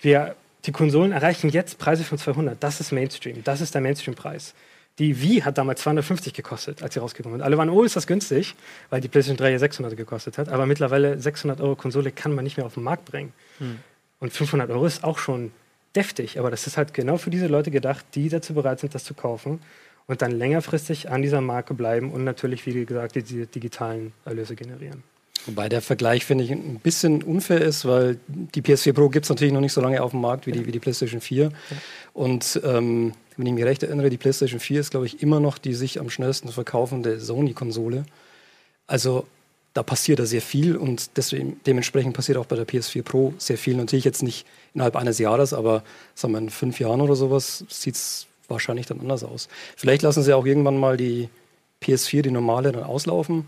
Wir, 0.00 0.34
die 0.66 0.72
Konsolen 0.72 1.12
erreichen 1.12 1.50
jetzt 1.50 1.78
Preise 1.78 2.02
von 2.02 2.18
200. 2.18 2.60
Das 2.60 2.80
ist 2.80 2.90
Mainstream. 2.90 3.44
Das 3.44 3.60
ist 3.60 3.76
der 3.76 3.80
Mainstream-Preis. 3.80 4.54
Die 4.98 5.22
Wii 5.22 5.40
hat 5.40 5.58
damals 5.58 5.80
250 5.82 6.34
gekostet, 6.34 6.82
als 6.82 6.94
sie 6.94 7.00
rausgekommen 7.00 7.40
ist. 7.40 7.44
Alle 7.44 7.56
waren, 7.56 7.70
oh, 7.70 7.82
ist 7.82 7.96
das 7.96 8.06
günstig, 8.06 8.54
weil 8.90 9.00
die 9.00 9.08
PlayStation 9.08 9.38
3 9.38 9.52
ja 9.52 9.58
600 9.58 9.96
gekostet 9.96 10.36
hat. 10.36 10.48
Aber 10.50 10.66
mittlerweile 10.66 11.18
600 11.18 11.60
Euro 11.60 11.76
Konsole 11.76 12.12
kann 12.12 12.34
man 12.34 12.44
nicht 12.44 12.58
mehr 12.58 12.66
auf 12.66 12.74
den 12.74 12.82
Markt 12.82 13.06
bringen. 13.06 13.32
Hm. 13.58 13.78
Und 14.20 14.32
500 14.32 14.70
Euro 14.70 14.84
ist 14.84 15.02
auch 15.02 15.18
schon 15.18 15.50
deftig. 15.96 16.38
Aber 16.38 16.50
das 16.50 16.66
ist 16.66 16.76
halt 16.76 16.92
genau 16.92 17.16
für 17.16 17.30
diese 17.30 17.46
Leute 17.46 17.70
gedacht, 17.70 18.04
die 18.14 18.28
dazu 18.28 18.54
bereit 18.54 18.80
sind, 18.80 18.94
das 18.94 19.04
zu 19.04 19.14
kaufen 19.14 19.60
und 20.06 20.20
dann 20.20 20.32
längerfristig 20.32 21.10
an 21.10 21.22
dieser 21.22 21.40
Marke 21.40 21.74
bleiben 21.74 22.10
und 22.10 22.24
natürlich, 22.24 22.66
wie 22.66 22.84
gesagt, 22.84 23.14
die 23.14 23.46
digitalen 23.46 24.12
Erlöse 24.24 24.56
generieren. 24.56 25.02
Wobei 25.46 25.68
der 25.68 25.80
Vergleich, 25.82 26.24
finde 26.24 26.44
ich, 26.44 26.52
ein 26.52 26.78
bisschen 26.80 27.22
unfair 27.22 27.60
ist, 27.60 27.84
weil 27.84 28.18
die 28.28 28.62
PS4 28.62 28.92
Pro 28.92 29.08
gibt 29.08 29.24
es 29.24 29.30
natürlich 29.30 29.52
noch 29.52 29.60
nicht 29.60 29.72
so 29.72 29.80
lange 29.80 30.02
auf 30.02 30.12
dem 30.12 30.20
Markt 30.20 30.46
wie 30.46 30.52
die, 30.52 30.66
wie 30.66 30.70
die 30.70 30.78
PlayStation 30.78 31.20
4. 31.20 31.44
Ja. 31.44 31.50
Und 32.12 32.60
ähm, 32.64 33.12
wenn 33.36 33.46
ich 33.46 33.52
mich 33.52 33.64
recht 33.64 33.82
erinnere, 33.82 34.10
die 34.10 34.16
PlayStation 34.16 34.60
4 34.60 34.80
ist, 34.80 34.90
glaube 34.90 35.06
ich, 35.06 35.22
immer 35.22 35.40
noch 35.40 35.58
die 35.58 35.74
sich 35.74 36.00
am 36.00 36.10
schnellsten 36.10 36.48
verkaufende 36.48 37.20
Sony-Konsole. 37.20 38.04
Also 38.86 39.26
da 39.74 39.82
passiert 39.82 40.18
da 40.18 40.26
sehr 40.26 40.42
viel 40.42 40.76
und 40.76 41.16
deswegen, 41.16 41.60
dementsprechend 41.66 42.14
passiert 42.14 42.36
auch 42.38 42.46
bei 42.46 42.56
der 42.56 42.66
PS4 42.66 43.02
Pro 43.02 43.34
sehr 43.38 43.56
viel. 43.56 43.76
Natürlich 43.76 44.04
jetzt 44.04 44.22
nicht 44.22 44.46
innerhalb 44.74 44.96
eines 44.96 45.18
Jahres, 45.18 45.54
aber 45.54 45.82
sagen 46.14 46.34
wir 46.34 46.38
in 46.38 46.50
fünf 46.50 46.78
Jahren 46.78 47.00
oder 47.00 47.16
sowas 47.16 47.64
sieht 47.68 47.94
es 47.94 48.26
wahrscheinlich 48.48 48.86
dann 48.86 49.00
anders 49.00 49.24
aus. 49.24 49.48
Vielleicht 49.76 50.02
lassen 50.02 50.22
sie 50.22 50.34
auch 50.34 50.44
irgendwann 50.44 50.78
mal 50.78 50.96
die 50.96 51.30
PS4, 51.82 52.22
die 52.22 52.30
normale, 52.30 52.72
dann 52.72 52.84
auslaufen 52.84 53.46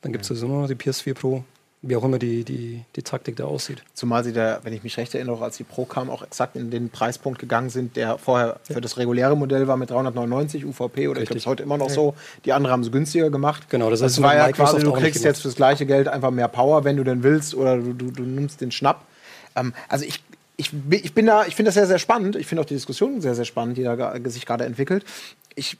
dann 0.00 0.12
gibt 0.12 0.22
es 0.22 0.28
sowieso 0.28 0.46
nur 0.46 0.68
die 0.68 0.74
PS4 0.74 1.14
Pro, 1.14 1.44
wie 1.80 1.94
auch 1.94 2.02
immer 2.02 2.18
die, 2.18 2.42
die, 2.42 2.84
die 2.96 3.02
Taktik 3.02 3.36
da 3.36 3.44
aussieht. 3.44 3.82
Zumal 3.94 4.24
sie 4.24 4.32
da, 4.32 4.58
wenn 4.64 4.72
ich 4.72 4.82
mich 4.82 4.96
recht 4.96 5.14
erinnere, 5.14 5.44
als 5.44 5.58
die 5.58 5.64
Pro 5.64 5.84
kam, 5.84 6.10
auch 6.10 6.22
exakt 6.22 6.56
in 6.56 6.70
den 6.70 6.90
Preispunkt 6.90 7.38
gegangen 7.38 7.70
sind, 7.70 7.94
der 7.94 8.18
vorher 8.18 8.58
ja. 8.68 8.74
für 8.74 8.80
das 8.80 8.96
reguläre 8.96 9.36
Modell 9.36 9.68
war 9.68 9.76
mit 9.76 9.90
399 9.90 10.64
UVP 10.64 11.06
oder 11.06 11.20
Richtig. 11.20 11.22
ich 11.22 11.26
glaube, 11.26 11.36
es 11.36 11.42
ist 11.42 11.46
heute 11.46 11.62
immer 11.62 11.78
noch 11.78 11.90
so. 11.90 12.14
Die 12.44 12.52
anderen 12.52 12.72
haben 12.72 12.82
es 12.82 12.90
günstiger 12.90 13.30
gemacht. 13.30 13.70
Genau, 13.70 13.90
das, 13.90 14.00
das 14.00 14.20
war 14.20 14.34
ja 14.34 14.50
quasi, 14.50 14.82
du 14.82 14.92
kriegst 14.92 15.22
jetzt 15.24 15.42
fürs 15.42 15.54
gleiche 15.54 15.86
Geld 15.86 16.08
einfach 16.08 16.32
mehr 16.32 16.48
Power, 16.48 16.82
wenn 16.82 16.96
du 16.96 17.04
denn 17.04 17.22
willst, 17.22 17.54
oder 17.54 17.76
du, 17.76 17.92
du, 17.92 18.10
du 18.10 18.22
nimmst 18.24 18.60
den 18.60 18.72
Schnapp. 18.72 19.04
Ähm, 19.54 19.72
also 19.88 20.04
ich, 20.04 20.20
ich, 20.56 20.72
ich 20.90 21.14
bin 21.14 21.26
da, 21.26 21.46
ich 21.46 21.54
finde 21.54 21.68
das 21.68 21.74
sehr, 21.74 21.86
sehr 21.86 22.00
spannend. 22.00 22.34
Ich 22.34 22.48
finde 22.48 22.62
auch 22.62 22.66
die 22.66 22.74
Diskussion 22.74 23.20
sehr, 23.20 23.36
sehr 23.36 23.44
spannend, 23.44 23.78
die 23.78 23.84
da 23.84 24.14
sich 24.24 24.46
gerade 24.46 24.64
entwickelt. 24.64 25.04
Ich 25.54 25.78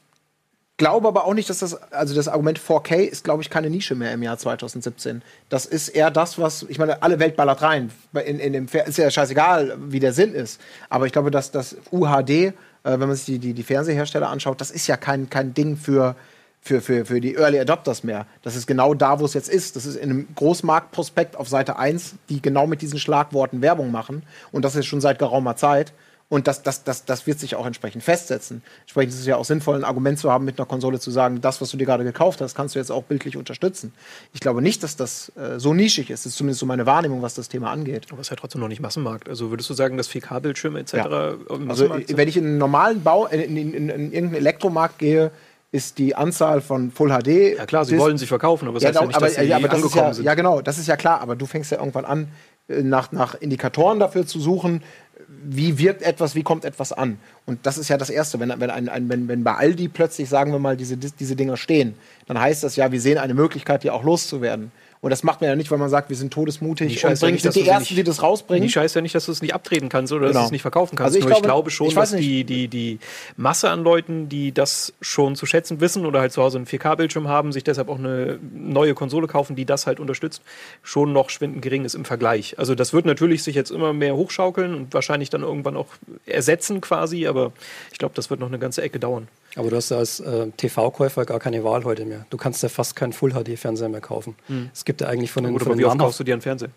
glaube 0.78 1.08
aber 1.08 1.26
auch 1.26 1.34
nicht, 1.34 1.50
dass 1.50 1.58
das, 1.58 1.74
also 1.92 2.14
das 2.14 2.28
Argument 2.28 2.58
4K 2.58 3.00
ist, 3.00 3.24
glaube 3.24 3.42
ich, 3.42 3.50
keine 3.50 3.68
Nische 3.68 3.94
mehr 3.94 4.12
im 4.12 4.22
Jahr 4.22 4.38
2017. 4.38 5.22
Das 5.48 5.66
ist 5.66 5.88
eher 5.88 6.10
das, 6.10 6.38
was, 6.38 6.64
ich 6.68 6.78
meine, 6.78 7.02
alle 7.02 7.18
Welt 7.18 7.36
ballert 7.36 7.60
rein. 7.60 7.90
In, 8.24 8.38
in 8.38 8.52
dem, 8.54 8.66
ist 8.66 8.96
ja 8.96 9.10
scheißegal, 9.10 9.76
wie 9.78 10.00
der 10.00 10.12
Sinn 10.12 10.32
ist. 10.32 10.60
Aber 10.88 11.06
ich 11.06 11.12
glaube, 11.12 11.30
dass 11.30 11.50
das 11.50 11.76
UHD, 11.92 12.30
äh, 12.30 12.52
wenn 12.84 13.00
man 13.00 13.14
sich 13.14 13.26
die, 13.26 13.38
die, 13.38 13.52
die 13.52 13.62
Fernsehersteller 13.64 14.30
anschaut, 14.30 14.60
das 14.60 14.70
ist 14.70 14.86
ja 14.86 14.96
kein, 14.96 15.28
kein 15.28 15.52
Ding 15.52 15.76
für, 15.76 16.14
für, 16.60 16.80
für, 16.80 17.04
für 17.04 17.20
die 17.20 17.34
Early 17.34 17.58
Adopters 17.58 18.04
mehr. 18.04 18.26
Das 18.42 18.54
ist 18.54 18.68
genau 18.68 18.94
da, 18.94 19.18
wo 19.18 19.24
es 19.24 19.34
jetzt 19.34 19.48
ist. 19.48 19.74
Das 19.74 19.84
ist 19.84 19.96
in 19.96 20.10
einem 20.10 20.28
Großmarktprospekt 20.36 21.36
auf 21.36 21.48
Seite 21.48 21.76
1, 21.76 22.14
die 22.28 22.40
genau 22.40 22.68
mit 22.68 22.82
diesen 22.82 23.00
Schlagworten 23.00 23.62
Werbung 23.62 23.90
machen. 23.90 24.22
Und 24.52 24.64
das 24.64 24.76
ist 24.76 24.86
schon 24.86 25.00
seit 25.00 25.18
geraumer 25.18 25.56
Zeit. 25.56 25.92
Und 26.30 26.46
das, 26.46 26.62
das, 26.62 26.84
das, 26.84 27.06
das 27.06 27.26
wird 27.26 27.40
sich 27.40 27.56
auch 27.56 27.64
entsprechend 27.64 28.02
festsetzen. 28.02 28.62
Entsprechend 28.82 29.14
ist 29.14 29.20
es 29.20 29.26
ja 29.26 29.36
auch 29.36 29.46
sinnvoll, 29.46 29.76
ein 29.76 29.84
Argument 29.84 30.18
zu 30.18 30.30
haben, 30.30 30.44
mit 30.44 30.58
einer 30.58 30.66
Konsole 30.66 31.00
zu 31.00 31.10
sagen, 31.10 31.40
das, 31.40 31.62
was 31.62 31.70
du 31.70 31.78
dir 31.78 31.86
gerade 31.86 32.04
gekauft 32.04 32.42
hast, 32.42 32.54
kannst 32.54 32.74
du 32.74 32.78
jetzt 32.78 32.92
auch 32.92 33.04
bildlich 33.04 33.38
unterstützen. 33.38 33.94
Ich 34.34 34.40
glaube 34.40 34.60
nicht, 34.60 34.82
dass 34.82 34.96
das 34.96 35.32
äh, 35.36 35.58
so 35.58 35.72
nischig 35.72 36.10
ist. 36.10 36.26
Das 36.26 36.32
ist 36.32 36.36
zumindest 36.36 36.60
so 36.60 36.66
meine 36.66 36.84
Wahrnehmung, 36.84 37.22
was 37.22 37.34
das 37.34 37.48
Thema 37.48 37.70
angeht. 37.70 38.08
Aber 38.10 38.20
es 38.20 38.26
ist 38.26 38.30
ja 38.30 38.36
trotzdem 38.36 38.60
noch 38.60 38.68
nicht 38.68 38.80
Massenmarkt. 38.80 39.26
Also 39.26 39.50
würdest 39.50 39.70
du 39.70 39.74
sagen, 39.74 39.96
dass 39.96 40.10
4K-Bildschirme 40.10 40.80
etc. 40.80 40.94
Ja. 40.94 41.34
Also, 41.66 41.88
wenn 42.08 42.28
ich 42.28 42.36
in 42.36 42.44
einen 42.44 42.58
normalen 42.58 43.02
Bau, 43.02 43.26
in, 43.26 43.56
in, 43.56 43.72
in, 43.72 43.88
in 43.88 44.12
irgendeinen 44.12 44.34
Elektromarkt 44.34 44.98
gehe, 44.98 45.30
ist 45.70 45.98
die 45.98 46.14
Anzahl 46.14 46.60
von 46.60 46.90
Full 46.90 47.10
HD. 47.10 47.56
Ja 47.56 47.66
klar, 47.66 47.84
sie 47.84 47.98
wollen 47.98 48.16
sich 48.16 48.28
verkaufen, 48.28 48.68
aber 48.68 48.78
es 48.78 48.82
ja, 48.82 48.88
heißt 48.88 49.00
ja 49.00 49.06
nicht, 49.06 49.16
aber, 49.16 49.26
dass 49.26 49.34
sie 49.34 49.44
ja, 49.44 49.56
aber 49.56 49.68
das 49.68 49.76
angekommen 49.76 50.04
ja, 50.04 50.14
sind. 50.14 50.24
ja, 50.24 50.34
genau, 50.34 50.60
das 50.62 50.78
ist 50.78 50.88
ja 50.88 50.96
klar. 50.96 51.20
Aber 51.20 51.36
du 51.36 51.44
fängst 51.46 51.70
ja 51.70 51.78
irgendwann 51.78 52.06
an, 52.06 52.28
äh, 52.68 52.82
nach, 52.82 53.12
nach 53.12 53.34
Indikatoren 53.34 53.98
dafür 53.98 54.26
zu 54.26 54.40
suchen, 54.40 54.82
wie 55.28 55.78
wirkt 55.78 56.02
etwas, 56.02 56.34
wie 56.34 56.42
kommt 56.42 56.64
etwas 56.64 56.92
an. 56.92 57.18
Und 57.44 57.66
das 57.66 57.76
ist 57.76 57.88
ja 57.88 57.98
das 57.98 58.08
Erste. 58.08 58.40
Wenn, 58.40 58.48
wenn, 58.48 58.70
ein, 58.70 58.88
ein, 58.88 59.08
wenn, 59.08 59.28
wenn 59.28 59.44
bei 59.44 59.54
Aldi 59.54 59.88
plötzlich, 59.88 60.28
sagen 60.28 60.52
wir 60.52 60.58
mal, 60.58 60.76
diese, 60.76 60.96
diese 60.96 61.36
Dinger 61.36 61.56
stehen, 61.56 61.94
dann 62.26 62.40
heißt 62.40 62.64
das 62.64 62.76
ja, 62.76 62.90
wir 62.90 63.00
sehen 63.00 63.18
eine 63.18 63.34
Möglichkeit, 63.34 63.84
die 63.84 63.90
auch 63.90 64.02
loszuwerden. 64.02 64.72
Und 65.00 65.10
das 65.10 65.22
macht 65.22 65.40
man 65.40 65.48
ja 65.50 65.54
nicht, 65.56 65.70
weil 65.70 65.78
man 65.78 65.88
sagt, 65.90 66.08
wir 66.08 66.16
sind 66.16 66.32
todesmutig 66.32 66.88
Die 66.92 66.98
Scheiße 66.98 67.12
und 67.14 67.20
bringen, 67.20 67.32
nicht, 67.34 67.42
sind 67.42 67.54
dass 67.56 67.62
die 67.62 67.68
Ersten, 67.68 67.94
nicht- 67.94 67.98
die 67.98 68.02
das 68.04 68.22
rausbringen. 68.22 68.62
Die 68.66 68.72
Scheiße 68.72 68.98
ja 68.98 69.02
nicht, 69.02 69.14
dass 69.14 69.26
du 69.26 69.32
es 69.32 69.40
nicht 69.42 69.54
abtreten 69.54 69.88
kannst 69.88 70.12
oder 70.12 70.22
dass 70.22 70.30
Genau. 70.32 70.40
du 70.40 70.46
es 70.46 70.50
nicht 70.52 70.62
verkaufen 70.62 70.96
kannst. 70.96 71.06
Also 71.14 71.18
ich 71.18 71.24
Nur 71.24 71.30
ich 71.32 71.36
glaube- 71.36 71.46
glaube 71.46 71.70
schon, 71.70 71.86
ich 71.88 71.94
dass 71.94 72.16
die, 72.16 72.42
die, 72.44 72.66
die 72.68 72.98
Masse 73.36 73.70
an 73.70 73.84
Leuten, 73.84 74.28
die 74.28 74.50
das 74.50 74.92
schon 75.00 75.36
zu 75.36 75.46
schätzen 75.46 75.80
wissen 75.80 76.04
oder 76.04 76.20
halt 76.20 76.32
zu 76.32 76.42
Hause 76.42 76.58
einen 76.58 76.66
4K-Bildschirm 76.66 77.28
haben, 77.28 77.52
sich 77.52 77.62
deshalb 77.62 77.88
auch 77.88 77.98
eine 77.98 78.40
neue 78.52 78.94
Konsole 78.94 79.28
kaufen, 79.28 79.54
die 79.54 79.64
das 79.64 79.86
halt 79.86 80.00
unterstützt, 80.00 80.42
schon 80.82 81.12
noch 81.12 81.30
schwindend 81.30 81.62
gering 81.62 81.84
ist 81.84 81.94
im 81.94 82.04
Vergleich. 82.04 82.58
Also 82.58 82.74
das 82.74 82.92
wird 82.92 83.06
natürlich 83.06 83.42
sich 83.44 83.54
jetzt 83.54 83.70
immer 83.70 83.92
mehr 83.92 84.16
hochschaukeln 84.16 84.74
und 84.74 84.94
wahrscheinlich 84.94 85.30
dann 85.30 85.42
irgendwann 85.42 85.76
auch 85.76 85.86
ersetzen 86.26 86.80
quasi, 86.80 87.26
aber 87.28 87.52
ich 87.92 87.98
glaube, 87.98 88.14
das 88.16 88.30
wird 88.30 88.40
noch 88.40 88.48
eine 88.48 88.58
ganze 88.58 88.82
Ecke 88.82 88.98
dauern. 88.98 89.28
Aber 89.56 89.70
du 89.70 89.76
hast 89.76 89.90
ja 89.90 89.96
als 89.98 90.20
äh, 90.20 90.48
TV-Käufer 90.56 91.24
gar 91.24 91.40
keine 91.40 91.64
Wahl 91.64 91.84
heute 91.84 92.04
mehr. 92.04 92.26
Du 92.30 92.36
kannst 92.36 92.62
ja 92.62 92.68
fast 92.68 92.94
keinen 92.94 93.12
Full-HD-Fernseher 93.12 93.88
mehr 93.88 94.00
kaufen. 94.00 94.36
Es 94.72 94.84
gibt 94.84 95.00
ja 95.00 95.08
eigentlich 95.08 95.30
von 95.32 95.44
den, 95.44 95.54
Oder 95.54 95.64
von 95.64 95.72
aber 95.72 95.76
den 95.76 95.80
wie 95.80 95.84
oft 95.86 95.98
kaufst 95.98 96.20
du 96.20 96.24
dir 96.24 96.34
einen 96.34 96.42
Fernseher? 96.42 96.70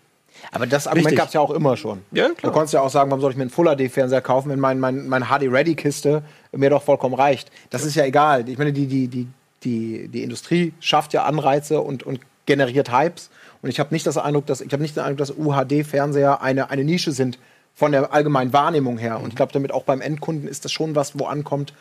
Aber 0.50 0.66
das 0.66 0.86
Argument 0.86 1.14
gab 1.14 1.28
es 1.28 1.34
ja 1.34 1.40
auch 1.40 1.50
immer 1.50 1.76
schon. 1.76 2.00
Ja, 2.10 2.28
Du 2.28 2.34
klar. 2.34 2.52
konntest 2.52 2.74
ja 2.74 2.80
auch 2.80 2.90
sagen, 2.90 3.10
warum 3.10 3.20
soll 3.20 3.30
ich 3.30 3.36
mir 3.36 3.42
einen 3.42 3.50
Full-HD-Fernseher 3.50 4.22
kaufen, 4.22 4.48
wenn 4.50 4.58
mein, 4.58 4.80
mein, 4.80 5.06
mein 5.06 5.24
HD-Ready-Kiste 5.24 6.22
mir 6.52 6.70
doch 6.70 6.82
vollkommen 6.82 7.14
reicht. 7.14 7.50
Das 7.70 7.84
ist 7.84 7.94
ja 7.94 8.04
egal. 8.04 8.48
Ich 8.48 8.58
meine, 8.58 8.72
die, 8.72 8.86
die, 8.86 9.08
die, 9.08 9.28
die, 9.62 10.08
die 10.08 10.22
Industrie 10.22 10.72
schafft 10.80 11.12
ja 11.12 11.24
Anreize 11.24 11.80
und, 11.80 12.02
und 12.02 12.20
generiert 12.46 12.90
Hypes. 12.90 13.30
Und 13.60 13.68
ich 13.68 13.78
habe 13.78 13.94
nicht 13.94 14.06
das 14.06 14.16
Eindruck, 14.16 14.46
dass 14.46 14.60
ich 14.60 14.72
habe 14.72 14.82
nicht 14.82 14.96
den 14.96 15.04
Eindruck, 15.04 15.18
dass 15.18 15.30
UHD-Fernseher 15.36 16.42
eine, 16.42 16.70
eine 16.70 16.84
Nische 16.84 17.12
sind 17.12 17.38
von 17.74 17.92
der 17.92 18.12
allgemeinen 18.12 18.52
Wahrnehmung 18.52 18.98
her. 18.98 19.20
Und 19.20 19.28
ich 19.28 19.36
glaube, 19.36 19.52
damit 19.52 19.72
auch 19.72 19.84
beim 19.84 20.00
Endkunden 20.00 20.48
ist 20.48 20.64
das 20.64 20.72
schon 20.72 20.94
was, 20.94 21.18
wo 21.18 21.26
ankommt, 21.26 21.72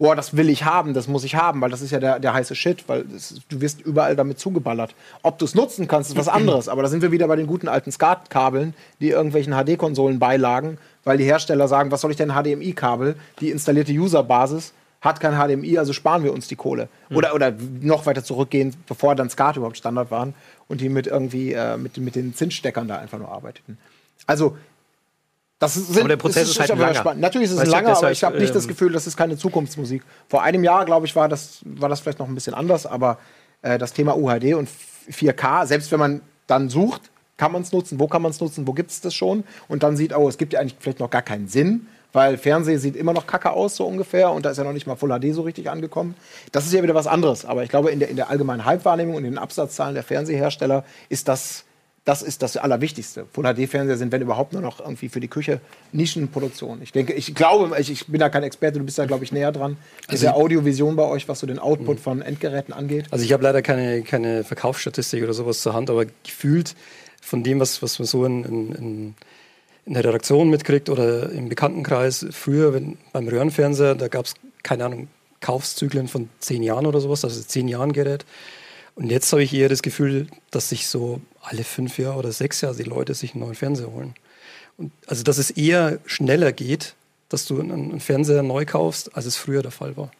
boah, 0.00 0.16
das 0.16 0.34
will 0.34 0.48
ich 0.48 0.64
haben, 0.64 0.94
das 0.94 1.08
muss 1.08 1.24
ich 1.24 1.34
haben, 1.34 1.60
weil 1.60 1.70
das 1.70 1.82
ist 1.82 1.90
ja 1.90 2.00
der, 2.00 2.18
der 2.18 2.32
heiße 2.32 2.54
Shit, 2.54 2.88
weil 2.88 3.04
das, 3.04 3.34
du 3.50 3.60
wirst 3.60 3.82
überall 3.82 4.16
damit 4.16 4.38
zugeballert. 4.40 4.94
Ob 5.22 5.38
du 5.38 5.44
es 5.44 5.54
nutzen 5.54 5.86
kannst, 5.88 6.10
ist 6.10 6.16
was 6.16 6.26
anderes. 6.26 6.68
Aber 6.68 6.82
da 6.82 6.88
sind 6.88 7.02
wir 7.02 7.12
wieder 7.12 7.28
bei 7.28 7.36
den 7.36 7.46
guten 7.46 7.68
alten 7.68 7.92
SCART-Kabeln, 7.92 8.72
die 9.00 9.10
irgendwelchen 9.10 9.52
HD-Konsolen 9.52 10.18
beilagen, 10.18 10.78
weil 11.04 11.18
die 11.18 11.24
Hersteller 11.24 11.68
sagen, 11.68 11.90
was 11.90 12.00
soll 12.00 12.10
ich 12.10 12.16
denn 12.16 12.30
HDMI-Kabel? 12.30 13.14
Die 13.40 13.50
installierte 13.50 13.92
User-Basis 13.92 14.72
hat 15.02 15.20
kein 15.20 15.34
HDMI, 15.34 15.76
also 15.76 15.92
sparen 15.92 16.24
wir 16.24 16.32
uns 16.32 16.48
die 16.48 16.56
Kohle. 16.56 16.88
Oder, 17.10 17.34
oder 17.34 17.52
noch 17.82 18.06
weiter 18.06 18.24
zurückgehen, 18.24 18.74
bevor 18.86 19.14
dann 19.14 19.28
SCART 19.28 19.58
überhaupt 19.58 19.76
Standard 19.76 20.10
waren 20.10 20.32
und 20.66 20.80
die 20.80 20.88
mit 20.88 21.08
irgendwie 21.08 21.52
äh, 21.52 21.76
mit, 21.76 21.98
mit 21.98 22.14
den 22.14 22.34
Zinssteckern 22.34 22.88
da 22.88 22.96
einfach 22.96 23.18
nur 23.18 23.30
arbeiteten. 23.30 23.76
Also 24.26 24.56
das 25.60 25.74
sind, 25.74 25.98
Aber 25.98 26.08
der 26.08 26.16
Prozess 26.16 26.44
es 26.44 26.50
ist 26.52 26.60
halt 26.60 26.70
langer. 26.70 26.94
spannend. 26.94 27.20
Natürlich 27.20 27.48
ist 27.48 27.52
es 27.52 27.60
Weißt 27.60 27.70
langer, 27.70 27.96
aber 27.96 28.10
ich 28.10 28.24
habe 28.24 28.38
nicht 28.38 28.54
das 28.54 28.64
ähm, 28.64 28.70
Gefühl, 28.70 28.92
das 28.92 29.06
ist 29.06 29.14
keine 29.14 29.36
Zukunftsmusik. 29.36 30.02
Vor 30.26 30.42
einem 30.42 30.64
Jahr, 30.64 30.86
glaube 30.86 31.06
ich, 31.06 31.14
war 31.14 31.28
das, 31.28 31.60
war 31.64 31.90
das 31.90 32.00
vielleicht 32.00 32.18
noch 32.18 32.26
ein 32.26 32.34
bisschen 32.34 32.54
anders, 32.54 32.86
aber 32.86 33.18
äh, 33.60 33.76
das 33.76 33.92
Thema 33.92 34.16
UHD 34.16 34.54
und 34.54 34.70
4K, 35.12 35.66
selbst 35.66 35.92
wenn 35.92 35.98
man 35.98 36.20
dann 36.46 36.70
sucht, 36.70 37.10
kann 37.36 37.52
man 37.52 37.60
es 37.60 37.72
nutzen, 37.72 38.00
wo 38.00 38.08
kann 38.08 38.22
man 38.22 38.30
es 38.30 38.40
nutzen, 38.40 38.66
wo 38.66 38.72
gibt 38.72 38.90
es 38.90 39.02
das 39.02 39.12
schon 39.12 39.44
und 39.68 39.82
dann 39.82 39.98
sieht, 39.98 40.16
oh, 40.16 40.30
es 40.30 40.38
gibt 40.38 40.54
ja 40.54 40.60
eigentlich 40.60 40.76
vielleicht 40.80 40.98
noch 40.98 41.10
gar 41.10 41.20
keinen 41.20 41.46
Sinn, 41.46 41.86
weil 42.14 42.38
Fernsehen 42.38 42.78
sieht 42.78 42.96
immer 42.96 43.12
noch 43.12 43.26
kacke 43.26 43.50
aus, 43.50 43.76
so 43.76 43.86
ungefähr, 43.86 44.32
und 44.32 44.46
da 44.46 44.50
ist 44.50 44.56
ja 44.56 44.64
noch 44.64 44.72
nicht 44.72 44.86
mal 44.86 44.96
Full 44.96 45.10
HD 45.10 45.34
so 45.34 45.42
richtig 45.42 45.68
angekommen. 45.68 46.14
Das 46.52 46.64
ist 46.64 46.72
ja 46.72 46.82
wieder 46.82 46.94
was 46.94 47.06
anderes, 47.06 47.44
aber 47.44 47.64
ich 47.64 47.68
glaube, 47.68 47.90
in 47.90 47.98
der, 47.98 48.08
in 48.08 48.16
der 48.16 48.30
allgemeinen 48.30 48.64
Hype-Wahrnehmung 48.64 49.14
und 49.14 49.24
in 49.24 49.32
den 49.32 49.38
Absatzzahlen 49.38 49.94
der 49.94 50.04
Fernsehersteller 50.04 50.84
ist 51.10 51.28
das 51.28 51.64
das 52.04 52.22
ist 52.22 52.42
das 52.42 52.56
Allerwichtigste. 52.56 53.26
Full 53.32 53.44
HD-Fernseher 53.44 53.96
sind, 53.96 54.10
wenn 54.10 54.22
überhaupt, 54.22 54.52
nur 54.52 54.62
noch 54.62 54.80
irgendwie 54.80 55.08
für 55.08 55.20
die 55.20 55.28
Küche 55.28 55.60
Nischenproduktion. 55.92 56.80
Ich 56.82 56.92
denke, 56.92 57.12
ich 57.12 57.34
glaube, 57.34 57.78
ich, 57.78 57.90
ich 57.90 58.06
bin 58.06 58.18
da 58.20 58.30
kein 58.30 58.42
Experte, 58.42 58.78
du 58.78 58.84
bist 58.84 58.98
da, 58.98 59.04
glaube 59.04 59.24
ich, 59.24 59.32
näher 59.32 59.52
dran. 59.52 59.76
Ist 60.10 60.22
ja 60.22 60.32
Audiovision 60.32 60.96
bei 60.96 61.04
euch, 61.04 61.28
was 61.28 61.40
so 61.40 61.46
den 61.46 61.58
Output 61.58 62.00
von 62.00 62.22
Endgeräten 62.22 62.72
angeht. 62.72 63.06
Also 63.10 63.24
ich 63.24 63.32
habe 63.32 63.42
leider 63.42 63.60
keine, 63.60 64.02
keine 64.02 64.44
Verkaufsstatistik 64.44 65.22
oder 65.22 65.34
sowas 65.34 65.60
zur 65.60 65.74
Hand, 65.74 65.90
aber 65.90 66.06
gefühlt 66.24 66.74
von 67.20 67.42
dem, 67.42 67.60
was, 67.60 67.82
was 67.82 67.98
man 67.98 68.06
so 68.06 68.24
in, 68.24 68.44
in, 68.44 68.72
in, 68.72 69.14
in 69.84 69.94
der 69.94 70.04
Redaktion 70.04 70.48
mitkriegt 70.48 70.88
oder 70.88 71.30
im 71.30 71.50
Bekanntenkreis, 71.50 72.26
früher 72.30 72.72
wenn, 72.72 72.96
beim 73.12 73.28
Röhrenfernseher, 73.28 73.94
da 73.94 74.08
gab 74.08 74.24
es, 74.24 74.34
keine 74.62 74.86
Ahnung, 74.86 75.08
Kaufszyklen 75.40 76.08
von 76.08 76.28
zehn 76.38 76.62
Jahren 76.62 76.86
oder 76.86 77.00
sowas, 77.00 77.24
also 77.24 77.40
zehn 77.42 77.68
Jahren 77.68 77.92
Gerät. 77.92 78.24
Und 78.94 79.10
jetzt 79.10 79.32
habe 79.32 79.42
ich 79.42 79.54
eher 79.54 79.68
das 79.68 79.82
Gefühl, 79.82 80.26
dass 80.50 80.68
sich 80.68 80.88
so 80.88 81.20
alle 81.42 81.64
fünf 81.64 81.98
Jahre 81.98 82.18
oder 82.18 82.32
sechs 82.32 82.60
Jahre 82.60 82.76
die 82.76 82.82
Leute 82.82 83.14
sich 83.14 83.34
einen 83.34 83.44
neuen 83.44 83.54
Fernseher 83.54 83.92
holen. 83.92 84.14
Und 84.76 84.92
also 85.06 85.22
dass 85.22 85.38
es 85.38 85.50
eher 85.50 85.98
schneller 86.06 86.52
geht, 86.52 86.94
dass 87.28 87.46
du 87.46 87.60
einen, 87.60 88.00
Fernseher 88.00 88.42
neu 88.42 88.64
kaufst, 88.64 89.16
als 89.16 89.26
es 89.26 89.36
früher 89.36 89.62
der 89.62 89.70
Fall 89.70 89.96
war. 89.96 90.10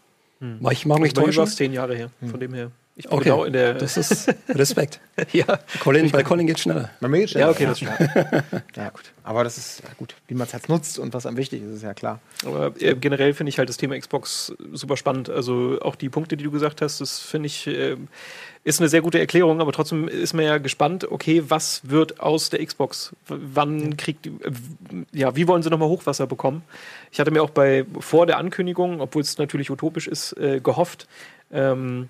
Hm. 0.40 0.66
Ich 0.70 0.86
mag 0.86 1.00
mich 1.00 1.12
täuschen. 1.12 1.42
es 1.42 1.56
zehn 1.56 1.72
Jahre 1.72 1.96
her, 1.96 2.10
von 2.30 2.40
dem 2.40 2.54
her. 2.54 2.70
Ich 2.96 3.08
bin 3.08 3.18
Okay, 3.18 3.30
genau 3.30 3.44
in 3.44 3.52
der. 3.54 3.74
das 3.74 3.96
ist 3.96 4.34
Respekt. 4.48 5.00
ja. 5.32 5.58
Colin, 5.78 6.10
bei 6.10 6.22
Colin 6.22 6.46
geht 6.46 6.58
schneller. 6.58 6.90
Bei 7.00 7.08
mir 7.08 7.20
geht's 7.20 7.32
ja, 7.32 7.48
okay, 7.48 7.72
schneller. 7.74 7.96
das 7.96 8.08
stimmt. 8.46 8.76
Ja, 8.76 8.90
gut. 8.90 9.12
Aber 9.22 9.42
das 9.42 9.56
ist 9.56 9.82
ja, 9.82 9.88
gut, 9.96 10.14
wie 10.28 10.34
man 10.34 10.46
es 10.46 10.52
halt 10.52 10.68
nutzt 10.68 10.98
und 10.98 11.14
was 11.14 11.24
am 11.24 11.38
wichtig 11.38 11.62
ist, 11.62 11.76
ist 11.76 11.82
ja 11.82 11.94
klar. 11.94 12.20
Aber 12.44 12.74
äh, 12.78 12.94
generell 12.96 13.32
finde 13.32 13.48
ich 13.50 13.58
halt 13.58 13.70
das 13.70 13.78
Thema 13.78 13.98
Xbox 13.98 14.52
super 14.72 14.98
spannend. 14.98 15.30
Also 15.30 15.78
auch 15.80 15.94
die 15.94 16.10
Punkte, 16.10 16.36
die 16.36 16.44
du 16.44 16.50
gesagt 16.50 16.82
hast, 16.82 17.00
das 17.00 17.20
finde 17.20 17.46
ich 17.46 17.66
äh, 17.68 17.96
ist 18.62 18.80
eine 18.80 18.88
sehr 18.88 19.00
gute 19.00 19.18
Erklärung, 19.18 19.61
aber 19.61 19.72
trotzdem 19.72 20.06
ist 20.06 20.34
man 20.34 20.44
ja 20.44 20.58
gespannt, 20.58 21.11
okay, 21.11 21.42
was 21.48 21.80
wird 21.84 22.20
aus 22.20 22.50
der 22.50 22.64
Xbox? 22.64 23.14
Wann 23.26 23.96
kriegt 23.96 24.26
die, 24.26 24.32
ja, 25.12 25.34
wie 25.34 25.48
wollen 25.48 25.62
sie 25.62 25.70
nochmal 25.70 25.88
Hochwasser 25.88 26.26
bekommen? 26.26 26.62
Ich 27.11 27.20
hatte 27.20 27.30
mir 27.30 27.42
auch 27.42 27.50
bei 27.50 27.86
vor 28.00 28.26
der 28.26 28.38
Ankündigung, 28.38 29.00
obwohl 29.00 29.22
es 29.22 29.38
natürlich 29.38 29.70
utopisch 29.70 30.08
ist, 30.08 30.36
äh, 30.36 30.61
gehofft, 30.61 31.08
ähm, 31.50 32.08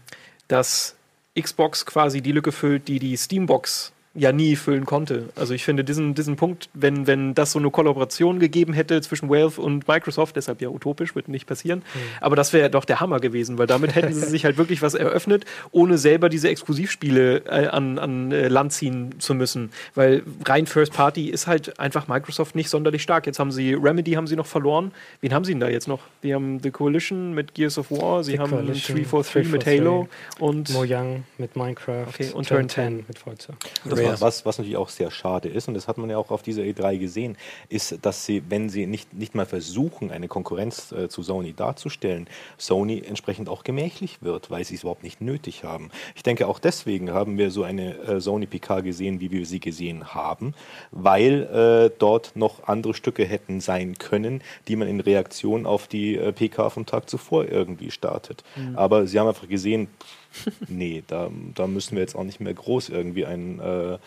dass 0.49 0.97
Xbox 1.41 1.87
quasi 1.87 2.21
die 2.21 2.33
Lücke 2.33 2.51
füllt, 2.51 2.89
die 2.89 2.99
die 2.99 3.17
Steambox 3.17 3.93
ja 4.15 4.33
nie 4.33 4.57
füllen 4.57 4.87
konnte. 4.87 5.29
Also 5.37 5.55
ich 5.55 5.65
finde 5.65 5.85
diesen, 5.85 6.15
diesen 6.15 6.35
Punkt, 6.35 6.69
wenn, 6.75 7.07
wenn 7.07 7.33
das 7.35 7.53
so 7.53 7.61
eine 7.61 7.71
Kollaboration 7.71 8.41
gegeben 8.41 8.73
hätte 8.73 9.01
zwischen 9.03 9.31
Valve 9.31 9.61
und 9.61 9.87
Microsoft, 9.87 10.35
deshalb 10.35 10.61
ja 10.61 10.69
utopisch, 10.69 11.15
wird 11.15 11.29
nicht 11.29 11.47
passieren, 11.47 11.83
aber 12.21 12.35
das 12.35 12.53
wäre 12.53 12.71
doch 12.71 12.85
der 12.85 12.99
Hammer 12.99 13.21
gewesen, 13.21 13.57
weil 13.57 13.69
damit 13.69 13.95
hätten 13.95 14.13
sie 14.13 14.27
sich 14.27 14.45
halt 14.45 14.59
wirklich 14.59 14.83
was 14.83 14.95
eröffnet, 14.95 15.45
ohne 15.71 15.97
selber 15.97 16.29
diese 16.29 16.49
Exklusivspiele 16.49 17.45
äh, 17.47 17.69
an, 17.69 18.01
an 18.01 18.33
äh, 18.33 18.49
Land 18.49 18.73
ziehen 18.73 19.15
zu 19.21 19.33
müssen. 19.35 19.71
Weil 19.95 20.23
rein 20.45 20.67
First 20.67 20.93
Party 20.93 21.29
ist 21.29 21.47
halt 21.47 21.79
einfach 21.79 22.09
Microsoft 22.09 22.57
nicht 22.57 22.69
sonderlich 22.69 23.03
stark. 23.03 23.27
Jetzt 23.27 23.39
haben 23.39 23.53
sie 23.53 23.75
Remedy 23.75 24.13
haben 24.13 24.27
sie 24.27 24.37
noch 24.37 24.47
verloren. 24.47 24.91
Wen 25.21 25.33
haben 25.33 25.45
sie 25.45 25.53
denn 25.53 25.61
da 25.61 25.69
jetzt 25.69 25.87
noch? 25.87 26.01
Die 26.25 26.35
haben 26.35 26.59
The 26.61 26.73
Coalition 26.73 27.33
mit 27.33 27.55
Gears 27.55 27.79
of 27.79 27.93
War, 27.93 28.25
sie 28.25 28.33
The 28.33 28.39
haben 28.41 28.51
Coalition, 28.51 28.97
343 28.97 29.53
mit 29.53 29.65
343 29.65 29.81
Halo 29.81 30.09
und 30.41 30.71
Mojang 30.71 31.25
mit 31.39 31.55
Minecraft 31.55 32.09
Okay, 32.09 32.31
und 32.33 32.49
Turn 32.49 32.67
Turn 32.67 32.69
10 32.69 33.05
mit 33.07 33.19
Forza. 33.19 33.55
Das. 33.85 34.00
Was, 34.05 34.21
was, 34.21 34.47
was 34.47 34.59
natürlich 34.59 34.77
auch 34.77 34.89
sehr 34.89 35.11
schade 35.11 35.49
ist, 35.49 35.69
und 35.69 35.75
das 35.75 35.89
hat 35.89 35.99
man 35.99 36.11
ja 36.11 36.19
auch 36.19 36.31
auf 36.31 36.43
dieser 36.43 36.63
E3 36.63 36.99
gesehen, 36.99 37.37
ist, 37.69 37.99
dass 38.03 38.25
sie, 38.27 38.43
wenn 38.49 38.69
sie 38.69 38.87
nicht, 38.87 39.15
nicht 39.15 39.35
mal 39.35 39.47
versuchen, 39.47 40.11
eine 40.11 40.29
Konkurrenz 40.29 40.93
äh, 40.93 41.09
zu 41.09 41.23
Sony 41.23 41.53
darzustellen, 41.53 42.29
Sony 42.59 43.03
entsprechend 43.07 43.49
auch 43.49 43.65
gemächlich 43.65 44.23
wird, 44.23 44.51
weil 44.51 44.65
sie 44.65 44.75
es 44.75 44.83
überhaupt 44.83 45.03
nicht 45.03 45.21
nötig 45.21 45.65
haben. 45.65 45.91
Ich 46.15 46.23
denke, 46.23 46.47
auch 46.47 46.59
deswegen 46.59 47.13
haben 47.13 47.39
wir 47.39 47.51
so 47.51 47.63
eine 47.63 47.97
äh, 47.99 48.21
Sony 48.21 48.47
PK 48.47 48.81
gesehen, 48.81 49.21
wie 49.21 49.31
wir 49.31 49.47
sie 49.47 49.61
gesehen 49.61 50.15
haben, 50.15 50.55
weil 50.91 51.43
äh, 51.91 51.97
dort 51.99 52.37
noch 52.37 52.65
andere 52.65 52.95
Stücke 52.95 53.25
hätten 53.25 53.61
sein 53.61 53.99
können, 53.99 54.43
die 54.69 54.77
man 54.77 54.89
in 54.89 55.01
Reaktion 55.01 55.67
auf 55.67 55.87
die 55.87 56.17
äh, 56.17 56.33
PK 56.33 56.71
vom 56.71 56.87
Tag 56.87 57.09
zuvor 57.09 57.47
irgendwie 57.47 57.91
startet. 57.91 58.45
Aber 58.75 59.07
sie 59.07 59.19
haben 59.19 59.29
einfach 59.29 59.49
gesehen, 59.49 59.89
nee, 60.69 61.03
da, 61.07 61.31
da 61.55 61.67
müssen 61.67 61.97
wir 61.97 62.03
jetzt 62.03 62.15
auch 62.15 62.25
nicht 62.25 62.41
mehr 62.41 62.55
groß 62.55 62.89
irgendwie 62.89 63.27
einen 63.27 63.59
äh, 63.61 63.99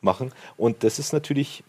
machen. 0.00 0.32
Und 0.56 0.84
das 0.84 0.98
ist 0.98 1.12
natürlich 1.12 1.64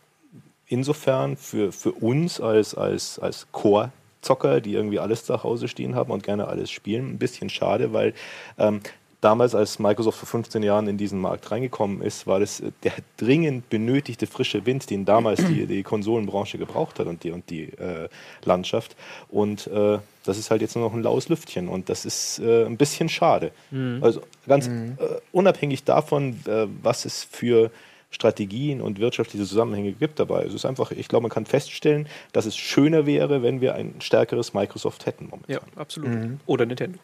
insofern 0.68 1.38
für, 1.38 1.72
für 1.72 1.91
uns 1.91 2.41
als, 2.41 2.76
als, 2.76 3.20
als 3.20 3.47
Core-Zocker, 3.51 4.62
die 4.62 4.74
irgendwie 4.74 4.99
alles 4.99 5.26
zu 5.26 5.43
Hause 5.43 5.68
stehen 5.68 5.95
haben 5.95 6.12
und 6.12 6.24
gerne 6.24 6.47
alles 6.47 6.70
spielen, 6.70 7.12
ein 7.12 7.18
bisschen 7.18 7.49
schade, 7.49 7.93
weil 7.93 8.14
ähm, 8.58 8.82
damals, 9.22 9.55
als 9.55 9.80
Microsoft 9.80 10.20
vor 10.20 10.28
15 10.28 10.63
Jahren 10.63 10.88
in 10.88 10.97
diesen 10.97 11.20
Markt 11.20 11.49
reingekommen 11.51 12.01
ist, 12.01 12.28
war 12.28 12.39
das 12.39 12.59
äh, 12.59 12.72
der 12.84 12.93
dringend 13.18 13.70
benötigte 13.70 14.28
frische 14.28 14.65
Wind, 14.65 14.89
den 14.89 15.05
damals 15.05 15.43
die, 15.45 15.65
die 15.65 15.84
Konsolenbranche 15.84 16.57
gebraucht 16.57 16.99
hat 16.99 17.07
und 17.07 17.24
die, 17.24 17.32
und 17.32 17.49
die 17.49 17.63
äh, 17.63 18.09
Landschaft. 18.43 18.95
Und 19.30 19.68
äh, 19.68 19.99
das 20.24 20.38
ist 20.38 20.51
halt 20.51 20.61
jetzt 20.61 20.76
nur 20.76 20.86
noch 20.86 20.93
ein 20.93 21.03
laues 21.03 21.30
Lüftchen 21.30 21.68
und 21.68 21.89
das 21.89 22.05
ist 22.05 22.39
äh, 22.39 22.65
ein 22.65 22.78
bisschen 22.78 23.09
schade. 23.09 23.51
Mhm. 23.72 23.99
Also 24.01 24.22
ganz 24.47 24.68
mhm. 24.68 24.97
Äh, 24.99 25.20
unabhängig 25.32 25.84
davon, 25.84 26.39
äh, 26.45 26.68
was 26.84 27.05
es 27.05 27.24
für 27.24 27.72
Strategien 28.09 28.82
und 28.82 28.99
wirtschaftliche 28.99 29.45
Zusammenhänge 29.45 29.91
gibt 29.91 30.20
dabei. 30.20 30.43
Es 30.43 30.53
ist 30.53 30.65
einfach, 30.65 30.91
ich 30.91 31.07
glaube, 31.07 31.24
man 31.24 31.32
kann 31.32 31.45
feststellen, 31.45 32.07
dass 32.32 32.45
es 32.45 32.55
schöner 32.55 33.05
wäre, 33.05 33.43
wenn 33.43 33.59
wir 33.59 33.76
ein 33.76 33.95
stärkeres 33.99 34.53
Microsoft 34.53 35.05
hätten 35.05 35.28
momentan. 35.30 35.55
Ja, 35.55 35.61
absolut. 35.76 36.09
Mhm. 36.09 36.39
Oder 36.45 36.65
Nintendo. 36.65 36.99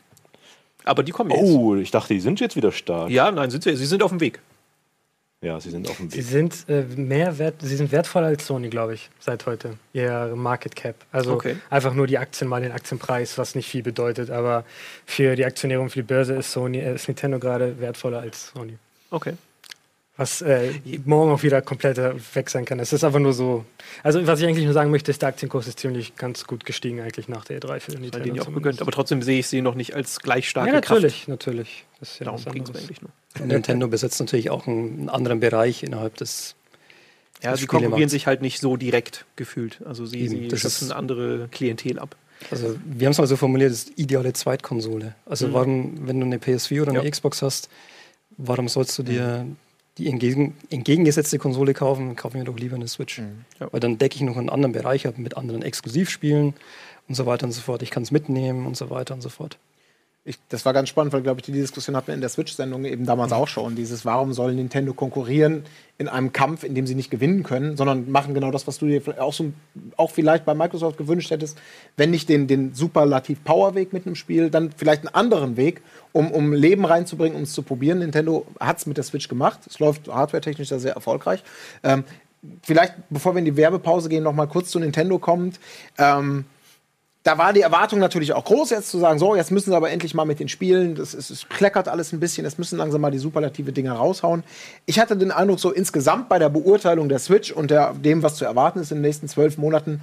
Aber 0.83 1.03
die 1.03 1.11
kommen 1.11 1.31
jetzt. 1.31 1.41
Oh, 1.41 1.75
ich 1.75 1.91
dachte, 1.91 2.13
die 2.13 2.19
sind 2.19 2.39
jetzt 2.39 2.55
wieder 2.55 2.71
stark. 2.71 3.09
Ja, 3.09 3.31
nein, 3.31 3.49
sind 3.49 3.63
sie, 3.63 3.75
sie 3.75 3.85
sind 3.85 4.03
auf 4.03 4.11
dem 4.11 4.19
Weg. 4.19 4.39
Ja, 5.41 5.59
sie 5.59 5.71
sind 5.71 5.89
auf 5.89 5.97
dem 5.97 6.05
Weg. 6.05 6.13
Sie 6.13 6.21
sind 6.21 6.65
äh, 6.69 6.83
mehr 6.95 7.37
wert, 7.37 7.55
sie 7.61 7.75
sind 7.75 7.91
wertvoller 7.91 8.27
als 8.27 8.47
Sony, 8.47 8.69
glaube 8.69 8.93
ich, 8.93 9.09
seit 9.19 9.45
heute. 9.45 9.77
Ihr 9.91 10.33
Market 10.35 10.75
Cap. 10.75 10.95
Also 11.11 11.33
okay. 11.33 11.57
einfach 11.69 11.93
nur 11.93 12.07
die 12.07 12.17
Aktien 12.17 12.49
mal 12.49 12.61
den 12.61 12.71
Aktienpreis, 12.71 13.37
was 13.37 13.53
nicht 13.55 13.67
viel 13.67 13.83
bedeutet, 13.83 14.29
aber 14.29 14.63
für 15.05 15.35
die 15.35 15.43
Aktionäre 15.43 15.81
und 15.81 15.89
für 15.89 15.99
die 15.99 16.07
Börse 16.07 16.35
ist 16.35 16.51
Sony, 16.51 16.79
äh, 16.79 16.95
ist 16.95 17.07
Nintendo 17.07 17.39
gerade 17.39 17.79
wertvoller 17.79 18.19
als 18.19 18.51
Sony. 18.55 18.77
Okay 19.09 19.33
was 20.15 20.41
äh, 20.43 20.71
morgen 21.05 21.31
auch 21.31 21.41
wieder 21.41 21.61
komplett 21.61 21.97
weg 22.35 22.49
sein 22.49 22.65
kann. 22.65 22.79
Es 22.79 22.93
ist 22.93 23.03
einfach 23.03 23.19
nur 23.19 23.33
so. 23.33 23.65
Also, 24.03 24.25
was 24.27 24.39
ich 24.39 24.45
eigentlich 24.45 24.65
nur 24.65 24.73
sagen 24.73 24.91
möchte, 24.91 25.09
ist, 25.09 25.21
der 25.23 25.29
Aktienkurs 25.29 25.67
ist 25.67 25.79
ziemlich 25.79 26.15
ganz 26.15 26.45
gut 26.45 26.65
gestiegen, 26.65 27.01
eigentlich 27.01 27.27
nach 27.27 27.45
der 27.45 27.59
E3 27.59 27.79
für 27.79 27.91
Nintendo. 27.93 28.19
Den 28.19 28.39
auch 28.39 28.51
begönnt, 28.51 28.81
aber 28.81 28.91
trotzdem 28.91 29.23
sehe 29.23 29.39
ich 29.39 29.47
sie 29.47 29.61
noch 29.61 29.73
nicht 29.73 29.95
als 29.95 30.19
gleich 30.19 30.47
starke 30.47 30.69
ja, 30.69 30.75
natürlich, 30.75 31.15
Kraft. 31.15 31.27
natürlich. 31.29 31.85
Das 31.99 32.11
ist 32.11 32.19
ja 32.19 32.25
Darum 32.25 32.45
ging 32.45 32.63
es 32.63 32.75
eigentlich 32.75 33.01
nur. 33.01 33.11
Nintendo 33.43 33.87
besetzt 33.87 34.19
natürlich 34.19 34.51
auch 34.51 34.67
einen 34.67 35.09
anderen 35.09 35.39
Bereich 35.39 35.81
innerhalb 35.81 36.15
des. 36.17 36.55
Ja, 37.41 37.57
sie 37.57 37.65
konkurrieren 37.65 38.07
sich 38.07 38.27
halt 38.27 38.41
nicht 38.41 38.59
so 38.59 38.77
direkt 38.77 39.25
gefühlt. 39.35 39.79
Also, 39.83 40.05
sie, 40.05 40.27
sie 40.27 40.49
schöpfen 40.55 40.91
andere 40.91 41.49
Klientel 41.51 41.97
ab. 41.97 42.15
Also, 42.51 42.75
wir 42.85 43.07
haben 43.07 43.13
es 43.13 43.17
mal 43.17 43.25
so 43.25 43.35
formuliert, 43.35 43.71
das 43.71 43.85
ist 43.85 43.97
ideale 43.97 44.31
Zweitkonsole. 44.33 45.15
Also, 45.25 45.47
mhm. 45.47 45.53
warum, 45.53 46.07
wenn 46.07 46.19
du 46.19 46.25
eine 46.27 46.37
PS4 46.37 46.83
oder 46.83 46.91
eine 46.91 47.03
ja. 47.03 47.09
Xbox 47.09 47.41
hast, 47.41 47.67
warum 48.37 48.67
sollst 48.67 48.97
du 48.99 49.03
dir 49.03 49.45
mhm 49.45 49.57
die 49.97 50.07
entgegen, 50.07 50.55
entgegengesetzte 50.69 51.37
Konsole 51.37 51.73
kaufen, 51.73 52.15
kaufe 52.15 52.37
ich 52.37 52.43
mir 52.43 52.51
doch 52.51 52.57
lieber 52.57 52.75
eine 52.75 52.87
Switch. 52.87 53.19
Mhm. 53.19 53.45
Ja. 53.59 53.71
Weil 53.71 53.79
dann 53.79 53.97
decke 53.97 54.15
ich 54.15 54.21
noch 54.21 54.37
einen 54.37 54.49
anderen 54.49 54.71
Bereich 54.71 55.07
ab 55.07 55.17
mit 55.17 55.37
anderen 55.37 55.61
Exklusivspielen 55.61 56.53
und 57.07 57.15
so 57.15 57.25
weiter 57.25 57.45
und 57.45 57.51
so 57.51 57.61
fort. 57.61 57.81
Ich 57.81 57.91
kann 57.91 58.03
es 58.03 58.11
mitnehmen 58.11 58.65
und 58.65 58.75
so 58.75 58.89
weiter 58.89 59.13
und 59.13 59.21
so 59.21 59.29
fort. 59.29 59.57
Ich, 60.25 60.39
das 60.47 60.63
war 60.65 60.71
ganz 60.71 60.87
spannend, 60.87 61.11
weil, 61.11 61.21
glaube 61.21 61.41
ich, 61.41 61.45
die 61.45 61.51
Diskussion 61.51 61.97
hatten 61.97 62.07
wir 62.07 62.13
in 62.13 62.21
der 62.21 62.29
Switch-Sendung 62.29 62.85
eben 62.85 63.05
damals 63.05 63.31
mhm. 63.31 63.37
auch 63.37 63.47
schon. 63.49 63.75
Dieses, 63.75 64.05
warum 64.05 64.31
soll 64.31 64.53
Nintendo 64.53 64.93
konkurrieren 64.93 65.65
in 65.97 66.07
einem 66.07 66.31
Kampf, 66.31 66.63
in 66.63 66.75
dem 66.75 66.87
sie 66.87 66.95
nicht 66.95 67.11
gewinnen 67.11 67.43
können, 67.43 67.75
sondern 67.75 68.09
machen 68.09 68.33
genau 68.33 68.49
das, 68.49 68.65
was 68.65 68.77
du 68.77 68.85
dir 68.85 69.01
auch, 69.21 69.33
so, 69.33 69.51
auch 69.97 70.11
vielleicht 70.11 70.45
bei 70.45 70.53
Microsoft 70.53 70.97
gewünscht 70.97 71.29
hättest, 71.29 71.57
wenn 71.97 72.09
nicht 72.09 72.29
den, 72.29 72.47
den 72.47 72.73
Superlativ-Power-Weg 72.73 73.91
mit 73.91 74.05
einem 74.05 74.15
Spiel, 74.15 74.49
dann 74.49 74.71
vielleicht 74.71 75.05
einen 75.05 75.13
anderen 75.13 75.57
Weg, 75.57 75.81
um, 76.13 76.31
um 76.31 76.53
Leben 76.53 76.85
reinzubringen, 76.85 77.35
um 77.35 77.43
es 77.43 77.51
zu 77.51 77.61
probieren. 77.61 77.99
Nintendo 77.99 78.47
hat 78.61 78.77
es 78.77 78.85
mit 78.85 78.95
der 78.95 79.03
Switch 79.03 79.27
gemacht. 79.27 79.59
Es 79.67 79.79
läuft 79.79 80.07
hardware-technisch 80.07 80.69
sehr 80.69 80.93
erfolgreich. 80.93 81.43
Ähm, 81.83 82.05
vielleicht, 82.61 82.93
bevor 83.09 83.35
wir 83.35 83.39
in 83.39 83.45
die 83.45 83.57
Werbepause 83.57 84.07
gehen, 84.07 84.23
noch 84.23 84.33
mal 84.33 84.47
kurz 84.47 84.71
zu 84.71 84.79
Nintendo 84.79 85.19
kommt. 85.19 85.59
Ähm, 85.97 86.45
da 87.23 87.37
war 87.37 87.53
die 87.53 87.61
Erwartung 87.61 87.99
natürlich 87.99 88.33
auch 88.33 88.43
groß, 88.43 88.71
jetzt 88.71 88.89
zu 88.89 88.99
sagen, 88.99 89.17
so, 89.17 89.35
jetzt 89.35 89.49
müssen 89.49 89.71
sie 89.71 89.75
aber 89.75 89.89
endlich 89.91 90.13
mal 90.13 90.25
mit 90.25 90.41
den 90.41 90.49
Spielen, 90.49 90.95
das, 90.95 91.13
ist, 91.13 91.29
es 91.29 91.47
kleckert 91.47 91.87
alles 91.87 92.11
ein 92.11 92.19
bisschen, 92.19 92.45
es 92.45 92.57
müssen 92.57 92.77
langsam 92.77 92.99
mal 92.99 93.11
die 93.11 93.17
superlative 93.17 93.71
Dinger 93.71 93.93
raushauen. 93.93 94.43
Ich 94.85 94.99
hatte 94.99 95.15
den 95.15 95.31
Eindruck, 95.31 95.59
so 95.59 95.71
insgesamt 95.71 96.27
bei 96.27 96.37
der 96.37 96.49
Beurteilung 96.49 97.07
der 97.07 97.19
Switch 97.19 97.51
und 97.51 97.71
der, 97.71 97.93
dem, 97.93 98.23
was 98.23 98.35
zu 98.35 98.43
erwarten 98.43 98.79
ist 98.79 98.91
in 98.91 98.97
den 98.97 99.03
nächsten 99.03 99.29
zwölf 99.29 99.57
Monaten, 99.57 100.01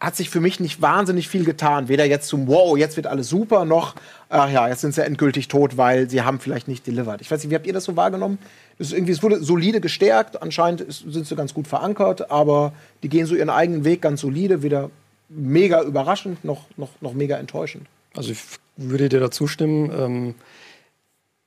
hat 0.00 0.16
sich 0.16 0.30
für 0.30 0.40
mich 0.40 0.58
nicht 0.60 0.80
wahnsinnig 0.80 1.28
viel 1.28 1.44
getan. 1.44 1.88
Weder 1.88 2.04
jetzt 2.04 2.28
zum 2.28 2.48
Wow, 2.48 2.76
jetzt 2.76 2.96
wird 2.96 3.06
alles 3.06 3.28
super, 3.28 3.66
noch, 3.66 3.94
ach 4.30 4.50
ja, 4.50 4.68
jetzt 4.68 4.80
sind 4.80 4.94
sie 4.94 5.04
endgültig 5.04 5.48
tot, 5.48 5.76
weil 5.76 6.08
sie 6.08 6.22
haben 6.22 6.40
vielleicht 6.40 6.68
nicht 6.68 6.86
delivered. 6.86 7.20
Ich 7.20 7.30
weiß 7.30 7.42
nicht, 7.42 7.50
wie 7.50 7.54
habt 7.54 7.66
ihr 7.66 7.72
das 7.72 7.84
so 7.84 7.96
wahrgenommen? 7.96 8.38
Es, 8.78 8.92
irgendwie, 8.92 9.12
es 9.12 9.22
wurde 9.22 9.42
solide 9.42 9.80
gestärkt, 9.80 10.42
anscheinend 10.42 10.84
sind 10.90 11.26
sie 11.26 11.36
ganz 11.36 11.52
gut 11.52 11.66
verankert, 11.66 12.30
aber 12.30 12.72
die 13.02 13.08
gehen 13.10 13.26
so 13.26 13.34
ihren 13.34 13.50
eigenen 13.50 13.84
Weg 13.84 14.02
ganz 14.02 14.22
solide, 14.22 14.62
weder 14.62 14.90
mega 15.28 15.82
überraschend 15.82 16.44
noch, 16.44 16.66
noch, 16.76 16.90
noch 17.00 17.14
mega 17.14 17.36
enttäuschend. 17.36 17.86
Also 18.14 18.32
ich 18.32 18.40
würde 18.76 19.08
dir 19.08 19.20
dazu 19.20 19.46
stimmen. 19.46 19.90
Ähm, 19.90 20.34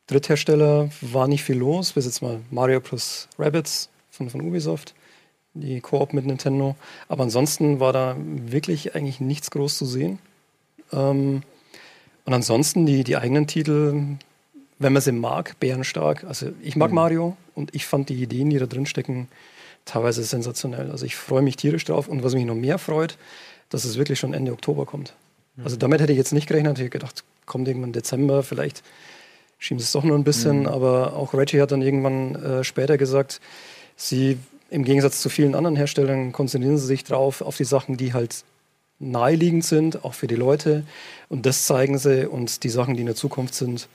Dritthersteller 0.07 0.89
war 1.01 1.27
nicht 1.27 1.43
viel 1.43 1.57
los, 1.57 1.93
bis 1.93 2.05
jetzt 2.05 2.21
mal 2.21 2.39
Mario 2.49 2.79
plus 2.79 3.27
Rabbits 3.37 3.89
von, 4.09 4.29
von 4.29 4.41
Ubisoft, 4.41 4.95
die 5.53 5.81
Koop 5.81 6.13
mit 6.13 6.25
Nintendo. 6.25 6.75
Aber 7.07 7.23
ansonsten 7.23 7.79
war 7.79 7.93
da 7.93 8.15
wirklich 8.17 8.95
eigentlich 8.95 9.19
nichts 9.19 9.51
groß 9.51 9.77
zu 9.77 9.85
sehen. 9.85 10.19
Ähm, 10.91 11.43
und 12.25 12.33
ansonsten 12.33 12.85
die, 12.85 13.03
die 13.03 13.17
eigenen 13.17 13.47
Titel, 13.47 14.17
wenn 14.79 14.93
man 14.93 15.01
sie 15.01 15.11
mag, 15.11 15.59
bärenstark. 15.59 16.23
Also 16.23 16.51
ich 16.61 16.75
mag 16.75 16.89
mhm. 16.89 16.95
Mario 16.95 17.37
und 17.55 17.73
ich 17.75 17.85
fand 17.85 18.09
die 18.09 18.21
Ideen, 18.21 18.49
die 18.49 18.57
da 18.57 18.65
drin 18.65 18.85
stecken, 18.85 19.27
teilweise 19.85 20.23
sensationell. 20.23 20.91
Also 20.91 21.05
ich 21.05 21.15
freue 21.15 21.41
mich 21.41 21.55
tierisch 21.55 21.85
drauf 21.85 22.07
und 22.07 22.23
was 22.23 22.33
mich 22.33 22.45
noch 22.45 22.55
mehr 22.55 22.77
freut, 22.77 23.17
dass 23.69 23.85
es 23.85 23.97
wirklich 23.97 24.19
schon 24.19 24.33
Ende 24.33 24.51
Oktober 24.51 24.85
kommt. 24.85 25.13
Mhm. 25.55 25.63
Also 25.63 25.77
damit 25.77 26.01
hätte 26.01 26.11
ich 26.11 26.17
jetzt 26.17 26.33
nicht 26.33 26.47
gerechnet. 26.47 26.77
Ich 26.77 26.85
hätte 26.85 26.89
gedacht, 26.89 27.23
kommt 27.45 27.67
irgendwann 27.67 27.93
Dezember, 27.93 28.43
vielleicht 28.43 28.83
schieben 29.57 29.79
sie 29.79 29.85
es 29.85 29.91
doch 29.91 30.03
nur 30.03 30.17
ein 30.17 30.23
bisschen. 30.23 30.61
Mhm. 30.61 30.67
Aber 30.67 31.13
auch 31.15 31.33
Reggie 31.33 31.61
hat 31.61 31.71
dann 31.71 31.81
irgendwann 31.81 32.35
äh, 32.35 32.63
später 32.63 32.97
gesagt, 32.97 33.41
sie 33.95 34.37
im 34.69 34.83
Gegensatz 34.83 35.21
zu 35.21 35.29
vielen 35.29 35.55
anderen 35.55 35.75
Herstellern 35.75 36.31
konzentrieren 36.31 36.77
sie 36.77 36.85
sich 36.85 37.03
drauf 37.03 37.41
auf 37.41 37.57
die 37.57 37.63
Sachen, 37.63 37.97
die 37.97 38.13
halt 38.13 38.43
naheliegend 38.99 39.63
sind, 39.65 40.03
auch 40.03 40.13
für 40.13 40.27
die 40.27 40.35
Leute. 40.35 40.83
Und 41.27 41.45
das 41.45 41.65
zeigen 41.65 41.97
sie. 41.97 42.29
Und 42.29 42.63
die 42.63 42.69
Sachen, 42.69 42.95
die 42.95 43.01
in 43.01 43.07
der 43.07 43.15
Zukunft 43.15 43.55
sind, 43.55 43.87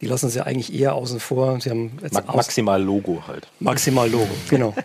die 0.00 0.06
lassen 0.06 0.28
sie 0.28 0.44
eigentlich 0.44 0.74
eher 0.74 0.94
außen 0.94 1.20
vor. 1.20 1.60
Sie 1.60 1.70
haben 1.70 1.98
Ma 2.12 2.22
maximal 2.34 2.82
Logo 2.82 3.24
halt. 3.26 3.48
Maximal 3.60 4.10
Logo, 4.10 4.34
genau. 4.48 4.74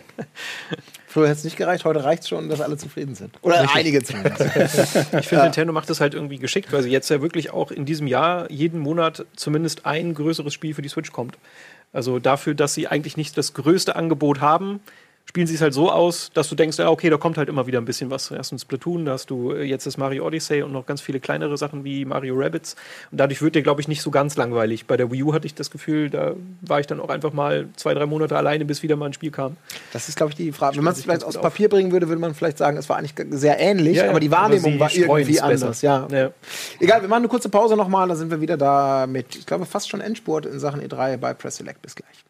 Früher 1.10 1.26
hätte 1.26 1.38
es 1.38 1.44
nicht 1.44 1.56
gereicht, 1.56 1.84
heute 1.84 2.04
reicht 2.04 2.22
es 2.22 2.28
schon, 2.28 2.48
dass 2.48 2.60
alle 2.60 2.76
zufrieden 2.76 3.16
sind. 3.16 3.36
Oder 3.42 3.62
Richtig. 3.62 3.76
einige 3.76 4.02
zumindest. 4.04 4.42
ich 5.18 5.26
finde, 5.26 5.42
Nintendo 5.42 5.72
macht 5.72 5.90
das 5.90 6.00
halt 6.00 6.14
irgendwie 6.14 6.38
geschickt, 6.38 6.72
weil 6.72 6.84
sie 6.84 6.90
jetzt 6.90 7.10
ja 7.10 7.20
wirklich 7.20 7.50
auch 7.50 7.72
in 7.72 7.84
diesem 7.84 8.06
Jahr 8.06 8.48
jeden 8.48 8.78
Monat 8.78 9.26
zumindest 9.34 9.86
ein 9.86 10.14
größeres 10.14 10.54
Spiel 10.54 10.72
für 10.72 10.82
die 10.82 10.88
Switch 10.88 11.10
kommt. 11.10 11.36
Also 11.92 12.20
dafür, 12.20 12.54
dass 12.54 12.74
sie 12.74 12.86
eigentlich 12.86 13.16
nicht 13.16 13.36
das 13.36 13.54
größte 13.54 13.96
Angebot 13.96 14.40
haben, 14.40 14.78
spielen 15.30 15.46
sie 15.46 15.54
es 15.54 15.60
halt 15.60 15.74
so 15.74 15.92
aus, 15.92 16.32
dass 16.34 16.48
du 16.48 16.56
denkst, 16.56 16.76
ja, 16.78 16.90
okay, 16.90 17.08
da 17.08 17.16
kommt 17.16 17.38
halt 17.38 17.48
immer 17.48 17.68
wieder 17.68 17.80
ein 17.80 17.84
bisschen 17.84 18.10
was. 18.10 18.32
Erstens 18.32 18.62
Splatoon, 18.62 19.04
da 19.04 19.12
hast 19.12 19.30
du 19.30 19.52
äh, 19.52 19.62
jetzt 19.62 19.86
das 19.86 19.96
Mario 19.96 20.26
Odyssey 20.26 20.62
und 20.62 20.72
noch 20.72 20.86
ganz 20.86 21.00
viele 21.00 21.20
kleinere 21.20 21.56
Sachen 21.56 21.84
wie 21.84 22.04
Mario 22.04 22.34
Rabbits. 22.36 22.74
Und 23.12 23.18
dadurch 23.18 23.40
wird 23.40 23.54
dir, 23.54 23.62
glaube 23.62 23.80
ich, 23.80 23.86
nicht 23.86 24.02
so 24.02 24.10
ganz 24.10 24.36
langweilig. 24.36 24.86
Bei 24.86 24.96
der 24.96 25.12
Wii 25.12 25.22
U 25.22 25.32
hatte 25.32 25.46
ich 25.46 25.54
das 25.54 25.70
Gefühl, 25.70 26.10
da 26.10 26.34
war 26.62 26.80
ich 26.80 26.88
dann 26.88 26.98
auch 26.98 27.10
einfach 27.10 27.32
mal 27.32 27.68
zwei, 27.76 27.94
drei 27.94 28.06
Monate 28.06 28.36
alleine, 28.36 28.64
bis 28.64 28.82
wieder 28.82 28.96
mal 28.96 29.06
ein 29.06 29.12
Spiel 29.12 29.30
kam. 29.30 29.56
Das 29.92 30.08
ist, 30.08 30.16
glaube 30.16 30.30
ich, 30.30 30.36
die 30.36 30.50
Frage. 30.50 30.76
Wenn 30.76 30.82
man 30.82 30.94
es 30.94 31.02
vielleicht 31.02 31.22
aufs 31.22 31.40
Papier 31.40 31.68
bringen 31.68 31.92
würde, 31.92 32.08
würde 32.08 32.20
man 32.20 32.34
vielleicht 32.34 32.58
sagen, 32.58 32.76
es 32.76 32.88
war 32.88 32.96
eigentlich 32.96 33.14
sehr 33.30 33.60
ähnlich, 33.60 33.98
ja, 33.98 34.06
ja. 34.06 34.10
aber 34.10 34.18
die 34.18 34.32
Wahrnehmung 34.32 34.74
aber 34.74 34.80
war 34.80 34.96
irgendwie 34.96 35.40
anders. 35.40 35.80
Ja. 35.82 36.08
ja. 36.10 36.32
Egal, 36.80 37.02
wir 37.02 37.08
machen 37.08 37.20
eine 37.20 37.28
kurze 37.28 37.50
Pause 37.50 37.76
nochmal, 37.76 38.08
dann 38.08 38.16
sind 38.16 38.32
wir 38.32 38.40
wieder 38.40 38.56
da 38.56 39.06
mit, 39.06 39.36
ich 39.36 39.46
glaube, 39.46 39.64
fast 39.64 39.88
schon 39.88 40.00
Endspurt 40.00 40.44
in 40.46 40.58
Sachen 40.58 40.80
E3 40.80 41.18
bei 41.18 41.34
Press 41.34 41.58
Select. 41.58 41.82
Bis 41.82 41.94
gleich. 41.94 42.24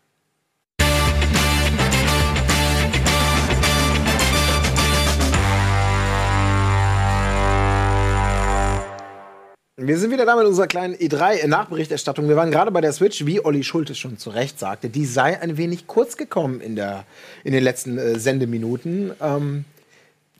Wir 9.82 9.97
sind 9.97 10.11
wieder 10.11 10.27
da 10.27 10.36
mit 10.36 10.44
unserer 10.44 10.66
kleinen 10.66 10.94
E3-Nachberichterstattung. 10.94 12.28
Wir 12.28 12.36
waren 12.36 12.51
gerade 12.51 12.70
bei 12.70 12.82
der 12.82 12.93
Switch, 12.93 13.24
wie 13.24 13.43
Olli 13.43 13.65
Schultes 13.65 13.97
schon 13.97 14.19
zu 14.19 14.28
Recht 14.28 14.59
sagte. 14.59 14.90
Die 14.90 15.07
sei 15.07 15.40
ein 15.40 15.57
wenig 15.57 15.86
kurz 15.86 16.19
gekommen 16.19 16.61
in, 16.61 16.77
der, 16.77 17.05
in 17.44 17.55
den 17.55 17.65
letzten 17.65 17.97
äh, 17.97 18.19
Sendeminuten. 18.19 19.12
Ähm, 19.23 19.65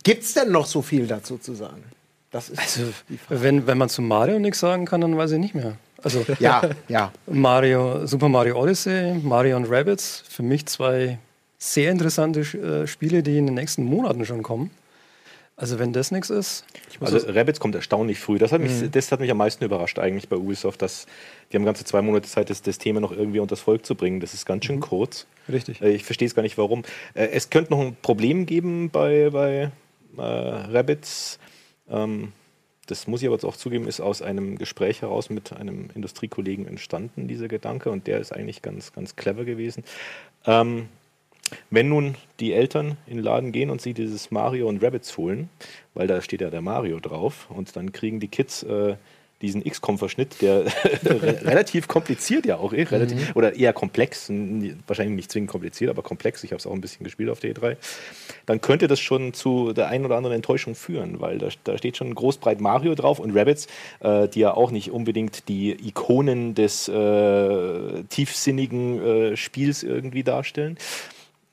Gibt 0.03 0.25
es 0.25 0.35
denn 0.35 0.53
noch 0.53 0.67
so 0.67 0.83
viel 0.83 1.07
dazu 1.07 1.39
zu 1.39 1.55
sagen? 1.55 1.83
Das 2.31 2.51
ist 2.51 2.59
also, 2.59 2.83
wenn, 3.31 3.67
wenn 3.67 3.79
man 3.79 3.89
zu 3.89 4.03
Mario 4.03 4.39
nichts 4.39 4.61
sagen 4.61 4.85
kann, 4.85 5.01
dann 5.01 5.17
weiß 5.17 5.31
ich 5.33 5.39
nicht 5.39 5.55
mehr. 5.55 5.79
Also, 6.03 6.23
ja, 6.39 6.61
ja. 6.89 7.11
Mario, 7.27 8.07
Super 8.07 8.29
Mario 8.29 8.61
Odyssey, 8.61 9.15
Mario 9.23 9.57
und 9.57 9.71
Rabbits, 9.71 10.23
für 10.29 10.43
mich 10.43 10.67
zwei 10.67 11.19
sehr 11.59 11.91
interessante 11.91 12.41
äh, 12.41 12.87
Spiele, 12.87 13.23
die 13.23 13.39
in 13.39 13.47
den 13.47 13.55
nächsten 13.55 13.85
Monaten 13.85 14.27
schon 14.27 14.43
kommen. 14.43 14.71
Also 15.61 15.79
wenn 15.79 15.93
das 15.93 16.11
nichts 16.11 16.31
ist. 16.31 16.65
Also 17.01 17.19
Rabbits 17.19 17.61
kommt 17.61 17.75
erstaunlich 17.75 18.19
früh. 18.19 18.39
Das 18.39 18.51
hat, 18.51 18.63
mich, 18.63 18.73
mhm. 18.81 18.91
das 18.93 19.13
hat 19.13 19.21
mich 19.21 19.31
am 19.31 19.37
meisten 19.37 19.63
überrascht 19.63 19.99
eigentlich 19.99 20.27
bei 20.31 20.37
Ubisoft, 20.37 20.81
dass 20.81 21.07
die 21.53 21.57
haben 21.57 21.67
ganze 21.67 21.85
zwei 21.85 22.01
Monate 22.01 22.27
Zeit, 22.27 22.49
das, 22.49 22.63
das 22.63 22.79
Thema 22.79 23.01
noch 23.01 23.13
irgendwie 23.13 23.41
unters 23.41 23.61
Volk 23.61 23.85
zu 23.85 23.95
bringen. 23.95 24.21
Das 24.21 24.33
ist 24.33 24.47
ganz 24.47 24.65
schön 24.65 24.77
mhm. 24.77 24.81
kurz. 24.81 25.27
Richtig. 25.53 25.83
Äh, 25.83 25.91
ich 25.91 26.05
verstehe 26.05 26.27
es 26.27 26.35
gar 26.35 26.43
nicht, 26.43 26.57
warum. 26.57 26.83
Äh, 27.13 27.27
es 27.33 27.51
könnte 27.51 27.73
noch 27.73 27.81
ein 27.81 27.95
Problem 28.01 28.47
geben 28.47 28.89
bei, 28.89 29.29
bei 29.29 29.71
äh, 30.17 30.23
Rabbits. 30.23 31.39
Ähm, 31.91 32.33
das 32.87 33.07
muss 33.07 33.21
ich 33.21 33.29
aber 33.29 33.37
jetzt 33.37 33.45
auch 33.45 33.57
zugeben, 33.57 33.87
ist 33.87 34.01
aus 34.01 34.23
einem 34.23 34.57
Gespräch 34.57 35.03
heraus 35.03 35.29
mit 35.29 35.53
einem 35.53 35.91
Industriekollegen 35.95 36.67
entstanden, 36.67 37.29
dieser 37.29 37.49
Gedanke. 37.49 37.91
Und 37.91 38.07
der 38.07 38.19
ist 38.19 38.33
eigentlich 38.33 38.63
ganz, 38.63 38.95
ganz 38.95 39.15
clever 39.15 39.45
gewesen. 39.45 39.85
Ähm, 40.47 40.89
wenn 41.71 41.89
nun 41.89 42.15
die 42.39 42.53
Eltern 42.53 42.97
in 43.07 43.17
den 43.17 43.25
Laden 43.25 43.53
gehen 43.53 43.71
und 43.71 43.81
sie 43.81 43.95
dieses 43.95 44.31
Mario 44.31 44.69
und 44.69 44.83
Rabbits 44.83 45.17
holen, 45.17 45.49
weil 45.95 46.07
da 46.07 46.21
steht 46.23 46.41
ja 46.41 46.51
der 46.51 46.63
Mario 46.63 47.01
drauf, 47.01 47.49
und 47.51 47.75
dann 47.77 47.93
kriegen 47.93 48.21
die 48.21 48.29
Kids 48.29 48.63
äh, 48.63 48.97
diesen 49.43 49.65
XCOM-Verschnitt, 49.65 50.43
der 50.43 50.65
relativ 51.05 51.89
kompliziert 51.89 52.45
ja 52.45 52.59
auch 52.59 52.73
ist, 52.73 52.93
relativ, 52.93 53.29
mhm. 53.29 53.33
oder 53.35 53.57
eher 53.57 53.73
komplex, 53.73 54.31
wahrscheinlich 54.87 55.17
nicht 55.17 55.33
zwingend 55.33 55.51
kompliziert, 55.51 55.91
aber 55.91 56.03
komplex, 56.03 56.45
ich 56.45 56.53
habe 56.53 56.59
es 56.59 56.67
auch 56.67 56.73
ein 56.73 56.81
bisschen 56.81 57.05
gespielt 57.05 57.31
auf 57.31 57.41
der 57.41 57.55
E3, 57.55 57.77
dann 58.45 58.61
könnte 58.61 58.87
das 58.87 59.01
schon 59.01 59.33
zu 59.33 59.73
der 59.73 59.89
einen 59.89 60.05
oder 60.05 60.17
anderen 60.17 60.37
Enttäuschung 60.37 60.75
führen, 60.75 61.21
weil 61.21 61.39
da, 61.39 61.49
da 61.65 61.79
steht 61.79 61.97
schon 61.97 62.15
großbreit 62.15 62.61
Mario 62.61 62.95
drauf 62.95 63.19
und 63.19 63.35
Rabbits, 63.35 63.67
äh, 64.01 64.29
die 64.29 64.41
ja 64.41 64.53
auch 64.53 64.71
nicht 64.71 64.91
unbedingt 64.91 65.49
die 65.49 65.71
Ikonen 65.89 66.55
des 66.55 66.89
äh, 66.89 68.03
tiefsinnigen 68.11 69.03
äh, 69.03 69.37
Spiels 69.37 69.83
irgendwie 69.83 70.23
darstellen. 70.23 70.77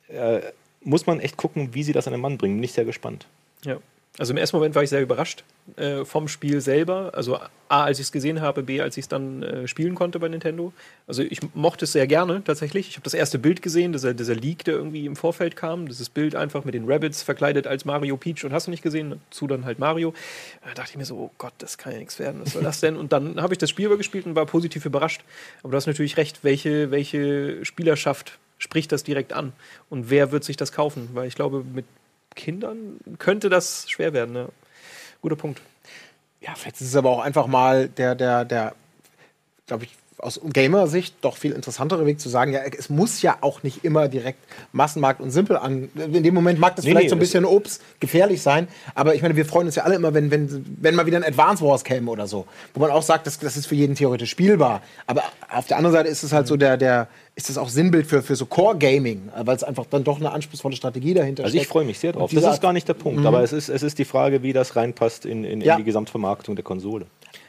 Äh, 0.08 0.40
muss 0.82 1.06
man 1.06 1.20
echt 1.20 1.36
gucken, 1.36 1.74
wie 1.74 1.82
sie 1.82 1.92
das 1.92 2.06
an 2.06 2.12
den 2.12 2.20
Mann 2.20 2.38
bringen. 2.38 2.56
Bin 2.56 2.64
ich 2.64 2.72
sehr 2.72 2.84
gespannt. 2.84 3.26
Ja. 3.64 3.78
Also 4.18 4.32
im 4.32 4.36
ersten 4.36 4.56
Moment 4.56 4.74
war 4.74 4.82
ich 4.82 4.90
sehr 4.90 5.00
überrascht 5.00 5.44
äh, 5.76 6.04
vom 6.04 6.26
Spiel 6.26 6.60
selber. 6.60 7.12
Also 7.14 7.38
A, 7.68 7.84
als 7.84 8.00
ich 8.00 8.06
es 8.06 8.12
gesehen 8.12 8.40
habe, 8.40 8.64
B, 8.64 8.80
als 8.80 8.96
ich 8.96 9.04
es 9.04 9.08
dann 9.08 9.44
äh, 9.44 9.68
spielen 9.68 9.94
konnte 9.94 10.18
bei 10.18 10.28
Nintendo. 10.28 10.72
Also 11.06 11.22
ich 11.22 11.38
mochte 11.54 11.84
es 11.84 11.92
sehr 11.92 12.08
gerne 12.08 12.42
tatsächlich. 12.42 12.88
Ich 12.88 12.96
habe 12.96 13.04
das 13.04 13.14
erste 13.14 13.38
Bild 13.38 13.62
gesehen, 13.62 13.92
dieser, 13.92 14.14
dieser 14.14 14.34
Leak, 14.34 14.64
der 14.64 14.74
irgendwie 14.74 15.06
im 15.06 15.14
Vorfeld 15.14 15.54
kam. 15.54 15.86
Dieses 15.86 16.08
Bild 16.08 16.34
einfach 16.34 16.64
mit 16.64 16.74
den 16.74 16.90
Rabbits 16.90 17.22
verkleidet 17.22 17.68
als 17.68 17.84
Mario 17.84 18.16
Peach 18.16 18.44
und 18.44 18.52
hast 18.52 18.66
du 18.66 18.72
nicht 18.72 18.82
gesehen, 18.82 19.20
dazu 19.30 19.46
dann 19.46 19.64
halt 19.64 19.78
Mario. 19.78 20.12
Da 20.64 20.74
dachte 20.74 20.90
ich 20.90 20.96
mir 20.96 21.04
so, 21.04 21.16
oh 21.16 21.30
Gott, 21.38 21.54
das 21.58 21.78
kann 21.78 21.92
ja 21.92 22.00
nichts 22.00 22.18
werden. 22.18 22.40
Was 22.42 22.54
soll 22.54 22.64
das 22.64 22.80
denn? 22.80 22.96
Und 22.96 23.12
dann 23.12 23.40
habe 23.40 23.54
ich 23.54 23.58
das 23.58 23.70
Spiel 23.70 23.86
übergespielt 23.86 24.26
und 24.26 24.34
war 24.34 24.46
positiv 24.46 24.84
überrascht. 24.84 25.22
Aber 25.62 25.70
du 25.70 25.76
hast 25.76 25.86
natürlich 25.86 26.16
recht, 26.16 26.42
welche, 26.42 26.90
welche 26.90 27.64
Spielerschaft 27.64 28.38
spricht 28.58 28.92
das 28.92 29.04
direkt 29.04 29.32
an? 29.32 29.52
Und 29.88 30.10
wer 30.10 30.32
wird 30.32 30.44
sich 30.44 30.56
das 30.56 30.72
kaufen? 30.72 31.10
Weil 31.14 31.28
ich 31.28 31.34
glaube, 31.34 31.64
mit 31.64 31.86
Kindern 32.34 32.98
könnte 33.18 33.48
das 33.48 33.88
schwer 33.88 34.12
werden. 34.12 34.32
Ne? 34.32 34.48
Guter 35.22 35.36
Punkt. 35.36 35.60
Ja, 36.40 36.54
vielleicht 36.54 36.80
ist 36.80 36.88
es 36.88 36.96
aber 36.96 37.10
auch 37.10 37.20
einfach 37.20 37.46
mal 37.46 37.88
der, 37.88 38.14
der, 38.14 38.44
der, 38.44 38.74
glaube 39.66 39.84
ich, 39.84 39.90
aus 40.18 40.40
Gamer-Sicht 40.44 41.16
doch 41.20 41.36
viel 41.36 41.52
interessantere 41.52 42.04
Weg 42.04 42.20
zu 42.20 42.28
sagen, 42.28 42.52
ja, 42.52 42.60
es 42.60 42.90
muss 42.90 43.22
ja 43.22 43.38
auch 43.40 43.62
nicht 43.62 43.84
immer 43.84 44.08
direkt 44.08 44.40
Massenmarkt 44.72 45.20
und 45.20 45.30
simpel 45.30 45.56
an. 45.56 45.88
In 45.94 46.22
dem 46.22 46.34
Moment 46.34 46.58
mag 46.58 46.74
das 46.76 46.84
nee, 46.84 46.90
vielleicht 46.90 47.04
nee, 47.04 47.10
so 47.10 47.16
ein 47.16 47.20
bisschen 47.20 47.44
Obst 47.44 47.82
gefährlich 48.00 48.42
sein, 48.42 48.68
aber 48.94 49.14
ich 49.14 49.22
meine, 49.22 49.36
wir 49.36 49.44
freuen 49.44 49.66
uns 49.66 49.76
ja 49.76 49.84
alle 49.84 49.94
immer, 49.94 50.14
wenn, 50.14 50.30
wenn, 50.30 50.64
wenn 50.80 50.94
mal 50.94 51.06
wieder 51.06 51.18
ein 51.18 51.24
Advance 51.24 51.64
Wars 51.64 51.84
käme 51.84 52.10
oder 52.10 52.26
so, 52.26 52.46
wo 52.74 52.80
man 52.80 52.90
auch 52.90 53.02
sagt, 53.02 53.26
das, 53.26 53.38
das 53.38 53.56
ist 53.56 53.66
für 53.66 53.76
jeden 53.76 53.94
theoretisch 53.94 54.30
spielbar. 54.30 54.82
Aber 55.06 55.22
auf 55.50 55.66
der 55.66 55.76
anderen 55.76 55.94
Seite 55.94 56.08
ist 56.08 56.24
es 56.24 56.32
halt 56.32 56.46
so 56.48 56.56
der, 56.56 56.76
der 56.76 57.08
ist 57.36 57.48
das 57.48 57.56
auch 57.56 57.68
Sinnbild 57.68 58.04
für, 58.04 58.20
für 58.20 58.34
so 58.34 58.46
Core-Gaming, 58.46 59.30
weil 59.44 59.54
es 59.54 59.62
einfach 59.62 59.86
dann 59.88 60.02
doch 60.02 60.18
eine 60.18 60.32
anspruchsvolle 60.32 60.74
Strategie 60.74 61.14
dahinter 61.14 61.44
also 61.44 61.52
steckt. 61.52 61.60
Also 61.60 61.68
ich 61.68 61.72
freue 61.72 61.84
mich 61.84 61.98
sehr 62.00 62.12
drauf. 62.12 62.32
Das 62.34 62.44
ist 62.44 62.60
gar 62.60 62.72
nicht 62.72 62.88
der 62.88 62.94
Punkt, 62.94 63.20
mhm. 63.20 63.26
aber 63.26 63.44
es 63.44 63.52
ist, 63.52 63.68
es 63.68 63.84
ist 63.84 63.98
die 63.98 64.04
Frage, 64.04 64.42
wie 64.42 64.52
das 64.52 64.74
reinpasst 64.74 65.24
in, 65.24 65.44
in, 65.44 65.60
in 65.60 65.66
ja. 65.68 65.76
die 65.76 65.84
Gesamtvermarktung 65.84 66.56
der 66.56 66.64
Konsole. 66.64 67.06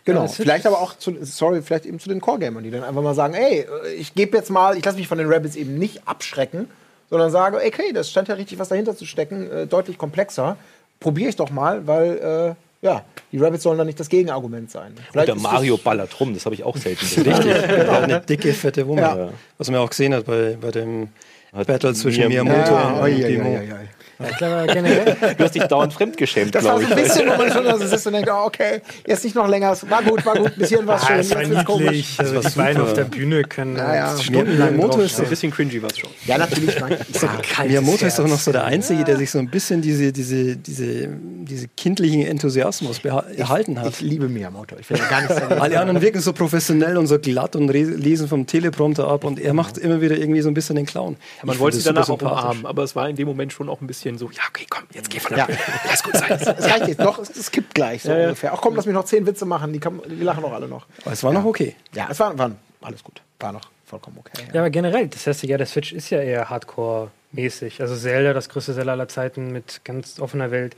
Genau, 0.10 0.24
ja, 0.24 0.28
vielleicht 0.28 0.66
aber 0.66 0.80
auch 0.80 0.98
zu, 0.98 1.16
sorry, 1.22 1.62
vielleicht 1.62 1.86
eben 1.86 2.00
zu 2.00 2.10
den 2.10 2.22
Core-Gamern, 2.22 2.64
die 2.64 2.72
dann 2.72 2.84
einfach 2.84 3.02
mal 3.02 3.14
sagen, 3.14 3.34
ey, 3.34 3.66
ich 3.98 4.14
gebe 4.14 4.38
jetzt 4.38 4.50
mal, 4.50 4.78
ich 4.78 4.86
lasse 4.86 4.98
mich 4.98 5.08
von 5.08 5.18
den 5.18 5.32
Rabbits 5.32 5.56
eben 5.56 5.78
nicht 5.78 6.08
abschrecken, 6.08 6.68
sondern 7.10 7.32
sage, 7.32 7.58
okay, 7.58 7.92
das 7.94 8.12
scheint 8.12 8.28
ja 8.28 8.36
richtig 8.36 8.60
was 8.60 8.70
dahinter 8.70 8.96
zu 8.96 9.06
stecken, 9.06 9.52
äh, 9.52 9.68
deutlich 9.68 9.98
komplexer. 9.98 10.58
Probiere 11.00 11.30
ich 11.30 11.36
doch 11.36 11.50
mal, 11.50 11.88
weil 11.88 12.56
äh, 12.82 12.86
ja, 12.86 13.04
die 13.32 13.38
Rabbits 13.38 13.64
sollen 13.64 13.78
dann 13.78 13.88
nicht 13.88 14.00
das 14.00 14.10
Gegenargument 14.10 14.72
sein. 14.72 14.94
Vielleicht 15.12 15.30
Und 15.30 15.42
der 15.44 15.52
Mario 15.52 15.78
ballert 15.78 16.18
rum, 16.20 16.34
das 16.34 16.46
habe 16.46 16.56
ich 16.56 16.64
auch 16.64 16.78
selten 16.78 17.00
gesehen. 17.00 17.32
Richtig, 17.32 17.68
genau. 17.68 18.00
eine 18.00 18.20
dicke, 18.22 18.54
fette 18.54 18.88
Wumme. 18.88 19.02
Ja. 19.02 19.30
Was 19.58 19.70
man 19.70 19.80
auch 19.80 19.90
gesehen 19.90 20.14
hat 20.14 20.26
bei, 20.26 20.58
bei 20.60 20.72
dem 20.72 21.10
Battle 21.52 21.94
zwischen 21.94 22.28
Miyamoto 22.28 22.72
ja, 22.72 22.90
und, 22.90 23.14
und 23.14 23.24
Demo. 23.24 23.54
Ja, 23.54 23.80
klar, 24.28 24.68
generell. 24.68 25.16
Du 25.38 25.44
hast 25.44 25.56
dich 25.56 25.64
dauernd 25.64 25.94
fremdgeschämt, 25.94 26.52
glaube 26.52 26.84
ich. 26.84 26.90
Das 26.90 26.98
war 26.98 26.98
so 26.98 27.02
ein 27.02 27.04
bisschen, 27.04 27.30
wo 27.30 27.38
man 27.38 27.52
schon 27.52 27.68
also 27.68 27.88
sitzt 27.88 28.08
und 28.08 28.14
denkt, 28.14 28.30
oh, 28.32 28.46
okay, 28.46 28.82
jetzt 29.08 29.24
nicht 29.24 29.36
noch 29.36 29.48
länger. 29.48 29.76
War 29.90 30.04
gut, 30.04 30.26
war 30.26 30.36
gut, 30.36 30.48
ein 30.48 30.58
bisschen 30.58 30.86
was 30.88 31.04
ah, 31.04 31.08
schön. 31.08 31.18
Das 31.18 31.36
war 31.36 31.44
jetzt 31.44 31.70
niedlich. 31.70 32.18
Das 32.18 32.58
war 32.58 32.66
also, 32.66 32.80
die 32.80 32.86
auf 32.86 32.94
der 32.94 33.04
Bühne 33.06 33.44
können 33.44 33.78
ja, 33.78 33.96
ja. 33.96 34.18
stundenlang 34.18 34.76
Miyamoto 34.76 35.02
ist 35.02 35.16
so 35.16 35.24
ein 35.24 35.30
bisschen 35.30 35.52
cringy 35.52 35.82
was 35.82 35.98
schon. 35.98 36.10
Ja, 36.26 36.38
natürlich. 36.38 36.76
ja, 36.76 37.66
Miyamoto 37.66 38.06
ist 38.06 38.20
doch 38.20 38.28
noch 38.28 38.40
so 38.40 38.52
der 38.52 38.66
Einzige, 38.66 39.04
der 39.04 39.18
sich 39.18 39.32
so 39.32 39.40
ein 39.40 39.50
bisschen 39.50 39.82
diese, 39.82 40.12
diese, 40.12 40.58
diese, 40.58 41.08
diese 41.08 41.68
kindlichen 41.76 42.26
Enthusiasmus 42.26 43.02
erhalten 43.04 43.80
hat. 43.80 43.90
Ich 43.90 44.02
liebe 44.02 44.28
Miyamoto. 44.28 44.76
Ich 44.80 44.90
will 44.90 45.00
gar 45.10 45.22
nichts. 45.22 45.42
Alle 45.42 45.80
anderen 45.80 46.02
wirken 46.02 46.22
so 46.22 46.34
professionell 46.34 46.98
und 46.98 47.08
so 47.08 47.20
glatt 47.20 47.56
und 47.56 47.70
lesen 47.70 48.28
vom 48.28 48.46
Teleprompter 48.46 49.08
ab 49.08 49.24
und 49.24 49.40
er 49.40 49.54
macht 49.54 49.78
immer 49.78 50.02
wieder 50.02 50.18
irgendwie 50.18 50.42
so 50.42 50.50
ein 50.50 50.54
bisschen 50.54 50.76
den 50.76 50.86
Clown. 50.86 51.18
man 51.44 51.60
wollte 51.60 51.78
sie 51.78 51.84
danach 51.84 52.10
auch 52.10 52.22
umarmen, 52.22 52.66
aber 52.66 52.84
es 52.84 52.96
war 52.96 53.10
in 53.10 53.16
dem 53.16 53.28
Moment 53.28 53.54
schon 53.54 53.70
auch 53.70 53.82
ein 53.82 53.88
bisschen 53.88 54.09
so, 54.18 54.30
ja, 54.32 54.42
okay, 54.50 54.66
komm, 54.70 54.84
jetzt 54.94 55.10
geh 55.10 55.20
von 55.20 55.36
der 55.36 55.40
ja. 55.40 55.46
Bühne. 55.46 55.60
Lass 55.86 56.04
gut 56.04 56.16
sein. 56.16 56.30
Es 56.40 56.66
reicht 56.66 56.88
jetzt 56.88 57.00
noch, 57.00 57.20
es 57.20 57.52
kippt 57.52 57.74
gleich 57.74 58.04
so 58.04 58.12
ja, 58.12 58.24
ungefähr. 58.24 58.54
Ach 58.54 58.62
komm, 58.62 58.76
lass 58.76 58.86
mich 58.86 58.96
noch 58.96 59.06
zehn 59.06 59.26
Witze 59.26 59.46
machen, 59.46 59.74
die, 59.74 59.80
kann, 59.80 60.02
die 60.06 60.24
lachen 60.24 60.42
doch 60.42 60.54
alle 60.54 60.68
noch. 60.68 60.86
Aber 61.04 61.14
es 61.14 61.24
war 61.24 61.34
noch 61.34 61.46
okay. 61.46 61.76
Ja, 61.94 62.08
es 62.10 62.20
war, 62.20 62.38
war 62.38 62.52
alles 62.82 63.04
gut. 63.04 63.22
War 63.40 63.52
noch 63.52 63.70
vollkommen 63.86 64.18
okay. 64.20 64.48
Ja, 64.54 64.62
aber 64.62 64.70
generell, 64.70 65.08
das 65.08 65.28
heißt 65.28 65.44
ja, 65.44 65.58
der 65.58 65.66
Switch 65.66 65.92
ist 65.94 66.10
ja 66.10 66.22
eher 66.22 66.50
Hardcore-mäßig. 66.50 67.82
Also 67.82 67.96
Zelda, 67.96 68.34
das 68.34 68.50
größte 68.50 68.74
Zelda 68.76 68.92
aller 68.92 69.08
Zeiten 69.08 69.52
mit 69.52 69.82
ganz 69.84 70.20
offener 70.20 70.52
Welt. 70.52 70.76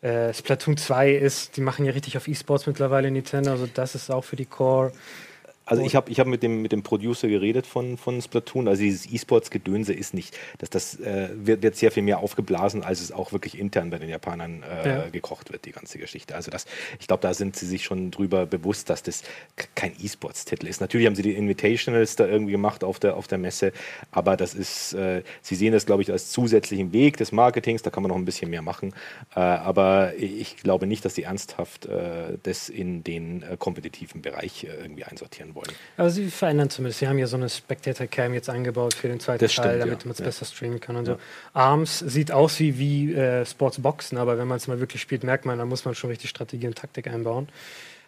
Äh, 0.00 0.32
Splatoon 0.32 0.76
2 0.76 1.12
ist, 1.12 1.56
die 1.56 1.60
machen 1.60 1.84
ja 1.84 1.92
richtig 1.92 2.16
auf 2.16 2.28
E-Sports 2.28 2.66
mittlerweile 2.66 3.10
Nintendo, 3.10 3.50
also 3.50 3.68
das 3.72 3.94
ist 3.94 4.10
auch 4.10 4.24
für 4.24 4.36
die 4.36 4.46
Core 4.46 4.92
also 5.68 5.82
ich 5.82 5.94
habe 5.94 6.10
ich 6.10 6.18
hab 6.18 6.26
mit, 6.26 6.42
dem, 6.42 6.62
mit 6.62 6.72
dem 6.72 6.82
Producer 6.82 7.28
geredet 7.28 7.66
von, 7.66 7.98
von 7.98 8.22
Splatoon. 8.22 8.68
Also 8.68 8.82
dieses 8.82 9.10
E-Sports-Gedönse 9.12 9.92
ist 9.92 10.14
nicht, 10.14 10.36
dass 10.58 10.70
das 10.70 10.98
äh, 10.98 11.28
wird, 11.34 11.62
wird 11.62 11.76
sehr 11.76 11.92
viel 11.92 12.02
mehr 12.02 12.20
aufgeblasen, 12.20 12.82
als 12.82 13.02
es 13.02 13.12
auch 13.12 13.32
wirklich 13.32 13.58
intern 13.58 13.90
bei 13.90 13.98
den 13.98 14.08
Japanern 14.08 14.62
äh, 14.62 14.88
ja. 14.88 15.08
gekocht 15.10 15.52
wird, 15.52 15.66
die 15.66 15.72
ganze 15.72 15.98
Geschichte. 15.98 16.34
Also 16.34 16.50
das, 16.50 16.64
ich 16.98 17.06
glaube, 17.06 17.20
da 17.20 17.34
sind 17.34 17.54
sie 17.54 17.66
sich 17.66 17.84
schon 17.84 18.10
drüber 18.10 18.46
bewusst, 18.46 18.88
dass 18.88 19.02
das 19.02 19.22
kein 19.74 19.92
E-Sports-Titel 20.02 20.66
ist. 20.66 20.80
Natürlich 20.80 21.06
haben 21.06 21.16
sie 21.16 21.22
die 21.22 21.34
Invitationals 21.34 22.16
da 22.16 22.26
irgendwie 22.26 22.52
gemacht 22.52 22.82
auf 22.82 22.98
der, 22.98 23.16
auf 23.16 23.28
der 23.28 23.38
Messe, 23.38 23.72
aber 24.10 24.38
das 24.38 24.54
ist, 24.54 24.94
äh, 24.94 25.22
sie 25.42 25.54
sehen 25.54 25.74
das, 25.74 25.84
glaube 25.84 26.00
ich, 26.00 26.10
als 26.10 26.30
zusätzlichen 26.30 26.94
Weg 26.94 27.18
des 27.18 27.30
Marketings, 27.30 27.82
da 27.82 27.90
kann 27.90 28.02
man 28.02 28.08
noch 28.08 28.16
ein 28.16 28.24
bisschen 28.24 28.48
mehr 28.48 28.62
machen. 28.62 28.94
Äh, 29.36 29.40
aber 29.40 30.14
ich 30.16 30.56
glaube 30.56 30.86
nicht, 30.86 31.04
dass 31.04 31.14
sie 31.14 31.24
ernsthaft 31.24 31.84
äh, 31.84 32.38
das 32.42 32.70
in 32.70 33.04
den 33.04 33.42
äh, 33.42 33.56
kompetitiven 33.58 34.22
Bereich 34.22 34.64
irgendwie 34.64 35.04
einsortieren 35.04 35.54
wollen 35.54 35.57
wollen. 35.58 35.76
Aber 35.96 36.10
sie 36.10 36.30
verändern 36.30 36.70
zumindest. 36.70 37.00
Sie 37.00 37.08
haben 37.08 37.18
ja 37.18 37.26
so 37.26 37.36
eine 37.36 37.48
Spectator 37.48 38.06
Cam 38.06 38.32
jetzt 38.32 38.48
eingebaut 38.48 38.94
für 38.94 39.08
den 39.08 39.20
zweiten 39.20 39.44
das 39.44 39.54
Teil, 39.54 39.76
stimmt, 39.76 39.82
damit 39.82 40.04
man 40.04 40.12
es 40.12 40.18
ja. 40.18 40.24
besser 40.24 40.44
streamen 40.46 40.80
kann 40.80 40.96
und 40.96 41.06
so. 41.06 41.18
Arms 41.52 41.98
sieht 41.98 42.32
aus 42.32 42.58
wie, 42.60 42.78
wie 42.78 43.14
äh, 43.14 43.44
Sportsboxen, 43.44 44.16
aber 44.16 44.38
wenn 44.38 44.48
man 44.48 44.56
es 44.56 44.68
mal 44.68 44.80
wirklich 44.80 45.02
spielt, 45.02 45.24
merkt 45.24 45.44
man, 45.44 45.58
da 45.58 45.64
muss 45.64 45.84
man 45.84 45.94
schon 45.94 46.10
richtig 46.10 46.30
Strategie 46.30 46.66
und 46.66 46.78
Taktik 46.78 47.08
einbauen. 47.08 47.48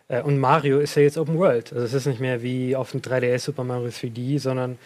Äh, 0.08 0.22
und 0.22 0.38
Mario 0.38 0.80
ist 0.80 0.94
ja 0.94 1.02
jetzt 1.02 1.18
Open 1.18 1.38
World. 1.38 1.72
Also 1.72 1.84
es 1.84 1.94
ist 1.94 2.06
nicht 2.06 2.20
mehr 2.20 2.42
wie 2.42 2.76
auf 2.76 2.90
dem 2.92 3.00
3DS 3.00 3.40
Super 3.40 3.64
Mario 3.64 3.88
3D, 3.88 4.38
sondern 4.38 4.78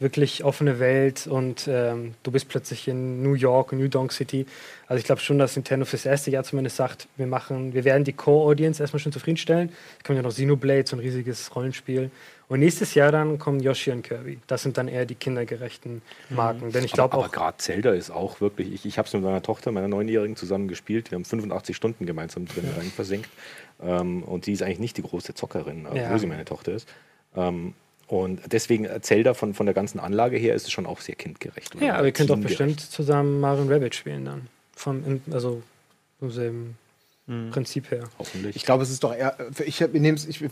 wirklich 0.00 0.44
offene 0.44 0.80
Welt 0.80 1.26
und 1.26 1.68
ähm, 1.68 2.14
du 2.22 2.30
bist 2.30 2.48
plötzlich 2.48 2.88
in 2.88 3.22
New 3.22 3.34
York, 3.34 3.72
New 3.72 3.86
Donk 3.86 4.12
City. 4.12 4.46
Also 4.86 4.98
ich 4.98 5.04
glaube 5.04 5.20
schon, 5.20 5.38
dass 5.38 5.54
Nintendo 5.56 5.84
fürs 5.84 6.06
erste 6.06 6.30
Jahr 6.30 6.42
zumindest 6.42 6.76
sagt, 6.76 7.06
wir 7.16 7.26
machen, 7.26 7.74
wir 7.74 7.84
werden 7.84 8.04
die 8.04 8.14
Core-Audience 8.14 8.82
erstmal 8.82 8.98
schon 8.98 9.12
zufriedenstellen. 9.12 9.70
Es 9.98 10.04
kommt 10.04 10.16
ja 10.16 10.22
noch 10.22 10.30
Xenoblade, 10.30 10.86
so 10.86 10.96
ein 10.96 11.00
riesiges 11.00 11.54
Rollenspiel. 11.54 12.10
Und 12.48 12.60
nächstes 12.60 12.94
Jahr 12.94 13.12
dann 13.12 13.38
kommen 13.38 13.60
Yoshi 13.60 13.92
und 13.92 14.02
Kirby. 14.02 14.38
Das 14.46 14.62
sind 14.62 14.78
dann 14.78 14.88
eher 14.88 15.04
die 15.04 15.14
kindergerechten 15.14 16.02
mhm. 16.30 16.36
Marken. 16.36 16.66
Mhm. 16.66 16.72
Denn 16.72 16.84
ich 16.84 16.92
glaube 16.92 17.16
auch. 17.16 17.24
Aber 17.24 17.32
gerade 17.32 17.58
Zelda 17.58 17.92
ist 17.92 18.10
auch 18.10 18.40
wirklich. 18.40 18.72
Ich, 18.72 18.86
ich 18.86 18.98
habe 18.98 19.06
es 19.06 19.12
mit 19.12 19.22
meiner 19.22 19.42
Tochter, 19.42 19.70
meiner 19.70 19.86
Neunjährigen, 19.86 20.34
zusammen 20.34 20.66
gespielt. 20.66 21.10
Wir 21.10 21.16
haben 21.16 21.26
85 21.26 21.76
Stunden 21.76 22.06
gemeinsam 22.06 22.46
drin 22.46 22.64
ja. 22.66 22.80
rein 22.80 22.90
versenkt. 22.90 23.28
Ähm, 23.82 24.22
und 24.22 24.46
sie 24.46 24.52
ist 24.52 24.62
eigentlich 24.62 24.80
nicht 24.80 24.96
die 24.96 25.02
große 25.02 25.34
Zockerin, 25.34 25.84
obwohl 25.86 26.00
ja. 26.00 26.18
sie 26.18 26.26
meine 26.26 26.44
Tochter 26.44 26.72
ist. 26.72 26.88
Ähm, 27.36 27.74
und 28.10 28.40
deswegen 28.50 28.86
äh, 28.86 29.00
Zelda 29.02 29.34
von, 29.34 29.54
von 29.54 29.66
der 29.66 29.74
ganzen 29.74 30.00
Anlage 30.00 30.36
her 30.36 30.56
ist 30.56 30.64
es 30.64 30.72
schon 30.72 30.84
auch 30.84 31.00
sehr 31.00 31.14
kindgerecht. 31.14 31.76
Ja, 31.80 31.94
aber 31.94 32.06
ihr 32.06 32.12
könnt 32.12 32.28
doch 32.28 32.38
bestimmt 32.38 32.80
zusammen 32.80 33.38
Mario 33.38 33.64
Rabbit 33.68 33.94
spielen 33.94 34.24
dann. 34.24 34.48
Vom, 34.74 35.20
also 35.30 35.62
vom 36.18 36.32
selben 36.32 36.76
mhm. 37.26 37.50
Prinzip 37.50 37.90
her. 37.92 38.08
Hoffentlich. 38.18 38.56
Ich 38.56 38.64
glaube, 38.64 38.82
es 38.82 38.90
ist 38.90 39.04
doch 39.04 39.14
eher. 39.14 39.36
Ich, 39.64 39.80
ich 39.80 39.92
nehme 39.92 40.16
es, 40.16 40.26
ich, 40.26 40.42
ich, 40.42 40.50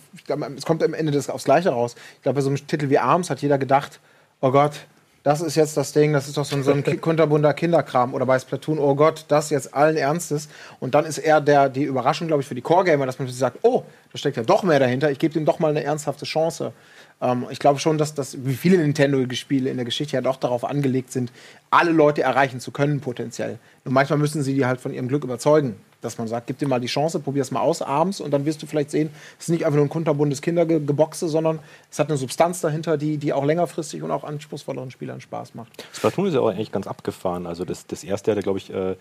es 0.56 0.66
kommt 0.66 0.84
am 0.84 0.94
Ende 0.94 1.10
das 1.10 1.28
aufs 1.28 1.44
Gleiche 1.44 1.70
raus. 1.70 1.96
Ich 2.16 2.22
glaube, 2.22 2.36
bei 2.36 2.42
so 2.42 2.48
einem 2.48 2.64
Titel 2.64 2.90
wie 2.90 2.98
Arms 2.98 3.28
hat 3.28 3.42
jeder 3.42 3.58
gedacht, 3.58 3.98
oh 4.40 4.52
Gott, 4.52 4.86
das 5.28 5.42
ist 5.42 5.56
jetzt 5.56 5.76
das 5.76 5.92
Ding, 5.92 6.14
das 6.14 6.26
ist 6.26 6.38
doch 6.38 6.44
so 6.46 6.56
ein, 6.56 6.62
so 6.62 6.72
ein 6.72 6.82
kunterbunter 7.02 7.52
Kinderkram. 7.52 8.14
Oder 8.14 8.24
bei 8.24 8.38
Splatoon, 8.38 8.78
oh 8.78 8.94
Gott, 8.94 9.26
das 9.28 9.50
jetzt 9.50 9.74
allen 9.74 9.98
Ernstes. 9.98 10.48
Und 10.80 10.94
dann 10.94 11.04
ist 11.04 11.18
eher 11.18 11.42
der, 11.42 11.68
die 11.68 11.82
Überraschung, 11.82 12.28
glaube 12.28 12.40
ich, 12.40 12.48
für 12.48 12.54
die 12.54 12.62
Core-Gamer, 12.62 13.04
dass 13.04 13.18
man 13.18 13.28
sagt, 13.28 13.58
oh, 13.60 13.82
da 14.10 14.16
steckt 14.16 14.38
ja 14.38 14.42
doch 14.42 14.62
mehr 14.62 14.78
dahinter, 14.78 15.10
ich 15.10 15.18
gebe 15.18 15.34
dem 15.34 15.44
doch 15.44 15.58
mal 15.58 15.68
eine 15.68 15.84
ernsthafte 15.84 16.24
Chance. 16.24 16.72
Ähm, 17.20 17.44
ich 17.50 17.58
glaube 17.58 17.78
schon, 17.78 17.98
dass 17.98 18.14
das, 18.14 18.38
wie 18.46 18.54
viele 18.54 18.78
Nintendo-Spiele 18.78 19.68
in 19.68 19.76
der 19.76 19.84
Geschichte 19.84 20.16
ja 20.16 20.22
doch 20.22 20.36
darauf 20.36 20.64
angelegt 20.64 21.12
sind, 21.12 21.30
alle 21.68 21.90
Leute 21.90 22.22
erreichen 22.22 22.58
zu 22.58 22.70
können, 22.70 23.00
potenziell. 23.00 23.58
Nur 23.84 23.92
manchmal 23.92 24.18
müssen 24.18 24.42
sie 24.42 24.54
die 24.54 24.64
halt 24.64 24.80
von 24.80 24.94
ihrem 24.94 25.08
Glück 25.08 25.24
überzeugen. 25.24 25.76
Dass 26.00 26.16
man 26.16 26.28
sagt, 26.28 26.46
gib 26.46 26.58
dir 26.58 26.68
mal 26.68 26.80
die 26.80 26.86
Chance, 26.86 27.18
probier 27.18 27.42
es 27.42 27.50
mal 27.50 27.60
aus 27.60 27.82
abends 27.82 28.20
und 28.20 28.30
dann 28.30 28.44
wirst 28.44 28.62
du 28.62 28.66
vielleicht 28.66 28.90
sehen, 28.90 29.10
es 29.38 29.46
ist 29.46 29.50
nicht 29.50 29.64
einfach 29.64 29.76
nur 29.76 29.86
ein 29.86 29.90
kunterbundes 29.90 30.42
Kindergeboxe, 30.42 31.28
sondern 31.28 31.58
es 31.90 31.98
hat 31.98 32.08
eine 32.08 32.16
Substanz 32.16 32.60
dahinter, 32.60 32.96
die, 32.96 33.16
die 33.16 33.32
auch 33.32 33.44
längerfristig 33.44 34.02
und 34.02 34.10
auch 34.12 34.22
anspruchsvolleren 34.22 34.90
Spielern 34.90 35.20
Spaß 35.20 35.54
macht. 35.54 35.72
Splatoon 35.92 36.26
ist 36.26 36.34
ja 36.34 36.40
auch 36.40 36.48
eigentlich 36.48 36.70
ganz 36.70 36.86
abgefahren. 36.86 37.46
Also 37.46 37.64
das, 37.64 37.86
das 37.86 38.04
erste 38.04 38.30
hatte, 38.30 38.42
glaube 38.42 38.58
ich, 38.58 38.72
äh, 38.72 38.94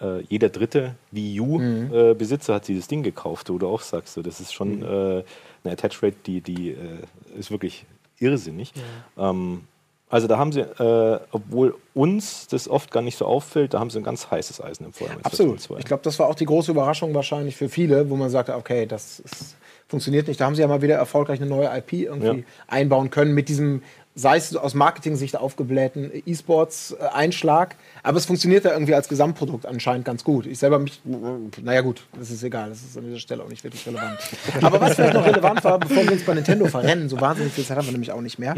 äh, 0.00 0.22
jeder 0.28 0.48
dritte 0.48 0.94
Wii 1.10 1.40
U-Besitzer 1.40 2.54
hat 2.54 2.68
dieses 2.68 2.88
Ding 2.88 3.02
gekauft, 3.02 3.50
wo 3.50 3.58
du 3.58 3.68
auch 3.68 3.82
sagst, 3.82 4.14
so, 4.14 4.22
das 4.22 4.40
ist 4.40 4.52
schon 4.52 4.82
äh, 4.82 4.86
eine 5.64 5.72
Attach 5.72 6.02
Rate, 6.02 6.16
die, 6.26 6.40
die 6.40 6.70
äh, 6.70 6.76
ist 7.38 7.50
wirklich 7.50 7.84
irrsinnig. 8.18 8.72
Ähm, 9.16 9.62
also 10.10 10.26
da 10.26 10.38
haben 10.38 10.52
sie, 10.52 10.60
äh, 10.60 11.20
obwohl 11.32 11.74
uns 11.94 12.46
das 12.48 12.68
oft 12.68 12.90
gar 12.90 13.02
nicht 13.02 13.18
so 13.18 13.26
auffällt, 13.26 13.74
da 13.74 13.80
haben 13.80 13.90
sie 13.90 13.98
ein 13.98 14.04
ganz 14.04 14.30
heißes 14.30 14.60
Eisen 14.62 14.86
im 14.86 14.92
Feuer. 14.92 15.10
Absolut. 15.22 15.60
Splatoon 15.60 15.76
2. 15.76 15.78
Ich 15.80 15.84
glaube, 15.84 16.02
das 16.02 16.18
war 16.18 16.28
auch 16.28 16.34
die 16.34 16.46
große 16.46 16.70
Überraschung 16.70 17.14
wahrscheinlich 17.14 17.56
für 17.56 17.68
viele, 17.68 18.08
wo 18.10 18.16
man 18.16 18.30
sagte, 18.30 18.54
okay, 18.56 18.86
das 18.86 19.20
ist, 19.20 19.56
funktioniert 19.88 20.28
nicht. 20.28 20.40
Da 20.40 20.46
haben 20.46 20.54
sie 20.54 20.62
ja 20.62 20.68
mal 20.68 20.82
wieder 20.82 20.94
erfolgreich 20.96 21.40
eine 21.40 21.48
neue 21.50 21.68
IP 21.76 21.92
irgendwie 21.92 22.26
Ja. 22.40 22.44
einbauen 22.68 23.10
können 23.10 23.32
mit 23.34 23.48
diesem, 23.48 23.82
sei 24.14 24.36
es 24.36 24.54
aus 24.56 24.74
Marketing-Sicht 24.74 25.36
aufgeblähten 25.36 26.10
E-Sports-Einschlag. 26.26 27.76
Aber 28.02 28.18
es 28.18 28.26
funktioniert 28.26 28.64
ja 28.64 28.72
irgendwie 28.72 28.94
als 28.94 29.08
Gesamtprodukt 29.08 29.66
anscheinend 29.66 30.04
ganz 30.04 30.24
gut. 30.24 30.46
Ich 30.46 30.58
selber 30.58 30.78
mich, 30.78 31.00
naja 31.62 31.80
gut, 31.82 32.06
das 32.18 32.30
ist 32.30 32.42
egal, 32.42 32.70
das 32.70 32.82
ist 32.82 32.96
an 32.96 33.04
dieser 33.04 33.18
Stelle 33.18 33.42
auch 33.42 33.48
nicht 33.48 33.64
wirklich 33.64 33.86
relevant. 33.86 34.18
Aber 34.62 34.80
was 34.80 34.94
vielleicht 34.94 35.14
noch 35.14 35.26
relevant 35.26 35.62
war, 35.64 35.78
bevor 35.78 36.04
wir 36.04 36.12
uns 36.12 36.24
bei 36.24 36.34
Nintendo 36.34 36.66
verrennen, 36.66 37.08
so 37.08 37.20
wahnsinnig 37.20 37.52
viel 37.52 37.64
Zeit 37.64 37.76
haben 37.76 37.86
wir 37.86 37.92
nämlich 37.92 38.12
auch 38.12 38.20
nicht 38.20 38.38
mehr. 38.38 38.54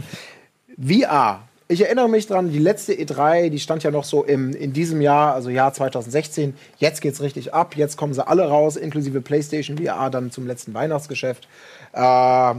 VR. 0.80 1.42
Ich 1.68 1.82
erinnere 1.82 2.08
mich 2.08 2.26
dran, 2.26 2.50
die 2.50 2.58
letzte 2.58 2.92
E3, 2.94 3.48
die 3.48 3.60
stand 3.60 3.84
ja 3.84 3.92
noch 3.92 4.02
so 4.02 4.24
im, 4.24 4.52
in 4.52 4.72
diesem 4.72 5.00
Jahr, 5.00 5.34
also 5.34 5.50
Jahr 5.50 5.72
2016. 5.72 6.54
Jetzt 6.78 7.00
geht's 7.00 7.20
richtig 7.20 7.54
ab. 7.54 7.76
Jetzt 7.76 7.96
kommen 7.96 8.12
sie 8.12 8.26
alle 8.26 8.48
raus, 8.48 8.76
inklusive 8.76 9.20
PlayStation 9.20 9.78
VR, 9.78 10.10
dann 10.10 10.32
zum 10.32 10.46
letzten 10.46 10.74
Weihnachtsgeschäft. 10.74 11.46
Äh, 11.92 12.54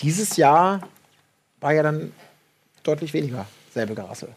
dieses 0.00 0.36
Jahr 0.36 0.80
war 1.60 1.72
ja 1.72 1.84
dann 1.84 2.12
deutlich 2.82 3.14
weniger 3.14 3.46
selbe 3.72 3.94
Gerassel. 3.94 4.30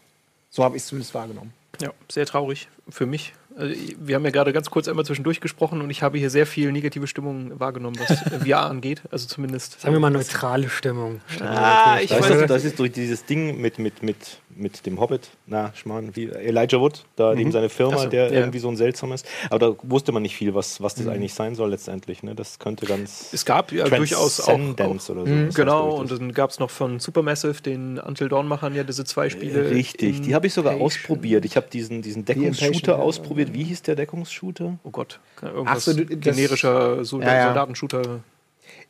So 0.50 0.62
habe 0.62 0.76
ich 0.76 0.82
es 0.82 0.88
zumindest 0.88 1.12
wahrgenommen. 1.14 1.52
Ja, 1.80 1.90
sehr 2.08 2.26
traurig 2.26 2.68
für 2.88 3.06
mich. 3.06 3.34
Also, 3.56 3.74
wir 3.98 4.14
haben 4.14 4.24
ja 4.24 4.30
gerade 4.30 4.52
ganz 4.52 4.68
kurz 4.68 4.86
einmal 4.86 5.06
zwischendurch 5.06 5.40
gesprochen 5.40 5.80
und 5.80 5.88
ich 5.90 6.02
habe 6.02 6.18
hier 6.18 6.28
sehr 6.28 6.46
viel 6.46 6.72
negative 6.72 7.06
Stimmung 7.06 7.58
wahrgenommen, 7.58 7.96
was 7.98 8.10
äh, 8.32 8.40
VR 8.40 8.66
angeht. 8.66 9.02
Also 9.10 9.26
zumindest. 9.26 9.80
Sagen 9.80 9.94
wir 9.94 10.00
mal 10.00 10.10
neutrale 10.10 10.68
Stimmung. 10.68 11.20
Ah, 11.40 11.98
ich 12.00 12.10
Da 12.10 12.16
ist, 12.16 12.22
weiß 12.22 12.38
das, 12.40 12.48
das 12.48 12.64
ist 12.64 12.78
durch 12.78 12.92
dieses 12.92 13.24
Ding 13.24 13.60
mit, 13.60 13.78
mit, 13.78 14.02
mit, 14.02 14.40
mit 14.56 14.86
dem 14.86 15.00
Hobbit, 15.00 15.28
na, 15.46 15.72
Schmarrn, 15.74 16.16
wie 16.16 16.26
Elijah 16.26 16.80
Wood, 16.80 17.04
da 17.16 17.34
eben 17.34 17.52
seine 17.52 17.68
Firma, 17.68 17.98
so, 17.98 18.08
der 18.08 18.32
ja. 18.32 18.40
irgendwie 18.40 18.58
so 18.58 18.68
ein 18.68 18.76
seltsames. 18.76 19.24
Aber 19.50 19.58
da 19.58 19.76
wusste 19.82 20.12
man 20.12 20.22
nicht 20.22 20.36
viel, 20.36 20.54
was, 20.54 20.80
was 20.80 20.94
das 20.94 21.06
eigentlich 21.06 21.34
sein 21.34 21.54
soll 21.54 21.70
letztendlich. 21.70 22.22
Ne? 22.22 22.34
Das 22.34 22.58
könnte 22.58 22.86
ganz. 22.86 23.32
Es 23.32 23.44
gab 23.44 23.72
ja 23.72 23.88
durchaus 23.88 24.40
auch. 24.40 24.58
auch 24.58 24.78
oder 24.78 25.00
so. 25.00 25.26
Mhm, 25.26 25.50
genau, 25.50 25.96
und 25.96 26.10
dann 26.10 26.32
gab 26.32 26.50
es 26.50 26.58
noch 26.58 26.70
von 26.70 27.00
Supermassive, 27.00 27.62
den 27.62 27.98
Until 27.98 28.28
Dawn-Machern, 28.28 28.74
ja 28.74 28.84
diese 28.84 29.04
zwei 29.04 29.28
Spiele. 29.30 29.64
das. 29.64 29.72
Richtig, 29.72 30.22
die 30.22 30.34
habe 30.34 30.46
ich 30.46 30.54
sogar 30.54 30.72
Impatient. 30.72 30.86
ausprobiert. 30.86 31.44
Ich 31.44 31.56
habe 31.56 31.66
diesen, 31.72 32.02
diesen 32.02 32.24
Deckungsshooter 32.24 32.92
ja. 32.92 32.98
ausprobiert. 32.98 33.52
Wie 33.52 33.64
hieß 33.64 33.82
der 33.82 33.96
Deckungsshooter? 33.96 34.78
Oh 34.82 34.90
Gott, 34.90 35.20
irgendwas 35.42 35.88
Ach 35.88 35.92
so, 35.92 36.04
generischer 36.04 37.04
Solda 37.04 37.26
Ja, 37.26 37.34
ja. 37.34 37.44
Soldatenshooter. 37.46 38.20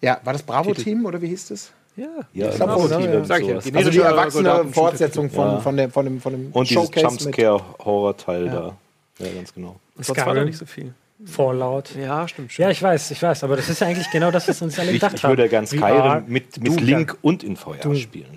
Ja, 0.01 0.21
war 0.25 0.33
das 0.33 0.43
Bravo-Team 0.43 1.05
oder 1.07 1.21
wie 1.21 1.29
hieß 1.29 1.49
das? 1.49 1.73
Ja, 1.97 2.05
Ja, 2.35 2.48
Ich 2.51 2.56
glaub 2.56 2.68
auch, 2.70 2.74
Bravo-Team, 2.89 3.01
ne? 3.06 3.12
irgend 3.12 3.27
Sag 3.27 3.40
ich 3.43 3.48
ja. 3.48 3.59
Die 3.59 3.74
Also 3.74 3.90
die 3.90 3.98
erwachsene 3.98 4.48
Soldaten- 4.51 4.73
Fortsetzung 4.74 5.31
von, 5.31 5.47
Ja. 5.48 5.59
von, 5.60 5.77
dem, 5.77 5.90
von, 5.90 6.05
dem, 6.05 6.20
von 6.20 6.32
dem 6.32 6.52
Und 6.52 6.68
dieses 6.68 6.82
Showcase 6.85 7.06
Jumpscare-Horror-Teil 7.06 8.44
da. 8.51 8.77
Ja, 9.18 9.32
ganz 9.35 9.55
genau. 9.55 9.77
sonst 9.98 10.27
war 10.27 10.35
da 10.35 10.44
nicht 10.44 10.59
so 10.59 10.66
viel. 10.66 10.93
Fallout. 11.24 11.94
Ja, 11.97 12.28
stimmt. 12.28 12.56
Ja, 12.59 12.68
ich 12.68 12.82
weiß, 12.82 13.10
ich 13.10 13.23
weiß, 13.23 13.43
aber 13.44 13.56
das 13.56 13.70
ist 13.70 13.81
ja 13.81 13.86
eigentlich 13.86 14.10
genau 14.10 14.31
das, 14.31 14.47
was 14.48 14.60
uns 14.60 14.78
alle 14.78 14.89
Ich, 14.90 15.01
gedacht 15.01 15.14
ich 15.16 15.24
haben. 15.24 15.31
würde 15.31 15.48
gern 15.48 15.66
VR, 15.66 15.78
Skyrim 15.78 16.24
mit, 16.27 16.62
mit 16.62 16.81
Link 16.82 17.16
und 17.23 17.43
in 17.43 17.56
VR 17.56 17.77
Doom. 17.77 17.97
spielen. 17.97 18.27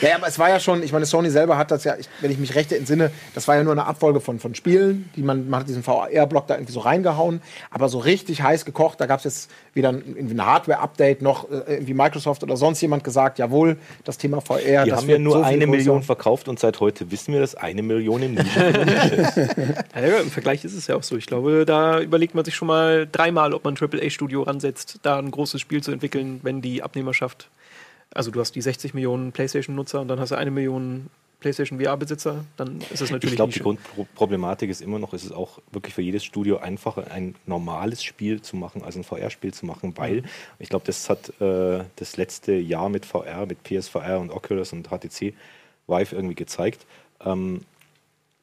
Ja, 0.00 0.16
aber 0.16 0.26
es 0.26 0.38
war 0.38 0.48
ja 0.48 0.60
schon, 0.60 0.82
ich 0.82 0.92
meine, 0.92 1.06
Sony 1.06 1.30
selber 1.30 1.58
hat 1.58 1.70
das 1.70 1.84
ja, 1.84 1.96
ich, 1.96 2.08
wenn 2.20 2.30
ich 2.30 2.38
mich 2.38 2.54
recht 2.54 2.72
entsinne, 2.72 3.10
das 3.34 3.46
war 3.48 3.56
ja 3.56 3.62
nur 3.62 3.72
eine 3.72 3.86
Abfolge 3.86 4.20
von, 4.20 4.38
von 4.38 4.54
Spielen, 4.54 5.10
die 5.16 5.22
man, 5.22 5.48
man 5.48 5.60
hat 5.60 5.68
diesen 5.68 5.82
VR-Block 5.82 6.46
da 6.46 6.54
irgendwie 6.54 6.72
so 6.72 6.80
reingehauen, 6.80 7.42
aber 7.70 7.88
so 7.88 7.98
richtig 7.98 8.42
heiß 8.42 8.64
gekocht, 8.64 9.00
da 9.00 9.06
gab 9.06 9.18
es 9.18 9.24
jetzt 9.24 9.50
wieder 9.74 9.90
ein, 9.90 10.16
ein 10.18 10.44
Hardware-Update 10.44 11.22
noch, 11.22 11.50
äh, 11.50 11.74
irgendwie 11.74 11.94
Microsoft 11.94 12.42
oder 12.42 12.56
sonst 12.56 12.80
jemand 12.80 13.04
gesagt, 13.04 13.38
jawohl, 13.38 13.76
das 14.04 14.18
Thema 14.18 14.40
VR, 14.40 14.84
Die 14.84 14.90
das 14.90 15.00
haben 15.00 15.08
ja 15.08 15.18
nur 15.18 15.34
so 15.34 15.42
eine 15.42 15.58
größer. 15.58 15.70
Million 15.70 16.02
verkauft 16.02 16.48
und 16.48 16.58
seit 16.58 16.80
heute 16.80 17.10
wissen 17.10 17.32
wir, 17.32 17.40
dass 17.40 17.54
eine 17.54 17.82
Million 17.82 18.22
im 18.22 18.34
Nische 18.34 18.72
Ja, 19.94 20.00
ja, 20.06 20.18
Im 20.20 20.30
Vergleich 20.30 20.64
ist 20.64 20.74
es 20.74 20.86
ja 20.86 20.96
auch 20.96 21.02
so. 21.02 21.16
Ich 21.16 21.26
glaube, 21.26 21.64
da 21.66 22.00
überlegt 22.00 22.34
man 22.34 22.44
sich 22.44 22.54
schon 22.54 22.68
mal 22.68 23.08
dreimal, 23.10 23.54
ob 23.54 23.64
man 23.64 23.74
ein 23.76 23.78
AAA-Studio 23.80 24.42
ransetzt, 24.42 25.00
da 25.02 25.18
ein 25.18 25.30
großes 25.30 25.60
Spiel 25.60 25.82
zu 25.82 25.92
entwickeln, 25.92 26.40
wenn 26.42 26.60
die 26.60 26.82
Abnehmerschaft. 26.82 27.48
Also 28.14 28.30
du 28.30 28.40
hast 28.40 28.52
die 28.52 28.62
60 28.62 28.94
Millionen 28.94 29.32
PlayStation-Nutzer 29.32 30.00
und 30.00 30.08
dann 30.08 30.20
hast 30.20 30.30
du 30.30 30.36
eine 30.36 30.50
Million 30.50 31.08
PlayStation 31.42 31.80
VR-Besitzer, 31.80 32.44
dann 32.56 32.80
ist 32.92 33.02
es 33.02 33.10
natürlich 33.10 33.32
Ich 33.32 33.36
glaube, 33.36 33.52
die. 33.52 33.60
Grundproblematik 33.60 34.70
ist 34.70 34.80
immer 34.80 34.98
noch, 34.98 35.12
es 35.12 35.24
ist 35.24 35.32
auch 35.32 35.58
wirklich 35.72 35.92
für 35.92 36.00
jedes 36.00 36.24
Studio 36.24 36.58
einfacher, 36.58 37.10
ein 37.10 37.34
normales 37.46 38.02
Spiel 38.02 38.40
zu 38.40 38.56
machen, 38.56 38.82
als 38.82 38.96
ein 38.96 39.04
VR-Spiel 39.04 39.52
zu 39.52 39.66
machen, 39.66 39.92
weil 39.96 40.22
ich 40.58 40.70
glaube, 40.70 40.86
das 40.86 41.10
hat 41.10 41.28
äh, 41.40 41.84
das 41.96 42.16
letzte 42.16 42.52
Jahr 42.52 42.88
mit 42.88 43.04
VR, 43.04 43.46
mit 43.46 43.62
PSVR 43.64 44.20
und 44.20 44.30
Oculus 44.30 44.72
und 44.72 44.88
HTC 44.88 45.34
Vive 45.88 46.14
irgendwie 46.14 46.36
gezeigt. 46.36 46.86
Ähm, 47.24 47.62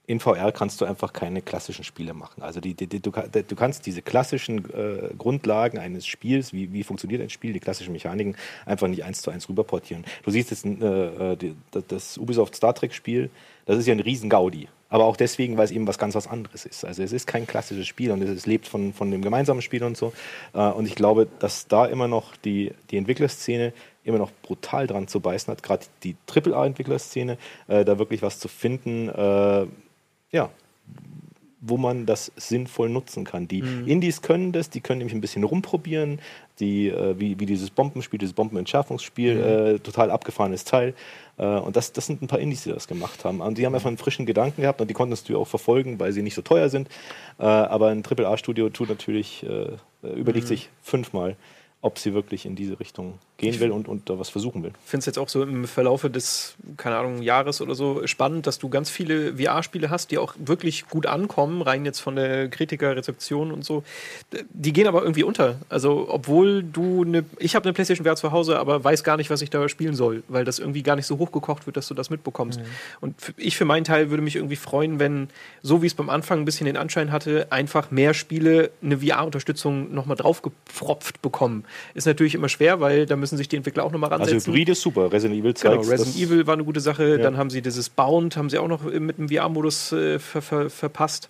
in 0.09 0.19
VR 0.19 0.51
kannst 0.51 0.81
du 0.81 0.85
einfach 0.85 1.13
keine 1.13 1.43
klassischen 1.43 1.83
Spiele 1.83 2.15
machen. 2.15 2.41
Also 2.41 2.59
die, 2.59 2.73
die, 2.73 2.87
die, 2.87 2.99
du, 2.99 3.11
du 3.11 3.55
kannst 3.55 3.85
diese 3.85 4.01
klassischen 4.01 4.65
äh, 4.73 5.13
Grundlagen 5.15 5.77
eines 5.77 6.07
Spiels, 6.07 6.51
wie, 6.51 6.73
wie 6.73 6.83
funktioniert 6.83 7.21
ein 7.21 7.29
Spiel, 7.29 7.53
die 7.53 7.59
klassischen 7.59 7.93
Mechaniken, 7.93 8.35
einfach 8.65 8.87
nicht 8.87 9.03
eins 9.03 9.21
zu 9.21 9.29
eins 9.29 9.47
rüberportieren. 9.47 10.03
Du 10.23 10.31
siehst 10.31 10.49
jetzt 10.49 10.65
äh, 10.65 11.33
äh, 11.33 11.53
das 11.87 12.17
Ubisoft 12.17 12.55
Star 12.55 12.73
Trek 12.73 12.95
Spiel, 12.95 13.29
das 13.67 13.77
ist 13.77 13.85
ja 13.85 13.93
ein 13.93 13.99
riesen 13.99 14.31
Gaudi. 14.31 14.67
Aber 14.89 15.05
auch 15.05 15.15
deswegen, 15.15 15.57
weil 15.57 15.65
es 15.65 15.71
eben 15.71 15.85
was 15.85 15.99
ganz 15.99 16.15
was 16.15 16.25
anderes 16.25 16.65
ist. 16.65 16.85
Also 16.85 17.03
es 17.03 17.13
ist 17.13 17.27
kein 17.27 17.45
klassisches 17.45 17.85
Spiel 17.85 18.09
und 18.09 18.23
es, 18.23 18.31
es 18.31 18.47
lebt 18.47 18.67
von, 18.67 18.93
von 18.93 19.11
dem 19.11 19.21
gemeinsamen 19.21 19.61
Spiel 19.61 19.83
und 19.83 19.95
so. 19.95 20.11
Äh, 20.55 20.69
und 20.69 20.87
ich 20.87 20.95
glaube, 20.95 21.27
dass 21.37 21.67
da 21.67 21.85
immer 21.85 22.07
noch 22.07 22.35
die, 22.35 22.71
die 22.89 22.97
Entwicklerszene 22.97 23.73
immer 24.03 24.17
noch 24.17 24.31
brutal 24.41 24.87
dran 24.87 25.07
zu 25.07 25.19
beißen 25.19 25.51
hat, 25.51 25.61
gerade 25.61 25.85
die 26.01 26.15
AAA-Entwicklerszene, 26.25 27.37
äh, 27.67 27.85
da 27.85 27.99
wirklich 27.99 28.23
was 28.23 28.39
zu 28.39 28.47
finden, 28.47 29.09
äh, 29.09 29.67
ja, 30.31 30.49
wo 31.61 31.77
man 31.77 32.05
das 32.05 32.31
sinnvoll 32.37 32.89
nutzen 32.89 33.25
kann. 33.25 33.47
Die 33.47 33.59
Indies 33.85 34.21
können 34.21 34.53
das, 34.53 34.69
die 34.69 34.79
können 34.79 34.99
nämlich 34.99 35.13
ein 35.13 35.21
bisschen 35.21 35.43
rumprobieren, 35.43 36.19
die, 36.59 36.87
äh, 36.87 37.19
wie, 37.19 37.39
wie 37.39 37.45
dieses 37.45 37.69
Bombenspiel, 37.69 38.17
dieses 38.17 38.33
Bombenentschärfungsspiel, 38.33 39.39
äh, 39.39 39.79
total 39.79 40.11
abgefahrenes 40.11 40.63
Teil. 40.63 40.93
Äh, 41.37 41.45
und 41.45 41.75
das, 41.75 41.91
das 41.91 42.05
sind 42.05 42.21
ein 42.21 42.27
paar 42.27 42.39
Indies, 42.39 42.63
die 42.63 42.69
das 42.69 42.87
gemacht 42.87 43.25
haben. 43.25 43.41
Und 43.41 43.57
die 43.57 43.65
haben 43.65 43.75
einfach 43.75 43.87
einen 43.87 43.97
frischen 43.97 44.25
Gedanken 44.25 44.61
gehabt 44.61 44.79
und 44.79 44.89
die 44.89 44.93
konntest 44.93 45.27
du 45.27 45.37
auch 45.37 45.47
verfolgen, 45.47 45.99
weil 45.99 46.13
sie 46.13 46.21
nicht 46.21 46.35
so 46.35 46.41
teuer 46.41 46.69
sind. 46.69 46.87
Äh, 47.39 47.43
aber 47.43 47.89
ein 47.89 48.03
AAA-Studio 48.05 48.69
tut 48.69 48.89
natürlich, 48.89 49.45
äh, 49.45 50.07
überlegt 50.07 50.47
sich 50.47 50.69
fünfmal, 50.81 51.35
ob 51.81 51.97
sie 51.97 52.13
wirklich 52.13 52.45
in 52.45 52.57
diese 52.57 52.77
Richtung 52.81 53.19
gehen 53.37 53.57
will 53.61 53.71
und, 53.71 53.87
und 53.87 54.09
da 54.09 54.19
was 54.19 54.27
versuchen 54.27 54.63
will. 54.63 54.73
Ich 54.83 54.89
finde 54.89 54.99
es 54.99 55.05
jetzt 55.05 55.17
auch 55.17 55.29
so 55.29 55.43
im 55.43 55.63
Verlaufe 55.65 56.09
des, 56.09 56.55
keine 56.75 56.97
Ahnung, 56.97 57.21
Jahres 57.21 57.61
oder 57.61 57.73
so 57.73 58.05
spannend, 58.05 58.47
dass 58.47 58.59
du 58.59 58.67
ganz 58.67 58.89
viele 58.89 59.37
VR-Spiele 59.37 59.89
hast, 59.89 60.11
die 60.11 60.17
auch 60.17 60.35
wirklich 60.37 60.87
gut 60.89 61.05
ankommen, 61.05 61.61
rein 61.61 61.85
jetzt 61.85 61.99
von 62.01 62.17
der 62.17 62.49
Kritikerrezeption 62.49 63.53
und 63.53 63.63
so. 63.63 63.83
Die 64.51 64.73
gehen 64.73 64.87
aber 64.87 65.03
irgendwie 65.03 65.23
unter. 65.23 65.55
Also, 65.69 66.07
obwohl 66.09 66.63
du 66.63 67.03
eine, 67.05 67.23
ich 67.37 67.55
habe 67.55 67.63
eine 67.63 67.71
PlayStation 67.71 68.05
VR 68.05 68.17
zu 68.17 68.33
Hause, 68.33 68.59
aber 68.59 68.83
weiß 68.83 69.05
gar 69.05 69.15
nicht, 69.15 69.29
was 69.29 69.41
ich 69.41 69.49
da 69.49 69.69
spielen 69.69 69.95
soll, 69.95 70.23
weil 70.27 70.43
das 70.43 70.59
irgendwie 70.59 70.83
gar 70.83 70.97
nicht 70.97 71.05
so 71.05 71.17
hochgekocht 71.17 71.65
wird, 71.65 71.77
dass 71.77 71.87
du 71.87 71.93
das 71.93 72.09
mitbekommst. 72.09 72.59
Und 72.99 73.15
f- 73.21 73.33
ich 73.37 73.55
für 73.55 73.63
meinen 73.63 73.85
Teil 73.85 74.09
würde 74.09 74.21
mich 74.21 74.35
irgendwie 74.35 74.57
freuen, 74.57 74.99
wenn, 74.99 75.29
so 75.61 75.81
wie 75.81 75.87
es 75.87 75.93
beim 75.93 76.09
Anfang 76.09 76.39
ein 76.39 76.45
bisschen 76.45 76.65
den 76.65 76.75
Anschein 76.75 77.13
hatte, 77.13 77.49
einfach 77.53 77.89
mehr 77.89 78.13
Spiele 78.13 78.71
eine 78.83 78.97
VR-Unterstützung 78.97 79.93
nochmal 79.93 80.17
draufgepfropft 80.17 81.21
bekommen. 81.21 81.63
Ist 81.93 82.07
natürlich 82.07 82.35
immer 82.35 82.49
schwer, 82.49 82.79
weil 82.79 83.05
da 83.05 83.15
müssen 83.15 83.37
sich 83.37 83.47
die 83.47 83.55
Entwickler 83.57 83.83
auch 83.83 83.91
nochmal 83.91 84.09
ransetzen. 84.09 84.35
Also 84.37 84.51
Hybrid 84.51 84.69
ist 84.69 84.81
super. 84.81 85.11
Resident 85.11 85.39
Evil 85.39 85.53
Genau, 85.53 85.81
zeigt 85.81 85.91
Resident 85.91 86.15
Evil 86.17 86.47
war 86.47 86.53
eine 86.53 86.63
gute 86.63 86.79
Sache. 86.79 87.09
Ja. 87.11 87.17
Dann 87.17 87.37
haben 87.37 87.49
sie 87.49 87.61
dieses 87.61 87.89
Bound, 87.89 88.37
haben 88.37 88.49
sie 88.49 88.57
auch 88.57 88.67
noch 88.67 88.83
mit 88.83 89.17
dem 89.17 89.29
VR-Modus 89.29 89.91
äh, 89.91 90.19
ver 90.19 90.41
ver 90.41 90.69
verpasst. 90.69 91.29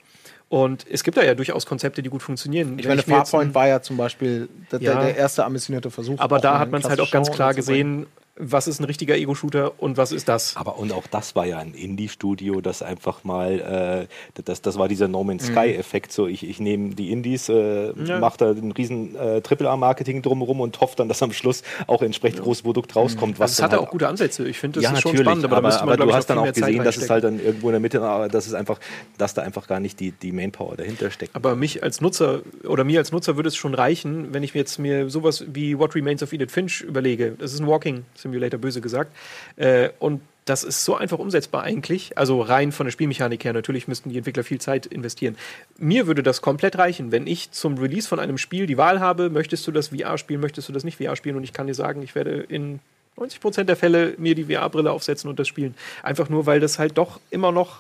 Und 0.50 0.86
es 0.90 1.04
gibt 1.04 1.16
da 1.16 1.24
ja 1.24 1.36
durchaus 1.36 1.68
Konzepte, 1.68 2.02
die 2.02 2.10
gut 2.10 2.24
funktionieren. 2.24 2.80
Ich 2.80 2.86
Wenn 2.86 2.98
meine, 2.98 3.02
jetzt 3.02 3.30
Farpoint 3.30 3.54
war 3.54 3.68
ja 3.68 3.82
zum 3.84 3.98
Beispiel 3.98 4.50
der, 4.72 4.82
Ja. 4.82 4.94
der, 4.96 5.04
der 5.04 5.18
erste 5.18 5.46
ambitionierte 5.46 5.92
Versuch. 5.92 6.20
aber 6.20 6.40
da 6.40 6.58
hat 6.58 6.72
man 6.72 6.82
es 6.82 6.90
halt 6.90 7.00
auch 7.02 7.12
ganz 7.12 7.30
klar 7.30 7.54
gesehen, 7.54 8.08
was 8.40 8.68
ist 8.68 8.80
ein 8.80 8.86
richtiger 8.86 9.16
Ego-Shooter 9.16 9.74
und 9.82 9.98
was 9.98 10.14
ist 10.14 10.30
das. 10.30 10.56
Aber 10.56 10.80
und 10.80 10.94
auch 10.94 11.08
das 11.08 11.36
war 11.36 11.46
ja 11.46 11.60
ein 11.60 11.74
Indie-Studio, 11.74 12.62
das 12.62 12.82
einfach 12.82 13.26
mal, 13.26 14.08
äh, 14.10 14.42
das, 14.44 14.62
das 14.62 14.78
war 14.78 14.88
dieser 14.88 15.10
No 15.10 15.24
Man's 15.26 15.48
Sky-Effekt. 15.48 16.14
So, 16.14 16.26
ich, 16.26 16.48
ich 16.48 16.60
nehme 16.60 16.96
die 16.96 17.12
Indies, 17.12 17.50
äh, 17.50 17.92
Ja. 18.04 18.20
mache 18.20 18.38
da 18.38 18.52
ein 18.52 18.72
riesen 18.72 19.16
äh, 19.16 19.42
Triple-A-Marketing 19.42 20.22
drumherum 20.22 20.62
und 20.62 20.80
hoffe 20.80 20.96
dann, 20.96 21.10
dass 21.10 21.22
am 21.22 21.34
Schluss 21.34 21.64
auch 21.88 22.02
entsprechend 22.02 22.42
großes 22.42 22.64
Produkt 22.64 22.96
rauskommt. 22.96 23.40
Also 23.42 23.52
es 23.52 23.62
hatte 23.62 23.78
halt 23.78 23.88
auch 23.88 23.92
gute 23.92 24.08
Ansätze. 24.08 24.48
Ich 24.48 24.58
finde, 24.58 24.80
das 24.80 24.90
ja, 24.90 24.94
ist 24.94 25.02
schon 25.02 25.18
spannend, 25.18 25.44
aber, 25.44 25.58
aber, 25.58 25.70
man, 25.70 25.80
aber 25.80 25.98
du 25.98 26.14
hast 26.14 26.28
dann 26.28 26.38
auch 26.38 26.52
gesehen, 26.52 26.84
dass 26.84 26.96
es 26.96 27.10
halt 27.10 27.26
dann 27.26 27.44
irgendwo 27.44 27.68
in 27.68 27.74
der 27.74 27.82
Mitte, 27.82 28.00
dass 28.32 28.48
es 28.48 28.54
einfach, 28.54 28.80
dass 29.18 29.34
da 29.34 29.42
einfach 29.42 29.68
gar 29.68 29.82
nicht 29.82 30.00
die, 30.00 30.12
die 30.12 30.32
Manpower 30.32 30.78
dahinter 30.78 31.12
steckt. 31.12 31.36
Aber 31.36 31.56
mich 31.56 31.84
als 31.84 32.00
Nutzer 32.00 32.42
oder 32.64 32.86
mir 32.86 33.00
als 33.00 33.12
Nutzer 33.12 33.36
würde 33.36 33.50
es 33.50 33.56
schon 33.58 33.74
reichen, 33.74 34.34
wenn 34.34 34.44
ich 34.44 34.54
mir 34.54 34.60
jetzt 34.62 34.80
mir 34.80 35.10
sowas 35.10 35.44
wie 35.48 35.78
What 35.78 35.96
Remains 35.96 36.24
of 36.24 36.32
Edith 36.32 36.52
Finch 36.52 36.82
überlege. 36.82 37.36
Das 37.38 37.54
ist 37.54 37.60
ein 37.60 37.68
Walking 37.68 38.06
Simulator, 38.32 38.60
böse 38.60 38.82
gesagt. 38.82 39.16
Äh, 39.56 39.90
und 40.00 40.22
das 40.46 40.64
ist 40.64 40.84
so 40.84 40.96
einfach 40.96 41.20
umsetzbar 41.20 41.64
eigentlich. 41.64 42.18
Also 42.18 42.42
rein 42.42 42.72
von 42.72 42.88
der 42.88 42.92
Spielmechanik 42.92 43.44
her. 43.44 43.54
Natürlich 43.54 43.88
müssten 43.88 44.10
die 44.10 44.18
Entwickler 44.18 44.44
viel 44.44 44.60
Zeit 44.60 44.88
investieren. 44.88 45.38
Mir 45.78 46.08
würde 46.08 46.24
das 46.24 46.42
komplett 46.42 46.78
reichen, 46.78 47.12
wenn 47.12 47.28
ich 47.28 47.52
zum 47.52 47.78
Release 47.78 48.08
von 48.08 48.20
einem 48.20 48.38
Spiel 48.38 48.66
die 48.66 48.78
Wahl 48.78 49.00
habe, 49.00 49.30
möchtest 49.30 49.68
du 49.68 49.72
das 49.72 49.90
VR 49.90 50.18
spielen, 50.18 50.42
möchtest 50.42 50.68
du 50.68 50.74
das 50.74 50.84
nicht 50.84 50.98
VR 50.98 51.16
spielen 51.16 51.36
und 51.36 51.44
ich 51.44 51.54
kann 51.54 51.68
dir 51.68 51.76
sagen, 51.76 52.02
ich 52.02 52.16
werde 52.16 52.32
in 52.50 52.80
90% 53.18 53.66
der 53.66 53.76
Fälle 53.76 54.16
mir 54.18 54.34
die 54.34 54.46
VR-Brille 54.46 54.92
aufsetzen 54.92 55.30
und 55.30 55.40
das 55.40 55.48
spielen. 55.48 55.76
Einfach 56.04 56.30
nur, 56.30 56.46
weil 56.46 56.60
das 56.60 56.80
halt 56.80 56.98
doch 56.98 57.20
immer 57.30 57.52
noch 57.52 57.80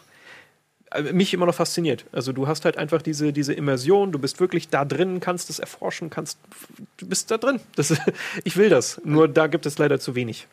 mich 1.14 1.34
immer 1.34 1.46
noch 1.46 1.56
fasziniert. 1.56 2.06
Also 2.12 2.34
du 2.34 2.48
hast 2.48 2.66
halt 2.66 2.78
einfach 2.78 3.02
diese, 3.02 3.32
diese 3.32 3.54
Immersion, 3.54 4.12
du 4.12 4.20
bist 4.20 4.40
wirklich 4.40 4.70
da 4.70 4.86
drin, 4.86 5.20
kannst 5.20 5.50
es 5.50 5.60
erforschen, 5.60 6.10
kannst, 6.10 6.40
du 6.98 7.08
bist 7.08 7.30
da 7.30 7.38
drin. 7.38 7.60
Das, 7.76 7.94
ich 8.44 8.58
will 8.58 8.70
das. 8.70 9.00
Nur 9.04 9.28
da 9.28 9.48
gibt 9.48 9.66
es 9.66 9.78
leider 9.78 10.00
zu 10.00 10.16
wenig. 10.16 10.48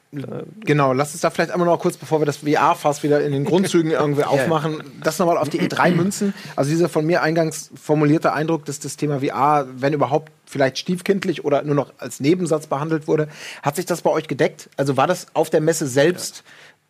Genau, 0.61 0.93
lass 0.93 1.13
uns 1.13 1.23
da 1.23 1.31
vielleicht 1.31 1.51
einmal 1.51 1.67
noch 1.67 1.79
kurz, 1.79 1.97
bevor 1.97 2.21
wir 2.21 2.27
das 2.27 2.39
VR-Fass 2.39 3.03
wieder 3.03 3.25
in 3.25 3.33
den 3.33 3.45
Grundzügen 3.47 3.93
irgendwie 3.93 4.25
aufmachen, 4.25 4.83
das 5.03 5.19
nochmal 5.19 5.39
auf 5.39 5.49
die 5.49 5.61
E3 5.61 5.91
münzen. 5.95 6.35
Also 6.55 6.71
dieser 6.71 6.89
von 6.89 7.07
mir 7.07 7.23
eingangs 7.23 7.71
formulierte 7.81 8.33
Eindruck, 8.33 8.67
dass 8.67 8.79
das 8.79 8.97
Thema 8.97 9.21
VR, 9.21 9.67
wenn 9.77 9.93
überhaupt, 9.93 10.33
vielleicht 10.49 10.79
stiefkindlich 10.79 11.45
oder 11.45 11.63
nur 11.63 11.75
noch 11.75 11.93
als 11.99 12.21
Nebensatz 12.21 12.69
behandelt 12.69 13.09
wurde. 13.09 13.29
Hat 13.63 13.75
sich 13.75 13.85
das 13.85 14.03
bei 14.03 14.11
euch 14.11 14.29
gedeckt? 14.29 14.71
Also 14.77 14.97
war 14.97 15.09
das 15.09 15.27
auf 15.35 15.51
der 15.51 15.61
Messe 15.61 15.89
selbst 15.89 16.45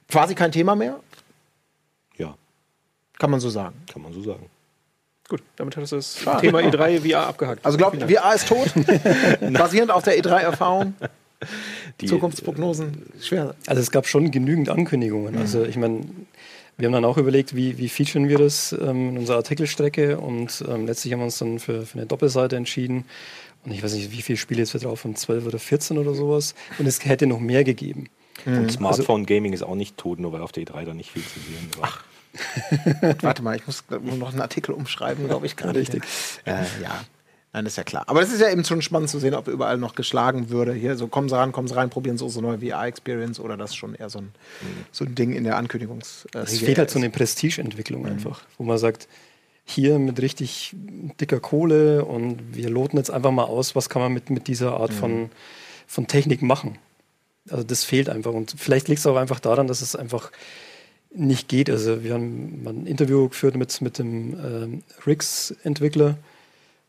quasi 0.08 0.34
kein 0.34 0.52
Thema 0.52 0.76
mehr? 0.76 1.00
Kann 3.18 3.30
man 3.30 3.40
so 3.40 3.50
sagen. 3.50 3.74
kann 3.92 4.02
man 4.02 4.12
so 4.12 4.22
sagen. 4.22 4.48
gut, 5.28 5.42
damit 5.56 5.76
hat 5.76 5.84
es 5.84 5.90
das 5.90 6.14
Thema 6.40 6.60
E3 6.60 7.00
VR 7.08 7.26
abgehakt. 7.26 7.64
Also 7.64 7.78
glaubt, 7.78 8.02
VR 8.02 8.34
ist 8.34 8.48
tot? 8.48 8.72
Basierend 9.52 9.90
auf 9.90 10.02
der 10.02 10.18
E3-Erfahrung? 10.18 10.94
Die, 12.00 12.06
Zukunftsprognosen? 12.06 13.10
Schwer. 13.20 13.54
Also 13.66 13.80
es 13.80 13.90
gab 13.90 14.06
schon 14.06 14.30
genügend 14.30 14.68
Ankündigungen. 14.68 15.36
Also 15.36 15.64
ich 15.64 15.76
meine, 15.76 16.04
wir 16.78 16.86
haben 16.86 16.92
dann 16.92 17.04
auch 17.04 17.16
überlegt, 17.16 17.56
wie, 17.56 17.78
wie 17.78 17.88
featuren 17.88 18.28
wir 18.28 18.38
das 18.38 18.72
ähm, 18.72 19.10
in 19.10 19.18
unserer 19.18 19.38
Artikelstrecke 19.38 20.18
und 20.18 20.64
ähm, 20.68 20.86
letztlich 20.86 21.12
haben 21.12 21.20
wir 21.20 21.24
uns 21.24 21.38
dann 21.38 21.58
für, 21.58 21.86
für 21.86 21.98
eine 21.98 22.06
Doppelseite 22.06 22.56
entschieden. 22.56 23.06
Und 23.64 23.72
ich 23.72 23.82
weiß 23.82 23.94
nicht, 23.94 24.12
wie 24.12 24.22
viele 24.22 24.36
Spiele 24.36 24.60
jetzt 24.60 24.74
wir 24.74 24.80
drauf 24.80 25.04
haben, 25.04 25.16
12 25.16 25.46
oder 25.46 25.58
14 25.58 25.98
oder 25.98 26.14
sowas. 26.14 26.54
Und 26.78 26.86
es 26.86 27.04
hätte 27.04 27.26
noch 27.26 27.40
mehr 27.40 27.64
gegeben. 27.64 28.08
Und 28.44 28.70
Smartphone-Gaming 28.70 29.54
ist 29.54 29.62
auch 29.62 29.74
nicht 29.74 29.96
tot, 29.96 30.20
nur 30.20 30.32
weil 30.32 30.42
auf 30.42 30.52
der 30.52 30.64
E3 30.64 30.84
da 30.84 30.94
nicht 30.94 31.10
viel 31.10 31.22
zu 31.22 31.40
sehen 31.40 31.70
war. 31.78 31.92
Warte 33.20 33.42
mal, 33.42 33.56
ich 33.56 33.66
muss 33.66 33.84
noch 33.88 34.32
einen 34.32 34.40
Artikel 34.40 34.72
umschreiben, 34.72 35.26
glaube 35.26 35.46
ich, 35.46 35.56
gerade. 35.56 35.78
Richtig. 35.78 36.02
Äh, 36.44 36.64
ja. 36.82 37.04
Nein, 37.52 37.64
ist 37.64 37.78
ja 37.78 37.84
klar. 37.84 38.04
Aber 38.06 38.20
es 38.20 38.30
ist 38.30 38.42
ja 38.42 38.50
eben 38.50 38.64
schon 38.64 38.82
spannend 38.82 39.08
zu 39.08 39.18
sehen, 39.18 39.32
ob 39.32 39.48
überall 39.48 39.78
noch 39.78 39.94
geschlagen 39.94 40.50
würde. 40.50 40.74
Hier, 40.74 40.94
so 40.96 41.06
kommen 41.06 41.30
Sie 41.30 41.36
ran, 41.36 41.52
kommen 41.52 41.68
Sie 41.68 41.74
rein, 41.74 41.88
probieren 41.88 42.18
Sie 42.18 42.24
unsere 42.24 42.44
neue 42.44 42.58
VR-Experience 42.58 43.40
oder 43.40 43.56
das 43.56 43.74
schon 43.74 43.94
eher 43.94 44.10
so 44.10 44.18
ein, 44.18 44.32
so 44.92 45.06
ein 45.06 45.14
Ding 45.14 45.32
in 45.32 45.44
der 45.44 45.56
Ankündigungs. 45.56 46.26
Es 46.34 46.58
fehlt 46.58 46.76
halt 46.76 46.90
so 46.90 46.98
eine 46.98 47.08
Prestigeentwicklung 47.08 48.04
einfach, 48.06 48.42
wo 48.58 48.64
man 48.64 48.76
sagt, 48.76 49.08
hier 49.64 49.98
mit 49.98 50.20
richtig 50.20 50.76
dicker 51.18 51.40
Kohle 51.40 52.04
und 52.04 52.54
wir 52.54 52.68
loten 52.68 52.98
jetzt 52.98 53.10
einfach 53.10 53.32
mal 53.32 53.44
aus, 53.44 53.74
was 53.74 53.88
kann 53.88 54.02
man 54.02 54.12
mit, 54.12 54.28
mit 54.28 54.48
dieser 54.48 54.74
Art 54.74 54.92
von, 54.92 55.30
von 55.86 56.06
Technik 56.06 56.42
machen. 56.42 56.78
Also 57.50 57.64
das 57.64 57.84
fehlt 57.84 58.08
einfach 58.08 58.32
und 58.32 58.54
vielleicht 58.56 58.88
liegt 58.88 59.00
es 59.00 59.06
auch 59.06 59.16
einfach 59.16 59.40
daran, 59.40 59.66
dass 59.66 59.80
es 59.80 59.96
einfach 59.96 60.30
nicht 61.16 61.48
geht. 61.48 61.70
Also 61.70 62.02
wir 62.02 62.14
haben 62.14 62.62
mal 62.62 62.74
ein 62.74 62.86
Interview 62.86 63.28
geführt 63.28 63.56
mit, 63.56 63.80
mit 63.80 63.98
dem 63.98 64.34
ähm, 64.34 64.82
Rix-Entwickler 65.06 66.16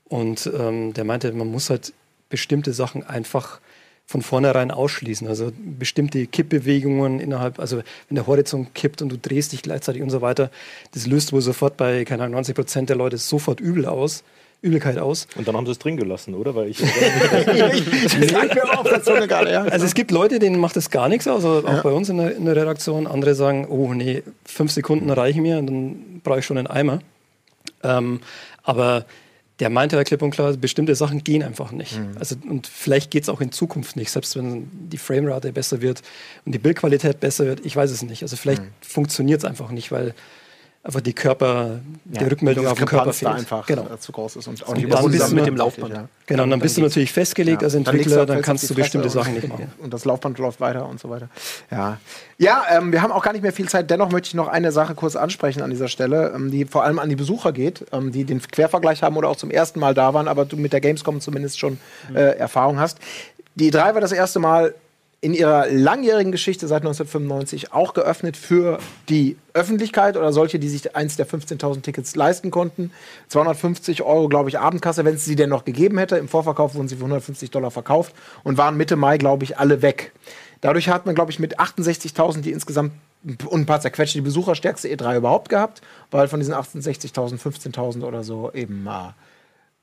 und 0.05 0.49
ähm, 0.57 0.93
der 0.93 1.03
meinte, 1.03 1.31
man 1.33 1.47
muss 1.51 1.69
halt 1.69 1.93
bestimmte 2.29 2.73
Sachen 2.73 3.03
einfach 3.03 3.59
von 4.07 4.21
vornherein 4.21 4.71
ausschließen. 4.71 5.27
Also 5.27 5.51
bestimmte 5.57 6.25
Kippbewegungen 6.25 7.19
innerhalb, 7.19 7.59
also 7.59 7.77
wenn 7.77 8.15
der 8.15 8.25
Horizont 8.25 8.73
kippt 8.73 9.01
und 9.01 9.09
du 9.09 9.17
drehst 9.17 9.51
dich 9.51 9.61
gleichzeitig 9.61 10.01
und 10.01 10.09
so 10.09 10.21
weiter, 10.21 10.49
das 10.93 11.05
löst 11.05 11.33
wohl 11.33 11.41
sofort 11.41 11.75
bei, 11.75 12.05
keine 12.05 12.23
Ahnung, 12.23 12.35
90 12.35 12.55
Prozent 12.55 12.89
der 12.89 12.95
Leute 12.95 13.17
sofort 13.17 13.59
übel 13.59 13.85
aus, 13.85 14.23
Übelkeit 14.61 14.97
aus. 14.97 15.27
Und 15.35 15.47
dann 15.47 15.55
haben 15.57 15.65
sie 15.65 15.73
es 15.73 15.79
drin 15.79 15.97
gelassen, 15.97 16.33
oder? 16.33 16.55
Weil 16.55 16.69
ich, 16.69 16.79
Das 16.81 18.31
lag 18.31 18.55
mir 18.55 18.83
der 18.89 19.03
Zunge 19.03 19.27
gerade, 19.27 19.51
ja. 19.51 19.63
Also 19.63 19.85
es 19.85 19.93
gibt 19.93 20.09
Leute, 20.11 20.39
denen 20.39 20.57
macht 20.57 20.77
das 20.77 20.89
gar 20.89 21.09
nichts 21.09 21.27
aus, 21.27 21.43
also 21.43 21.67
auch 21.67 21.83
bei 21.83 21.91
uns 21.91 22.07
in 22.07 22.17
der, 22.17 22.35
in 22.35 22.45
der 22.45 22.55
Redaktion. 22.55 23.07
Andere 23.07 23.35
sagen, 23.35 23.67
oh 23.69 23.93
nee, 23.93 24.23
fünf 24.45 24.71
Sekunden 24.71 25.09
reichen 25.11 25.41
mir 25.43 25.59
und 25.59 25.67
dann 25.67 26.21
brauche 26.23 26.39
ich 26.39 26.45
schon 26.45 26.57
einen 26.57 26.67
Eimer. 26.67 26.99
Ähm, 27.83 28.21
aber 28.63 29.05
der 29.59 29.69
meinte 29.69 29.95
ja 29.95 30.03
klipp 30.03 30.21
und 30.21 30.31
klar, 30.31 30.53
bestimmte 30.53 30.93
Sachen 30.95 31.23
gehen 31.23 31.41
einfach 31.41 31.71
nicht. 31.71 31.99
Also, 32.19 32.35
und 32.47 32.67
vielleicht 32.67 33.09
geht 33.09 33.23
es 33.23 33.29
auch 33.29 33.41
in 33.41 33.51
Zukunft 33.51 33.95
nicht, 33.95 34.11
selbst 34.11 34.35
wenn 34.35 34.69
die 34.89 34.97
Framerate 34.97 35.51
besser 35.51 35.81
wird 35.81 36.01
und 36.45 36.51
die 36.53 36.59
Bildqualität 36.59 37.19
besser 37.19 37.45
wird. 37.45 37.65
Ich 37.65 37.75
weiß 37.75 37.89
es 37.89 38.03
nicht. 38.03 38.21
Also 38.21 38.35
vielleicht 38.35 38.61
funktioniert 38.81 39.39
es 39.39 39.45
einfach 39.45 39.71
nicht, 39.71 39.91
weil 39.91 40.13
einfach 40.87 41.01
die 41.01 41.13
Körper, 41.13 41.81
die 42.05 42.23
Rückmeldung 42.23 42.65
auf 42.65 42.77
den 42.77 42.87
Körper 42.87 43.11
fehlt. 43.11 43.31
einfach 43.31 43.65
genau. 43.65 43.83
äh, 43.93 43.99
zu 43.99 44.13
groß 44.13 44.37
ist 44.37 44.47
und 44.47 44.63
auch 44.63 44.69
Und 44.69 44.77
nicht 44.77 44.93
dann 44.93 45.11
bist 45.11 45.31
du 45.31 45.35
mit 45.35 45.45
dem 45.45 45.57
Laufband. 45.57 45.93
Ja. 45.93 46.07
Genau, 46.25 46.43
und 46.43 46.49
dann 46.49 46.61
bist 46.61 46.77
du 46.77 46.81
natürlich 46.81 47.11
festgelegt 47.11 47.61
als 47.61 47.73
Ja, 47.73 47.81
dann 47.81 47.93
legst 47.93 48.07
Entwickler, 48.07 48.21
du- 48.21 48.25
dann 48.27 48.35
fällst 48.37 48.45
kannst 48.45 48.69
du 48.69 48.75
bestimmte 48.75 49.09
Sachen 49.09 49.33
nicht 49.33 49.49
machen. 49.49 49.71
Und 49.79 49.93
das 49.93 50.05
Laufband 50.05 50.39
läuft 50.39 50.61
weiter 50.61 50.87
und 50.87 50.99
so 50.99 51.09
weiter. 51.09 51.27
Ja, 51.69 51.97
ja 52.37 52.63
ähm, 52.71 52.93
wir 52.93 53.01
haben 53.01 53.11
auch 53.11 53.21
gar 53.21 53.33
nicht 53.33 53.41
mehr 53.41 53.51
viel 53.51 53.67
Zeit. 53.67 53.89
Dennoch 53.91 54.11
möchte 54.11 54.27
ich 54.29 54.33
noch 54.33 54.47
eine 54.47 54.71
Sache 54.71 54.95
kurz 54.95 55.17
ansprechen 55.17 55.61
an 55.61 55.69
dieser 55.69 55.89
Stelle, 55.89 56.31
ähm, 56.33 56.51
die 56.51 56.63
vor 56.63 56.85
allem 56.85 56.99
an 56.99 57.09
die 57.09 57.17
Besucher 57.17 57.51
geht, 57.51 57.85
ähm, 57.91 58.13
die 58.13 58.23
den 58.23 58.41
Quervergleich 58.41 59.03
haben 59.03 59.17
oder 59.17 59.27
auch 59.27 59.35
zum 59.35 59.51
ersten 59.51 59.81
Mal 59.81 59.93
da 59.93 60.13
waren, 60.13 60.29
aber 60.29 60.45
du 60.45 60.55
mit 60.55 60.71
der 60.71 60.79
Gamescom 60.79 61.19
zumindest 61.19 61.59
schon 61.59 61.79
äh, 62.13 62.37
Erfahrung 62.37 62.79
hast. 62.79 62.99
Die 63.55 63.71
E3 63.71 63.93
war 63.93 64.01
das 64.01 64.13
erste 64.13 64.39
Mal 64.39 64.73
in 65.19 65.33
ihrer 65.33 65.67
langjährigen 65.67 66.31
Geschichte 66.31 66.67
seit 66.67 66.83
1995 66.83 67.73
auch 67.73 67.93
geöffnet 67.93 68.37
für 68.37 68.77
die 69.09 69.35
Öffentlichkeit 69.53 70.15
oder 70.15 70.31
solche, 70.31 70.59
die 70.59 70.69
sich 70.69 70.95
eins 70.95 71.15
der 71.15 71.27
15.000 71.27 71.81
Tickets 71.81 72.15
leisten 72.15 72.51
konnten. 72.51 72.91
250 73.29 74.03
Euro, 74.03 74.29
glaube 74.29 74.49
ich, 74.49 74.59
Abendkasse, 74.59 75.05
wenn 75.05 75.15
es 75.15 75.25
sie 75.25 75.35
denn 75.35 75.49
noch 75.49 75.65
gegeben 75.65 75.97
hätte. 75.97 76.17
Im 76.17 76.27
Vorverkauf 76.27 76.75
wurden 76.75 76.87
sie 76.87 76.95
für 76.95 77.01
150 77.01 77.49
Dollar 77.49 77.71
verkauft 77.71 78.13
und 78.43 78.57
waren 78.57 78.77
Mitte 78.77 78.95
Mai, 78.95 79.17
glaube 79.17 79.43
ich, 79.43 79.57
alle 79.57 79.81
weg. 79.81 80.11
Dadurch 80.61 80.89
hat 80.89 81.07
man, 81.07 81.15
glaube 81.15 81.31
ich, 81.31 81.39
mit 81.39 81.59
68.000 81.59 82.41
die 82.41 82.51
insgesamt 82.51 82.91
und 83.23 83.61
ein 83.61 83.65
paar 83.65 83.81
zerquetschte 83.81 84.19
die 84.19 84.23
besucherstärkste 84.23 84.87
E3 84.87 85.17
überhaupt 85.17 85.49
gehabt, 85.49 85.81
weil 86.11 86.27
von 86.27 86.39
diesen 86.39 86.53
68.000 86.53 87.39
15.000 87.39 88.03
oder 88.03 88.23
so 88.23 88.51
eben 88.53 88.85
äh, 88.87 89.11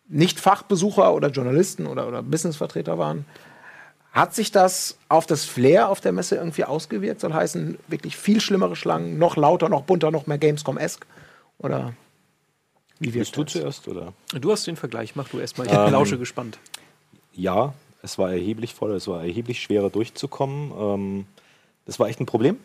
nicht 0.08 0.38
Fachbesucher 0.38 1.12
oder 1.12 1.28
Journalisten 1.28 1.86
oder, 1.86 2.06
oder 2.06 2.22
Businessvertreter 2.22 2.98
waren. 2.98 3.26
Hat 4.14 4.32
sich 4.32 4.52
das 4.52 4.96
auf 5.08 5.26
das 5.26 5.44
Flair 5.44 5.88
auf 5.88 6.00
der 6.00 6.12
Messe 6.12 6.36
irgendwie 6.36 6.62
ausgewirkt? 6.62 7.20
Soll 7.20 7.34
heißen, 7.34 7.78
wirklich 7.88 8.16
viel 8.16 8.40
schlimmere 8.40 8.76
Schlangen, 8.76 9.18
noch 9.18 9.36
lauter, 9.36 9.68
noch 9.68 9.82
bunter, 9.82 10.12
noch 10.12 10.28
mehr 10.28 10.38
Gamescom-esque? 10.38 11.04
Oder 11.58 11.94
wie 13.00 13.12
wirkt 13.12 13.36
du 13.36 13.42
das? 13.42 13.52
zuerst, 13.52 13.88
oder? 13.88 14.12
Du 14.32 14.52
hast 14.52 14.68
den 14.68 14.76
Vergleich, 14.76 15.16
mach 15.16 15.28
du 15.28 15.40
erstmal. 15.40 15.66
Ich 15.66 15.72
Ähm, 15.72 15.90
lausche 15.90 16.16
gespannt. 16.16 16.60
Ja, 17.32 17.74
es 18.02 18.16
war 18.16 18.30
erheblich 18.30 18.72
voller, 18.74 18.94
es 18.94 19.08
war 19.08 19.20
erheblich 19.24 19.60
schwerer 19.60 19.90
durchzukommen. 19.90 20.72
Ähm, 20.78 21.26
das 21.84 21.98
war 21.98 22.08
echt 22.08 22.20
ein 22.20 22.26
Problem, 22.26 22.58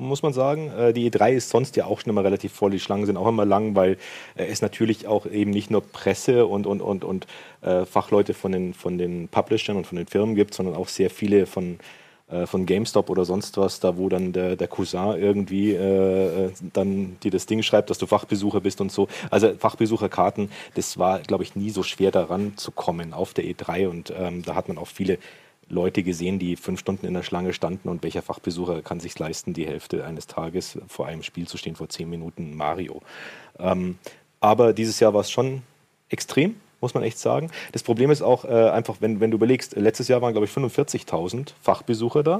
muss 0.00 0.22
man 0.22 0.32
sagen. 0.32 0.70
Äh, 0.76 0.92
die 0.92 1.10
E3 1.10 1.32
ist 1.32 1.50
sonst 1.50 1.76
ja 1.76 1.84
auch 1.84 2.00
schon 2.00 2.10
immer 2.10 2.24
relativ 2.24 2.52
voll, 2.52 2.70
die 2.70 2.80
Schlangen 2.80 3.06
sind 3.06 3.16
auch 3.16 3.28
immer 3.28 3.44
lang, 3.44 3.74
weil 3.76 3.92
äh, 4.36 4.46
es 4.46 4.62
natürlich 4.62 5.06
auch 5.06 5.26
eben 5.26 5.50
nicht 5.50 5.70
nur 5.70 5.82
Presse 5.82 6.46
und, 6.46 6.66
und, 6.66 6.80
und, 6.80 7.04
und 7.04 7.26
äh, 7.60 7.84
Fachleute 7.84 8.34
von 8.34 8.52
den, 8.52 8.74
von 8.74 8.98
den 8.98 9.28
Publishern 9.28 9.76
und 9.76 9.86
von 9.86 9.96
den 9.96 10.06
Firmen 10.06 10.34
gibt, 10.34 10.54
sondern 10.54 10.74
auch 10.74 10.88
sehr 10.88 11.10
viele 11.10 11.46
von, 11.46 11.78
von 12.44 12.64
GameStop 12.64 13.10
oder 13.10 13.24
sonst 13.24 13.56
was, 13.56 13.80
da 13.80 13.96
wo 13.96 14.08
dann 14.08 14.32
der, 14.32 14.54
der 14.54 14.68
Cousin 14.68 15.20
irgendwie 15.20 15.72
äh, 15.72 16.52
dann 16.72 17.16
dir 17.24 17.32
das 17.32 17.46
Ding 17.46 17.60
schreibt, 17.64 17.90
dass 17.90 17.98
du 17.98 18.06
Fachbesucher 18.06 18.60
bist 18.60 18.80
und 18.80 18.92
so. 18.92 19.08
Also 19.32 19.52
Fachbesucherkarten, 19.58 20.48
das 20.76 20.96
war, 20.96 21.18
glaube 21.18 21.42
ich, 21.42 21.56
nie 21.56 21.70
so 21.70 21.82
schwer 21.82 22.12
daran 22.12 22.56
zu 22.56 22.70
kommen 22.70 23.14
auf 23.14 23.34
der 23.34 23.46
E3 23.46 23.88
und 23.88 24.14
ähm, 24.16 24.44
da 24.44 24.54
hat 24.54 24.68
man 24.68 24.78
auch 24.78 24.86
viele 24.86 25.18
Leute 25.70 26.02
gesehen, 26.02 26.38
die 26.38 26.56
fünf 26.56 26.80
Stunden 26.80 27.06
in 27.06 27.14
der 27.14 27.22
Schlange 27.22 27.52
standen 27.52 27.88
und 27.88 28.02
welcher 28.02 28.22
Fachbesucher 28.22 28.82
kann 28.82 29.00
sich 29.00 29.18
leisten, 29.18 29.54
die 29.54 29.66
Hälfte 29.66 30.04
eines 30.04 30.26
Tages 30.26 30.78
vor 30.88 31.06
einem 31.06 31.22
Spiel 31.22 31.48
zu 31.48 31.56
stehen, 31.56 31.76
vor 31.76 31.88
zehn 31.88 32.10
Minuten 32.10 32.56
Mario. 32.56 33.00
Ähm, 33.58 33.98
aber 34.40 34.72
dieses 34.72 35.00
Jahr 35.00 35.14
war 35.14 35.20
es 35.20 35.30
schon 35.30 35.62
extrem, 36.08 36.56
muss 36.80 36.94
man 36.94 37.02
echt 37.02 37.18
sagen. 37.18 37.50
Das 37.72 37.82
Problem 37.82 38.10
ist 38.10 38.20
auch 38.20 38.44
äh, 38.44 38.70
einfach, 38.70 38.96
wenn, 39.00 39.20
wenn 39.20 39.30
du 39.30 39.36
überlegst, 39.36 39.76
letztes 39.76 40.08
Jahr 40.08 40.20
waren, 40.22 40.32
glaube 40.32 40.46
ich, 40.46 40.52
45.000 40.52 41.52
Fachbesucher 41.62 42.22
da. 42.22 42.38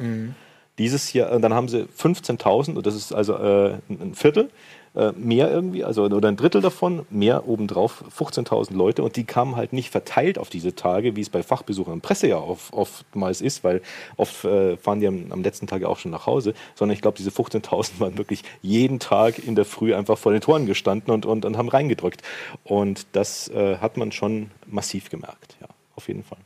Dieses 0.79 1.13
Jahr, 1.13 1.39
dann 1.39 1.53
haben 1.53 1.69
sie 1.69 1.85
15.000, 1.85 2.75
und 2.75 2.87
das 2.87 2.95
ist 2.95 3.13
also 3.13 3.35
äh, 3.35 3.75
ein 3.89 4.15
Viertel 4.15 4.51
äh, 4.95 5.13
mehr 5.13 5.51
irgendwie, 5.51 5.85
also 5.85 6.03
oder 6.03 6.29
ein 6.29 6.37
Drittel 6.37 6.61
davon, 6.61 7.07
mehr 7.11 7.47
obendrauf, 7.47 8.03
15.000 8.17 8.75
Leute 8.75 9.05
und 9.05 9.15
die 9.15 9.25
kamen 9.25 9.55
halt 9.55 9.73
nicht 9.73 9.91
verteilt 9.91 10.37
auf 10.37 10.51
diese 10.51 10.75
Tage, 10.75 11.15
wie 11.15 11.21
es 11.21 11.31
bei 11.31 11.45
Fachbesuchern 11.45 11.95
und 11.95 12.01
Presse 12.01 12.27
ja 12.27 12.39
oft, 12.39 12.73
oftmals 12.73 13.41
ist, 13.41 13.63
weil 13.63 13.83
oft 14.17 14.45
äh, 14.45 14.77
fahren 14.77 14.99
die 14.99 15.07
am, 15.07 15.31
am, 15.31 15.43
letzten 15.43 15.69
Tag 15.69 15.83
ja 15.83 15.89
auch 15.89 15.99
schon 15.99 16.11
nach 16.11 16.27
Hause, 16.27 16.55
sondern 16.75 16.95
ich 16.95 17.03
glaube, 17.03 17.17
diese 17.17 17.31
15.000 17.31 18.01
waren 18.01 18.19
wirklich 18.19 18.43
jeden 18.63 18.99
Tag 18.99 19.39
in 19.39 19.55
der 19.55 19.65
Früh 19.65 19.95
einfach 19.95 20.19
vor 20.19 20.33
den 20.33 20.41
Toren 20.41 20.67
gestanden 20.67 21.13
und, 21.13 21.25
und, 21.25 21.45
und 21.45 21.57
haben 21.57 21.69
reingedrückt. 21.69 22.23
Und 22.65 23.07
das 23.13 23.49
äh, 23.49 23.77
hat 23.77 23.97
man 23.97 24.11
schon 24.11 24.51
massiv 24.67 25.09
gemerkt, 25.09 25.57
ja, 25.61 25.69
auf 25.95 26.09
jeden 26.09 26.25
Fall. 26.25 26.39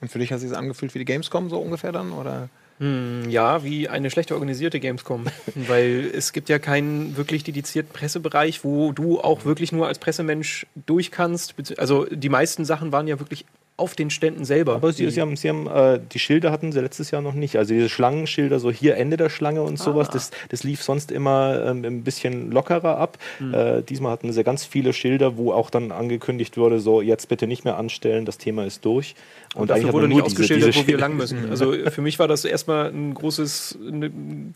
Und 0.00 0.12
für 0.12 0.18
dich 0.20 0.30
hat 0.32 0.38
sich 0.38 0.50
das 0.50 0.58
angefühlt 0.58 0.94
wie 0.94 1.00
die 1.00 1.04
Gamescom 1.04 1.50
so 1.50 1.58
ungefähr 1.58 1.90
dann, 1.90 2.12
oder? 2.12 2.50
Hm, 2.78 3.30
ja, 3.30 3.62
wie 3.62 3.88
eine 3.88 4.10
schlecht 4.10 4.32
organisierte 4.32 4.80
Gamescom. 4.80 5.26
Weil 5.54 6.10
es 6.14 6.32
gibt 6.32 6.48
ja 6.48 6.58
keinen 6.58 7.16
wirklich 7.16 7.44
dedizierten 7.44 7.92
Pressebereich, 7.92 8.64
wo 8.64 8.92
du 8.92 9.20
auch 9.20 9.44
wirklich 9.44 9.72
nur 9.72 9.86
als 9.86 9.98
Pressemensch 9.98 10.66
durch 10.86 11.10
kannst. 11.10 11.54
Also 11.78 12.06
die 12.10 12.28
meisten 12.28 12.64
Sachen 12.64 12.92
waren 12.92 13.06
ja 13.06 13.18
wirklich 13.20 13.44
auf 13.76 13.96
den 13.96 14.10
Ständen 14.10 14.44
selber. 14.44 14.76
Aber 14.76 14.92
sie, 14.92 15.10
sie 15.10 15.20
haben, 15.20 15.36
sie 15.36 15.48
haben 15.48 15.66
äh, 15.66 15.98
die 16.12 16.20
Schilder 16.20 16.52
hatten 16.52 16.70
sie 16.70 16.80
letztes 16.80 17.10
Jahr 17.10 17.22
noch 17.22 17.34
nicht. 17.34 17.56
Also 17.56 17.74
diese 17.74 17.88
Schlangenschilder, 17.88 18.60
so 18.60 18.70
hier 18.70 18.96
Ende 18.96 19.16
der 19.16 19.30
Schlange 19.30 19.62
und 19.62 19.80
ah. 19.80 19.82
sowas, 19.82 20.08
das, 20.10 20.30
das 20.48 20.62
lief 20.62 20.82
sonst 20.82 21.10
immer 21.10 21.60
ähm, 21.66 21.84
ein 21.84 22.04
bisschen 22.04 22.52
lockerer 22.52 22.98
ab. 22.98 23.18
Mhm. 23.40 23.54
Äh, 23.54 23.82
diesmal 23.82 24.12
hatten 24.12 24.32
sie 24.32 24.44
ganz 24.44 24.64
viele 24.64 24.92
Schilder, 24.92 25.36
wo 25.36 25.52
auch 25.52 25.70
dann 25.70 25.90
angekündigt 25.90 26.56
wurde, 26.56 26.78
so 26.78 27.02
jetzt 27.02 27.28
bitte 27.28 27.48
nicht 27.48 27.64
mehr 27.64 27.76
anstellen, 27.76 28.24
das 28.24 28.38
Thema 28.38 28.64
ist 28.64 28.84
durch. 28.84 29.16
Und, 29.54 29.62
und 29.62 29.70
dafür 29.70 29.92
wurde 29.92 30.08
nicht 30.08 30.22
ausgeschildert, 30.22 30.68
diese, 30.68 30.72
diese 30.72 30.84
wo 30.84 30.88
wir 30.88 30.98
lang 30.98 31.16
müssen. 31.16 31.50
Also 31.50 31.72
für 31.90 32.02
mich 32.02 32.18
war 32.18 32.26
das 32.26 32.44
erstmal 32.44 32.86
ein 32.90 33.14
großes 33.14 33.78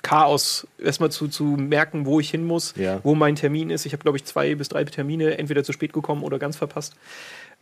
Chaos, 0.02 0.66
erstmal 0.82 1.10
zu, 1.10 1.28
zu 1.28 1.44
merken, 1.44 2.04
wo 2.04 2.18
ich 2.18 2.30
hin 2.30 2.44
muss, 2.44 2.74
ja. 2.76 3.00
wo 3.04 3.14
mein 3.14 3.36
Termin 3.36 3.70
ist. 3.70 3.86
Ich 3.86 3.92
habe, 3.92 4.02
glaube 4.02 4.18
ich, 4.18 4.24
zwei 4.24 4.54
bis 4.56 4.68
drei 4.68 4.84
Termine 4.84 5.38
entweder 5.38 5.62
zu 5.62 5.72
spät 5.72 5.92
gekommen 5.92 6.24
oder 6.24 6.38
ganz 6.38 6.56
verpasst. 6.56 6.94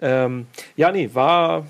Ähm, 0.01 0.47
ja, 0.77 0.93
nee, 0.93 1.11
war, 1.13 1.67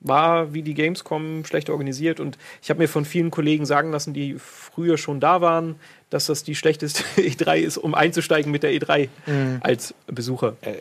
war 0.00 0.52
wie 0.52 0.62
die 0.62 0.74
Gamescom 0.74 1.44
schlecht 1.44 1.70
organisiert 1.70 2.20
und 2.20 2.38
ich 2.62 2.70
habe 2.70 2.80
mir 2.80 2.88
von 2.88 3.04
vielen 3.04 3.30
Kollegen 3.30 3.66
sagen 3.66 3.90
lassen, 3.92 4.12
die 4.12 4.36
früher 4.38 4.98
schon 4.98 5.20
da 5.20 5.40
waren, 5.40 5.76
dass 6.10 6.26
das 6.26 6.42
die 6.42 6.54
schlechteste 6.54 7.04
E3 7.16 7.58
ist, 7.58 7.78
um 7.78 7.94
einzusteigen 7.94 8.50
mit 8.52 8.62
der 8.62 8.72
E3 8.72 9.08
mhm. 9.26 9.58
als 9.62 9.94
Besucher. 10.06 10.56
Äh, 10.62 10.74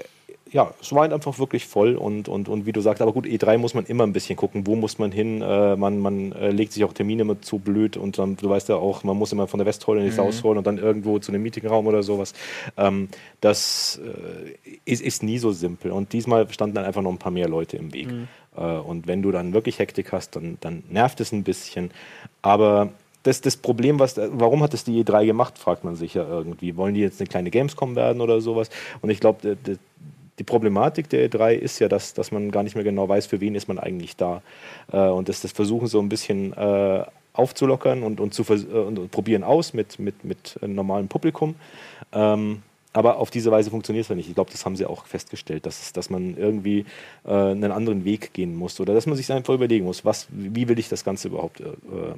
ja, 0.51 0.73
es 0.81 0.91
war 0.91 1.01
halt 1.01 1.13
einfach 1.13 1.37
wirklich 1.37 1.65
voll 1.67 1.95
und, 1.95 2.27
und, 2.27 2.49
und 2.49 2.65
wie 2.65 2.71
du 2.71 2.81
sagst, 2.81 3.01
aber 3.01 3.13
gut, 3.13 3.25
E3 3.25 3.57
muss 3.57 3.73
man 3.73 3.85
immer 3.85 4.03
ein 4.03 4.13
bisschen 4.13 4.35
gucken, 4.35 4.65
wo 4.65 4.75
muss 4.75 4.97
man 4.97 5.11
hin, 5.11 5.41
äh, 5.41 5.75
man, 5.75 5.99
man 5.99 6.31
äh, 6.31 6.49
legt 6.49 6.73
sich 6.73 6.83
auch 6.83 6.93
Termine 6.93 7.21
immer 7.21 7.41
zu 7.41 7.59
blöd 7.59 7.97
und 7.97 8.17
dann, 8.17 8.35
du 8.35 8.49
weißt 8.49 8.69
ja 8.69 8.75
auch, 8.75 9.03
man 9.03 9.17
muss 9.17 9.31
immer 9.31 9.47
von 9.47 9.59
der 9.59 9.67
Westhalle 9.67 9.99
in 9.99 10.05
die 10.05 10.11
mhm. 10.11 10.15
Southhalle 10.15 10.57
und 10.57 10.67
dann 10.67 10.77
irgendwo 10.77 11.19
zu 11.19 11.31
einem 11.31 11.43
Meetingraum 11.43 11.85
oder 11.87 12.01
sowas. 12.01 12.33
Ähm, 12.77 13.09
das 13.41 14.01
äh, 14.03 14.71
ist, 14.85 15.01
ist 15.01 15.23
nie 15.23 15.37
so 15.37 15.51
simpel 15.51 15.91
und 15.91 16.13
diesmal 16.13 16.49
standen 16.51 16.75
dann 16.75 16.85
einfach 16.85 17.01
noch 17.01 17.11
ein 17.11 17.19
paar 17.19 17.31
mehr 17.31 17.47
Leute 17.47 17.77
im 17.77 17.93
Weg. 17.93 18.11
Mhm. 18.11 18.27
Äh, 18.57 18.61
und 18.61 19.07
wenn 19.07 19.21
du 19.21 19.31
dann 19.31 19.53
wirklich 19.53 19.77
Hektik 19.77 20.11
hast, 20.11 20.35
dann, 20.35 20.57
dann 20.61 20.83
nervt 20.89 21.21
es 21.21 21.31
ein 21.31 21.43
bisschen, 21.43 21.91
aber 22.41 22.89
das, 23.23 23.41
das 23.41 23.57
Problem, 23.57 23.99
was, 23.99 24.17
warum 24.17 24.63
hat 24.63 24.73
es 24.73 24.83
die 24.83 25.03
E3 25.03 25.25
gemacht, 25.25 25.57
fragt 25.57 25.83
man 25.83 25.95
sich 25.95 26.13
ja 26.13 26.25
irgendwie. 26.27 26.77
Wollen 26.77 26.93
die 26.93 27.01
jetzt 27.01 27.19
eine 27.19 27.27
kleine 27.27 27.51
Gamescom 27.51 27.95
werden 27.97 28.21
oder 28.21 28.39
sowas? 28.39 28.69
Und 29.01 29.09
ich 29.09 29.19
glaube, 29.19 29.57
die 30.39 30.43
Problematik 30.43 31.09
der 31.09 31.29
E3 31.29 31.53
ist 31.53 31.79
ja, 31.79 31.89
dass, 31.89 32.13
dass 32.13 32.31
man 32.31 32.49
gar 32.49 32.63
nicht 32.63 32.75
mehr 32.75 32.83
genau 32.83 33.07
weiß, 33.07 33.27
für 33.27 33.41
wen 33.41 33.55
ist 33.55 33.67
man 33.67 33.77
eigentlich 33.77 34.15
da. 34.15 34.41
Äh, 34.91 34.97
und 34.97 35.29
das, 35.29 35.41
das 35.41 35.51
Versuchen 35.51 35.87
so 35.87 35.99
ein 35.99 36.09
bisschen 36.09 36.53
äh, 36.53 37.03
aufzulockern 37.33 38.03
und, 38.03 38.19
und, 38.19 38.33
zu, 38.33 38.43
äh, 38.43 38.65
und 38.65 39.11
probieren 39.11 39.43
aus 39.43 39.73
mit, 39.73 39.99
mit, 39.99 40.23
mit 40.23 40.57
normalem 40.61 41.09
Publikum. 41.09 41.55
Ähm, 42.13 42.63
aber 42.99 43.17
auf 43.17 43.31
diese 43.31 43.49
Weise 43.49 43.69
funktioniert 43.69 44.03
es 44.03 44.09
ja 44.09 44.15
nicht. 44.15 44.27
Ich 44.27 44.35
glaube, 44.35 44.51
das 44.51 44.65
haben 44.65 44.75
sie 44.75 44.85
auch 44.85 45.05
festgestellt, 45.05 45.65
dass, 45.65 45.93
dass 45.93 46.09
man 46.09 46.35
irgendwie 46.35 46.83
äh, 47.25 47.31
einen 47.31 47.71
anderen 47.71 48.03
Weg 48.03 48.33
gehen 48.33 48.53
muss 48.57 48.77
oder 48.81 48.93
dass 48.93 49.05
man 49.05 49.15
sich 49.15 49.31
einfach 49.31 49.53
überlegen 49.53 49.85
muss, 49.85 50.03
was, 50.03 50.27
wie 50.31 50.67
will 50.67 50.77
ich 50.77 50.89
das 50.89 51.05
Ganze 51.05 51.29
überhaupt 51.29 51.61
äh, 51.61 51.63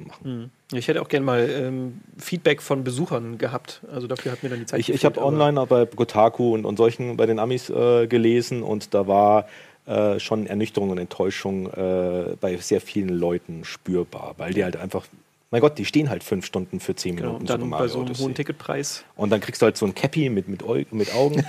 machen. 0.04 0.24
Hm. 0.24 0.50
Ich 0.76 0.88
hätte 0.88 1.00
auch 1.00 1.08
gerne 1.08 1.24
mal 1.24 1.48
ähm, 1.48 2.00
Feedback 2.18 2.60
von 2.60 2.82
Besuchern 2.82 3.38
gehabt. 3.38 3.80
Also 3.92 4.08
dafür 4.08 4.32
hat 4.32 4.42
mir 4.42 4.48
dann 4.48 4.58
die 4.58 4.66
Zeit 4.66 4.80
Ich, 4.80 4.90
ich 4.90 5.04
habe 5.04 5.24
online 5.24 5.64
bei 5.66 5.84
Gotaku 5.84 6.52
und, 6.52 6.64
und 6.64 6.76
solchen 6.76 7.16
bei 7.16 7.26
den 7.26 7.38
Amis 7.38 7.70
äh, 7.70 8.08
gelesen 8.08 8.64
und 8.64 8.92
da 8.92 9.06
war 9.06 9.46
äh, 9.86 10.18
schon 10.18 10.48
Ernüchterung 10.48 10.90
und 10.90 10.98
Enttäuschung 10.98 11.70
äh, 11.70 12.34
bei 12.40 12.56
sehr 12.56 12.80
vielen 12.80 13.10
Leuten 13.10 13.64
spürbar, 13.64 14.34
weil 14.36 14.52
die 14.52 14.64
halt 14.64 14.76
einfach 14.76 15.06
mein 15.52 15.60
Gott, 15.60 15.76
die 15.76 15.84
stehen 15.84 16.08
halt 16.08 16.24
fünf 16.24 16.46
Stunden 16.46 16.80
für 16.80 16.96
zehn 16.96 17.14
genau, 17.14 17.34
Minuten. 17.34 17.46
Genau, 17.46 17.58
dann 17.58 17.70
bei 17.70 17.86
so 17.86 18.00
einem 18.00 18.16
hohen 18.16 18.34
Ticketpreis. 18.34 19.04
Und 19.16 19.28
dann 19.28 19.40
kriegst 19.40 19.60
du 19.60 19.66
halt 19.66 19.76
so 19.76 19.84
ein 19.84 19.94
Cappy 19.94 20.30
mit, 20.30 20.48
mit, 20.48 20.64
mit 20.92 21.14
Augen. 21.14 21.44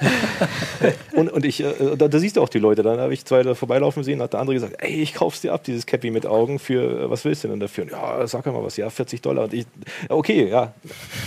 und, 1.14 1.32
und 1.32 1.46
ich, 1.46 1.64
äh, 1.64 1.96
da, 1.96 2.10
da, 2.10 2.20
siehst 2.20 2.36
du 2.36 2.42
auch 2.42 2.50
die 2.50 2.60
Leute. 2.60 2.84
Dann 2.84 3.00
habe 3.00 3.14
ich 3.14 3.24
zwei 3.24 3.44
da 3.44 3.56
vorbeilaufen 3.56 4.04
sehen, 4.04 4.22
hat 4.22 4.34
der 4.34 4.42
andere 4.42 4.56
gesagt, 4.56 4.76
ey, 4.80 5.02
ich 5.02 5.14
kauf's 5.14 5.40
dir 5.40 5.54
ab, 5.54 5.64
dieses 5.64 5.86
Cappy 5.86 6.12
mit 6.12 6.26
Augen 6.26 6.60
für, 6.60 7.06
äh, 7.06 7.10
was 7.10 7.24
willst 7.24 7.46
du 7.46 7.48
denn 7.48 7.62
dafür? 7.62 7.86
Und, 7.86 7.92
ja, 7.92 8.28
sag 8.28 8.46
mal 8.46 8.62
was, 8.62 8.76
ja, 8.76 8.90
40 8.90 9.22
Dollar. 9.22 9.46
Und 9.46 9.54
ich, 9.54 9.66
okay, 10.10 10.50
ja, 10.50 10.74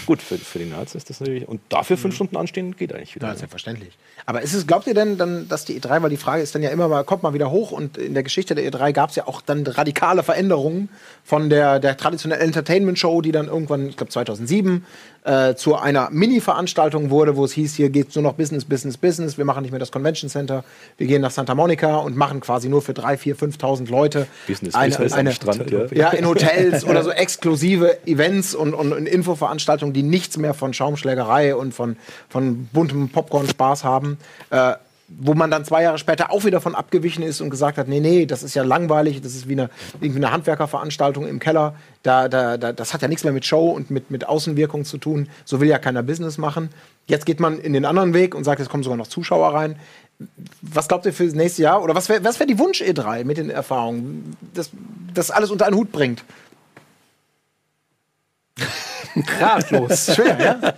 gut, 0.05 0.21
für, 0.21 0.37
für 0.37 0.59
die 0.59 0.67
Nerds 0.67 0.95
ist 0.95 1.09
das 1.09 1.21
natürlich. 1.21 1.49
Und 1.49 1.63
dafür 1.71 1.97
fünf 1.97 2.13
mhm. 2.13 2.17
Stunden 2.17 2.37
anstehen 2.37 2.77
geht 2.77 2.95
eigentlich 2.95 3.15
wieder. 3.15 3.29
Ja, 3.29 3.37
selbstverständlich. 3.37 3.97
Aber 4.27 4.43
ist 4.43 4.53
es, 4.53 4.67
glaubt 4.67 4.87
ihr 4.87 4.95
denn 4.95 5.17
dann, 5.17 5.49
dass 5.49 5.65
die 5.65 5.81
E3, 5.81 6.03
weil 6.03 6.11
die 6.11 6.19
Frage 6.19 6.43
ist 6.43 6.55
dann 6.55 6.63
ja 6.63 6.69
immer 6.69 6.89
mal, 6.89 7.05
kommt 7.05 7.23
mal 7.23 7.33
wieder 7.33 7.51
hoch 7.51 7.73
und 7.73 7.97
in 7.97 8.13
der 8.13 8.23
Geschichte 8.23 8.55
der 8.55 8.71
E3 8.71 8.93
gab 8.93 9.11
es 9.11 9.17
ja 9.17 9.27
auch 9.27 9.41
dann 9.41 9.67
radikale 9.67 10.23
Veränderungen 10.23 10.91
von 11.25 11.49
der, 11.49 11.81
der 11.81 11.97
traditionellen 11.97 12.43
Entertainment-Show, 12.67 13.21
die 13.23 13.33
dann 13.33 13.47
irgendwann, 13.47 13.89
ich 13.89 13.97
glaube 13.97 14.11
2007, 14.11 14.85
äh, 15.25 15.55
zu 15.55 15.77
einer 15.77 16.09
Mini-Veranstaltung 16.11 17.11
wurde, 17.11 17.37
wo 17.37 17.45
es 17.45 17.53
hieß, 17.53 17.75
hier 17.75 17.91
geht 17.91 18.11
es 18.11 18.15
nur 18.15 18.23
noch 18.23 18.35
Business, 18.35 18.65
Business, 18.65 18.97
Business. 18.97 19.39
Wir 19.39 19.45
machen 19.45 19.63
nicht 19.63 19.71
mehr 19.71 19.81
das 19.81 19.91
Convention 19.91 20.31
Center. 20.31 20.65
Wir 20.99 21.07
gehen 21.07 21.23
nach 21.23 21.31
Santa 21.31 21.55
Monica 21.55 21.97
und 21.97 22.17
machen 22.17 22.41
quasi 22.41 22.69
nur 22.69 22.83
für 22.83 22.93
3.000, 22.93 23.37
4.000, 23.37 23.59
5.000 23.59 23.91
Leute 23.91 24.27
Business, 24.47 24.75
eine, 24.75 24.91
Business 24.91 25.13
eine, 25.13 25.33
Strand, 25.33 25.71
ja. 25.71 25.87
ja. 25.93 26.11
in 26.11 26.27
Hotels 26.27 26.85
oder 26.85 27.03
so 27.03 27.11
exklusive 27.11 28.07
Events 28.07 28.55
und, 28.55 28.75
und, 28.75 28.93
und, 28.93 29.07
Infoveranstaltungen, 29.07 29.93
die 29.93 30.03
nichts 30.03 30.37
mehr 30.37 30.55
von 30.55 30.73
Schaumschlägerei 30.73 31.57
und 31.57 31.73
von, 31.75 31.97
von 32.29 32.69
buntem 32.73 33.09
Popcorn-Spaß 33.09 33.85
haben. 33.85 34.19
Äh, 34.51 34.75
wo 35.09 35.35
man 35.35 35.51
dann 35.51 35.65
zwei 35.65 35.83
Jahre 35.83 35.99
später 35.99 36.33
auch 36.33 36.45
wieder 36.45 36.61
von 36.61 36.75
abgewichen 36.75 37.23
ist 37.23 37.41
und 37.41 37.51
gesagt 37.51 37.79
hat, 37.79 37.87
nee, 37.87 38.01
nee, 38.01 38.27
das 38.27 38.43
ist 38.43 38.55
ja 38.55 38.65
langweilig, 38.65 39.21
das 39.21 39.35
ist 39.35 39.49
wie 39.49 39.53
eine, 39.53 39.71
irgendwie 40.01 40.19
eine 40.23 40.33
Handwerkerveranstaltung 40.33 41.27
im 41.29 41.39
Keller, 41.39 41.75
da, 42.03 42.29
da, 42.29 42.57
da, 42.57 42.73
das 42.73 42.93
hat 42.93 43.03
ja 43.03 43.09
nichts 43.09 43.23
mehr 43.23 43.33
mit 43.33 43.45
Show 43.45 43.71
und 43.71 43.91
mit, 43.91 44.11
mit 44.11 44.29
Außenwirkung 44.29 44.85
zu 44.85 44.99
tun, 44.99 45.29
so 45.45 45.61
will 45.61 45.69
ja 45.69 45.79
keiner 45.79 46.03
Business 46.03 46.39
machen. 46.39 46.71
Jetzt 47.07 47.25
geht 47.25 47.39
man 47.39 47.61
in 47.61 47.73
den 47.73 47.85
anderen 47.85 48.15
Weg 48.15 48.35
und 48.35 48.45
sagt, 48.45 48.61
es 48.61 48.69
kommen 48.69 48.83
sogar 48.83 48.97
noch 48.97 49.07
Zuschauer 49.07 49.55
rein. 49.55 49.77
Was 50.61 50.89
glaubt 50.89 51.07
ihr 51.07 51.13
für 51.13 51.27
das 51.27 51.35
nächste 51.35 51.63
Jahr? 51.63 51.83
Oder 51.83 51.95
was 51.95 52.09
wäre 52.09 52.25
was 52.25 52.41
wär 52.41 52.47
die 52.47 52.59
Wunsch 52.59 52.83
E3 52.83 53.25
mit 53.25 53.37
den 53.37 53.51
Erfahrungen, 53.51 54.37
dass 54.55 54.71
das 55.15 55.31
alles 55.31 55.51
unter 55.51 55.67
einen 55.67 55.77
Hut 55.77 55.93
bringt? 55.93 56.25
Ratlos. 59.41 60.07
Schwer, 60.15 60.39
ja? 60.41 60.75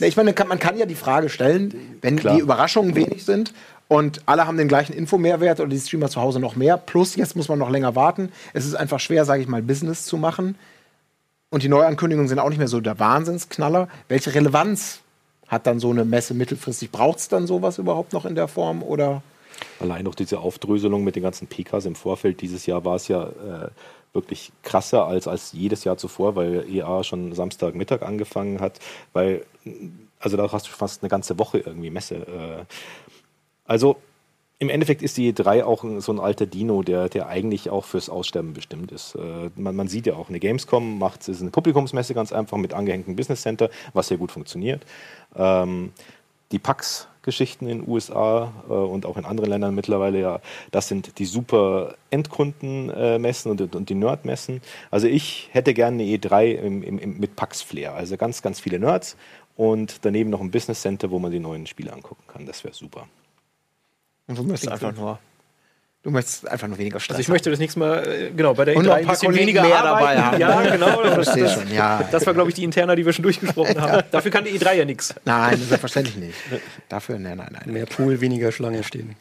Ich 0.00 0.16
meine, 0.16 0.34
man 0.46 0.58
kann 0.58 0.76
ja 0.76 0.86
die 0.86 0.94
Frage 0.94 1.28
stellen, 1.28 1.98
wenn 2.02 2.16
Klar. 2.16 2.36
die 2.36 2.40
Überraschungen 2.40 2.94
wenig 2.94 3.24
sind 3.24 3.52
und 3.88 4.20
alle 4.26 4.46
haben 4.46 4.56
den 4.56 4.68
gleichen 4.68 4.92
Infomehrwert 4.92 5.60
oder 5.60 5.68
die 5.68 5.78
Streamer 5.78 6.08
zu 6.08 6.20
Hause 6.20 6.40
noch 6.40 6.56
mehr, 6.56 6.76
plus 6.76 7.16
jetzt 7.16 7.36
muss 7.36 7.48
man 7.48 7.58
noch 7.58 7.70
länger 7.70 7.94
warten. 7.94 8.32
Es 8.52 8.66
ist 8.66 8.74
einfach 8.74 9.00
schwer, 9.00 9.24
sage 9.24 9.42
ich 9.42 9.48
mal, 9.48 9.62
Business 9.62 10.04
zu 10.04 10.16
machen. 10.16 10.56
Und 11.50 11.62
die 11.62 11.68
Neuankündigungen 11.68 12.28
sind 12.28 12.40
auch 12.40 12.48
nicht 12.48 12.58
mehr 12.58 12.68
so 12.68 12.80
der 12.80 12.98
Wahnsinnsknaller. 12.98 13.88
Welche 14.08 14.34
Relevanz 14.34 15.00
hat 15.46 15.66
dann 15.66 15.78
so 15.78 15.90
eine 15.90 16.04
Messe 16.04 16.34
mittelfristig? 16.34 16.90
Braucht 16.90 17.18
es 17.18 17.28
dann 17.28 17.46
sowas 17.46 17.78
überhaupt 17.78 18.12
noch 18.12 18.24
in 18.26 18.34
der 18.34 18.48
Form 18.48 18.82
oder? 18.82 19.22
Allein 19.80 20.04
noch 20.04 20.16
diese 20.16 20.40
Aufdröselung 20.40 21.04
mit 21.04 21.16
den 21.16 21.22
ganzen 21.22 21.46
PKs 21.46 21.86
im 21.86 21.94
Vorfeld. 21.94 22.40
Dieses 22.40 22.66
Jahr 22.66 22.84
war 22.84 22.96
es 22.96 23.08
ja 23.08 23.24
äh, 23.24 23.68
wirklich 24.16 24.50
krasser 24.62 25.06
als, 25.06 25.28
als 25.28 25.52
jedes 25.52 25.84
Jahr 25.84 25.96
zuvor, 25.96 26.34
weil 26.34 26.66
EA 26.68 27.04
schon 27.04 27.32
Samstagmittag 27.32 28.02
angefangen 28.02 28.60
hat, 28.60 28.80
weil, 29.12 29.46
also 30.18 30.36
da 30.36 30.50
hast 30.50 30.66
du 30.66 30.72
fast 30.72 31.02
eine 31.02 31.08
ganze 31.08 31.38
Woche 31.38 31.58
irgendwie 31.58 31.90
Messe. 31.90 32.16
Äh. 32.16 32.64
Also 33.66 33.96
im 34.58 34.70
Endeffekt 34.70 35.02
ist 35.02 35.16
die 35.18 35.32
E3 35.32 35.64
auch 35.64 35.84
so 35.98 36.12
ein 36.12 36.18
alter 36.18 36.46
Dino, 36.46 36.82
der, 36.82 37.08
der 37.08 37.28
eigentlich 37.28 37.68
auch 37.68 37.84
fürs 37.84 38.08
Aussterben 38.08 38.54
bestimmt 38.54 38.90
ist. 38.90 39.14
Äh, 39.14 39.50
man, 39.54 39.76
man, 39.76 39.88
sieht 39.88 40.06
ja 40.06 40.14
auch, 40.14 40.30
eine 40.30 40.40
Gamescom 40.40 40.98
macht 40.98 41.28
es 41.28 41.40
eine 41.40 41.50
Publikumsmesse 41.50 42.14
ganz 42.14 42.32
einfach 42.32 42.56
mit 42.56 42.72
angehängtem 42.72 43.16
Business 43.16 43.42
Center, 43.42 43.68
was 43.92 44.08
sehr 44.08 44.16
gut 44.16 44.32
funktioniert. 44.32 44.84
Ähm, 45.36 45.92
die 46.52 46.58
PAX 46.58 47.06
Geschichten 47.26 47.68
in 47.68 47.80
den 47.80 47.88
USA 47.88 48.52
äh, 48.68 48.72
und 48.72 49.04
auch 49.04 49.18
in 49.18 49.26
anderen 49.26 49.50
Ländern 49.50 49.74
mittlerweile 49.74 50.20
ja, 50.20 50.40
das 50.70 50.88
sind 50.88 51.18
die 51.18 51.26
super 51.26 51.96
Endkundenmessen 52.08 53.50
äh, 53.50 53.62
und, 53.62 53.74
und, 53.74 53.88
die 53.90 53.94
Nerdmessen. 53.94 54.62
Also 54.90 55.06
ich 55.06 55.50
hätte 55.52 55.74
gerne 55.74 56.02
eine 56.02 56.16
E3 56.16 56.54
im, 56.54 56.82
im, 56.82 57.18
mit 57.18 57.36
Pax-Flair, 57.36 57.92
also 57.92 58.16
ganz, 58.16 58.40
ganz 58.40 58.60
viele 58.60 58.78
Nerds 58.78 59.18
und 59.56 60.04
daneben 60.06 60.30
noch 60.30 60.40
ein 60.40 60.50
Business 60.50 60.80
Center, 60.80 61.10
wo 61.10 61.18
man 61.18 61.30
die 61.30 61.40
neuen 61.40 61.66
Spiele 61.66 61.92
angucken 61.92 62.22
kann. 62.26 62.46
Das 62.46 62.64
wäre 62.64 62.72
super. 62.72 63.06
Und 64.26 64.38
du 64.38 64.42
müsstest 64.42 64.72
einfach 64.72 64.94
nur 64.94 65.18
Du 66.02 66.10
möchtest 66.12 66.46
einfach 66.46 66.68
nur 66.68 66.78
weniger 66.78 67.00
Stress. 67.00 67.16
Also 67.16 67.22
ich 67.22 67.28
möchte 67.28 67.50
das 67.50 67.58
nächste 67.58 67.80
Mal, 67.80 68.06
äh, 68.06 68.30
genau, 68.30 68.54
bei 68.54 68.64
der 68.64 68.76
Und 68.76 68.84
E3 68.84 68.86
noch 68.86 68.94
ein 68.94 68.98
ein 69.00 69.06
paar 69.06 69.14
bisschen 69.14 69.26
Kollegen 69.26 69.42
weniger 69.48 69.62
mehr 69.62 69.84
arbeiten. 69.84 70.06
dabei 70.06 70.22
haben. 70.22 70.40
Ja, 70.40 70.70
genau. 70.76 70.86
haben. 71.04 71.24
Verstehe 71.24 71.48
schon, 71.48 71.72
ja. 71.72 72.08
Das 72.12 72.24
war, 72.26 72.34
glaube 72.34 72.50
ich, 72.50 72.54
die 72.54 72.62
Interna, 72.64 72.94
die 72.94 73.04
wir 73.04 73.12
schon 73.12 73.24
durchgesprochen 73.24 73.80
haben. 73.80 74.04
Dafür 74.12 74.30
kann 74.30 74.44
die 74.44 74.50
E3 74.56 74.74
ja 74.74 74.84
nichts. 74.84 75.14
Nein, 75.24 75.58
selbstverständlich 75.58 76.16
nicht. 76.16 76.38
Dafür, 76.88 77.18
nein, 77.18 77.38
nein, 77.38 77.48
nein. 77.52 77.72
Mehr 77.72 77.86
Pool, 77.86 78.20
weniger 78.20 78.52
Schlange 78.52 78.84
stehen. 78.84 79.16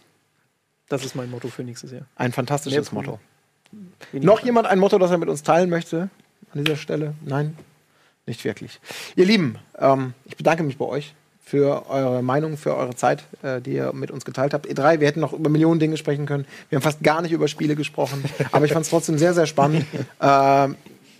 Das 0.87 1.03
ist 1.03 1.15
mein 1.15 1.31
Motto 1.31 1.47
für 1.47 1.63
nächstes 1.63 1.91
Jahr. 1.91 2.03
Ein 2.15 2.31
fantastisches 2.31 2.91
Mehr 2.91 3.01
Motto. 3.01 3.19
Noch 4.11 4.41
jemand 4.41 4.67
ein 4.67 4.77
Motto, 4.77 4.99
das 4.99 5.09
er 5.09 5.17
mit 5.17 5.29
uns 5.29 5.41
teilen 5.41 5.69
möchte 5.71 6.09
an 6.53 6.63
dieser 6.63 6.77
Stelle? 6.77 7.15
Nein, 7.25 7.57
nicht 8.27 8.43
wirklich. 8.45 8.79
Ihr 9.15 9.25
Lieben, 9.25 9.57
ähm, 9.79 10.13
ich 10.25 10.37
bedanke 10.37 10.61
mich 10.63 10.77
bei 10.77 10.85
euch 10.85 11.15
für 11.45 11.87
eure 11.89 12.23
Meinung, 12.23 12.57
für 12.57 12.75
eure 12.75 12.95
Zeit, 12.95 13.23
äh, 13.43 13.61
die 13.61 13.73
ihr 13.73 13.93
mit 13.93 14.09
uns 14.09 14.25
geteilt 14.25 14.53
habt. 14.53 14.67
E3, 14.67 14.99
wir 14.99 15.07
hätten 15.07 15.19
noch 15.19 15.31
über 15.31 15.49
Millionen 15.49 15.79
Dinge 15.79 15.95
sprechen 15.95 16.25
können. 16.25 16.45
Wir 16.69 16.77
haben 16.77 16.83
fast 16.83 17.03
gar 17.03 17.21
nicht 17.21 17.31
über 17.31 17.47
Spiele 17.47 17.75
gesprochen, 17.75 18.23
aber 18.51 18.65
ich 18.65 18.73
fand 18.73 18.85
es 18.85 18.89
trotzdem 18.89 19.19
sehr, 19.19 19.35
sehr 19.35 19.45
spannend. 19.45 19.85
Ähm, 20.19 20.75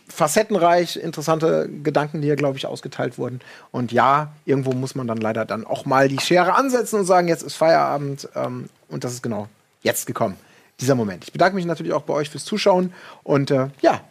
facettenreich, 0.07 0.97
interessante 0.97 1.69
Gedanken, 1.83 2.21
die 2.21 2.27
hier, 2.27 2.35
glaube 2.35 2.57
ich, 2.57 2.65
ausgeteilt 2.65 3.19
wurden. 3.19 3.39
Und 3.71 3.91
ja, 3.91 4.33
irgendwo 4.45 4.71
muss 4.71 4.95
man 4.95 5.07
dann 5.07 5.17
leider 5.17 5.45
dann 5.45 5.65
auch 5.65 5.85
mal 5.85 6.07
die 6.07 6.19
Schere 6.19 6.55
ansetzen 6.55 6.99
und 6.99 7.05
sagen, 7.05 7.27
jetzt 7.27 7.43
ist 7.43 7.55
Feierabend. 7.55 8.27
Ähm, 8.35 8.69
und 8.89 9.03
das 9.03 9.13
ist 9.13 9.21
genau 9.21 9.47
jetzt 9.81 10.07
gekommen, 10.07 10.37
dieser 10.79 10.95
Moment. 10.95 11.23
Ich 11.23 11.33
bedanke 11.33 11.55
mich 11.55 11.65
natürlich 11.65 11.93
auch 11.93 12.01
bei 12.01 12.13
euch 12.13 12.29
fürs 12.31 12.45
Zuschauen 12.45 12.93
und 13.23 13.51
äh, 13.51 13.67
ja, 13.81 14.01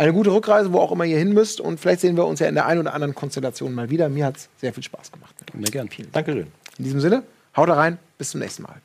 eine 0.00 0.14
gute 0.14 0.32
Rückreise, 0.32 0.72
wo 0.72 0.78
auch 0.78 0.92
immer 0.92 1.04
ihr 1.04 1.18
hin 1.18 1.34
müsst. 1.34 1.60
Und 1.60 1.78
vielleicht 1.78 2.00
sehen 2.00 2.16
wir 2.16 2.26
uns 2.26 2.40
ja 2.40 2.48
in 2.48 2.54
der 2.54 2.64
einen 2.64 2.80
oder 2.80 2.94
anderen 2.94 3.14
Konstellation 3.14 3.74
mal 3.74 3.90
wieder. 3.90 4.08
Mir 4.08 4.26
hat 4.26 4.38
es 4.38 4.48
sehr 4.56 4.72
viel 4.72 4.82
Spaß 4.82 5.12
gemacht. 5.12 5.34
Immer 5.52 5.64
gern. 5.64 5.90
Dankeschön. 6.12 6.46
In 6.78 6.84
diesem 6.84 7.00
Sinne, 7.00 7.22
haut 7.54 7.68
rein, 7.68 7.98
bis 8.16 8.30
zum 8.30 8.40
nächsten 8.40 8.62
Mal. 8.62 8.80